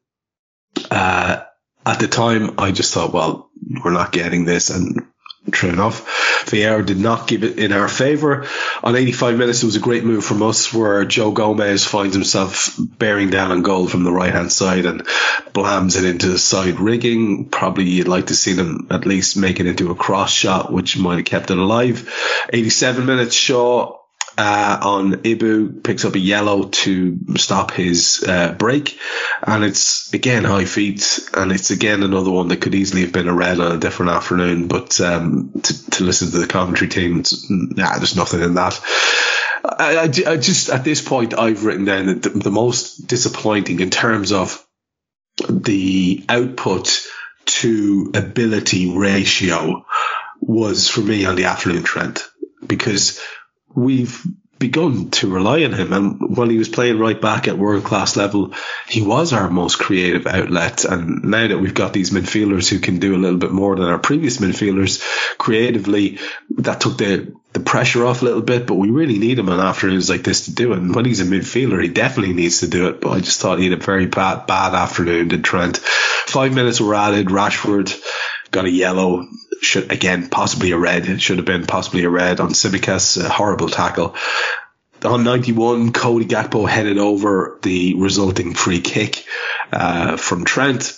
Uh, 0.90 1.44
at 1.86 2.00
the 2.00 2.08
time, 2.08 2.58
I 2.58 2.72
just 2.72 2.92
thought, 2.92 3.12
well, 3.12 3.50
we're 3.84 3.92
not 3.92 4.12
getting 4.12 4.44
this, 4.44 4.70
and 4.70 5.06
True 5.50 5.70
enough. 5.70 6.06
Vieira 6.46 6.84
did 6.84 6.98
not 6.98 7.26
give 7.26 7.42
it 7.42 7.58
in 7.58 7.72
our 7.72 7.88
favour. 7.88 8.46
On 8.82 8.94
85 8.94 9.36
minutes, 9.36 9.62
it 9.62 9.66
was 9.66 9.76
a 9.76 9.80
great 9.80 10.04
move 10.04 10.24
from 10.24 10.42
us 10.42 10.72
where 10.72 11.04
Joe 11.04 11.32
Gomez 11.32 11.84
finds 11.84 12.14
himself 12.14 12.74
bearing 12.78 13.30
down 13.30 13.50
on 13.50 13.62
goal 13.62 13.88
from 13.88 14.04
the 14.04 14.12
right 14.12 14.32
hand 14.32 14.52
side 14.52 14.86
and 14.86 15.04
blams 15.52 15.98
it 15.98 16.04
into 16.04 16.28
the 16.28 16.38
side 16.38 16.78
rigging. 16.78 17.48
Probably 17.48 17.84
you'd 17.84 18.08
like 18.08 18.28
to 18.28 18.36
see 18.36 18.52
them 18.52 18.86
at 18.90 19.06
least 19.06 19.36
make 19.36 19.58
it 19.58 19.66
into 19.66 19.90
a 19.90 19.96
cross 19.96 20.32
shot, 20.32 20.72
which 20.72 20.96
might 20.96 21.16
have 21.16 21.24
kept 21.24 21.50
it 21.50 21.58
alive. 21.58 22.12
87 22.52 23.04
minutes, 23.04 23.34
Shaw 23.34 23.98
uh, 24.38 24.78
on 24.82 25.12
Ibou 25.12 25.82
picks 25.82 26.04
up 26.04 26.14
a 26.14 26.18
yellow 26.18 26.68
to 26.68 27.18
stop 27.36 27.70
his 27.70 28.24
uh, 28.26 28.52
break, 28.52 28.98
and 29.42 29.64
it's 29.64 30.12
again 30.12 30.44
high 30.44 30.64
feet, 30.64 31.20
and 31.34 31.52
it's 31.52 31.70
again 31.70 32.02
another 32.02 32.30
one 32.30 32.48
that 32.48 32.60
could 32.60 32.74
easily 32.74 33.02
have 33.02 33.12
been 33.12 33.28
a 33.28 33.34
red 33.34 33.60
on 33.60 33.72
a 33.72 33.78
different 33.78 34.12
afternoon. 34.12 34.68
But 34.68 35.00
um, 35.00 35.52
to, 35.62 35.90
to, 35.90 36.04
listen 36.04 36.30
to 36.30 36.38
the 36.38 36.46
commentary 36.46 36.88
team, 36.88 37.22
nah, 37.48 37.98
there's 37.98 38.16
nothing 38.16 38.40
in 38.42 38.54
that. 38.54 38.80
I, 39.64 39.96
I, 39.96 40.32
I, 40.32 40.36
just 40.38 40.70
at 40.70 40.84
this 40.84 41.00
point 41.00 41.38
I've 41.38 41.64
written 41.64 41.84
down 41.84 42.06
that 42.06 42.22
the, 42.22 42.30
the 42.30 42.50
most 42.50 43.06
disappointing 43.06 43.80
in 43.80 43.90
terms 43.90 44.32
of 44.32 44.64
the 45.48 46.24
output 46.28 47.06
to 47.44 48.12
ability 48.14 48.96
ratio 48.96 49.84
was 50.40 50.88
for 50.88 51.00
me 51.00 51.24
on 51.24 51.36
the 51.36 51.44
afternoon 51.44 51.82
trend 51.84 52.22
because 52.66 53.20
we've 53.74 54.24
begun 54.62 55.10
to 55.10 55.28
rely 55.28 55.64
on 55.64 55.72
him. 55.72 55.92
And 55.92 56.36
while 56.36 56.48
he 56.48 56.56
was 56.56 56.68
playing 56.68 57.00
right 57.00 57.20
back 57.20 57.48
at 57.48 57.58
world 57.58 57.82
class 57.82 58.16
level, 58.16 58.54
he 58.86 59.02
was 59.02 59.32
our 59.32 59.50
most 59.50 59.80
creative 59.80 60.28
outlet. 60.28 60.84
And 60.84 61.24
now 61.24 61.48
that 61.48 61.58
we've 61.58 61.74
got 61.74 61.92
these 61.92 62.10
midfielders 62.10 62.68
who 62.68 62.78
can 62.78 63.00
do 63.00 63.16
a 63.16 63.18
little 63.18 63.40
bit 63.40 63.50
more 63.50 63.74
than 63.74 63.88
our 63.88 63.98
previous 63.98 64.38
midfielders 64.38 65.02
creatively, 65.36 66.20
that 66.58 66.80
took 66.80 66.96
the, 66.96 67.34
the 67.54 67.60
pressure 67.60 68.06
off 68.06 68.22
a 68.22 68.24
little 68.24 68.40
bit, 68.40 68.68
but 68.68 68.76
we 68.76 68.90
really 68.90 69.18
need 69.18 69.40
him 69.40 69.48
on 69.48 69.58
afternoons 69.58 70.08
like 70.08 70.22
this 70.22 70.44
to 70.44 70.54
do 70.54 70.72
it. 70.72 70.78
And 70.78 70.94
when 70.94 71.06
he's 71.06 71.20
a 71.20 71.24
midfielder, 71.24 71.82
he 71.82 71.88
definitely 71.88 72.34
needs 72.34 72.60
to 72.60 72.68
do 72.68 72.86
it. 72.86 73.00
But 73.00 73.10
I 73.10 73.18
just 73.18 73.40
thought 73.40 73.58
he 73.58 73.68
had 73.68 73.80
a 73.80 73.84
very 73.84 74.06
bad, 74.06 74.46
bad 74.46 74.74
afternoon, 74.74 75.26
did 75.26 75.42
Trent. 75.42 75.78
Five 75.78 76.54
minutes 76.54 76.80
were 76.80 76.94
added. 76.94 77.26
Rashford 77.26 78.00
got 78.52 78.66
a 78.66 78.70
yellow 78.70 79.26
should 79.62 79.92
again 79.92 80.28
possibly 80.28 80.72
a 80.72 80.78
red. 80.78 81.06
It 81.06 81.20
should 81.20 81.38
have 81.38 81.46
been 81.46 81.66
possibly 81.66 82.04
a 82.04 82.10
red 82.10 82.40
on 82.40 82.50
Tsimikas. 82.50 83.22
A 83.22 83.28
horrible 83.28 83.68
tackle. 83.68 84.14
On 85.04 85.24
91, 85.24 85.92
Cody 85.92 86.26
Gakpo 86.26 86.68
headed 86.68 86.98
over 86.98 87.58
the 87.62 87.94
resulting 87.94 88.54
free 88.54 88.80
kick 88.80 89.24
uh, 89.72 90.16
from 90.16 90.44
Trent. 90.44 90.96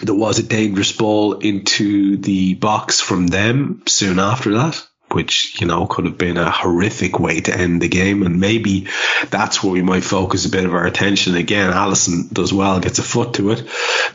There 0.00 0.14
was 0.14 0.38
a 0.38 0.44
dangerous 0.44 0.92
ball 0.92 1.38
into 1.38 2.18
the 2.18 2.54
box 2.54 3.00
from 3.00 3.26
them 3.26 3.82
soon 3.86 4.20
after 4.20 4.54
that 4.58 4.86
which, 5.10 5.60
you 5.60 5.66
know, 5.66 5.86
could 5.86 6.04
have 6.04 6.18
been 6.18 6.36
a 6.36 6.50
horrific 6.50 7.18
way 7.18 7.40
to 7.40 7.56
end 7.56 7.80
the 7.80 7.88
game. 7.88 8.22
And 8.22 8.40
maybe 8.40 8.88
that's 9.30 9.62
where 9.62 9.72
we 9.72 9.82
might 9.82 10.04
focus 10.04 10.44
a 10.44 10.50
bit 10.50 10.64
of 10.64 10.74
our 10.74 10.86
attention. 10.86 11.36
Again, 11.36 11.72
Alisson 11.72 12.32
does 12.32 12.52
well, 12.52 12.80
gets 12.80 12.98
a 12.98 13.02
foot 13.02 13.34
to 13.34 13.50
it. 13.52 13.60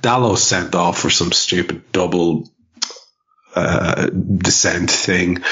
Dalot 0.02 0.38
sent 0.38 0.76
off 0.76 1.00
for 1.00 1.10
some 1.10 1.32
stupid 1.32 1.92
double 1.92 2.50
uh, 3.56 4.08
descent 4.08 4.92
thing. 4.92 5.44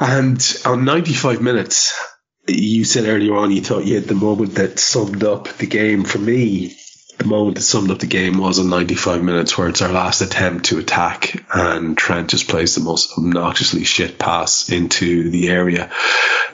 And 0.00 0.40
on 0.64 0.84
95 0.84 1.40
minutes, 1.42 1.98
you 2.46 2.84
said 2.84 3.06
earlier 3.06 3.34
on 3.36 3.50
you 3.50 3.60
thought 3.60 3.84
you 3.84 3.96
had 3.96 4.04
the 4.04 4.14
moment 4.14 4.54
that 4.56 4.78
summed 4.78 5.24
up 5.24 5.48
the 5.48 5.66
game. 5.66 6.04
For 6.04 6.18
me, 6.18 6.76
the 7.18 7.26
moment 7.26 7.56
that 7.56 7.62
summed 7.62 7.90
up 7.90 7.98
the 7.98 8.06
game 8.06 8.38
was 8.38 8.58
on 8.58 8.70
95 8.70 9.22
minutes, 9.22 9.58
where 9.58 9.68
it's 9.68 9.82
our 9.82 9.92
last 9.92 10.20
attempt 10.20 10.66
to 10.66 10.78
attack, 10.78 11.44
and 11.52 11.98
Trent 11.98 12.30
just 12.30 12.48
plays 12.48 12.74
the 12.74 12.80
most 12.80 13.18
obnoxiously 13.18 13.84
shit 13.84 14.18
pass 14.18 14.70
into 14.70 15.30
the 15.30 15.48
area 15.48 15.90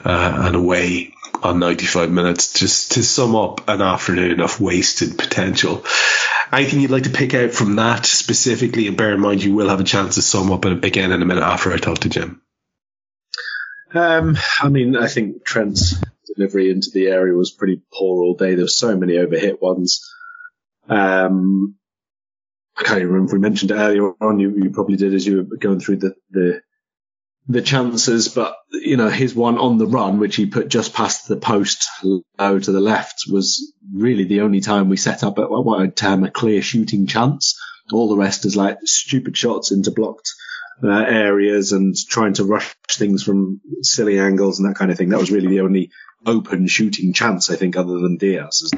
uh, 0.03 0.41
and 0.45 0.55
away 0.55 1.13
on 1.43 1.59
95 1.59 2.11
minutes. 2.11 2.53
Just 2.53 2.93
to 2.93 3.03
sum 3.03 3.35
up 3.35 3.69
an 3.69 3.81
afternoon 3.81 4.41
of 4.41 4.59
wasted 4.59 5.17
potential. 5.17 5.85
Anything 6.51 6.81
you'd 6.81 6.91
like 6.91 7.03
to 7.03 7.09
pick 7.09 7.33
out 7.33 7.51
from 7.51 7.77
that 7.77 8.05
specifically, 8.05 8.87
and 8.87 8.97
bear 8.97 9.13
in 9.13 9.19
mind 9.19 9.43
you 9.43 9.55
will 9.55 9.69
have 9.69 9.79
a 9.79 9.85
chance 9.85 10.15
to 10.15 10.21
sum 10.21 10.51
up 10.51 10.65
again 10.65 11.11
in 11.11 11.21
a 11.21 11.25
minute 11.25 11.43
after 11.43 11.71
I 11.71 11.77
talk 11.77 11.99
to 11.99 12.09
Jim. 12.09 12.41
Um, 13.93 14.37
I 14.61 14.69
mean, 14.69 14.95
I 14.95 15.07
think 15.07 15.45
Trent's 15.45 15.95
delivery 16.35 16.69
into 16.69 16.91
the 16.93 17.07
area 17.07 17.33
was 17.33 17.51
pretty 17.51 17.81
poor 17.93 18.23
all 18.23 18.35
day. 18.35 18.55
There 18.55 18.65
were 18.65 18.69
so 18.69 18.95
many 18.97 19.13
overhit 19.13 19.61
ones. 19.61 20.13
Um, 20.89 21.75
I 22.77 22.83
can't 22.83 22.99
even 22.99 23.07
remember 23.07 23.29
if 23.29 23.33
we 23.33 23.39
mentioned 23.39 23.71
it 23.71 23.75
earlier 23.75 24.11
on. 24.21 24.39
You, 24.39 24.51
you 24.51 24.69
probably 24.69 24.97
did 24.97 25.13
as 25.13 25.25
you 25.25 25.37
were 25.37 25.57
going 25.57 25.79
through 25.79 25.97
the, 25.97 26.15
the, 26.29 26.61
the 27.47 27.61
chances, 27.61 28.27
but 28.27 28.55
you 28.71 28.97
know, 28.97 29.09
his 29.09 29.35
one 29.35 29.57
on 29.57 29.77
the 29.77 29.87
run, 29.87 30.19
which 30.19 30.35
he 30.35 30.47
put 30.47 30.67
just 30.67 30.93
past 30.93 31.27
the 31.27 31.37
post 31.37 31.87
low 32.03 32.59
to 32.59 32.71
the 32.71 32.79
left 32.79 33.25
was 33.29 33.73
really 33.93 34.23
the 34.23 34.41
only 34.41 34.61
time 34.61 34.89
we 34.89 34.97
set 34.97 35.23
up 35.23 35.37
at 35.37 35.49
what 35.49 35.81
I'd 35.81 35.95
term 35.95 36.23
a 36.23 36.31
clear 36.31 36.61
shooting 36.61 37.07
chance. 37.07 37.59
All 37.91 38.09
the 38.09 38.17
rest 38.17 38.45
is 38.45 38.55
like 38.55 38.79
stupid 38.83 39.37
shots 39.37 39.71
into 39.71 39.91
blocked 39.91 40.33
uh, 40.83 40.89
areas 40.89 41.71
and 41.71 41.95
trying 42.09 42.33
to 42.33 42.43
rush 42.43 42.75
things 42.89 43.23
from 43.23 43.61
silly 43.81 44.19
angles 44.19 44.59
and 44.59 44.67
that 44.67 44.75
kind 44.75 44.91
of 44.91 44.97
thing. 44.97 45.09
That 45.09 45.19
was 45.19 45.31
really 45.31 45.47
the 45.47 45.61
only 45.61 45.91
open 46.25 46.67
shooting 46.67 47.13
chance, 47.13 47.51
I 47.51 47.55
think, 47.55 47.77
other 47.77 47.99
than 47.99 48.17
Diaz. 48.17 48.71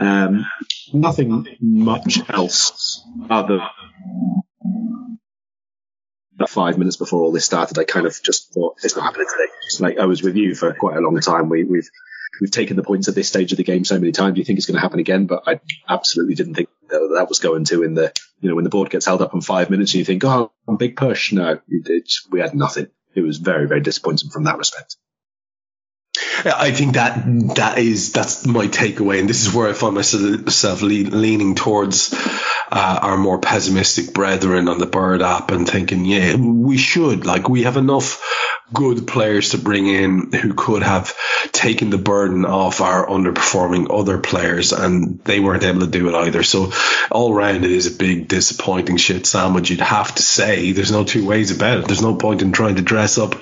Um, 0.00 0.44
nothing 0.92 1.46
much 1.60 2.20
else 2.28 3.02
other 3.30 3.60
five 6.46 6.78
minutes 6.78 6.96
before 6.96 7.22
all 7.22 7.32
this 7.32 7.44
started, 7.44 7.78
I 7.78 7.84
kind 7.84 8.06
of 8.06 8.16
just 8.22 8.52
thought 8.52 8.76
it's 8.82 8.96
not 8.96 9.04
happening 9.04 9.26
today. 9.26 9.52
Just 9.64 9.80
like 9.80 9.98
I 9.98 10.06
was 10.06 10.22
with 10.22 10.36
you 10.36 10.54
for 10.54 10.72
quite 10.74 10.96
a 10.96 11.00
long 11.00 11.18
time. 11.20 11.48
We, 11.48 11.64
we've 11.64 11.90
we've 12.40 12.50
taken 12.50 12.76
the 12.76 12.82
points 12.82 13.08
at 13.08 13.14
this 13.14 13.28
stage 13.28 13.52
of 13.52 13.58
the 13.58 13.64
game 13.64 13.84
so 13.84 13.98
many 13.98 14.12
times. 14.12 14.38
You 14.38 14.44
think 14.44 14.58
it's 14.58 14.66
going 14.66 14.76
to 14.76 14.80
happen 14.80 15.00
again? 15.00 15.26
But 15.26 15.42
I 15.46 15.60
absolutely 15.88 16.34
didn't 16.34 16.54
think 16.54 16.68
that, 16.88 17.14
that 17.16 17.28
was 17.28 17.40
going 17.40 17.64
to 17.66 17.82
in 17.82 17.94
the 17.94 18.12
you 18.40 18.48
know 18.48 18.54
when 18.54 18.64
the 18.64 18.70
board 18.70 18.90
gets 18.90 19.06
held 19.06 19.22
up 19.22 19.34
in 19.34 19.40
five 19.40 19.70
minutes 19.70 19.92
and 19.92 19.98
you 19.98 20.04
think 20.04 20.24
oh 20.24 20.52
big 20.78 20.96
push. 20.96 21.32
No, 21.32 21.60
it, 21.68 22.12
we 22.30 22.40
had 22.40 22.54
nothing. 22.54 22.88
It 23.14 23.22
was 23.22 23.38
very 23.38 23.66
very 23.66 23.80
disappointing 23.80 24.30
from 24.30 24.44
that 24.44 24.58
respect. 24.58 24.96
I 26.44 26.70
think 26.72 26.94
that 26.94 27.22
that 27.56 27.78
is 27.78 28.12
that's 28.12 28.46
my 28.46 28.66
takeaway, 28.68 29.20
and 29.20 29.28
this 29.28 29.46
is 29.46 29.52
where 29.52 29.68
I 29.68 29.72
find 29.72 29.94
myself 29.94 30.82
leaning 30.82 31.54
towards 31.54 32.14
uh, 32.70 32.98
our 33.02 33.16
more 33.16 33.38
pessimistic 33.38 34.12
brethren 34.12 34.68
on 34.68 34.78
the 34.78 34.86
Bird 34.86 35.22
app 35.22 35.50
and 35.50 35.68
thinking, 35.68 36.04
yeah, 36.04 36.36
we 36.36 36.76
should 36.76 37.26
like 37.26 37.48
we 37.48 37.64
have 37.64 37.76
enough 37.76 38.22
good 38.72 39.06
players 39.06 39.50
to 39.50 39.58
bring 39.58 39.86
in 39.86 40.32
who 40.32 40.54
could 40.54 40.82
have 40.82 41.14
taken 41.52 41.90
the 41.90 41.98
burden 41.98 42.44
off 42.44 42.80
our 42.80 43.06
underperforming 43.06 43.88
other 43.90 44.18
players, 44.18 44.72
and 44.72 45.20
they 45.24 45.40
weren't 45.40 45.64
able 45.64 45.80
to 45.80 45.86
do 45.86 46.08
it 46.08 46.14
either. 46.14 46.42
So 46.42 46.72
all 47.10 47.32
round, 47.32 47.64
it 47.64 47.72
is 47.72 47.86
a 47.86 47.98
big 47.98 48.28
disappointing 48.28 48.96
shit 48.96 49.26
sandwich. 49.26 49.70
You'd 49.70 49.80
have 49.80 50.14
to 50.14 50.22
say 50.22 50.72
there's 50.72 50.92
no 50.92 51.04
two 51.04 51.26
ways 51.26 51.50
about 51.50 51.78
it. 51.78 51.86
There's 51.86 52.02
no 52.02 52.16
point 52.16 52.42
in 52.42 52.52
trying 52.52 52.76
to 52.76 52.82
dress 52.82 53.18
up 53.18 53.34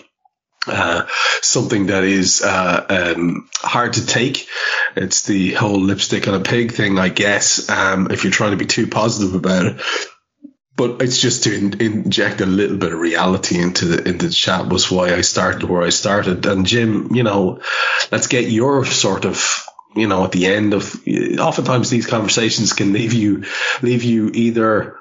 uh, 0.66 1.06
something 1.42 1.86
that 1.86 2.04
is 2.04 2.42
uh, 2.42 3.14
um, 3.16 3.48
hard 3.56 3.94
to 3.94 4.06
take. 4.06 4.48
It's 4.96 5.22
the 5.22 5.52
whole 5.54 5.80
lipstick 5.80 6.28
on 6.28 6.34
a 6.34 6.40
pig 6.40 6.72
thing, 6.72 6.98
I 6.98 7.08
guess. 7.08 7.68
Um, 7.68 8.10
if 8.10 8.24
you're 8.24 8.32
trying 8.32 8.52
to 8.52 8.56
be 8.56 8.66
too 8.66 8.86
positive 8.86 9.34
about 9.34 9.66
it, 9.66 9.80
but 10.76 11.00
it's 11.02 11.20
just 11.20 11.44
to 11.44 11.54
in- 11.54 11.80
inject 11.80 12.40
a 12.40 12.46
little 12.46 12.76
bit 12.76 12.92
of 12.92 12.98
reality 12.98 13.58
into 13.58 13.86
the 13.86 14.08
into 14.08 14.26
the 14.26 14.32
chat 14.32 14.68
was 14.68 14.90
why 14.90 15.14
I 15.14 15.22
started 15.22 15.68
where 15.68 15.82
I 15.82 15.90
started. 15.90 16.44
And 16.46 16.66
Jim, 16.66 17.14
you 17.14 17.22
know, 17.22 17.60
let's 18.12 18.26
get 18.26 18.50
your 18.50 18.84
sort 18.84 19.24
of 19.24 19.64
you 19.94 20.06
know 20.06 20.24
at 20.24 20.32
the 20.32 20.46
end 20.46 20.74
of. 20.74 21.02
Oftentimes 21.38 21.90
these 21.90 22.06
conversations 22.06 22.74
can 22.74 22.92
leave 22.92 23.14
you 23.14 23.44
leave 23.82 24.04
you 24.04 24.30
either 24.32 24.98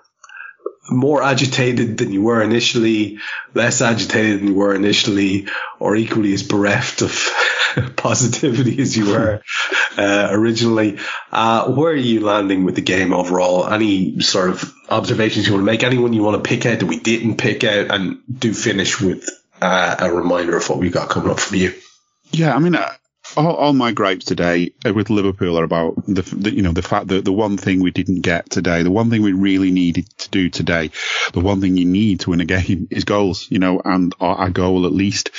more 0.90 1.24
agitated 1.24 1.98
than 1.98 2.12
you 2.12 2.22
were 2.22 2.42
initially, 2.42 3.18
less 3.54 3.82
agitated 3.82 4.40
than 4.40 4.48
you 4.48 4.54
were 4.54 4.76
initially, 4.76 5.48
or 5.80 5.96
equally 5.96 6.34
as 6.34 6.44
bereft 6.44 7.02
of 7.02 7.30
positivity 7.96 8.82
as 8.82 8.96
you 8.96 9.12
were 9.12 9.42
uh, 9.98 10.28
originally. 10.32 10.98
Uh, 11.32 11.72
where 11.72 11.92
are 11.92 11.96
you 11.96 12.20
landing 12.20 12.64
with 12.64 12.76
the 12.76 12.82
game 12.82 13.14
overall? 13.14 13.68
Any 13.68 14.22
sort 14.22 14.50
of 14.50 14.74
observations 14.90 15.48
you 15.48 15.54
want 15.54 15.62
to 15.62 15.72
make? 15.72 15.84
Anyone 15.84 16.14
you 16.14 16.24
want 16.24 16.44
to 16.44 16.48
pick 16.48 16.66
out 16.66 16.80
that 16.80 16.86
we 16.86 17.00
didn't 17.00 17.38
pick 17.38 17.64
out, 17.64 17.92
and 17.92 18.20
do 18.32 18.54
finish 18.54 19.02
with 19.02 19.28
uh, 19.62 19.96
a 20.00 20.12
reminder 20.12 20.58
of 20.58 20.70
what 20.70 20.80
we 20.80 20.90
got 20.90 21.10
coming 21.10 21.32
up 21.32 21.40
from 21.40 21.58
you. 21.58 21.74
Yeah, 22.32 22.56
I 22.56 22.60
mean, 22.60 22.76
uh, 22.76 22.92
all, 23.38 23.56
all, 23.56 23.74
my 23.74 23.92
gripes 23.92 24.26
today 24.26 24.72
with 24.86 25.10
Liverpool 25.10 25.60
are 25.60 25.64
about 25.64 25.96
the, 26.06 26.22
the, 26.22 26.54
you 26.54 26.62
know 26.62 26.72
the 26.72 26.82
fact 26.82 27.08
that 27.08 27.26
the 27.26 27.32
one 27.32 27.58
thing 27.58 27.82
we 27.82 27.92
didn't 27.92 28.22
get 28.22 28.50
today, 28.50 28.84
the 28.84 28.92
one 28.92 29.10
thing 29.10 29.22
we 29.22 29.34
really 29.34 29.72
needed 29.72 30.10
to 30.18 30.30
do 30.30 30.50
today, 30.50 30.92
the 31.34 31.40
one 31.40 31.62
thing 31.62 31.78
you 31.78 31.86
need 31.86 32.22
to 32.22 32.32
win 32.32 32.42
a 32.42 32.46
game 32.46 32.88
is 32.92 33.04
goals, 33.04 33.48
you 33.50 33.60
know, 33.60 33.82
and 33.84 34.14
a 34.20 34.50
goal 34.50 34.86
at 34.86 34.92
least, 34.92 35.32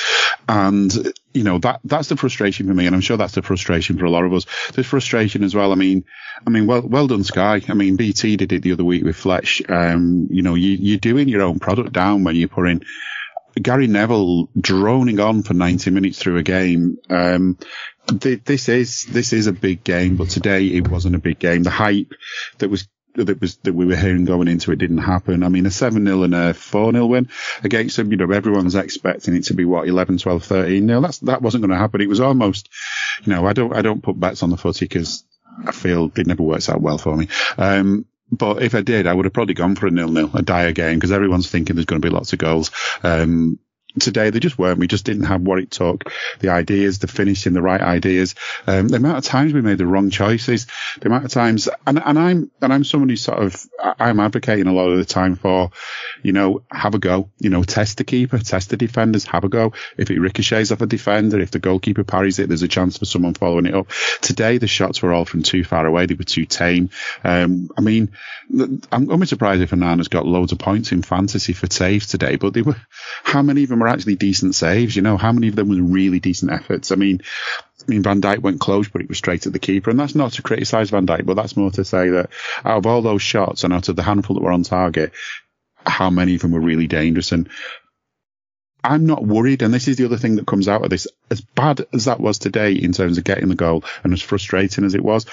and 0.48 1.12
you 1.32 1.44
know 1.44 1.58
that 1.58 1.80
that's 1.84 2.08
the 2.08 2.16
frustration 2.16 2.66
for 2.66 2.74
me, 2.74 2.86
and 2.86 2.94
I'm 2.94 3.00
sure 3.00 3.16
that's 3.16 3.34
the 3.34 3.42
frustration 3.42 3.98
for 3.98 4.04
a 4.04 4.10
lot 4.10 4.24
of 4.24 4.32
us. 4.32 4.46
There's 4.72 4.86
frustration 4.86 5.44
as 5.44 5.54
well. 5.54 5.72
I 5.72 5.76
mean, 5.76 6.04
I 6.46 6.50
mean, 6.50 6.66
well, 6.66 6.82
well 6.82 7.06
done, 7.06 7.24
Sky. 7.24 7.62
I 7.68 7.74
mean, 7.74 7.96
BT 7.96 8.36
did 8.36 8.52
it 8.52 8.62
the 8.62 8.72
other 8.72 8.84
week 8.84 9.04
with 9.04 9.16
Fletch. 9.16 9.62
Um, 9.68 10.28
you 10.30 10.42
know, 10.42 10.54
you, 10.54 10.70
you're 10.70 10.98
doing 10.98 11.28
your 11.28 11.42
own 11.42 11.58
product 11.58 11.92
down 11.92 12.24
when 12.24 12.36
you're 12.36 12.48
putting 12.48 12.82
Gary 13.60 13.86
Neville 13.86 14.48
droning 14.60 15.20
on 15.20 15.42
for 15.42 15.54
90 15.54 15.90
minutes 15.90 16.18
through 16.18 16.36
a 16.36 16.42
game. 16.42 16.98
Um, 17.08 17.58
th- 18.06 18.44
this 18.44 18.68
is 18.68 19.04
this 19.04 19.32
is 19.32 19.46
a 19.46 19.52
big 19.52 19.82
game, 19.82 20.16
but 20.16 20.28
today 20.28 20.66
it 20.66 20.88
wasn't 20.88 21.16
a 21.16 21.20
big 21.20 21.38
game. 21.38 21.62
The 21.62 21.70
hype 21.70 22.12
that 22.58 22.68
was 22.68 22.86
that 23.14 23.40
was 23.40 23.56
that 23.58 23.72
we 23.72 23.86
were 23.86 23.96
hearing 23.96 24.24
going 24.26 24.48
into 24.48 24.72
it 24.72 24.76
didn't 24.76 24.98
happen. 24.98 25.42
I 25.42 25.48
mean, 25.48 25.66
a 25.66 25.70
7 25.70 26.04
0 26.04 26.22
and 26.22 26.34
a 26.34 26.54
4 26.54 26.92
0 26.92 27.06
win 27.06 27.28
against 27.64 27.96
them, 27.96 28.10
you 28.10 28.18
know, 28.18 28.30
everyone's 28.30 28.74
expecting 28.74 29.34
it 29.34 29.44
to 29.44 29.54
be 29.54 29.64
what 29.64 29.88
11, 29.88 30.18
12, 30.18 30.44
13 30.44 30.86
0. 30.86 31.00
That's 31.00 31.18
that 31.20 31.42
wasn't 31.42 31.62
going 31.62 31.70
to 31.70 31.78
happen. 31.78 32.00
It 32.00 32.08
was 32.08 32.20
almost, 32.20 32.68
you 33.24 33.32
know, 33.32 33.46
I 33.46 33.52
don't 33.52 33.74
I 33.74 33.82
don't 33.82 34.02
put 34.02 34.20
bets 34.20 34.42
on 34.42 34.50
the 34.50 34.56
footy 34.56 34.84
because 34.84 35.24
I 35.64 35.72
feel 35.72 36.12
it 36.14 36.26
never 36.26 36.42
works 36.42 36.68
out 36.68 36.82
well 36.82 36.98
for 36.98 37.16
me. 37.16 37.28
Um, 37.56 38.04
but 38.30 38.62
if 38.62 38.74
I 38.74 38.82
did, 38.82 39.06
I 39.06 39.14
would 39.14 39.24
have 39.24 39.32
probably 39.32 39.54
gone 39.54 39.76
for 39.76 39.86
a 39.86 39.90
nil-nil, 39.90 40.30
a 40.34 40.42
dire 40.42 40.72
game, 40.72 40.96
because 40.96 41.12
everyone's 41.12 41.50
thinking 41.50 41.76
there's 41.76 41.86
going 41.86 42.00
to 42.00 42.06
be 42.08 42.14
lots 42.14 42.32
of 42.32 42.38
goals. 42.38 42.70
Um, 43.02 43.58
today 44.00 44.30
they 44.30 44.40
just 44.40 44.58
weren't. 44.58 44.78
We 44.78 44.86
just 44.86 45.04
didn't 45.04 45.24
have 45.24 45.42
what 45.42 45.58
it 45.58 45.70
took. 45.70 46.04
The 46.40 46.50
ideas, 46.50 46.98
the 46.98 47.06
finishing, 47.06 47.52
the 47.52 47.62
right 47.62 47.80
ideas. 47.80 48.34
Um, 48.66 48.88
the 48.88 48.96
amount 48.96 49.18
of 49.18 49.24
times 49.24 49.52
we 49.52 49.62
made 49.62 49.78
the 49.78 49.86
wrong 49.86 50.10
choices, 50.10 50.66
the 51.00 51.08
amount 51.08 51.24
of 51.24 51.30
times, 51.30 51.68
and, 51.86 52.02
and 52.04 52.18
I'm, 52.18 52.50
and 52.60 52.72
I'm 52.72 52.84
someone 52.84 53.08
who 53.08 53.16
sort 53.16 53.38
of, 53.38 53.66
I'm 53.82 54.20
advocating 54.20 54.66
a 54.66 54.72
lot 54.72 54.90
of 54.90 54.98
the 54.98 55.04
time 55.04 55.36
for, 55.36 55.70
you 56.22 56.32
know, 56.32 56.62
have 56.70 56.94
a 56.94 56.98
go, 56.98 57.30
you 57.38 57.50
know, 57.50 57.62
test 57.62 57.98
the 57.98 58.04
keeper, 58.04 58.38
test 58.38 58.70
the 58.70 58.76
defenders, 58.76 59.24
have 59.24 59.44
a 59.44 59.48
go. 59.48 59.72
If 59.96 60.10
it 60.10 60.20
ricochets 60.20 60.72
off 60.72 60.80
a 60.80 60.86
defender, 60.86 61.40
if 61.40 61.50
the 61.50 61.58
goalkeeper 61.58 62.04
parries 62.04 62.38
it, 62.38 62.48
there's 62.48 62.62
a 62.62 62.68
chance 62.68 62.96
for 62.98 63.04
someone 63.04 63.34
following 63.34 63.66
it 63.66 63.74
up. 63.74 63.88
Today, 64.20 64.58
the 64.58 64.66
shots 64.66 65.02
were 65.02 65.12
all 65.12 65.24
from 65.24 65.42
too 65.42 65.64
far 65.64 65.86
away. 65.86 66.06
They 66.06 66.14
were 66.14 66.24
too 66.24 66.46
tame. 66.46 66.90
Um, 67.24 67.70
I 67.76 67.80
mean, 67.80 68.12
I'm, 68.50 69.10
I'm 69.10 69.26
surprised 69.26 69.62
if 69.62 69.70
Onana's 69.70 70.08
got 70.08 70.26
loads 70.26 70.52
of 70.52 70.58
points 70.58 70.92
in 70.92 71.02
fantasy 71.02 71.52
for 71.52 71.66
saves 71.70 72.06
today, 72.06 72.36
but 72.36 72.54
they 72.54 72.62
were, 72.62 72.76
how 73.24 73.42
many 73.42 73.64
of 73.64 73.68
them 73.68 73.82
were 73.86 73.92
actually 73.92 74.16
decent 74.16 74.54
saves? 74.54 74.96
You 74.96 75.02
know, 75.02 75.16
how 75.16 75.32
many 75.32 75.48
of 75.48 75.56
them 75.56 75.68
were 75.68 75.82
really 75.82 76.18
decent 76.18 76.52
efforts? 76.52 76.92
I 76.92 76.96
mean, 76.96 77.22
I 77.80 77.84
mean, 77.90 78.02
Van 78.02 78.20
Dijk 78.20 78.40
went 78.40 78.60
close, 78.60 78.88
but 78.88 79.00
it 79.00 79.08
was 79.08 79.18
straight 79.18 79.46
at 79.46 79.52
the 79.52 79.58
keeper. 79.58 79.90
And 79.90 79.98
that's 79.98 80.14
not 80.14 80.32
to 80.32 80.42
criticise 80.42 80.90
Van 80.90 81.06
Dijk, 81.06 81.24
but 81.24 81.34
that's 81.34 81.56
more 81.56 81.70
to 81.72 81.84
say 81.84 82.10
that 82.10 82.30
out 82.64 82.78
of 82.78 82.86
all 82.86 83.02
those 83.02 83.22
shots 83.22 83.64
and 83.64 83.72
out 83.72 83.88
of 83.88 83.96
the 83.96 84.02
handful 84.02 84.34
that 84.34 84.42
were 84.42 84.52
on 84.52 84.64
target, 84.64 85.12
how 85.86 86.10
many 86.10 86.34
of 86.34 86.42
them 86.42 86.50
were 86.50 86.60
really 86.60 86.88
dangerous? 86.88 87.30
And 87.30 87.48
I'm 88.82 89.06
not 89.06 89.24
worried. 89.24 89.62
And 89.62 89.72
this 89.72 89.88
is 89.88 89.96
the 89.96 90.04
other 90.04 90.18
thing 90.18 90.36
that 90.36 90.46
comes 90.46 90.68
out 90.68 90.82
of 90.82 90.90
this. 90.90 91.06
As 91.30 91.40
bad 91.40 91.86
as 91.92 92.06
that 92.06 92.20
was 92.20 92.38
today 92.38 92.72
in 92.72 92.92
terms 92.92 93.18
of 93.18 93.24
getting 93.24 93.48
the 93.48 93.54
goal 93.54 93.84
and 94.02 94.12
as 94.12 94.22
frustrating 94.22 94.84
as 94.84 94.94
it 94.94 95.04
was, 95.04 95.26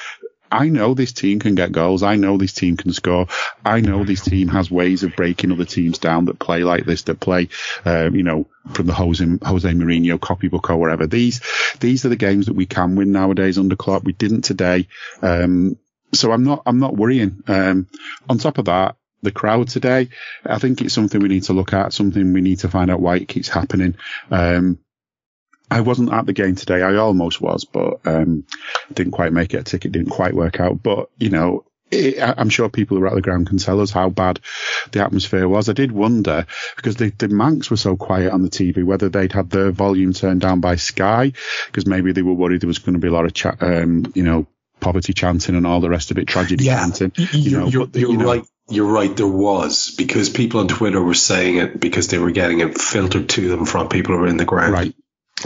I 0.54 0.70
know 0.70 0.94
this 0.94 1.14
team 1.14 1.40
can 1.40 1.56
get 1.56 1.72
goals. 1.72 2.04
I 2.04 2.16
know 2.16 2.38
this 2.38 2.54
team 2.54 2.78
can 2.78 2.94
score. 2.94 3.26
I 3.66 3.82
know 3.82 4.04
this 4.04 4.22
team 4.22 4.48
has 4.50 4.70
ways 4.70 5.02
of 5.02 5.16
breaking 5.16 5.52
other 5.52 5.66
teams 5.66 5.98
down 5.98 6.26
that 6.26 6.38
play 6.38 6.64
like 6.64 6.86
this, 6.86 7.02
that 7.04 7.20
play, 7.20 7.50
uh, 7.86 8.12
you 8.12 8.22
know, 8.22 8.48
from 8.72 8.86
the 8.86 8.94
Jose, 8.94 9.26
Jose 9.26 9.70
Mourinho 9.72 10.20
copybook 10.20 10.70
or 10.70 10.78
whatever. 10.78 11.08
These, 11.08 11.42
these 11.80 12.06
are 12.06 12.10
the 12.10 12.16
games 12.16 12.46
that 12.46 12.54
we 12.54 12.68
can 12.68 12.96
win 12.96 13.12
nowadays 13.12 13.58
under 13.58 13.76
Klopp. 13.76 14.04
We 14.04 14.14
didn't 14.14 14.44
today. 14.44 14.88
Um, 15.24 15.78
so 16.14 16.32
I'm 16.32 16.44
not, 16.44 16.62
I'm 16.68 16.80
not 16.80 16.96
worrying. 16.96 17.44
Um, 17.48 17.88
on 18.30 18.38
top 18.38 18.60
of 18.60 18.66
that, 18.66 18.96
the 19.24 19.32
crowd 19.32 19.70
today, 19.70 20.10
I 20.46 20.60
think 20.60 20.82
it's 20.82 20.94
something 20.94 21.20
we 21.20 21.30
need 21.30 21.44
to 21.44 21.54
look 21.54 21.74
at, 21.74 21.94
something 21.94 22.34
we 22.34 22.42
need 22.42 22.60
to 22.60 22.70
find 22.70 22.92
out 22.92 23.00
why 23.00 23.16
it 23.16 23.28
keeps 23.28 23.48
happening. 23.48 23.96
Um, 24.30 24.80
I 25.72 25.82
wasn't 25.82 26.14
at 26.14 26.26
the 26.26 26.34
game 26.34 26.56
today. 26.56 26.82
I 26.82 26.96
almost 26.96 27.42
was, 27.42 27.66
but 27.66 28.06
um, 28.06 28.46
didn't 28.94 29.14
quite 29.14 29.34
make 29.34 29.54
it. 29.54 29.62
A 29.62 29.64
ticket 29.64 29.92
didn't 29.92 30.12
quite 30.12 30.34
work 30.34 30.60
out. 30.60 30.84
But 30.84 31.10
you 31.18 31.30
know, 31.30 31.66
it, 31.94 32.22
I'm 32.22 32.50
sure 32.50 32.70
people 32.70 32.98
who 32.98 33.04
are 33.04 33.08
at 33.08 33.16
the 33.16 33.22
ground 33.22 33.48
can 33.48 33.58
tell 33.58 33.80
us 33.80 33.92
how 33.92 34.10
bad 34.10 34.40
the 34.92 35.02
atmosphere 35.02 35.48
was. 35.48 35.70
I 35.70 35.74
did 35.74 35.92
wonder 35.92 36.46
because 36.76 36.96
the, 36.96 37.10
the 37.10 37.28
Mancs 37.28 37.70
were 37.70 37.78
so 37.78 37.96
quiet 37.96 38.32
on 38.32 38.44
the 38.44 38.50
TV 38.50 38.84
whether 38.84 39.10
they'd 39.10 39.32
had 39.32 39.50
their 39.50 39.72
volume 39.72 40.14
turned 40.14 40.42
down 40.42 40.60
by 40.60 40.76
Sky 40.76 41.34
because 41.68 41.86
maybe 41.86 42.12
they 42.12 42.22
were 42.22 42.34
worried 42.34 42.62
there 42.62 42.68
was 42.68 42.80
going 42.80 42.94
to 42.94 43.00
be 43.00 43.08
a 43.08 43.14
lot 43.14 43.26
of 43.26 43.34
chat, 43.34 43.58
um, 43.62 44.12
you 44.16 44.24
know, 44.24 44.48
poverty 44.80 45.14
chanting 45.14 45.56
and 45.56 45.66
all 45.66 45.80
the 45.80 45.90
rest 45.90 46.12
of 46.12 46.18
it, 46.18 46.28
tragedy 46.28 46.66
yeah, 46.66 46.80
chanting. 46.80 47.12
You 47.16 47.28
You 47.32 47.58
know, 47.58 47.68
you're, 47.68 47.88
but, 47.88 48.00
you're 48.00 48.12
you 48.12 48.18
know, 48.18 48.26
right. 48.26 48.44
You're 48.70 48.92
right. 48.92 49.16
There 49.16 49.28
was 49.28 49.94
because 49.98 50.30
people 50.30 50.62
on 50.62 50.70
Twitter 50.70 51.02
were 51.02 51.14
saying 51.14 51.58
it 51.58 51.80
because 51.82 52.08
they 52.08 52.18
were 52.18 52.32
getting 52.32 52.62
it 52.62 52.78
filtered 52.78 53.28
to 53.30 53.50
them 53.50 53.66
from 53.66 53.90
people 53.90 54.16
who 54.16 54.22
were 54.22 54.28
in 54.28 54.38
the 54.38 54.46
ground. 54.46 54.72
Right. 54.72 54.96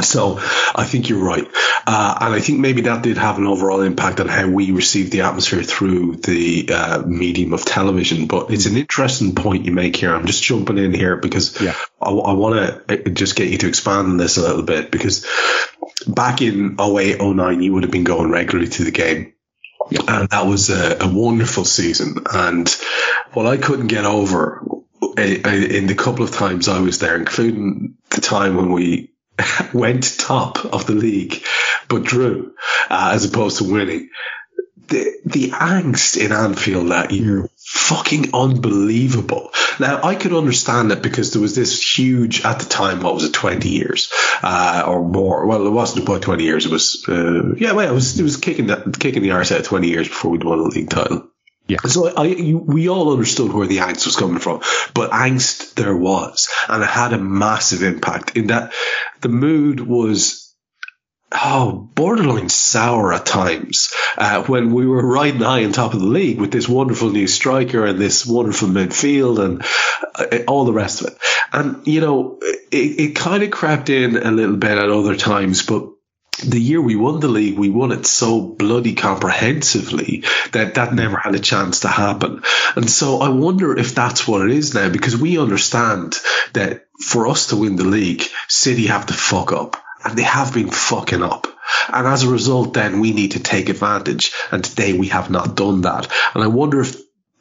So 0.02 0.38
I 0.76 0.84
think 0.86 1.10
you're 1.10 1.24
right. 1.24 1.48
Uh, 1.86 2.18
and 2.22 2.34
I 2.34 2.40
think 2.40 2.60
maybe 2.60 2.82
that 2.82 3.04
did 3.04 3.18
have 3.18 3.38
an 3.38 3.48
overall 3.48 3.82
impact 3.82 4.20
on 4.20 4.28
how 4.28 4.48
we 4.48 4.72
received 4.72 5.12
the 5.12 5.22
atmosphere 5.22 5.64
through 5.64 6.18
the 6.18 6.70
uh, 6.72 7.02
medium 7.06 7.54
of 7.54 7.66
television. 7.66 8.28
But 8.28 8.52
it's 8.52 8.66
an 8.66 8.78
interesting 8.78 9.36
point 9.36 9.66
you 9.66 9.72
make 9.72 9.96
here. 9.96 10.14
I'm 10.14 10.26
just 10.28 10.44
jumping 10.44 10.78
in 10.78 10.94
here 10.94 11.18
because 11.18 11.60
Yeah. 11.62 11.76
I, 12.02 12.10
I 12.10 12.34
want 12.34 12.88
to 12.88 13.10
just 13.10 13.36
get 13.36 13.50
you 13.50 13.58
to 13.60 13.68
expand 13.68 14.08
on 14.08 14.18
this 14.18 14.38
a 14.38 14.42
little 14.42 14.64
bit 14.64 14.92
because 14.92 15.26
back 16.08 16.42
in 16.42 16.78
08, 16.80 17.22
09, 17.22 17.62
you 17.62 17.74
would 17.74 17.84
have 17.84 17.92
been 17.92 18.04
going 18.04 18.30
regularly 18.30 18.70
to 18.70 18.84
the 18.84 18.92
game. 18.92 19.34
And 20.08 20.30
that 20.30 20.46
was 20.46 20.70
a, 20.70 20.98
a 21.02 21.08
wonderful 21.08 21.64
season. 21.64 22.18
And 22.32 22.70
what 23.34 23.46
I 23.46 23.56
couldn't 23.58 23.88
get 23.88 24.04
over 24.06 24.62
uh, 25.02 25.22
in 25.22 25.88
the 25.88 25.96
couple 25.96 26.26
of 26.26 26.32
times 26.32 26.68
I 26.68 26.82
was 26.82 27.00
there, 27.00 27.16
including 27.16 27.96
the 28.10 28.20
time 28.22 28.58
when 28.58 28.72
we 28.72 29.14
went 29.74 30.18
top 30.20 30.66
of 30.66 30.86
the 30.88 30.94
league, 30.94 31.44
but 31.88 32.04
drew, 32.04 32.54
uh, 32.90 33.12
as 33.14 33.26
opposed 33.26 33.58
to 33.58 33.72
winning. 33.72 34.10
The, 34.88 35.20
the 35.26 35.50
angst 35.50 36.16
in 36.18 36.32
Anfield 36.32 36.92
that 36.92 37.12
year, 37.12 37.50
fucking 37.58 38.34
unbelievable. 38.34 39.52
Now, 39.80 40.02
I 40.02 40.16
could 40.16 40.34
understand 40.34 40.94
it 40.94 41.02
because 41.02 41.34
there 41.34 41.42
was 41.42 41.56
this 41.56 41.98
huge, 41.98 42.46
at 42.46 42.60
the 42.60 42.66
time, 42.66 43.02
what 43.02 43.14
was 43.14 43.26
it, 43.26 43.34
20 43.34 43.68
years, 43.68 44.10
uh, 44.42 44.86
or 44.88 45.04
more. 45.04 45.46
Well, 45.46 45.68
it 45.68 45.72
wasn't 45.72 46.08
about 46.08 46.22
20 46.22 46.44
years. 46.44 46.66
It 46.66 46.72
was, 46.72 47.04
uh, 47.10 47.56
yeah, 47.58 47.74
well, 47.74 47.90
it 47.90 47.94
was, 47.94 48.18
it 48.18 48.24
was 48.24 48.38
kicking 48.38 48.68
the, 48.68 48.96
kicking 48.98 49.24
the 49.24 49.32
arse 49.32 49.52
out 49.52 49.60
of 49.60 49.66
20 49.66 49.90
years 49.90 50.08
before 50.08 50.32
we'd 50.32 50.46
won 50.46 50.60
a 50.60 50.64
league 50.64 50.90
title. 50.90 51.30
Yeah. 51.68 51.80
So 51.86 52.14
I, 52.16 52.54
we 52.54 52.88
all 52.88 53.12
understood 53.12 53.52
where 53.52 53.68
the 53.68 53.78
angst 53.78 54.06
was 54.06 54.16
coming 54.16 54.40
from, 54.40 54.62
but 54.94 55.12
angst 55.12 55.74
there 55.76 55.96
was, 55.96 56.48
and 56.70 56.82
it 56.82 56.90
had 56.90 57.14
a 57.14 57.18
massive 57.18 57.84
impact 57.84 58.38
in 58.38 58.48
that 58.48 58.74
the 59.22 59.30
mood 59.30 59.82
was 59.82 60.48
oh, 61.32 61.90
borderline 61.94 62.50
sour 62.50 63.14
at 63.14 63.26
times 63.26 63.94
uh, 64.18 64.44
when 64.44 64.72
we 64.72 64.86
were 64.86 65.06
riding 65.06 65.42
high 65.42 65.66
on 65.66 65.72
top 65.72 65.94
of 65.94 66.00
the 66.00 66.06
league 66.06 66.40
with 66.40 66.52
this 66.52 66.70
wonderful 66.70 67.10
new 67.10 67.28
striker 67.28 67.86
and 67.86 68.00
this 68.00 68.26
wonderful 68.26 68.70
midfield 68.70 69.44
and 69.44 69.66
uh, 70.16 70.44
all 70.48 70.66
the 70.66 70.74
rest 70.74 71.02
of 71.02 71.08
it. 71.08 71.18
And, 71.52 71.86
you 71.86 72.02
know, 72.02 72.40
it, 72.42 73.00
it 73.00 73.16
kind 73.16 73.44
of 73.44 73.52
crept 73.52 73.90
in 73.90 74.18
a 74.18 74.32
little 74.32 74.58
bit 74.58 74.78
at 74.78 74.90
other 74.90 75.16
times, 75.16 75.64
but 75.64 75.90
the 76.46 76.60
year 76.60 76.82
we 76.82 76.96
won 76.96 77.20
the 77.20 77.28
league, 77.28 77.58
we 77.58 77.70
won 77.70 77.92
it 77.92 78.06
so 78.06 78.42
bloody 78.42 78.94
comprehensively 78.94 80.24
that 80.52 80.76
that 80.76 80.90
hmm. 80.90 80.96
never 80.96 81.18
had 81.18 81.36
a 81.36 81.40
chance 81.40 81.82
to 81.82 81.88
happen. 81.88 82.44
And 82.76 82.90
so 82.90 83.20
I 83.20 83.30
wonder 83.30 83.78
if 83.78 83.96
that's 83.96 84.28
what 84.28 84.42
it 84.42 84.52
is 84.52 84.74
now 84.74 84.90
because 84.90 85.18
we 85.18 85.40
understand 85.40 86.18
that 86.54 86.86
for 87.00 87.28
us 87.28 87.48
to 87.48 87.56
win 87.56 87.76
the 87.76 87.84
league, 87.84 88.24
City 88.48 88.88
have 88.88 89.08
to 89.08 89.14
fuck 89.14 89.52
up 89.52 89.78
and 90.04 90.18
they 90.18 90.24
have 90.24 90.54
been 90.54 90.70
fucking 90.70 91.24
up. 91.24 91.48
And 91.90 92.08
as 92.08 92.24
a 92.24 92.30
result, 92.30 92.74
then 92.74 93.00
we 93.00 93.14
need 93.14 93.32
to 93.32 93.42
take 93.42 93.70
advantage. 93.70 94.32
And 94.52 94.64
today 94.64 94.98
we 94.98 95.08
have 95.08 95.30
not 95.30 95.56
done 95.56 95.82
that. 95.82 96.08
And 96.34 96.44
I 96.44 96.48
wonder 96.48 96.82
if, 96.82 96.96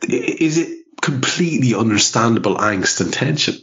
is 0.08 0.58
it 0.58 0.84
completely 1.00 1.74
understandable 1.74 2.56
angst 2.56 3.00
and 3.00 3.12
tension? 3.12 3.56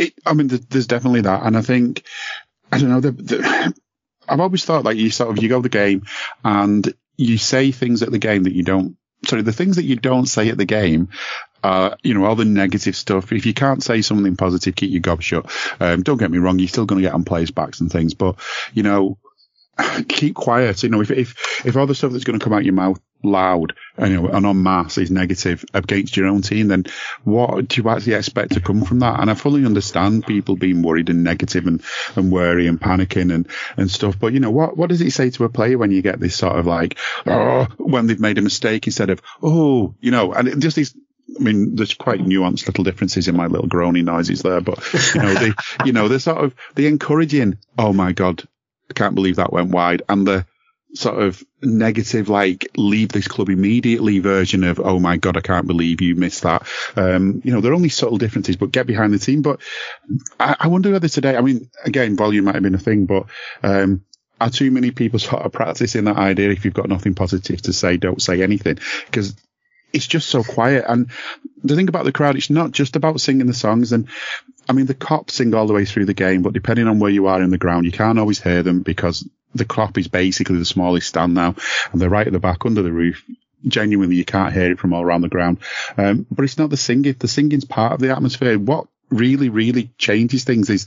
it, 0.00 0.14
I 0.26 0.32
mean, 0.32 0.48
there's 0.48 0.86
definitely 0.86 1.22
that, 1.22 1.42
and 1.44 1.56
I 1.56 1.62
think 1.62 2.04
I 2.72 2.78
don't 2.78 2.88
know. 2.88 3.00
The, 3.00 3.12
the, 3.12 3.74
I've 4.30 4.40
always 4.40 4.64
thought 4.64 4.84
like 4.84 4.96
you 4.96 5.10
sort 5.10 5.30
of 5.30 5.42
you 5.42 5.48
go 5.48 5.60
the 5.60 5.68
game 5.68 6.06
and 6.44 6.92
you 7.16 7.36
say 7.36 7.72
things 7.72 8.02
at 8.02 8.10
the 8.10 8.18
game 8.18 8.44
that 8.44 8.54
you 8.54 8.62
don't. 8.62 8.96
Sorry, 9.26 9.42
the 9.42 9.52
things 9.52 9.76
that 9.76 9.84
you 9.84 9.96
don't 9.96 10.26
say 10.26 10.48
at 10.48 10.56
the 10.56 10.64
game. 10.64 11.08
Uh, 11.62 11.94
you 12.02 12.14
know, 12.14 12.24
all 12.24 12.36
the 12.36 12.46
negative 12.46 12.96
stuff. 12.96 13.32
If 13.32 13.44
you 13.44 13.52
can't 13.52 13.82
say 13.82 14.00
something 14.00 14.34
positive, 14.36 14.74
keep 14.74 14.90
your 14.90 15.00
gob 15.00 15.20
shut. 15.20 15.52
Um, 15.78 16.02
don't 16.02 16.16
get 16.16 16.30
me 16.30 16.38
wrong, 16.38 16.58
you're 16.58 16.68
still 16.68 16.86
going 16.86 17.02
to 17.02 17.06
get 17.06 17.12
on 17.12 17.24
players' 17.24 17.50
backs 17.50 17.80
and 17.80 17.92
things, 17.92 18.14
but 18.14 18.36
you 18.72 18.82
know, 18.82 19.18
keep 20.08 20.34
quiet. 20.34 20.82
You 20.82 20.88
know, 20.88 21.02
if 21.02 21.10
if 21.10 21.66
if 21.66 21.76
all 21.76 21.86
the 21.86 21.94
stuff 21.94 22.12
that's 22.12 22.24
going 22.24 22.38
to 22.38 22.42
come 22.42 22.54
out 22.54 22.64
your 22.64 22.72
mouth 22.72 22.98
loud 23.22 23.74
and, 23.96 24.12
you 24.12 24.22
know, 24.22 24.28
and 24.28 24.98
is 24.98 25.10
negative 25.10 25.64
against 25.74 26.16
your 26.16 26.26
own 26.26 26.42
team, 26.42 26.68
then 26.68 26.84
what 27.24 27.68
do 27.68 27.80
you 27.80 27.88
actually 27.88 28.14
expect 28.14 28.52
to 28.52 28.60
come 28.60 28.84
from 28.84 29.00
that? 29.00 29.20
And 29.20 29.30
I 29.30 29.34
fully 29.34 29.64
understand 29.64 30.26
people 30.26 30.56
being 30.56 30.82
worried 30.82 31.10
and 31.10 31.24
negative 31.24 31.66
and, 31.66 31.82
and 32.16 32.32
worry 32.32 32.66
and 32.66 32.80
panicking 32.80 33.32
and, 33.32 33.48
and 33.76 33.90
stuff. 33.90 34.18
But 34.18 34.32
you 34.32 34.40
know, 34.40 34.50
what, 34.50 34.76
what 34.76 34.88
does 34.88 35.00
it 35.00 35.12
say 35.12 35.30
to 35.30 35.44
a 35.44 35.48
player 35.48 35.78
when 35.78 35.90
you 35.90 36.02
get 36.02 36.20
this 36.20 36.36
sort 36.36 36.58
of 36.58 36.66
like, 36.66 36.98
oh, 37.26 37.66
when 37.78 38.06
they've 38.06 38.20
made 38.20 38.38
a 38.38 38.42
mistake 38.42 38.86
instead 38.86 39.10
of, 39.10 39.20
oh, 39.42 39.94
you 40.00 40.10
know, 40.10 40.32
and 40.32 40.48
it 40.48 40.58
just 40.58 40.76
these, 40.76 40.94
I 41.38 41.42
mean, 41.42 41.76
there's 41.76 41.94
quite 41.94 42.20
nuanced 42.20 42.66
little 42.66 42.84
differences 42.84 43.28
in 43.28 43.36
my 43.36 43.46
little 43.46 43.68
groaning 43.68 44.06
noises 44.06 44.42
there, 44.42 44.60
but 44.60 44.78
you 45.14 45.22
know, 45.22 45.34
the, 45.34 45.54
you 45.84 45.92
know, 45.92 46.08
the 46.08 46.18
sort 46.18 46.44
of, 46.44 46.54
the 46.74 46.86
encouraging, 46.86 47.58
oh 47.78 47.92
my 47.92 48.12
God, 48.12 48.42
I 48.90 48.94
can't 48.94 49.14
believe 49.14 49.36
that 49.36 49.52
went 49.52 49.70
wide. 49.70 50.02
And 50.08 50.26
the 50.26 50.46
sort 50.94 51.22
of 51.22 51.42
negative, 51.62 52.28
like 52.28 52.68
leave 52.76 53.10
this 53.10 53.28
club 53.28 53.48
immediately 53.48 54.18
version 54.18 54.64
of, 54.64 54.80
oh 54.80 54.98
my 54.98 55.16
God, 55.16 55.36
I 55.36 55.40
can't 55.40 55.66
believe 55.66 56.00
you 56.00 56.16
missed 56.16 56.42
that. 56.42 56.66
Um, 56.96 57.40
you 57.44 57.52
know, 57.52 57.60
there 57.60 57.72
are 57.72 57.76
only 57.76 57.88
subtle 57.88 58.18
differences, 58.18 58.56
but 58.56 58.72
get 58.72 58.86
behind 58.86 59.12
the 59.12 59.18
team. 59.18 59.42
But 59.42 59.60
I, 60.38 60.56
I 60.60 60.66
wonder 60.68 60.90
whether 60.90 61.08
today, 61.08 61.36
I 61.36 61.40
mean, 61.40 61.70
again, 61.84 62.16
volume 62.16 62.44
might 62.44 62.54
have 62.54 62.62
been 62.62 62.74
a 62.74 62.78
thing, 62.78 63.06
but, 63.06 63.26
um, 63.62 64.04
are 64.40 64.50
too 64.50 64.70
many 64.70 64.90
people 64.90 65.18
sort 65.18 65.42
of 65.42 65.52
practicing 65.52 66.04
that 66.04 66.16
idea? 66.16 66.50
If 66.50 66.64
you've 66.64 66.74
got 66.74 66.88
nothing 66.88 67.14
positive 67.14 67.60
to 67.62 67.72
say, 67.72 67.98
don't 67.98 68.22
say 68.22 68.42
anything 68.42 68.78
because 69.06 69.36
it's 69.92 70.06
just 70.06 70.28
so 70.28 70.42
quiet. 70.42 70.84
And 70.88 71.10
the 71.62 71.76
thing 71.76 71.88
about 71.88 72.04
the 72.04 72.12
crowd, 72.12 72.36
it's 72.36 72.50
not 72.50 72.72
just 72.72 72.96
about 72.96 73.20
singing 73.20 73.46
the 73.46 73.54
songs. 73.54 73.92
And 73.92 74.08
I 74.68 74.72
mean, 74.72 74.86
the 74.86 74.94
cops 74.94 75.34
sing 75.34 75.54
all 75.54 75.66
the 75.66 75.74
way 75.74 75.84
through 75.84 76.06
the 76.06 76.14
game, 76.14 76.42
but 76.42 76.54
depending 76.54 76.88
on 76.88 77.00
where 77.00 77.10
you 77.10 77.26
are 77.26 77.42
in 77.42 77.50
the 77.50 77.58
ground, 77.58 77.86
you 77.86 77.92
can't 77.92 78.18
always 78.18 78.40
hear 78.40 78.62
them 78.62 78.82
because 78.82 79.28
the 79.54 79.64
Kop 79.64 79.98
is 79.98 80.08
basically 80.08 80.58
the 80.58 80.64
smallest 80.64 81.08
stand 81.08 81.34
now 81.34 81.54
and 81.92 82.00
they're 82.00 82.08
right 82.08 82.26
at 82.26 82.32
the 82.32 82.38
back 82.38 82.64
under 82.64 82.82
the 82.82 82.92
roof. 82.92 83.24
Genuinely, 83.66 84.16
you 84.16 84.24
can't 84.24 84.54
hear 84.54 84.72
it 84.72 84.78
from 84.78 84.94
all 84.94 85.02
around 85.02 85.20
the 85.20 85.28
ground. 85.28 85.58
Um, 85.98 86.26
but 86.30 86.44
it's 86.44 86.56
not 86.56 86.70
the 86.70 86.76
singing. 86.78 87.14
The 87.18 87.28
singing's 87.28 87.64
part 87.64 87.92
of 87.92 88.00
the 88.00 88.10
atmosphere. 88.10 88.58
What 88.58 88.86
really, 89.10 89.48
really 89.48 89.90
changes 89.98 90.44
things 90.44 90.70
is 90.70 90.86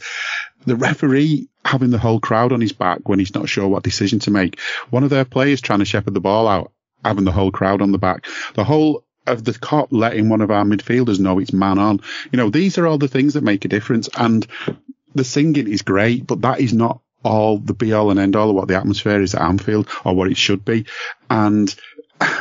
the 0.66 0.76
referee 0.76 1.50
having 1.64 1.92
the 1.92 2.00
whole 2.00 2.20
crowd 2.20 2.52
on 2.52 2.62
his 2.62 2.72
back 2.72 3.08
when 3.08 3.20
he's 3.20 3.36
not 3.36 3.50
sure 3.50 3.68
what 3.68 3.84
decision 3.84 4.20
to 4.20 4.32
make. 4.32 4.60
One 4.90 5.04
of 5.04 5.10
their 5.10 5.26
players 5.26 5.62
trying 5.62 5.80
to 5.80 5.86
shepherd 5.86 6.14
the 6.14 6.22
ball 6.22 6.48
out, 6.48 6.72
having 7.04 7.26
the 7.26 7.32
whole 7.32 7.52
crowd 7.52 7.82
on 7.82 7.92
the 7.92 7.98
back. 7.98 8.26
The 8.56 8.64
whole 8.64 9.04
of 9.28 9.44
the 9.44 9.54
Kop 9.54 9.90
letting 9.92 10.30
one 10.30 10.42
of 10.42 10.52
our 10.52 10.66
midfielders 10.66 11.20
know 11.20 11.40
it's 11.40 11.54
man 11.54 11.80
on. 11.80 12.02
You 12.32 12.38
know, 12.38 12.50
these 12.50 12.78
are 12.78 12.88
all 12.88 12.98
the 12.98 13.08
things 13.08 13.36
that 13.36 13.44
make 13.44 13.66
a 13.66 13.70
difference. 13.70 14.10
And 14.18 14.46
the 15.16 15.24
singing 15.24 15.72
is 15.72 15.82
great, 15.82 16.26
but 16.28 16.42
that 16.42 16.60
is 16.60 16.74
not 16.74 17.02
all 17.24 17.58
the 17.58 17.74
be 17.74 17.94
all 17.94 18.12
and 18.12 18.20
end 18.20 18.36
all 18.36 18.50
of 18.50 18.56
what 18.56 18.68
the 18.68 18.78
atmosphere 18.78 19.22
is 19.22 19.36
at 19.36 19.42
Anfield 19.42 19.90
or 20.06 20.16
what 20.16 20.30
it 20.30 20.38
should 20.38 20.64
be. 20.66 20.86
And 21.30 21.74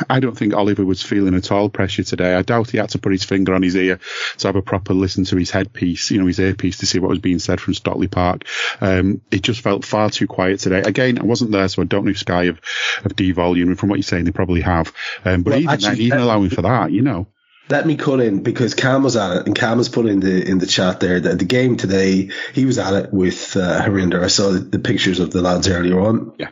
I 0.09 0.19
don't 0.19 0.37
think 0.37 0.53
Oliver 0.53 0.85
was 0.85 1.01
feeling 1.01 1.35
at 1.35 1.51
all 1.51 1.69
pressure 1.69 2.03
today. 2.03 2.33
I 2.33 2.41
doubt 2.41 2.69
he 2.69 2.77
had 2.77 2.89
to 2.89 2.99
put 2.99 3.11
his 3.11 3.23
finger 3.23 3.53
on 3.53 3.63
his 3.63 3.75
ear 3.75 3.99
to 4.37 4.47
have 4.47 4.55
a 4.55 4.61
proper 4.61 4.93
listen 4.93 5.25
to 5.25 5.35
his 5.35 5.51
headpiece, 5.51 6.11
you 6.11 6.19
know, 6.19 6.27
his 6.27 6.39
earpiece 6.39 6.77
to 6.77 6.85
see 6.85 6.99
what 6.99 7.09
was 7.09 7.19
being 7.19 7.39
said 7.39 7.59
from 7.59 7.73
Stockley 7.73 8.07
Park. 8.07 8.45
Um, 8.81 9.21
it 9.31 9.41
just 9.41 9.61
felt 9.61 9.85
far 9.85 10.09
too 10.09 10.27
quiet 10.27 10.59
today. 10.59 10.81
Again, 10.81 11.19
I 11.19 11.23
wasn't 11.23 11.51
there, 11.51 11.67
so 11.67 11.81
I 11.81 11.85
don't 11.85 12.05
know 12.05 12.11
if 12.11 12.19
Sky 12.19 12.45
have, 12.45 12.61
have 13.03 13.15
devolumed. 13.15 13.77
From 13.77 13.89
what 13.89 13.97
you're 13.97 14.03
saying, 14.03 14.25
they 14.25 14.31
probably 14.31 14.61
have. 14.61 14.93
Um, 15.25 15.43
but 15.43 15.51
Well, 15.51 15.59
even, 15.59 15.69
actually, 15.69 16.03
even 16.05 16.19
allowing 16.19 16.49
for 16.49 16.61
that, 16.61 16.91
you 16.91 17.01
know. 17.01 17.27
Let 17.69 17.87
me 17.87 17.95
cut 17.95 18.19
in 18.19 18.43
because 18.43 18.73
Cam 18.73 19.03
was 19.03 19.15
at 19.15 19.37
it, 19.37 19.45
and 19.47 19.55
Cam 19.55 19.77
has 19.77 19.89
put 19.89 20.05
in 20.05 20.19
the 20.19 20.49
in 20.49 20.57
the 20.57 20.67
chat 20.67 20.99
there 20.99 21.19
that 21.19 21.39
the 21.39 21.45
game 21.45 21.77
today 21.77 22.29
he 22.53 22.65
was 22.65 22.77
at 22.77 22.93
it 22.93 23.13
with 23.13 23.55
uh, 23.55 23.81
Harinder. 23.81 24.21
I 24.21 24.27
saw 24.27 24.51
the, 24.51 24.59
the 24.59 24.79
pictures 24.79 25.19
of 25.19 25.31
the 25.31 25.41
lads 25.41 25.67
earlier 25.67 25.99
on. 25.99 26.33
Yeah. 26.37 26.49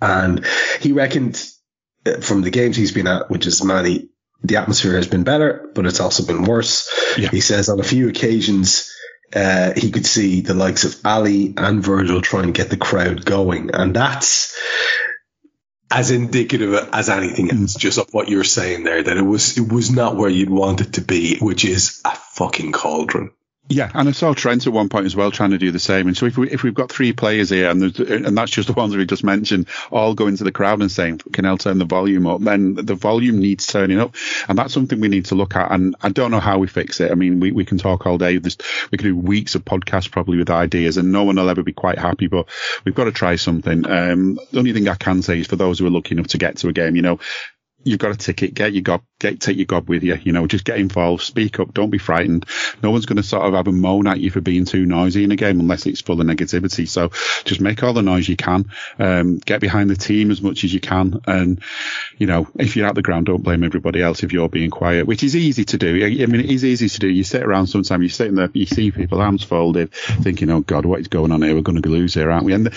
and 0.00 0.44
he 0.80 0.92
reckoned 0.92 1.42
uh, 2.06 2.20
from 2.20 2.42
the 2.42 2.50
games 2.50 2.76
he's 2.76 2.92
been 2.92 3.06
at, 3.06 3.30
which 3.30 3.46
is 3.46 3.62
many, 3.62 4.08
the 4.42 4.56
atmosphere 4.56 4.96
has 4.96 5.06
been 5.06 5.24
better, 5.24 5.70
but 5.74 5.86
it's 5.86 6.00
also 6.00 6.24
been 6.26 6.44
worse. 6.44 6.90
Yeah. 7.18 7.28
He 7.28 7.40
says 7.40 7.68
on 7.68 7.80
a 7.80 7.84
few 7.84 8.08
occasions. 8.08 8.90
Uh, 9.34 9.72
he 9.76 9.90
could 9.90 10.06
see 10.06 10.42
the 10.42 10.54
likes 10.54 10.84
of 10.84 10.94
Ali 11.04 11.54
and 11.56 11.82
Virgil 11.82 12.20
trying 12.20 12.46
to 12.46 12.52
get 12.52 12.70
the 12.70 12.76
crowd 12.76 13.24
going, 13.24 13.74
and 13.74 13.96
that's 13.96 14.56
as 15.94 16.10
indicative 16.10 16.74
as 16.92 17.08
anything 17.08 17.48
mm. 17.48 17.62
else, 17.62 17.74
just 17.74 17.98
of 17.98 18.12
what 18.12 18.28
you're 18.28 18.42
saying 18.42 18.82
there, 18.82 19.02
that 19.02 19.16
it 19.16 19.22
was 19.22 19.56
it 19.56 19.72
was 19.72 19.90
not 19.90 20.16
where 20.16 20.28
you'd 20.28 20.50
want 20.50 20.80
it 20.80 20.94
to 20.94 21.00
be, 21.00 21.38
which 21.38 21.64
is 21.64 22.00
a 22.04 22.10
fucking 22.10 22.72
cauldron. 22.72 23.30
Yeah, 23.68 23.90
and 23.94 24.10
I 24.10 24.12
saw 24.12 24.34
Trent 24.34 24.66
at 24.66 24.72
one 24.74 24.90
point 24.90 25.06
as 25.06 25.16
well 25.16 25.30
trying 25.30 25.52
to 25.52 25.58
do 25.58 25.70
the 25.70 25.78
same. 25.78 26.06
And 26.06 26.14
so 26.14 26.26
if 26.26 26.36
we 26.36 26.50
if 26.50 26.62
we've 26.62 26.74
got 26.74 26.92
three 26.92 27.14
players 27.14 27.48
here, 27.48 27.70
and 27.70 27.98
and 27.98 28.36
that's 28.36 28.50
just 28.50 28.68
the 28.68 28.74
ones 28.74 28.94
we 28.94 29.06
just 29.06 29.24
mentioned, 29.24 29.68
all 29.90 30.12
going 30.12 30.36
to 30.36 30.44
the 30.44 30.52
crowd 30.52 30.82
and 30.82 30.92
saying, 30.92 31.22
"Can 31.32 31.46
I 31.46 31.56
turn 31.56 31.78
the 31.78 31.86
volume 31.86 32.26
up?" 32.26 32.42
Then 32.42 32.74
the 32.74 32.94
volume 32.94 33.38
needs 33.38 33.66
turning 33.66 33.98
up, 33.98 34.16
and 34.48 34.58
that's 34.58 34.74
something 34.74 35.00
we 35.00 35.08
need 35.08 35.26
to 35.26 35.34
look 35.34 35.56
at. 35.56 35.72
And 35.72 35.96
I 36.02 36.10
don't 36.10 36.30
know 36.30 36.40
how 36.40 36.58
we 36.58 36.66
fix 36.66 37.00
it. 37.00 37.10
I 37.10 37.14
mean, 37.14 37.40
we, 37.40 37.52
we 37.52 37.64
can 37.64 37.78
talk 37.78 38.06
all 38.06 38.18
day. 38.18 38.36
We 38.36 38.98
can 38.98 39.06
do 39.06 39.16
weeks 39.16 39.54
of 39.54 39.64
podcasts 39.64 40.10
probably 40.10 40.36
with 40.36 40.50
ideas, 40.50 40.98
and 40.98 41.10
no 41.10 41.24
one 41.24 41.36
will 41.36 41.48
ever 41.48 41.62
be 41.62 41.72
quite 41.72 41.98
happy. 41.98 42.26
But 42.26 42.50
we've 42.84 42.94
got 42.94 43.04
to 43.04 43.12
try 43.12 43.36
something. 43.36 43.86
Um, 43.90 44.38
the 44.52 44.58
only 44.58 44.74
thing 44.74 44.88
I 44.88 44.94
can 44.94 45.22
say 45.22 45.40
is 45.40 45.46
for 45.46 45.56
those 45.56 45.78
who 45.78 45.86
are 45.86 45.90
lucky 45.90 46.14
enough 46.14 46.28
to 46.28 46.38
get 46.38 46.58
to 46.58 46.68
a 46.68 46.72
game, 46.74 46.96
you 46.96 47.02
know, 47.02 47.18
you've 47.84 47.98
got 47.98 48.12
a 48.12 48.16
ticket, 48.16 48.54
get 48.54 48.72
your 48.72 48.82
gob, 48.82 49.02
get, 49.24 49.40
take 49.40 49.56
your 49.56 49.66
gob 49.66 49.88
with 49.88 50.02
you, 50.02 50.18
you 50.22 50.32
know, 50.32 50.46
just 50.46 50.64
get 50.64 50.78
involved, 50.78 51.22
speak 51.22 51.60
up, 51.60 51.74
don't 51.74 51.90
be 51.90 51.98
frightened. 51.98 52.46
No 52.82 52.90
one's 52.90 53.06
going 53.06 53.16
to 53.16 53.22
sort 53.22 53.44
of 53.44 53.54
have 53.54 53.68
a 53.68 53.72
moan 53.72 54.06
at 54.06 54.20
you 54.20 54.30
for 54.30 54.40
being 54.40 54.64
too 54.64 54.86
noisy 54.86 55.24
in 55.24 55.32
a 55.32 55.36
game 55.36 55.60
unless 55.60 55.86
it's 55.86 56.00
full 56.00 56.20
of 56.20 56.26
negativity. 56.26 56.88
So 56.88 57.10
just 57.44 57.60
make 57.60 57.82
all 57.82 57.92
the 57.92 58.02
noise 58.02 58.28
you 58.28 58.36
can, 58.36 58.70
um, 58.98 59.38
get 59.38 59.60
behind 59.60 59.90
the 59.90 59.96
team 59.96 60.30
as 60.30 60.40
much 60.42 60.64
as 60.64 60.72
you 60.72 60.80
can. 60.80 61.20
And, 61.26 61.60
you 62.18 62.26
know, 62.26 62.48
if 62.56 62.76
you're 62.76 62.86
at 62.86 62.94
the 62.94 63.02
ground, 63.02 63.26
don't 63.26 63.42
blame 63.42 63.64
everybody 63.64 64.02
else 64.02 64.22
if 64.22 64.32
you're 64.32 64.48
being 64.48 64.70
quiet, 64.70 65.06
which 65.06 65.22
is 65.22 65.36
easy 65.36 65.64
to 65.66 65.78
do. 65.78 66.04
I 66.04 66.26
mean, 66.26 66.40
it 66.40 66.50
is 66.50 66.64
easy 66.64 66.88
to 66.88 66.98
do. 66.98 67.08
You 67.08 67.24
sit 67.24 67.42
around 67.42 67.66
sometimes, 67.66 68.02
you 68.02 68.08
sit 68.08 68.28
in 68.28 68.34
there, 68.34 68.50
you 68.52 68.66
see 68.66 68.90
people 68.90 69.20
arms 69.20 69.44
folded 69.44 69.92
thinking, 69.92 70.50
oh 70.50 70.60
God, 70.60 70.86
what 70.86 71.00
is 71.00 71.08
going 71.08 71.32
on 71.32 71.42
here? 71.42 71.54
We're 71.54 71.62
going 71.62 71.82
to 71.82 71.88
lose 71.88 72.14
here, 72.14 72.30
aren't 72.30 72.46
we? 72.46 72.54
And, 72.54 72.72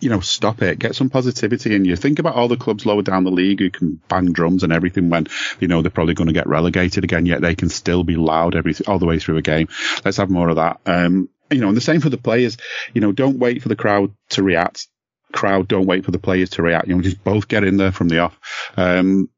you 0.00 0.10
know, 0.10 0.20
stop 0.20 0.62
it, 0.62 0.78
get 0.78 0.94
some 0.94 1.10
positivity 1.10 1.74
in 1.74 1.84
you. 1.84 1.96
Think 1.96 2.18
about 2.18 2.34
all 2.34 2.48
the 2.48 2.56
clubs 2.56 2.86
lower 2.86 3.02
down 3.02 3.24
the 3.24 3.30
league 3.30 3.60
who 3.60 3.70
can 3.70 4.00
bang 4.08 4.32
drums 4.32 4.46
drums 4.46 4.62
and 4.62 4.72
everything 4.72 5.10
when 5.10 5.26
you 5.60 5.68
know 5.68 5.82
they're 5.86 5.90
probably 5.90 6.14
going 6.14 6.26
to 6.26 6.32
get 6.32 6.48
relegated 6.48 7.04
again. 7.04 7.26
Yet 7.26 7.40
they 7.40 7.54
can 7.54 7.68
still 7.68 8.02
be 8.02 8.16
loud 8.16 8.56
every 8.56 8.74
all 8.86 8.98
the 8.98 9.06
way 9.06 9.18
through 9.18 9.36
a 9.36 9.42
game. 9.42 9.68
Let's 10.04 10.16
have 10.16 10.30
more 10.30 10.48
of 10.48 10.56
that. 10.56 10.80
Um, 10.84 11.28
you 11.50 11.60
know, 11.60 11.68
and 11.68 11.76
the 11.76 11.80
same 11.80 12.00
for 12.00 12.10
the 12.10 12.18
players. 12.18 12.56
You 12.92 13.00
know, 13.00 13.12
don't 13.12 13.38
wait 13.38 13.62
for 13.62 13.68
the 13.68 13.76
crowd 13.76 14.14
to 14.30 14.42
react. 14.42 14.88
Crowd, 15.32 15.68
don't 15.68 15.86
wait 15.86 16.04
for 16.04 16.10
the 16.10 16.18
players 16.18 16.50
to 16.50 16.62
react. 16.62 16.88
You 16.88 16.96
know, 16.96 17.02
just 17.02 17.22
both 17.22 17.48
get 17.48 17.64
in 17.64 17.76
there 17.76 17.92
from 17.92 18.08
the 18.08 18.20
off. 18.20 18.38
Um, 18.76 19.28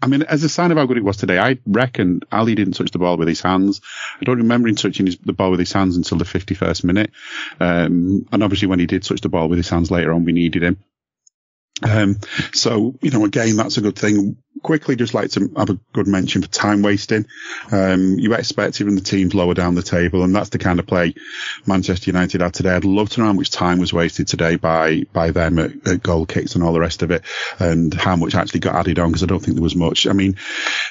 I 0.00 0.06
mean, 0.06 0.22
as 0.22 0.44
a 0.44 0.48
sign 0.48 0.70
of 0.70 0.78
how 0.78 0.86
good 0.86 0.96
it 0.96 1.04
was 1.04 1.16
today, 1.16 1.38
I 1.38 1.58
reckon 1.66 2.20
Ali 2.30 2.54
didn't 2.54 2.74
touch 2.74 2.92
the 2.92 3.00
ball 3.00 3.16
with 3.16 3.26
his 3.26 3.40
hands. 3.40 3.80
I 4.20 4.24
don't 4.24 4.38
remember 4.38 4.68
him 4.68 4.76
touching 4.76 5.06
his, 5.06 5.18
the 5.18 5.32
ball 5.32 5.50
with 5.50 5.58
his 5.58 5.72
hands 5.72 5.96
until 5.96 6.18
the 6.18 6.24
51st 6.24 6.84
minute. 6.84 7.10
Um, 7.58 8.26
and 8.30 8.42
obviously 8.42 8.68
when 8.68 8.78
he 8.78 8.86
did 8.86 9.02
touch 9.02 9.20
the 9.20 9.28
ball 9.28 9.48
with 9.48 9.56
his 9.56 9.68
hands 9.68 9.90
later 9.90 10.12
on, 10.12 10.24
we 10.24 10.32
needed 10.32 10.62
him. 10.62 10.78
Um, 11.82 12.18
so, 12.52 12.94
you 13.00 13.10
know, 13.10 13.24
again, 13.24 13.56
that's 13.56 13.76
a 13.76 13.80
good 13.80 13.96
thing. 13.96 14.36
Quickly, 14.62 14.96
just 14.96 15.14
like 15.14 15.30
to 15.32 15.52
have 15.56 15.70
a 15.70 15.78
good 15.92 16.08
mention 16.08 16.42
for 16.42 16.48
time 16.48 16.82
wasting. 16.82 17.26
Um, 17.70 18.18
you 18.18 18.34
expect 18.34 18.80
even 18.80 18.96
the 18.96 19.00
teams 19.00 19.32
lower 19.32 19.54
down 19.54 19.76
the 19.76 19.82
table, 19.82 20.24
and 20.24 20.34
that's 20.34 20.48
the 20.48 20.58
kind 20.58 20.80
of 20.80 20.86
play 20.88 21.14
Manchester 21.64 22.10
United 22.10 22.40
had 22.40 22.54
today. 22.54 22.70
I'd 22.70 22.84
love 22.84 23.10
to 23.10 23.20
know 23.20 23.26
how 23.26 23.32
much 23.34 23.50
time 23.50 23.78
was 23.78 23.92
wasted 23.92 24.26
today 24.26 24.56
by, 24.56 25.04
by 25.12 25.30
them 25.30 25.60
at, 25.60 25.86
at 25.86 26.02
goal 26.02 26.26
kicks 26.26 26.56
and 26.56 26.64
all 26.64 26.72
the 26.72 26.80
rest 26.80 27.02
of 27.02 27.12
it, 27.12 27.22
and 27.60 27.94
how 27.94 28.16
much 28.16 28.34
actually 28.34 28.60
got 28.60 28.74
added 28.74 28.98
on, 28.98 29.10
because 29.10 29.22
I 29.22 29.26
don't 29.26 29.38
think 29.38 29.54
there 29.54 29.62
was 29.62 29.76
much. 29.76 30.08
I 30.08 30.12
mean, 30.12 30.36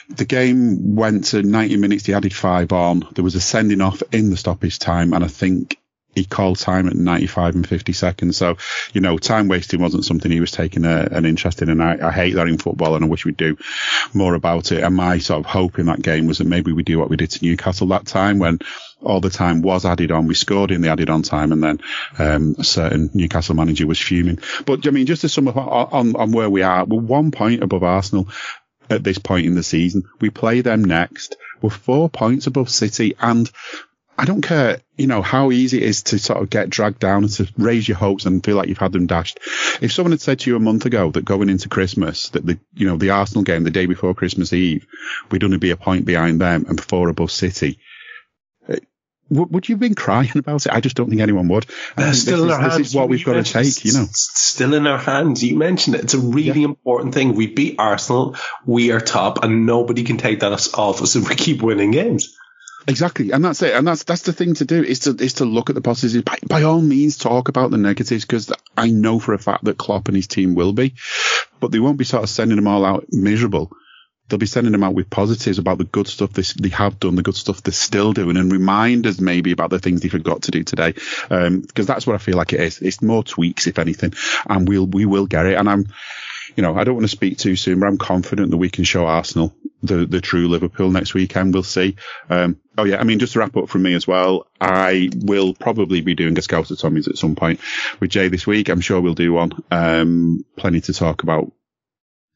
the 0.07 0.25
game 0.25 0.95
went 0.95 1.25
to 1.25 1.43
90 1.43 1.75
minutes, 1.75 2.03
they 2.03 2.13
added 2.13 2.33
five 2.33 2.71
on. 2.71 3.05
There 3.15 3.23
was 3.23 3.35
a 3.35 3.41
sending 3.41 3.81
off 3.81 4.01
in 4.13 4.29
the 4.29 4.37
stoppage 4.37 4.79
time, 4.79 5.11
and 5.11 5.25
I 5.25 5.27
think 5.27 5.77
he 6.17 6.25
called 6.25 6.57
time 6.57 6.87
at 6.87 6.95
95 6.95 7.55
and 7.55 7.67
50 7.67 7.93
seconds. 7.93 8.37
So, 8.37 8.57
you 8.91 9.01
know, 9.01 9.19
time 9.19 9.47
wasting 9.47 9.79
wasn't 9.79 10.03
something 10.03 10.31
he 10.31 10.39
was 10.39 10.51
taking 10.51 10.83
a, 10.83 11.07
an 11.11 11.25
interest 11.25 11.61
in. 11.61 11.69
And 11.69 11.81
I, 11.81 12.07
I, 12.07 12.11
hate 12.11 12.33
that 12.33 12.47
in 12.47 12.57
football 12.57 12.95
and 12.95 13.05
I 13.05 13.07
wish 13.07 13.23
we'd 13.23 13.37
do 13.37 13.55
more 14.13 14.33
about 14.33 14.71
it. 14.71 14.83
And 14.83 14.95
my 14.95 15.19
sort 15.19 15.41
of 15.41 15.45
hope 15.45 15.77
in 15.77 15.85
that 15.85 16.01
game 16.01 16.25
was 16.25 16.39
that 16.39 16.47
maybe 16.47 16.71
we 16.71 16.81
do 16.81 16.97
what 16.97 17.09
we 17.09 17.17
did 17.17 17.29
to 17.31 17.45
Newcastle 17.45 17.87
that 17.89 18.07
time 18.07 18.39
when 18.39 18.59
all 18.99 19.21
the 19.21 19.29
time 19.29 19.61
was 19.61 19.85
added 19.85 20.11
on. 20.11 20.25
We 20.25 20.33
scored 20.33 20.71
in 20.71 20.81
the 20.81 20.89
added 20.89 21.11
on 21.11 21.21
time 21.21 21.51
and 21.51 21.63
then, 21.63 21.81
um, 22.17 22.55
a 22.57 22.63
certain 22.63 23.11
Newcastle 23.13 23.55
manager 23.55 23.85
was 23.85 23.99
fuming. 23.99 24.39
But 24.65 24.87
I 24.87 24.89
mean, 24.89 25.05
just 25.05 25.21
to 25.21 25.29
sum 25.29 25.47
up 25.47 25.57
on, 25.57 26.15
on 26.15 26.31
where 26.31 26.49
we 26.49 26.63
are, 26.63 26.83
we're 26.83 26.99
one 26.99 27.29
point 27.29 27.61
above 27.61 27.83
Arsenal 27.83 28.27
at 28.89 29.03
this 29.03 29.19
point 29.19 29.45
in 29.45 29.53
the 29.53 29.63
season. 29.63 30.03
We 30.19 30.31
play 30.31 30.61
them 30.61 30.83
next. 30.83 31.35
We're 31.61 31.69
four 31.69 32.09
points 32.09 32.47
above 32.47 32.69
City 32.69 33.15
and 33.19 33.49
I 34.19 34.25
don't 34.25 34.41
care, 34.41 34.81
you 34.95 35.05
know, 35.05 35.21
how 35.21 35.51
easy 35.51 35.77
it 35.77 35.83
is 35.83 36.03
to 36.03 36.17
sort 36.17 36.41
of 36.41 36.49
get 36.49 36.71
dragged 36.71 36.99
down 36.99 37.23
and 37.23 37.31
to 37.33 37.47
raise 37.55 37.87
your 37.87 37.97
hopes 37.97 38.25
and 38.25 38.43
feel 38.43 38.55
like 38.55 38.67
you've 38.67 38.79
had 38.79 38.91
them 38.91 39.05
dashed. 39.05 39.39
If 39.79 39.93
someone 39.93 40.11
had 40.11 40.21
said 40.21 40.39
to 40.39 40.49
you 40.49 40.55
a 40.55 40.59
month 40.59 40.85
ago 40.87 41.11
that 41.11 41.23
going 41.23 41.49
into 41.49 41.69
Christmas, 41.69 42.29
that 42.29 42.43
the, 42.43 42.59
you 42.73 42.87
know, 42.87 42.97
the 42.97 43.11
Arsenal 43.11 43.43
game 43.43 43.63
the 43.63 43.69
day 43.69 43.85
before 43.85 44.15
Christmas 44.15 44.53
Eve, 44.53 44.87
we'd 45.29 45.43
only 45.43 45.57
be 45.57 45.69
a 45.69 45.77
point 45.77 46.05
behind 46.05 46.41
them 46.41 46.65
and 46.67 46.83
four 46.83 47.09
above 47.09 47.29
City, 47.29 47.77
eh, 48.67 48.79
would 49.29 49.69
you 49.69 49.75
have 49.75 49.79
been 49.79 49.93
crying 49.93 50.31
about 50.35 50.65
it? 50.65 50.71
I 50.71 50.79
just 50.79 50.95
don't 50.95 51.09
think 51.09 51.21
anyone 51.21 51.47
would. 51.49 51.69
Still 51.69 52.05
this, 52.05 52.27
in 52.27 52.39
our 52.39 52.45
is, 52.45 52.57
hands. 52.57 52.77
this 52.77 52.87
is 52.87 52.95
what 52.95 53.09
we've 53.09 53.23
got 53.23 53.33
to 53.33 53.43
take, 53.43 53.85
you 53.85 53.93
know. 53.93 54.05
Still 54.11 54.73
in 54.73 54.87
our 54.87 54.97
hands. 54.97 55.43
You 55.43 55.57
mentioned 55.57 55.95
it. 55.95 56.05
It's 56.05 56.13
a 56.15 56.19
really 56.19 56.61
yeah. 56.61 56.67
important 56.67 57.13
thing. 57.13 57.35
We 57.35 57.47
beat 57.47 57.75
Arsenal. 57.77 58.35
We 58.65 58.91
are 58.93 58.99
top 58.99 59.43
and 59.43 59.67
nobody 59.67 60.03
can 60.03 60.17
take 60.17 60.39
that 60.39 60.53
off 60.73 61.01
us 61.03 61.15
if 61.15 61.29
we 61.29 61.35
keep 61.35 61.61
winning 61.61 61.91
games. 61.91 62.36
Exactly, 62.89 63.31
and 63.31 63.43
that's 63.43 63.61
it, 63.61 63.73
and 63.73 63.85
that's 63.85 64.03
that's 64.03 64.21
the 64.21 64.31
thing 64.31 64.53
to 64.55 64.65
do 64.65 64.81
is 64.81 64.99
to 64.99 65.15
is 65.19 65.33
to 65.33 65.45
look 65.45 65.69
at 65.69 65.75
the 65.75 65.81
positives. 65.81 66.23
By, 66.23 66.37
by 66.47 66.63
all 66.63 66.81
means, 66.81 67.17
talk 67.17 67.49
about 67.49 67.69
the 67.69 67.77
negatives 67.77 68.23
because 68.23 68.49
I 68.77 68.91
know 68.91 69.19
for 69.19 69.33
a 69.33 69.39
fact 69.39 69.65
that 69.65 69.77
Klopp 69.77 70.07
and 70.07 70.15
his 70.15 70.27
team 70.27 70.55
will 70.55 70.71
be, 70.71 70.95
but 71.59 71.71
they 71.73 71.79
won't 71.79 71.97
be 71.97 72.05
sort 72.05 72.23
of 72.23 72.29
sending 72.29 72.55
them 72.55 72.67
all 72.67 72.85
out 72.85 73.05
miserable. 73.09 73.71
They'll 74.29 74.39
be 74.39 74.45
sending 74.45 74.71
them 74.71 74.83
out 74.83 74.93
with 74.93 75.09
positives 75.09 75.59
about 75.59 75.79
the 75.79 75.83
good 75.85 76.07
stuff 76.07 76.31
they, 76.31 76.43
they 76.61 76.69
have 76.69 76.99
done, 76.99 77.15
the 77.15 77.23
good 77.23 77.35
stuff 77.35 77.61
they're 77.61 77.73
still 77.73 78.13
doing, 78.13 78.37
and 78.37 78.51
reminders 78.51 79.19
maybe 79.19 79.51
about 79.51 79.69
the 79.69 79.79
things 79.79 80.01
they 80.01 80.09
forgot 80.09 80.43
to 80.43 80.51
do 80.51 80.63
today. 80.63 80.93
Because 80.93 81.47
um, 81.47 81.63
that's 81.75 82.07
what 82.07 82.15
I 82.15 82.19
feel 82.19 82.37
like 82.37 82.53
it 82.53 82.61
is. 82.61 82.79
It's 82.79 83.01
more 83.01 83.23
tweaks, 83.23 83.67
if 83.67 83.79
anything, 83.79 84.13
and 84.47 84.67
we'll 84.67 84.87
we 84.87 85.05
will 85.05 85.27
get 85.27 85.45
it. 85.45 85.55
And 85.55 85.69
I'm 85.69 85.87
you 86.57 86.63
know, 86.63 86.75
I 86.75 86.83
don't 86.83 86.95
want 86.95 87.03
to 87.03 87.09
speak 87.09 87.37
too 87.37 87.55
soon, 87.55 87.79
but 87.79 87.85
I'm 87.85 87.99
confident 87.99 88.49
that 88.49 88.57
we 88.57 88.71
can 88.71 88.83
show 88.83 89.05
Arsenal 89.05 89.53
the, 89.83 90.05
the 90.05 90.21
true 90.21 90.47
Liverpool 90.47 90.91
next 90.91 91.13
weekend. 91.13 91.53
We'll 91.53 91.63
see. 91.63 91.95
Um, 92.29 92.57
oh 92.77 92.83
yeah, 92.85 92.97
I 92.97 93.03
mean, 93.03 93.19
just 93.19 93.33
to 93.33 93.39
wrap 93.39 93.55
up 93.57 93.69
from 93.69 93.83
me 93.83 93.93
as 93.93 94.07
well, 94.07 94.47
I 94.59 95.09
will 95.15 95.53
probably 95.53 96.01
be 96.01 96.15
doing 96.15 96.37
a 96.37 96.41
Scout 96.41 96.71
of 96.71 96.79
Tommy's 96.79 97.07
at 97.07 97.17
some 97.17 97.35
point 97.35 97.59
with 97.99 98.11
Jay 98.11 98.27
this 98.27 98.47
week. 98.47 98.69
I'm 98.69 98.81
sure 98.81 99.01
we'll 99.01 99.13
do 99.13 99.33
one. 99.33 99.51
Um, 99.71 100.45
plenty 100.55 100.81
to 100.81 100.93
talk 100.93 101.23
about. 101.23 101.51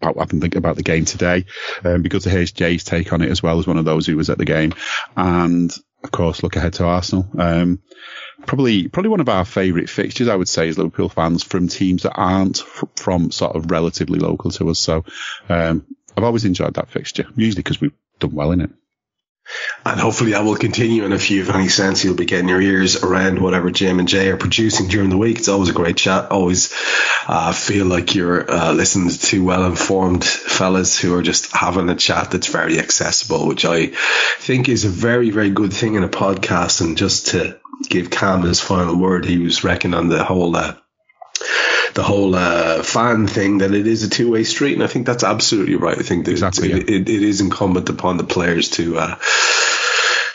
About, 0.04 0.30
been 0.30 0.42
thinking 0.42 0.58
about 0.58 0.78
the 0.78 0.82
game 0.82 1.06
today, 1.06 1.46
um, 1.84 2.02
because 2.02 2.26
here's 2.26 2.52
Jay's 2.52 2.84
take 2.84 3.14
on 3.14 3.22
it 3.22 3.30
as 3.30 3.44
well 3.44 3.60
as 3.60 3.68
one 3.68 3.78
of 3.78 3.86
those 3.86 4.08
who 4.08 4.18
was 4.18 4.32
at 4.32 4.40
the 4.40 4.46
game. 4.46 4.74
And 5.16 5.72
of 6.04 6.10
course, 6.10 6.42
look 6.42 6.56
ahead 6.56 6.74
to 6.74 6.86
Arsenal. 6.86 7.28
Um, 7.38 7.84
probably, 8.48 8.88
probably 8.88 9.10
one 9.10 9.20
of 9.20 9.30
our 9.30 9.46
favourite 9.46 9.90
fixtures, 9.90 10.28
I 10.28 10.36
would 10.36 10.50
say, 10.50 10.68
as 10.70 10.78
Liverpool 10.78 11.10
fans 11.10 11.44
from 11.44 11.68
teams 11.68 12.04
that 12.04 12.16
aren't 12.16 12.62
f- 12.62 12.84
from 12.96 13.30
sort 13.30 13.56
of 13.56 13.70
relatively 13.70 14.18
local 14.18 14.50
to 14.52 14.70
us. 14.70 14.80
So, 14.80 15.06
um, 15.50 15.86
I've 16.18 16.24
always 16.24 16.46
enjoyed 16.46 16.76
that 16.76 16.90
fixture, 16.90 17.26
usually 17.36 17.64
because 17.64 17.82
we've 17.82 17.94
done 18.20 18.34
well 18.34 18.52
in 18.52 18.62
it. 18.62 18.72
And 19.86 20.00
hopefully 20.00 20.32
that 20.32 20.44
will 20.44 20.56
continue. 20.56 21.04
And 21.04 21.14
if 21.14 21.32
you 21.32 21.44
have 21.44 21.56
any 21.56 21.68
sense, 21.68 22.04
you'll 22.04 22.16
be 22.16 22.26
getting 22.26 22.48
your 22.48 22.62
ears 22.62 23.04
around 23.04 23.40
whatever 23.40 23.72
Jim 23.72 24.00
and 24.00 24.08
Jay 24.08 24.30
are 24.30 24.38
producing 24.38 24.88
during 24.88 25.10
the 25.10 25.18
week. 25.18 25.40
It's 25.40 25.48
always 25.48 25.70
a 25.70 25.74
great 25.74 25.98
chat. 25.98 26.32
Always 26.32 26.72
uh, 27.28 27.52
feel 27.52 27.88
like 27.88 28.14
you're 28.14 28.50
uh, 28.50 28.72
listening 28.72 29.10
to 29.10 29.44
well 29.44 29.66
informed 29.66 30.24
fellas 30.24 31.00
who 31.00 31.16
are 31.16 31.24
just 31.24 31.52
having 31.52 31.90
a 31.90 31.96
chat 31.96 32.32
that's 32.32 32.48
very 32.48 32.80
accessible, 32.80 33.48
which 33.48 33.66
I 33.66 33.88
think 34.38 34.70
is 34.70 34.86
a 34.86 34.90
very, 34.90 35.32
very 35.32 35.50
good 35.50 35.74
thing 35.74 35.96
in 35.96 36.04
a 36.04 36.10
podcast. 36.10 36.82
And 36.82 36.98
just 36.98 37.28
to 37.30 37.60
give 37.90 38.12
Cam 38.12 38.44
his 38.44 38.62
final 38.62 38.96
word, 38.96 39.26
he 39.26 39.40
was 39.40 39.64
reckoning 39.64 39.98
on 39.98 40.08
the 40.08 40.24
whole. 40.24 40.56
Uh, 40.56 40.76
the 41.94 42.04
whole 42.04 42.36
uh, 42.36 42.84
fan 42.84 43.28
thing 43.28 43.60
that 43.60 43.74
it 43.74 43.88
is 43.88 44.04
a 44.04 44.10
two 44.10 44.32
way 44.32 44.44
street, 44.44 44.74
and 44.74 44.84
I 44.84 44.88
think 44.88 45.06
that's 45.06 45.24
absolutely 45.24 45.76
right. 45.76 45.98
I 45.98 46.04
think 46.04 46.28
exactly, 46.28 46.70
yeah. 46.70 46.78
it, 46.78 47.10
it 47.10 47.24
is 47.24 47.42
incumbent 47.42 47.90
upon 47.90 48.18
the 48.18 48.24
players 48.24 48.70
to 48.72 48.98
uh, 48.98 49.16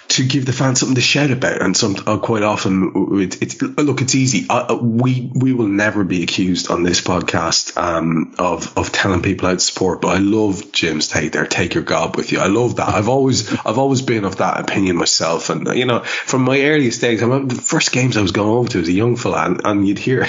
to 0.09 0.25
give 0.25 0.47
the 0.47 0.53
fans 0.53 0.81
something 0.81 0.95
to 0.95 1.01
shout 1.01 1.31
about. 1.31 1.61
And 1.61 1.77
some 1.77 1.97
uh, 2.07 2.19
quite 2.19 2.43
often, 2.43 3.21
it, 3.21 3.43
it's 3.43 3.61
look, 3.61 4.01
it's 4.01 4.15
easy. 4.15 4.47
Uh, 4.49 4.79
we 4.81 5.31
we 5.35 5.53
will 5.53 5.69
never 5.69 6.05
be 6.05 6.23
accused 6.23 6.71
on 6.71 6.83
this 6.83 7.01
podcast 7.01 7.77
um, 7.77 8.35
of 8.39 8.77
of 8.79 8.93
telling 8.93 9.23
people 9.23 9.49
how 9.49 9.55
to 9.55 9.61
support. 9.61 10.01
But 10.01 10.17
I 10.17 10.19
love 10.19 10.73
Jim's 10.73 11.09
take 11.09 11.33
there. 11.33 11.47
Take 11.47 11.75
your 11.75 11.85
gob 11.85 12.17
with 12.17 12.33
you. 12.33 12.41
I 12.41 12.47
love 12.47 12.77
that. 12.77 12.89
I've 12.89 13.09
always 13.09 13.53
I've 13.67 13.79
always 13.79 14.03
been 14.03 14.25
of 14.25 14.37
that 14.37 14.61
opinion 14.61 14.97
myself. 14.97 15.51
And 15.51 15.67
you 15.77 15.87
know, 15.87 16.01
from 16.01 16.43
my 16.43 16.61
earliest 16.63 17.01
days, 17.01 17.23
I 17.23 17.27
remember 17.27 17.55
the 17.55 17.61
first 17.61 17.93
games 17.93 18.17
I 18.17 18.23
was 18.23 18.33
going 18.33 18.49
over 18.49 18.69
to 18.71 18.81
as 18.81 18.89
a 18.89 18.93
young 18.93 19.17
fella, 19.17 19.45
and, 19.45 19.61
and 19.65 19.89
you'd 19.89 19.99
hear 19.99 20.27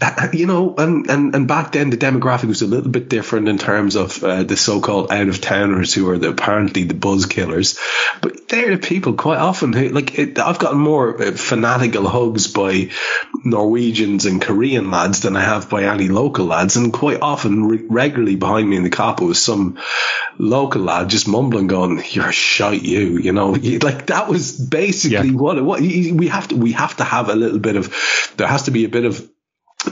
you 0.32 0.46
know, 0.46 0.74
and, 0.76 1.08
and, 1.10 1.34
and 1.34 1.48
back 1.48 1.72
then 1.72 1.90
the 1.90 1.96
demographic 1.96 2.48
was 2.48 2.62
a 2.62 2.66
little 2.66 2.90
bit 2.90 3.08
different 3.08 3.48
in 3.48 3.58
terms 3.58 3.96
of 3.96 4.22
uh, 4.22 4.42
the 4.42 4.56
so-called 4.56 5.12
out 5.12 5.28
of 5.28 5.40
towners 5.40 5.94
who 5.94 6.08
are 6.10 6.18
the, 6.18 6.30
apparently 6.30 6.84
the 6.84 6.94
buzz 6.94 7.26
killers, 7.26 7.78
but 8.20 8.48
they're 8.48 8.76
the 8.76 8.86
people 8.86 9.14
quite 9.14 9.38
often 9.38 9.72
who 9.72 9.88
like 9.88 10.18
it, 10.18 10.38
I've 10.38 10.58
gotten 10.58 10.78
more 10.78 11.20
uh, 11.20 11.32
fanatical 11.32 12.08
hugs 12.08 12.46
by 12.46 12.90
Norwegians 13.44 14.26
and 14.26 14.40
Korean 14.40 14.90
lads 14.90 15.20
than 15.20 15.36
I 15.36 15.42
have 15.42 15.68
by 15.68 15.84
any 15.84 16.08
local 16.08 16.46
lads, 16.46 16.76
and 16.76 16.92
quite 16.92 17.20
often 17.20 17.64
re- 17.64 17.86
regularly 17.88 18.36
behind 18.36 18.68
me 18.68 18.76
in 18.76 18.84
the 18.84 18.90
Kop 18.90 19.20
was 19.20 19.42
some 19.42 19.78
local 20.38 20.82
lad 20.82 21.10
just 21.10 21.28
mumbling, 21.28 21.66
going, 21.66 22.02
"You're 22.10 22.28
a 22.28 22.32
shite, 22.32 22.82
you," 22.82 23.18
you 23.18 23.32
know, 23.32 23.50
like 23.82 24.06
that 24.06 24.28
was 24.28 24.52
basically 24.52 25.28
yeah. 25.28 25.34
what 25.34 25.62
what 25.62 25.80
we 25.80 26.28
have 26.28 26.48
to 26.48 26.56
we 26.56 26.72
have 26.72 26.96
to 26.96 27.04
have 27.04 27.28
a 27.28 27.34
little 27.34 27.58
bit 27.58 27.76
of 27.76 27.94
there 28.36 28.46
has 28.46 28.64
to 28.64 28.70
be 28.70 28.84
a 28.84 28.88
bit 28.88 29.04
of 29.04 29.28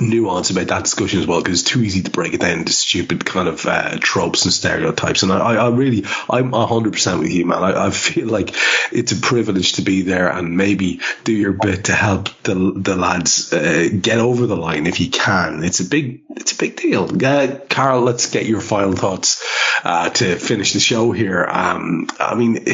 nuance 0.01 0.51
about 0.51 0.69
that 0.69 0.85
discussion 0.85 1.21
as 1.21 1.27
well 1.27 1.41
because 1.43 1.61
it's 1.61 1.71
too 1.71 1.83
easy 1.83 2.03
to 2.03 2.11
break 2.11 2.35
it 2.35 2.41
down 2.41 2.61
into 2.61 2.73
stupid 2.73 3.25
kind 3.25 3.49
of 3.49 3.65
uh, 3.67 3.99
tropes 4.01 4.45
and 4.45 4.53
stereotypes. 4.53 5.23
And 5.23 5.33
I, 5.33 5.55
I 5.55 5.69
really, 5.71 6.05
I'm 6.29 6.53
hundred 6.53 6.93
percent 6.93 7.21
with 7.21 7.31
you, 7.31 7.47
man. 7.47 7.63
I, 7.63 7.87
I, 7.87 7.91
feel 7.91 8.29
like 8.29 8.55
it's 8.91 9.13
a 9.13 9.17
privilege 9.17 9.75
to 9.75 9.83
be 9.83 10.03
there 10.03 10.29
and 10.29 10.57
maybe 10.57 11.01
do 11.25 11.33
your 11.33 11.53
bit 11.53 11.85
to 11.85 11.93
help 11.93 12.29
the 12.43 12.55
the 12.55 12.97
lads 12.97 13.53
uh, 13.53 13.89
get 14.01 14.19
over 14.19 14.47
the 14.47 14.57
line 14.57 14.87
if 14.87 15.01
you 15.01 15.11
can. 15.11 15.63
It's 15.65 15.81
a 15.81 15.85
big, 15.85 16.23
it's 16.31 16.53
a 16.53 16.57
big 16.57 16.77
deal. 16.77 17.09
Uh, 17.25 17.59
Karl, 17.69 18.01
let's 18.01 18.31
get 18.31 18.47
your 18.47 18.61
final 18.61 18.93
thoughts 18.93 19.43
uh, 19.85 20.11
to 20.11 20.37
finish 20.37 20.73
the 20.73 20.81
show 20.81 21.13
here. 21.13 21.45
Um, 21.45 22.09
I 22.19 22.35
mean, 22.35 22.65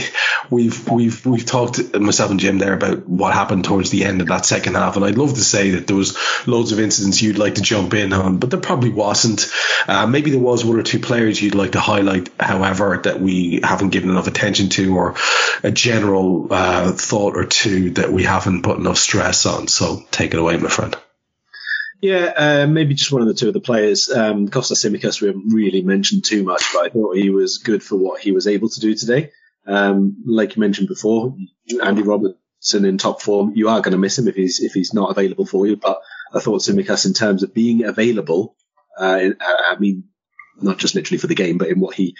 we've 0.51 0.89
we've 0.89 1.24
we've 1.27 1.47
talked 1.47 1.95
myself 1.95 2.31
and 2.31 2.40
Jim 2.40 2.59
there 2.59 2.74
about 2.74 3.09
what 3.09 3.35
happened 3.35 3.65
towards 3.65 3.90
the 3.90 4.05
end 4.05 4.20
of 4.20 4.28
that 4.28 4.47
second 4.47 4.74
half, 4.74 4.97
and 4.97 5.05
I'd 5.05 5.19
love 5.19 5.35
to 5.35 5.40
say 5.40 5.70
that 5.73 5.86
there 5.86 5.97
was 5.97 6.16
loads 6.47 6.73
of 6.73 6.81
incidents 6.81 7.07
you'd 7.16 7.39
like 7.39 7.56
to 7.56 7.62
jump 7.62 7.94
in 7.94 8.12
on, 8.12 8.39
but 8.39 8.51
there 8.51 8.60
probably 8.60 8.90
wasn't. 8.90 9.51
Uh, 9.86 10.06
maybe 10.06 10.30
there 10.30 10.40
was 10.40 10.64
one 10.64 10.78
or 10.78 10.82
two 10.82 10.98
players 10.98 11.40
you'd 11.40 11.55
like 11.55 11.72
to 11.72 11.80
highlight, 11.80 12.30
however, 12.39 13.01
that 13.05 13.20
we 13.20 13.60
haven't 13.62 13.90
given 13.90 14.10
enough 14.10 14.26
attention 14.26 14.68
to, 14.70 14.97
or 14.97 15.14
a 15.62 15.70
general 15.70 16.48
uh, 16.51 16.93
thought 16.93 17.36
or 17.36 17.44
two 17.44 17.90
that 17.90 18.12
we 18.12 18.24
haven't 18.24 18.62
put 18.62 18.78
enough 18.78 18.98
stress 18.98 19.47
on. 19.47 19.68
So 19.68 20.02
take 20.10 20.35
it 20.35 20.40
away, 20.40 20.56
my 20.56 20.68
friend. 20.68 20.97
Yeah, 22.01 22.32
uh, 22.36 22.66
maybe 22.68 22.94
just 22.94 23.10
one 23.10 23.22
of 23.22 23.28
the 23.28 23.35
two 23.35 23.48
of 23.48 23.55
the 23.55 23.60
players. 23.60 24.09
Um, 24.09 24.48
Kostas 24.48 24.85
Tsimikas, 24.85 25.20
we 25.20 25.28
haven't 25.28 25.52
really 25.52 25.82
mentioned 25.82 26.24
too 26.24 26.44
much, 26.44 26.62
but 26.72 26.86
I 26.86 26.89
thought 26.90 27.16
he 27.16 27.30
was 27.30 27.59
good 27.59 27.82
for 27.82 27.97
what 27.97 28.20
he 28.20 28.30
was 28.30 28.47
able 28.47 28.68
to 28.68 28.80
do 28.80 28.94
today. 28.94 29.32
Um, 29.66 30.22
like 30.24 30.55
you 30.56 30.60
mentioned 30.60 30.89
before, 30.89 31.35
Andy 31.82 32.02
Robertson 32.02 32.85
in 32.85 32.98
top 32.98 33.20
form. 33.20 33.52
You 33.55 33.68
are 33.68 33.80
going 33.80 33.93
to 33.93 33.98
miss 33.98 34.18
him 34.18 34.28
if 34.28 34.36
he's 34.36 34.60
if 34.60 34.72
he's 34.72 34.94
not 34.94 35.10
available 35.10 35.44
for 35.44 35.66
you, 35.66 35.76
but 35.76 36.01
I 36.33 36.41
thought 36.41 36.61
Tsimikas 36.63 37.07
in 37.07 37.15
terms 37.15 37.43
of 37.43 37.55
being 37.55 37.85
available, 37.85 38.57
uh, 38.99 39.31
I 39.41 39.77
mean, 39.79 40.05
not 40.61 40.79
just 40.79 40.95
literally 40.95 41.19
for 41.19 41.27
the 41.27 41.35
game, 41.35 41.59
but 41.59 41.69
in 41.69 41.81
what 41.81 41.95
he 41.95 42.15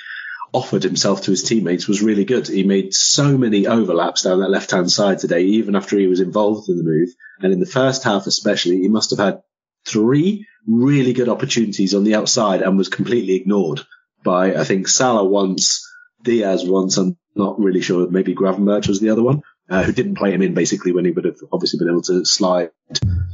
offered 0.53 0.83
himself 0.83 1.23
to 1.23 1.31
his 1.31 1.43
teammates 1.43 1.87
was 1.87 2.03
really 2.03 2.25
good. 2.25 2.49
He 2.49 2.63
made 2.63 2.95
so 2.95 3.37
many 3.37 3.67
overlaps 3.67 4.23
down 4.23 4.41
that 4.41 4.51
left 4.51 4.71
hand 4.71 4.91
side 4.91 5.19
today, 5.19 5.43
even 5.43 5.77
after 5.77 5.99
he 5.99 6.07
was 6.07 6.21
involved 6.21 6.69
in 6.69 6.79
the 6.79 6.85
move. 6.85 7.11
And 7.41 7.53
in 7.53 7.61
the 7.61 7.67
first 7.67 8.05
half, 8.05 8.27
especially, 8.27 8.79
he 8.79 8.89
must 8.89 9.11
have 9.11 9.19
had 9.19 9.43
three 9.85 10.47
really 10.67 11.13
good 11.13 11.29
opportunities 11.29 11.95
on 11.95 12.05
the 12.05 12.15
outside 12.15 12.63
and 12.63 12.79
was 12.79 12.89
completely 12.89 13.35
ignored 13.35 13.81
by, 14.25 14.55
I 14.55 14.65
think, 14.65 14.89
Salah 14.89 15.25
once, 15.25 15.87
Diaz 16.23 16.65
once. 16.65 16.97
I'm 16.97 17.17
not 17.35 17.61
really 17.61 17.81
sure. 17.81 18.09
Maybe 18.09 18.35
Gravenberch 18.35 18.89
was 18.89 19.01
the 19.01 19.11
other 19.11 19.23
one, 19.23 19.43
uh, 19.69 19.83
who 19.83 19.93
didn't 19.93 20.17
play 20.17 20.33
him 20.33 20.43
in 20.43 20.55
basically 20.55 20.93
when 20.93 21.05
he 21.05 21.11
would 21.11 21.25
have 21.25 21.39
obviously 21.53 21.79
been 21.79 21.91
able 21.91 22.03
to 22.03 22.25
slide, 22.25 22.71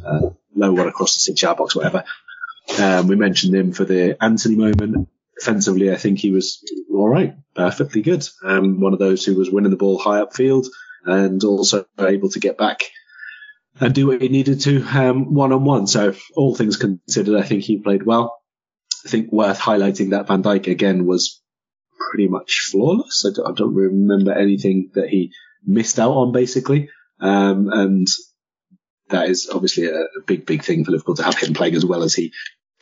uh, 0.04 0.30
low 0.54 0.72
one 0.72 0.88
across 0.88 1.14
the 1.14 1.20
six 1.20 1.42
yard 1.42 1.58
box, 1.58 1.74
whatever. 1.74 2.04
Um, 2.78 3.08
we 3.08 3.16
mentioned 3.16 3.54
him 3.54 3.72
for 3.72 3.84
the 3.84 4.16
Antony 4.22 4.56
moment. 4.56 5.08
Defensively, 5.38 5.92
I 5.92 5.96
think 5.96 6.18
he 6.18 6.30
was 6.30 6.62
all 6.92 7.08
right, 7.08 7.34
perfectly 7.54 8.02
good. 8.02 8.26
Um, 8.44 8.80
one 8.80 8.92
of 8.92 8.98
those 8.98 9.24
who 9.24 9.34
was 9.34 9.50
winning 9.50 9.70
the 9.70 9.76
ball 9.76 9.98
high 9.98 10.22
upfield 10.22 10.66
and 11.04 11.42
also 11.42 11.84
able 11.98 12.30
to 12.30 12.40
get 12.40 12.56
back 12.56 12.80
and 13.80 13.94
do 13.94 14.06
what 14.06 14.22
he 14.22 14.28
needed 14.28 14.60
to 14.62 14.80
one 14.82 15.52
on 15.52 15.64
one. 15.64 15.86
So 15.86 16.14
all 16.36 16.54
things 16.54 16.76
considered, 16.76 17.38
I 17.38 17.42
think 17.42 17.62
he 17.64 17.78
played 17.78 18.04
well. 18.04 18.36
I 19.04 19.08
think 19.08 19.32
worth 19.32 19.58
highlighting 19.58 20.10
that 20.10 20.28
Van 20.28 20.42
Dijk 20.42 20.68
again 20.68 21.04
was 21.04 21.42
pretty 22.10 22.28
much 22.28 22.68
flawless. 22.70 23.26
I 23.26 23.34
don't, 23.34 23.48
I 23.48 23.52
don't 23.54 23.74
remember 23.74 24.32
anything 24.32 24.90
that 24.94 25.08
he 25.08 25.32
missed 25.66 25.98
out 25.98 26.12
on 26.12 26.32
basically. 26.32 26.88
Um, 27.20 27.68
and 27.72 28.06
that 29.10 29.28
is 29.28 29.48
obviously 29.52 29.86
a, 29.86 30.04
big, 30.26 30.46
big 30.46 30.62
thing 30.62 30.84
for 30.84 30.92
Liverpool 30.92 31.16
to 31.16 31.22
have 31.22 31.38
him 31.38 31.54
playing 31.54 31.74
as 31.74 31.84
well 31.84 32.02
as 32.02 32.14
he 32.14 32.32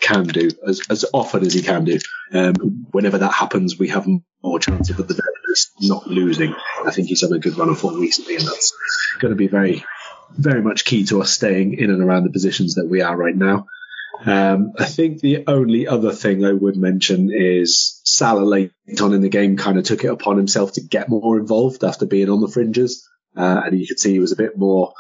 can 0.01 0.25
do, 0.25 0.51
as, 0.67 0.83
as 0.91 1.05
often 1.13 1.45
as 1.45 1.55
he 1.55 1.63
can 1.63 1.85
do. 1.85 1.99
Um, 2.33 2.87
whenever 2.91 3.19
that 3.19 3.33
happens, 3.33 3.79
we 3.79 3.89
have 3.89 4.07
more 4.43 4.59
chance 4.59 4.91
of 4.91 4.97
the 4.97 5.23
least 5.53 5.73
not 5.81 6.07
losing. 6.07 6.55
I 6.85 6.91
think 6.91 7.09
he's 7.09 7.23
had 7.23 7.33
a 7.33 7.39
good 7.39 7.57
run 7.57 7.69
of 7.69 7.79
form 7.79 8.01
recently, 8.01 8.37
and 8.37 8.47
that's 8.47 8.73
going 9.21 9.33
to 9.33 9.37
be 9.37 9.49
very, 9.49 9.85
very 10.33 10.63
much 10.63 10.85
key 10.85 11.05
to 11.07 11.23
us 11.23 11.31
staying 11.33 11.75
in 11.75 11.91
and 11.91 12.03
around 12.03 12.25
the 12.25 12.31
positions 12.31 12.75
that 12.75 12.89
we 12.89 13.03
are 13.03 13.17
right 13.17 13.37
now. 13.37 13.67
Um, 14.25 14.73
I 14.79 14.85
think 14.85 15.21
the 15.21 15.45
only 15.49 15.89
other 15.89 16.13
thing 16.13 16.45
I 16.45 16.53
would 16.53 16.77
mention 16.77 17.31
is 17.33 18.01
Salah 18.05 18.45
late 18.45 18.73
on 19.01 19.15
in 19.15 19.21
the 19.21 19.29
game 19.29 19.57
kind 19.57 19.79
of 19.79 19.85
took 19.85 20.05
it 20.05 20.13
upon 20.13 20.37
himself 20.37 20.73
to 20.75 20.81
get 20.81 21.09
more 21.09 21.39
involved 21.39 21.83
after 21.83 22.07
being 22.07 22.31
on 22.31 22.41
the 22.41 22.49
fringes. 22.49 23.09
Uh, 23.37 23.63
and 23.65 23.81
you 23.81 23.87
could 23.87 23.99
see 23.99 24.13
he 24.13 24.19
was 24.19 24.33
a 24.33 24.37
bit 24.37 24.57
more 24.57 24.93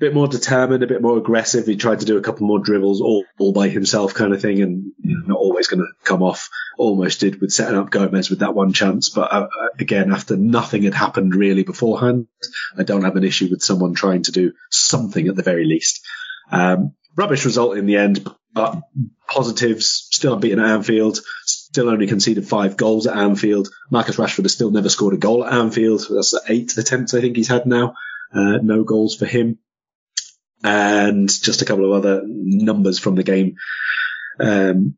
bit 0.00 0.14
more 0.14 0.26
determined, 0.26 0.82
a 0.82 0.86
bit 0.86 1.02
more 1.02 1.18
aggressive. 1.18 1.66
He 1.66 1.76
tried 1.76 2.00
to 2.00 2.06
do 2.06 2.16
a 2.16 2.22
couple 2.22 2.46
more 2.46 2.58
dribbles 2.58 3.02
all, 3.02 3.26
all 3.38 3.52
by 3.52 3.68
himself 3.68 4.14
kind 4.14 4.32
of 4.32 4.40
thing 4.40 4.62
and 4.62 4.92
you 4.98 5.18
know, 5.18 5.26
not 5.26 5.38
always 5.38 5.68
going 5.68 5.80
to 5.80 6.04
come 6.04 6.22
off. 6.22 6.48
Almost 6.78 7.20
did 7.20 7.40
with 7.40 7.52
setting 7.52 7.78
up 7.78 7.90
Gomez 7.90 8.30
with 8.30 8.38
that 8.38 8.54
one 8.54 8.72
chance. 8.72 9.10
But 9.10 9.30
uh, 9.30 9.48
uh, 9.48 9.68
again, 9.78 10.10
after 10.10 10.36
nothing 10.36 10.84
had 10.84 10.94
happened 10.94 11.34
really 11.34 11.62
beforehand, 11.62 12.26
I 12.76 12.82
don't 12.82 13.04
have 13.04 13.16
an 13.16 13.24
issue 13.24 13.48
with 13.50 13.62
someone 13.62 13.92
trying 13.92 14.22
to 14.22 14.32
do 14.32 14.52
something 14.70 15.28
at 15.28 15.36
the 15.36 15.42
very 15.42 15.66
least. 15.66 16.00
Um, 16.50 16.94
rubbish 17.14 17.44
result 17.44 17.76
in 17.76 17.84
the 17.84 17.98
end, 17.98 18.26
but 18.54 18.80
positives 19.28 20.08
still 20.10 20.32
unbeaten 20.32 20.60
at 20.60 20.70
Anfield, 20.70 21.20
still 21.44 21.90
only 21.90 22.06
conceded 22.06 22.48
five 22.48 22.78
goals 22.78 23.06
at 23.06 23.18
Anfield. 23.18 23.68
Marcus 23.90 24.16
Rashford 24.16 24.44
has 24.44 24.54
still 24.54 24.70
never 24.70 24.88
scored 24.88 25.12
a 25.12 25.18
goal 25.18 25.44
at 25.44 25.52
Anfield. 25.52 26.06
That's 26.08 26.34
eight 26.48 26.78
attempts 26.78 27.12
I 27.12 27.20
think 27.20 27.36
he's 27.36 27.48
had 27.48 27.66
now. 27.66 27.94
Uh, 28.32 28.56
no 28.62 28.84
goals 28.84 29.16
for 29.16 29.26
him 29.26 29.58
and 30.62 31.28
just 31.28 31.62
a 31.62 31.64
couple 31.64 31.84
of 31.84 31.92
other 31.92 32.22
numbers 32.26 32.98
from 32.98 33.14
the 33.14 33.22
game. 33.22 33.56
Um, 34.38 34.96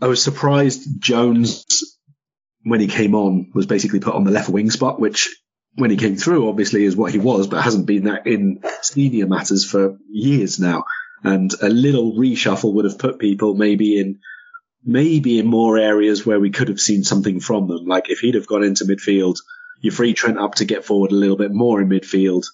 I 0.00 0.06
was 0.06 0.22
surprised 0.22 1.00
Jones, 1.00 1.64
when 2.62 2.80
he 2.80 2.86
came 2.86 3.14
on, 3.14 3.50
was 3.54 3.66
basically 3.66 4.00
put 4.00 4.14
on 4.14 4.24
the 4.24 4.30
left 4.30 4.48
wing 4.48 4.70
spot, 4.70 5.00
which 5.00 5.28
when 5.74 5.90
he 5.90 5.96
came 5.96 6.16
through, 6.16 6.48
obviously 6.48 6.84
is 6.84 6.96
what 6.96 7.12
he 7.12 7.18
was, 7.18 7.46
but 7.46 7.62
hasn't 7.62 7.86
been 7.86 8.04
that 8.04 8.26
in 8.26 8.62
senior 8.82 9.26
matters 9.26 9.64
for 9.64 9.98
years 10.08 10.58
now. 10.58 10.84
And 11.22 11.52
a 11.60 11.68
little 11.68 12.14
reshuffle 12.14 12.72
would 12.74 12.86
have 12.86 12.98
put 12.98 13.18
people 13.18 13.54
maybe 13.54 14.00
in, 14.00 14.20
maybe 14.84 15.38
in 15.38 15.46
more 15.46 15.78
areas 15.78 16.24
where 16.24 16.40
we 16.40 16.50
could 16.50 16.68
have 16.68 16.80
seen 16.80 17.04
something 17.04 17.40
from 17.40 17.68
them. 17.68 17.86
Like 17.86 18.08
if 18.08 18.20
he'd 18.20 18.34
have 18.34 18.46
gone 18.46 18.64
into 18.64 18.84
midfield, 18.84 19.36
you 19.80 19.90
free 19.90 20.14
Trent 20.14 20.38
up 20.38 20.56
to 20.56 20.64
get 20.64 20.84
forward 20.84 21.12
a 21.12 21.16
little 21.16 21.36
bit 21.36 21.52
more 21.52 21.80
in 21.80 21.88
midfield, 21.88 22.46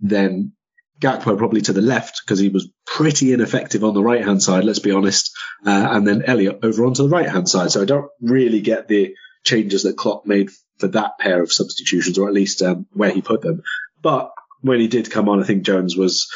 then 0.00 0.52
Gakpo 1.00 1.36
probably 1.36 1.60
to 1.62 1.72
the 1.72 1.80
left 1.80 2.22
because 2.24 2.38
he 2.38 2.48
was 2.48 2.68
pretty 2.86 3.32
ineffective 3.32 3.84
on 3.84 3.94
the 3.94 4.02
right 4.02 4.24
hand 4.24 4.42
side, 4.42 4.64
let's 4.64 4.78
be 4.78 4.92
honest. 4.92 5.36
Uh, 5.66 5.88
and 5.90 6.06
then 6.06 6.22
Elliott 6.22 6.60
over 6.62 6.86
onto 6.86 7.02
the 7.02 7.08
right 7.08 7.28
hand 7.28 7.48
side. 7.48 7.72
So 7.72 7.82
I 7.82 7.84
don't 7.84 8.10
really 8.20 8.60
get 8.60 8.88
the 8.88 9.14
changes 9.44 9.82
that 9.82 9.96
Klopp 9.96 10.26
made 10.26 10.50
for 10.78 10.88
that 10.88 11.18
pair 11.18 11.42
of 11.42 11.52
substitutions, 11.52 12.18
or 12.18 12.28
at 12.28 12.34
least 12.34 12.62
um, 12.62 12.86
where 12.92 13.10
he 13.10 13.22
put 13.22 13.42
them. 13.42 13.62
But 14.02 14.32
when 14.60 14.80
he 14.80 14.88
did 14.88 15.10
come 15.10 15.28
on, 15.28 15.42
I 15.42 15.46
think 15.46 15.64
Jones 15.64 15.96
was, 15.96 16.28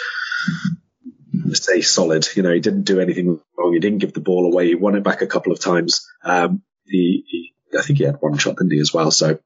say, 1.52 1.80
solid. 1.80 2.26
You 2.34 2.42
know, 2.42 2.52
he 2.52 2.60
didn't 2.60 2.82
do 2.82 3.00
anything 3.00 3.40
wrong. 3.56 3.72
He 3.72 3.80
didn't 3.80 3.98
give 3.98 4.12
the 4.12 4.20
ball 4.20 4.46
away. 4.52 4.66
He 4.66 4.74
won 4.74 4.96
it 4.96 5.04
back 5.04 5.22
a 5.22 5.26
couple 5.26 5.52
of 5.52 5.60
times. 5.60 6.06
Um, 6.24 6.62
he, 6.84 7.24
he, 7.26 7.54
I 7.78 7.82
think 7.82 7.98
he 7.98 8.04
had 8.04 8.16
one 8.20 8.38
shot, 8.38 8.56
didn't 8.56 8.72
he, 8.72 8.80
as 8.80 8.92
well? 8.92 9.10
So 9.10 9.38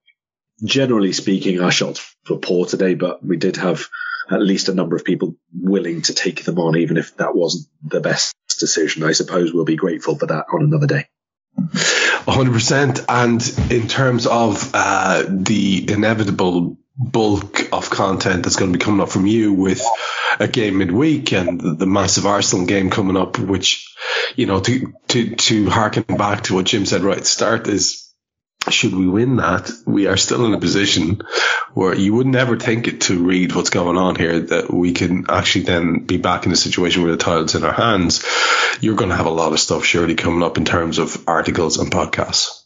generally 0.65 1.13
speaking, 1.13 1.61
our 1.61 1.71
shots 1.71 2.17
were 2.29 2.39
poor 2.39 2.67
today, 2.67 2.95
but 2.95 3.25
we 3.25 3.37
did 3.37 3.57
have 3.57 3.89
at 4.31 4.43
least 4.43 4.69
a 4.69 4.75
number 4.75 4.97
of 4.97 5.05
people 5.05 5.37
willing 5.53 6.03
to 6.03 6.15
take 6.15 6.45
them 6.45 6.59
on, 6.59 6.77
even 6.77 6.97
if 6.97 7.17
that 7.17 7.35
wasn't 7.35 7.67
the 7.83 8.01
best 8.01 8.35
decision. 8.59 9.03
I 9.03 9.13
suppose 9.13 9.53
we'll 9.53 9.65
be 9.65 9.77
grateful 9.77 10.17
for 10.17 10.27
that 10.27 10.47
on 10.53 10.63
another 10.63 10.87
day. 10.87 11.07
100%. 11.57 13.05
And 13.09 13.73
in 13.73 13.89
terms 13.89 14.27
of 14.27 14.71
uh, 14.75 15.25
the 15.29 15.91
inevitable 15.91 16.79
bulk 16.97 17.73
of 17.73 17.91
content 17.91 18.45
that's 18.45 18.57
going 18.57 18.73
to 18.73 18.79
be 18.79 18.85
coming 18.85 19.01
up 19.01 19.09
from 19.09 19.27
you 19.27 19.53
with 19.53 19.83
a 20.39 20.47
game 20.47 20.79
midweek 20.79 21.33
and 21.33 21.61
the, 21.61 21.87
massive 21.87 22.27
Arsenal 22.27 22.67
game 22.67 22.91
coming 22.91 23.17
up, 23.17 23.39
which, 23.39 23.95
you 24.37 24.47
know, 24.47 24.61
to, 24.61 24.93
to, 25.09 25.35
to 25.37 25.71
harken 25.71 26.05
back 26.05 26.45
to 26.45 26.55
what 26.55 26.67
Jim 26.67 26.87
said 26.87 27.03
right 27.03 27.17
at 27.17 27.23
the 27.23 27.29
start 27.29 27.67
is 27.67 28.12
should 28.71 28.95
we 28.95 29.09
win 29.09 29.37
that, 29.37 29.71
we 29.87 30.07
are 30.07 30.17
still 30.17 30.47
in 30.47 30.55
a 30.55 30.61
position 30.61 31.23
where 31.75 31.95
you 31.95 32.15
would 32.15 32.27
never 32.27 32.57
think 32.57 32.87
it 32.87 33.03
to 33.03 33.25
read 33.25 33.55
what's 33.55 33.71
going 33.71 33.97
on 33.97 34.17
here 34.17 34.41
that 34.41 34.73
we 34.73 34.93
can 34.93 35.27
actually 35.29 35.65
then 35.65 36.01
be 36.01 36.19
back 36.19 36.47
in 36.47 36.53
a 36.53 36.57
situation 36.57 37.03
where 37.03 37.13
the 37.13 37.19
title's 37.19 37.55
in 37.55 37.65
our 37.65 37.73
hands. 37.73 38.25
You're 38.81 38.97
going 38.97 39.11
to 39.11 39.17
have 39.17 39.27
a 39.27 39.31
lot 39.31 39.53
of 39.53 39.61
stuff 39.61 39.85
surely 39.85 40.15
coming 40.15 40.43
up 40.43 40.59
in 40.59 40.65
terms 40.65 40.99
of 40.99 41.29
articles 41.29 41.79
and 41.79 41.91
podcasts. 41.91 42.63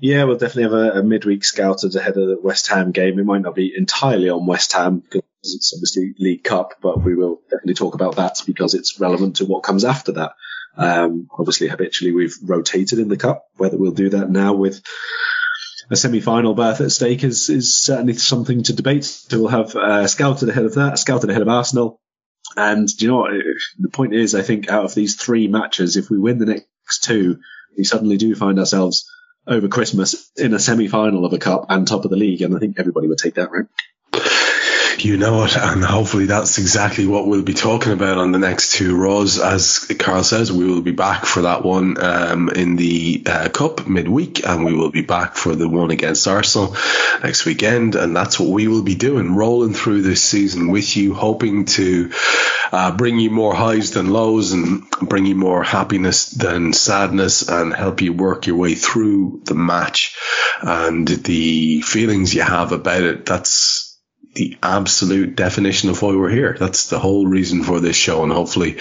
Yeah, 0.00 0.24
we'll 0.24 0.36
definitely 0.36 0.64
have 0.64 0.96
a, 0.96 0.98
a 0.98 1.02
midweek 1.04 1.44
scouted 1.44 1.94
ahead 1.94 2.16
of 2.16 2.26
the 2.26 2.40
West 2.42 2.66
Ham 2.68 2.90
game. 2.90 3.18
It 3.20 3.24
might 3.24 3.42
not 3.42 3.54
be 3.54 3.72
entirely 3.76 4.28
on 4.28 4.46
West 4.46 4.72
Ham 4.72 4.98
because 4.98 5.22
it's 5.44 5.72
obviously 5.74 6.14
League 6.18 6.42
Cup, 6.42 6.74
but 6.82 7.00
we 7.02 7.14
will 7.14 7.40
definitely 7.44 7.74
talk 7.74 7.94
about 7.94 8.16
that 8.16 8.42
because 8.44 8.74
it's 8.74 8.98
relevant 8.98 9.36
to 9.36 9.44
what 9.44 9.62
comes 9.62 9.84
after 9.84 10.12
that. 10.12 10.32
Um, 10.76 11.28
obviously, 11.36 11.68
habitually 11.68 12.12
we've 12.12 12.36
rotated 12.42 12.98
in 12.98 13.08
the 13.08 13.16
cup. 13.16 13.46
Whether 13.56 13.76
we'll 13.76 13.92
do 13.92 14.10
that 14.10 14.30
now 14.30 14.54
with 14.54 14.82
a 15.90 15.96
semi-final 15.96 16.54
berth 16.54 16.80
at 16.80 16.92
stake 16.92 17.24
is 17.24 17.50
is 17.50 17.76
certainly 17.76 18.14
something 18.14 18.62
to 18.64 18.72
debate. 18.72 19.04
So 19.04 19.40
we'll 19.40 19.48
have 19.48 19.76
uh, 19.76 20.06
scouted 20.06 20.48
ahead 20.48 20.64
of 20.64 20.74
that, 20.76 20.98
scouted 20.98 21.30
ahead 21.30 21.42
of 21.42 21.48
Arsenal. 21.48 22.00
And 22.56 22.88
you 23.00 23.08
know 23.08 23.18
what? 23.18 23.32
The 23.78 23.88
point 23.88 24.14
is, 24.14 24.34
I 24.34 24.42
think 24.42 24.68
out 24.68 24.84
of 24.84 24.94
these 24.94 25.16
three 25.16 25.48
matches, 25.48 25.96
if 25.96 26.10
we 26.10 26.18
win 26.18 26.38
the 26.38 26.46
next 26.46 27.02
two, 27.02 27.40
we 27.76 27.84
suddenly 27.84 28.16
do 28.16 28.34
find 28.34 28.58
ourselves 28.58 29.10
over 29.46 29.68
Christmas 29.68 30.30
in 30.36 30.54
a 30.54 30.58
semi-final 30.58 31.24
of 31.24 31.32
a 31.32 31.38
cup 31.38 31.66
and 31.68 31.86
top 31.86 32.04
of 32.04 32.10
the 32.10 32.16
league, 32.16 32.42
and 32.42 32.54
I 32.54 32.58
think 32.58 32.78
everybody 32.78 33.08
would 33.08 33.18
take 33.18 33.34
that, 33.34 33.50
right? 33.50 33.66
You 34.98 35.16
know 35.16 35.44
it, 35.44 35.56
and 35.56 35.84
hopefully 35.84 36.26
that's 36.26 36.58
exactly 36.58 37.06
what 37.06 37.26
we'll 37.26 37.42
be 37.42 37.54
talking 37.54 37.92
about 37.92 38.18
on 38.18 38.32
the 38.32 38.38
next 38.38 38.72
two 38.72 38.96
Raws. 38.96 39.38
As 39.38 39.80
Karl 39.98 40.24
says, 40.24 40.52
we 40.52 40.66
will 40.66 40.82
be 40.82 40.92
back 40.92 41.24
for 41.24 41.42
that 41.42 41.64
one 41.64 42.02
um, 42.02 42.48
in 42.48 42.76
the 42.76 43.22
uh, 43.26 43.48
Cup 43.48 43.86
midweek, 43.86 44.46
and 44.46 44.64
we 44.64 44.74
will 44.74 44.90
be 44.90 45.02
back 45.02 45.34
for 45.34 45.54
the 45.54 45.68
one 45.68 45.90
against 45.90 46.26
Arsenal 46.28 46.76
next 47.22 47.44
weekend. 47.44 47.94
And 47.94 48.14
that's 48.14 48.38
what 48.38 48.50
we 48.50 48.68
will 48.68 48.82
be 48.82 48.94
doing, 48.94 49.34
rolling 49.34 49.74
through 49.74 50.02
this 50.02 50.22
season 50.22 50.70
with 50.70 50.96
you, 50.96 51.14
hoping 51.14 51.64
to 51.66 52.10
uh, 52.72 52.96
bring 52.96 53.18
you 53.18 53.30
more 53.30 53.54
highs 53.54 53.90
than 53.90 54.10
lows 54.10 54.52
and 54.52 54.88
bring 55.00 55.26
you 55.26 55.34
more 55.34 55.62
happiness 55.62 56.26
than 56.30 56.72
sadness 56.72 57.48
and 57.48 57.74
help 57.74 58.00
you 58.00 58.12
work 58.12 58.46
your 58.46 58.56
way 58.56 58.74
through 58.74 59.40
the 59.44 59.54
match 59.54 60.16
and 60.62 61.06
the 61.06 61.82
feelings 61.82 62.34
you 62.34 62.42
have 62.42 62.72
about 62.72 63.02
it. 63.02 63.26
That's 63.26 63.81
the 64.34 64.56
absolute 64.62 65.36
definition 65.36 65.90
of 65.90 66.00
why 66.00 66.14
we're 66.14 66.30
here. 66.30 66.56
That's 66.58 66.88
the 66.88 66.98
whole 66.98 67.26
reason 67.26 67.62
for 67.64 67.80
this 67.80 67.96
show. 67.96 68.22
And 68.22 68.32
hopefully, 68.32 68.78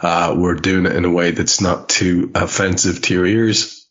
uh, 0.00 0.34
we're 0.36 0.54
doing 0.54 0.86
it 0.86 0.96
in 0.96 1.04
a 1.04 1.10
way 1.10 1.30
that's 1.32 1.60
not 1.60 1.88
too 1.88 2.30
offensive 2.34 3.02
to 3.02 3.14
your 3.14 3.26
ears. 3.26 3.86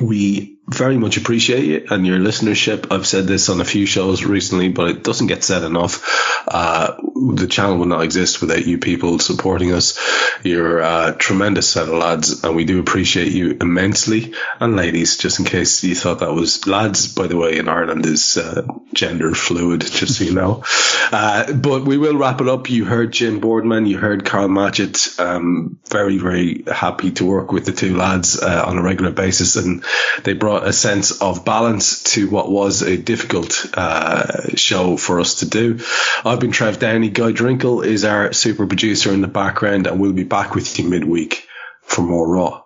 We 0.00 0.58
very 0.68 0.96
much 0.96 1.16
appreciate 1.16 1.68
it 1.70 1.90
and 1.90 2.06
your 2.06 2.18
listenership. 2.18 2.92
I've 2.92 3.06
said 3.06 3.26
this 3.26 3.48
on 3.48 3.60
a 3.60 3.64
few 3.64 3.84
shows 3.84 4.24
recently, 4.24 4.68
but 4.68 4.88
it 4.88 5.02
doesn't 5.02 5.26
get 5.26 5.42
said 5.42 5.64
enough. 5.64 6.46
Uh, 6.46 6.96
the 7.36 7.46
channel 7.48 7.78
would 7.78 7.88
not 7.88 8.02
exist 8.02 8.40
without 8.40 8.64
you 8.64 8.78
people 8.78 9.18
supporting 9.18 9.72
us. 9.72 9.98
You're 10.44 10.78
a 10.80 11.14
tremendous 11.18 11.68
set 11.68 11.88
of 11.88 11.94
lads, 11.94 12.44
and 12.44 12.54
we 12.54 12.64
do 12.64 12.80
appreciate 12.80 13.32
you 13.32 13.56
immensely. 13.60 14.34
And 14.60 14.76
ladies, 14.76 15.16
just 15.16 15.38
in 15.38 15.44
case 15.44 15.82
you 15.84 15.94
thought 15.94 16.20
that 16.20 16.32
was 16.32 16.66
lads, 16.66 17.12
by 17.12 17.26
the 17.26 17.36
way, 17.36 17.58
in 17.58 17.68
Ireland 17.68 18.06
is 18.06 18.36
uh, 18.36 18.66
gender 18.92 19.34
fluid, 19.34 19.82
just 19.82 20.18
so 20.18 20.24
you 20.24 20.34
know. 20.34 20.64
Uh, 21.10 21.52
but 21.52 21.84
we 21.84 21.98
will 21.98 22.16
wrap 22.16 22.40
it 22.40 22.48
up. 22.48 22.70
You 22.70 22.84
heard 22.84 23.12
Jim 23.12 23.40
Boardman, 23.40 23.86
you 23.86 23.98
heard 23.98 24.24
Karl 24.24 24.48
Matchett. 24.48 25.18
Um, 25.20 25.78
very, 25.88 26.18
very 26.18 26.64
happy 26.72 27.10
to 27.12 27.24
work 27.24 27.52
with 27.52 27.66
the 27.66 27.72
two 27.72 27.96
lads 27.96 28.40
uh, 28.40 28.64
on 28.66 28.78
a 28.78 28.82
regular 28.82 29.12
basis, 29.12 29.56
and 29.56 29.84
they 30.24 30.32
brought 30.32 30.51
brought 30.52 30.68
a 30.68 30.72
sense 30.74 31.22
of 31.22 31.46
balance 31.46 32.02
to 32.02 32.28
what 32.28 32.50
was 32.50 32.82
a 32.82 32.98
difficult 32.98 33.64
uh, 33.72 34.54
show 34.54 34.98
for 34.98 35.18
us 35.18 35.36
to 35.36 35.48
do. 35.48 35.80
I've 36.26 36.40
been 36.40 36.52
Trev 36.52 36.78
Downey. 36.78 37.08
Guy 37.08 37.32
Drinkle 37.32 37.82
is 37.86 38.04
our 38.04 38.34
super 38.34 38.66
producer 38.66 39.14
in 39.14 39.22
the 39.22 39.28
background, 39.28 39.86
and 39.86 39.98
we'll 39.98 40.12
be 40.12 40.24
back 40.24 40.54
with 40.54 40.78
you 40.78 40.86
midweek 40.90 41.48
for 41.80 42.02
more 42.02 42.28
Raw. 42.28 42.64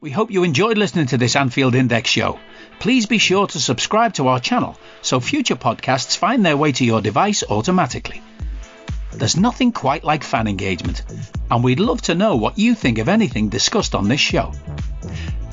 We 0.00 0.10
hope 0.10 0.30
you 0.30 0.44
enjoyed 0.44 0.78
listening 0.78 1.08
to 1.08 1.18
this 1.18 1.36
Anfield 1.36 1.74
Index 1.74 2.08
show. 2.08 2.38
Please 2.78 3.04
be 3.04 3.18
sure 3.18 3.46
to 3.48 3.60
subscribe 3.60 4.14
to 4.14 4.28
our 4.28 4.40
channel 4.40 4.78
so 5.02 5.20
future 5.20 5.56
podcasts 5.56 6.16
find 6.16 6.42
their 6.42 6.56
way 6.56 6.72
to 6.72 6.86
your 6.86 7.02
device 7.02 7.44
automatically. 7.50 8.22
There's 9.12 9.36
nothing 9.36 9.72
quite 9.72 10.04
like 10.04 10.24
fan 10.24 10.46
engagement, 10.46 11.02
and 11.50 11.62
we'd 11.62 11.80
love 11.80 12.00
to 12.02 12.14
know 12.14 12.36
what 12.36 12.58
you 12.58 12.74
think 12.74 12.96
of 12.96 13.10
anything 13.10 13.50
discussed 13.50 13.94
on 13.94 14.08
this 14.08 14.20
show. 14.20 14.52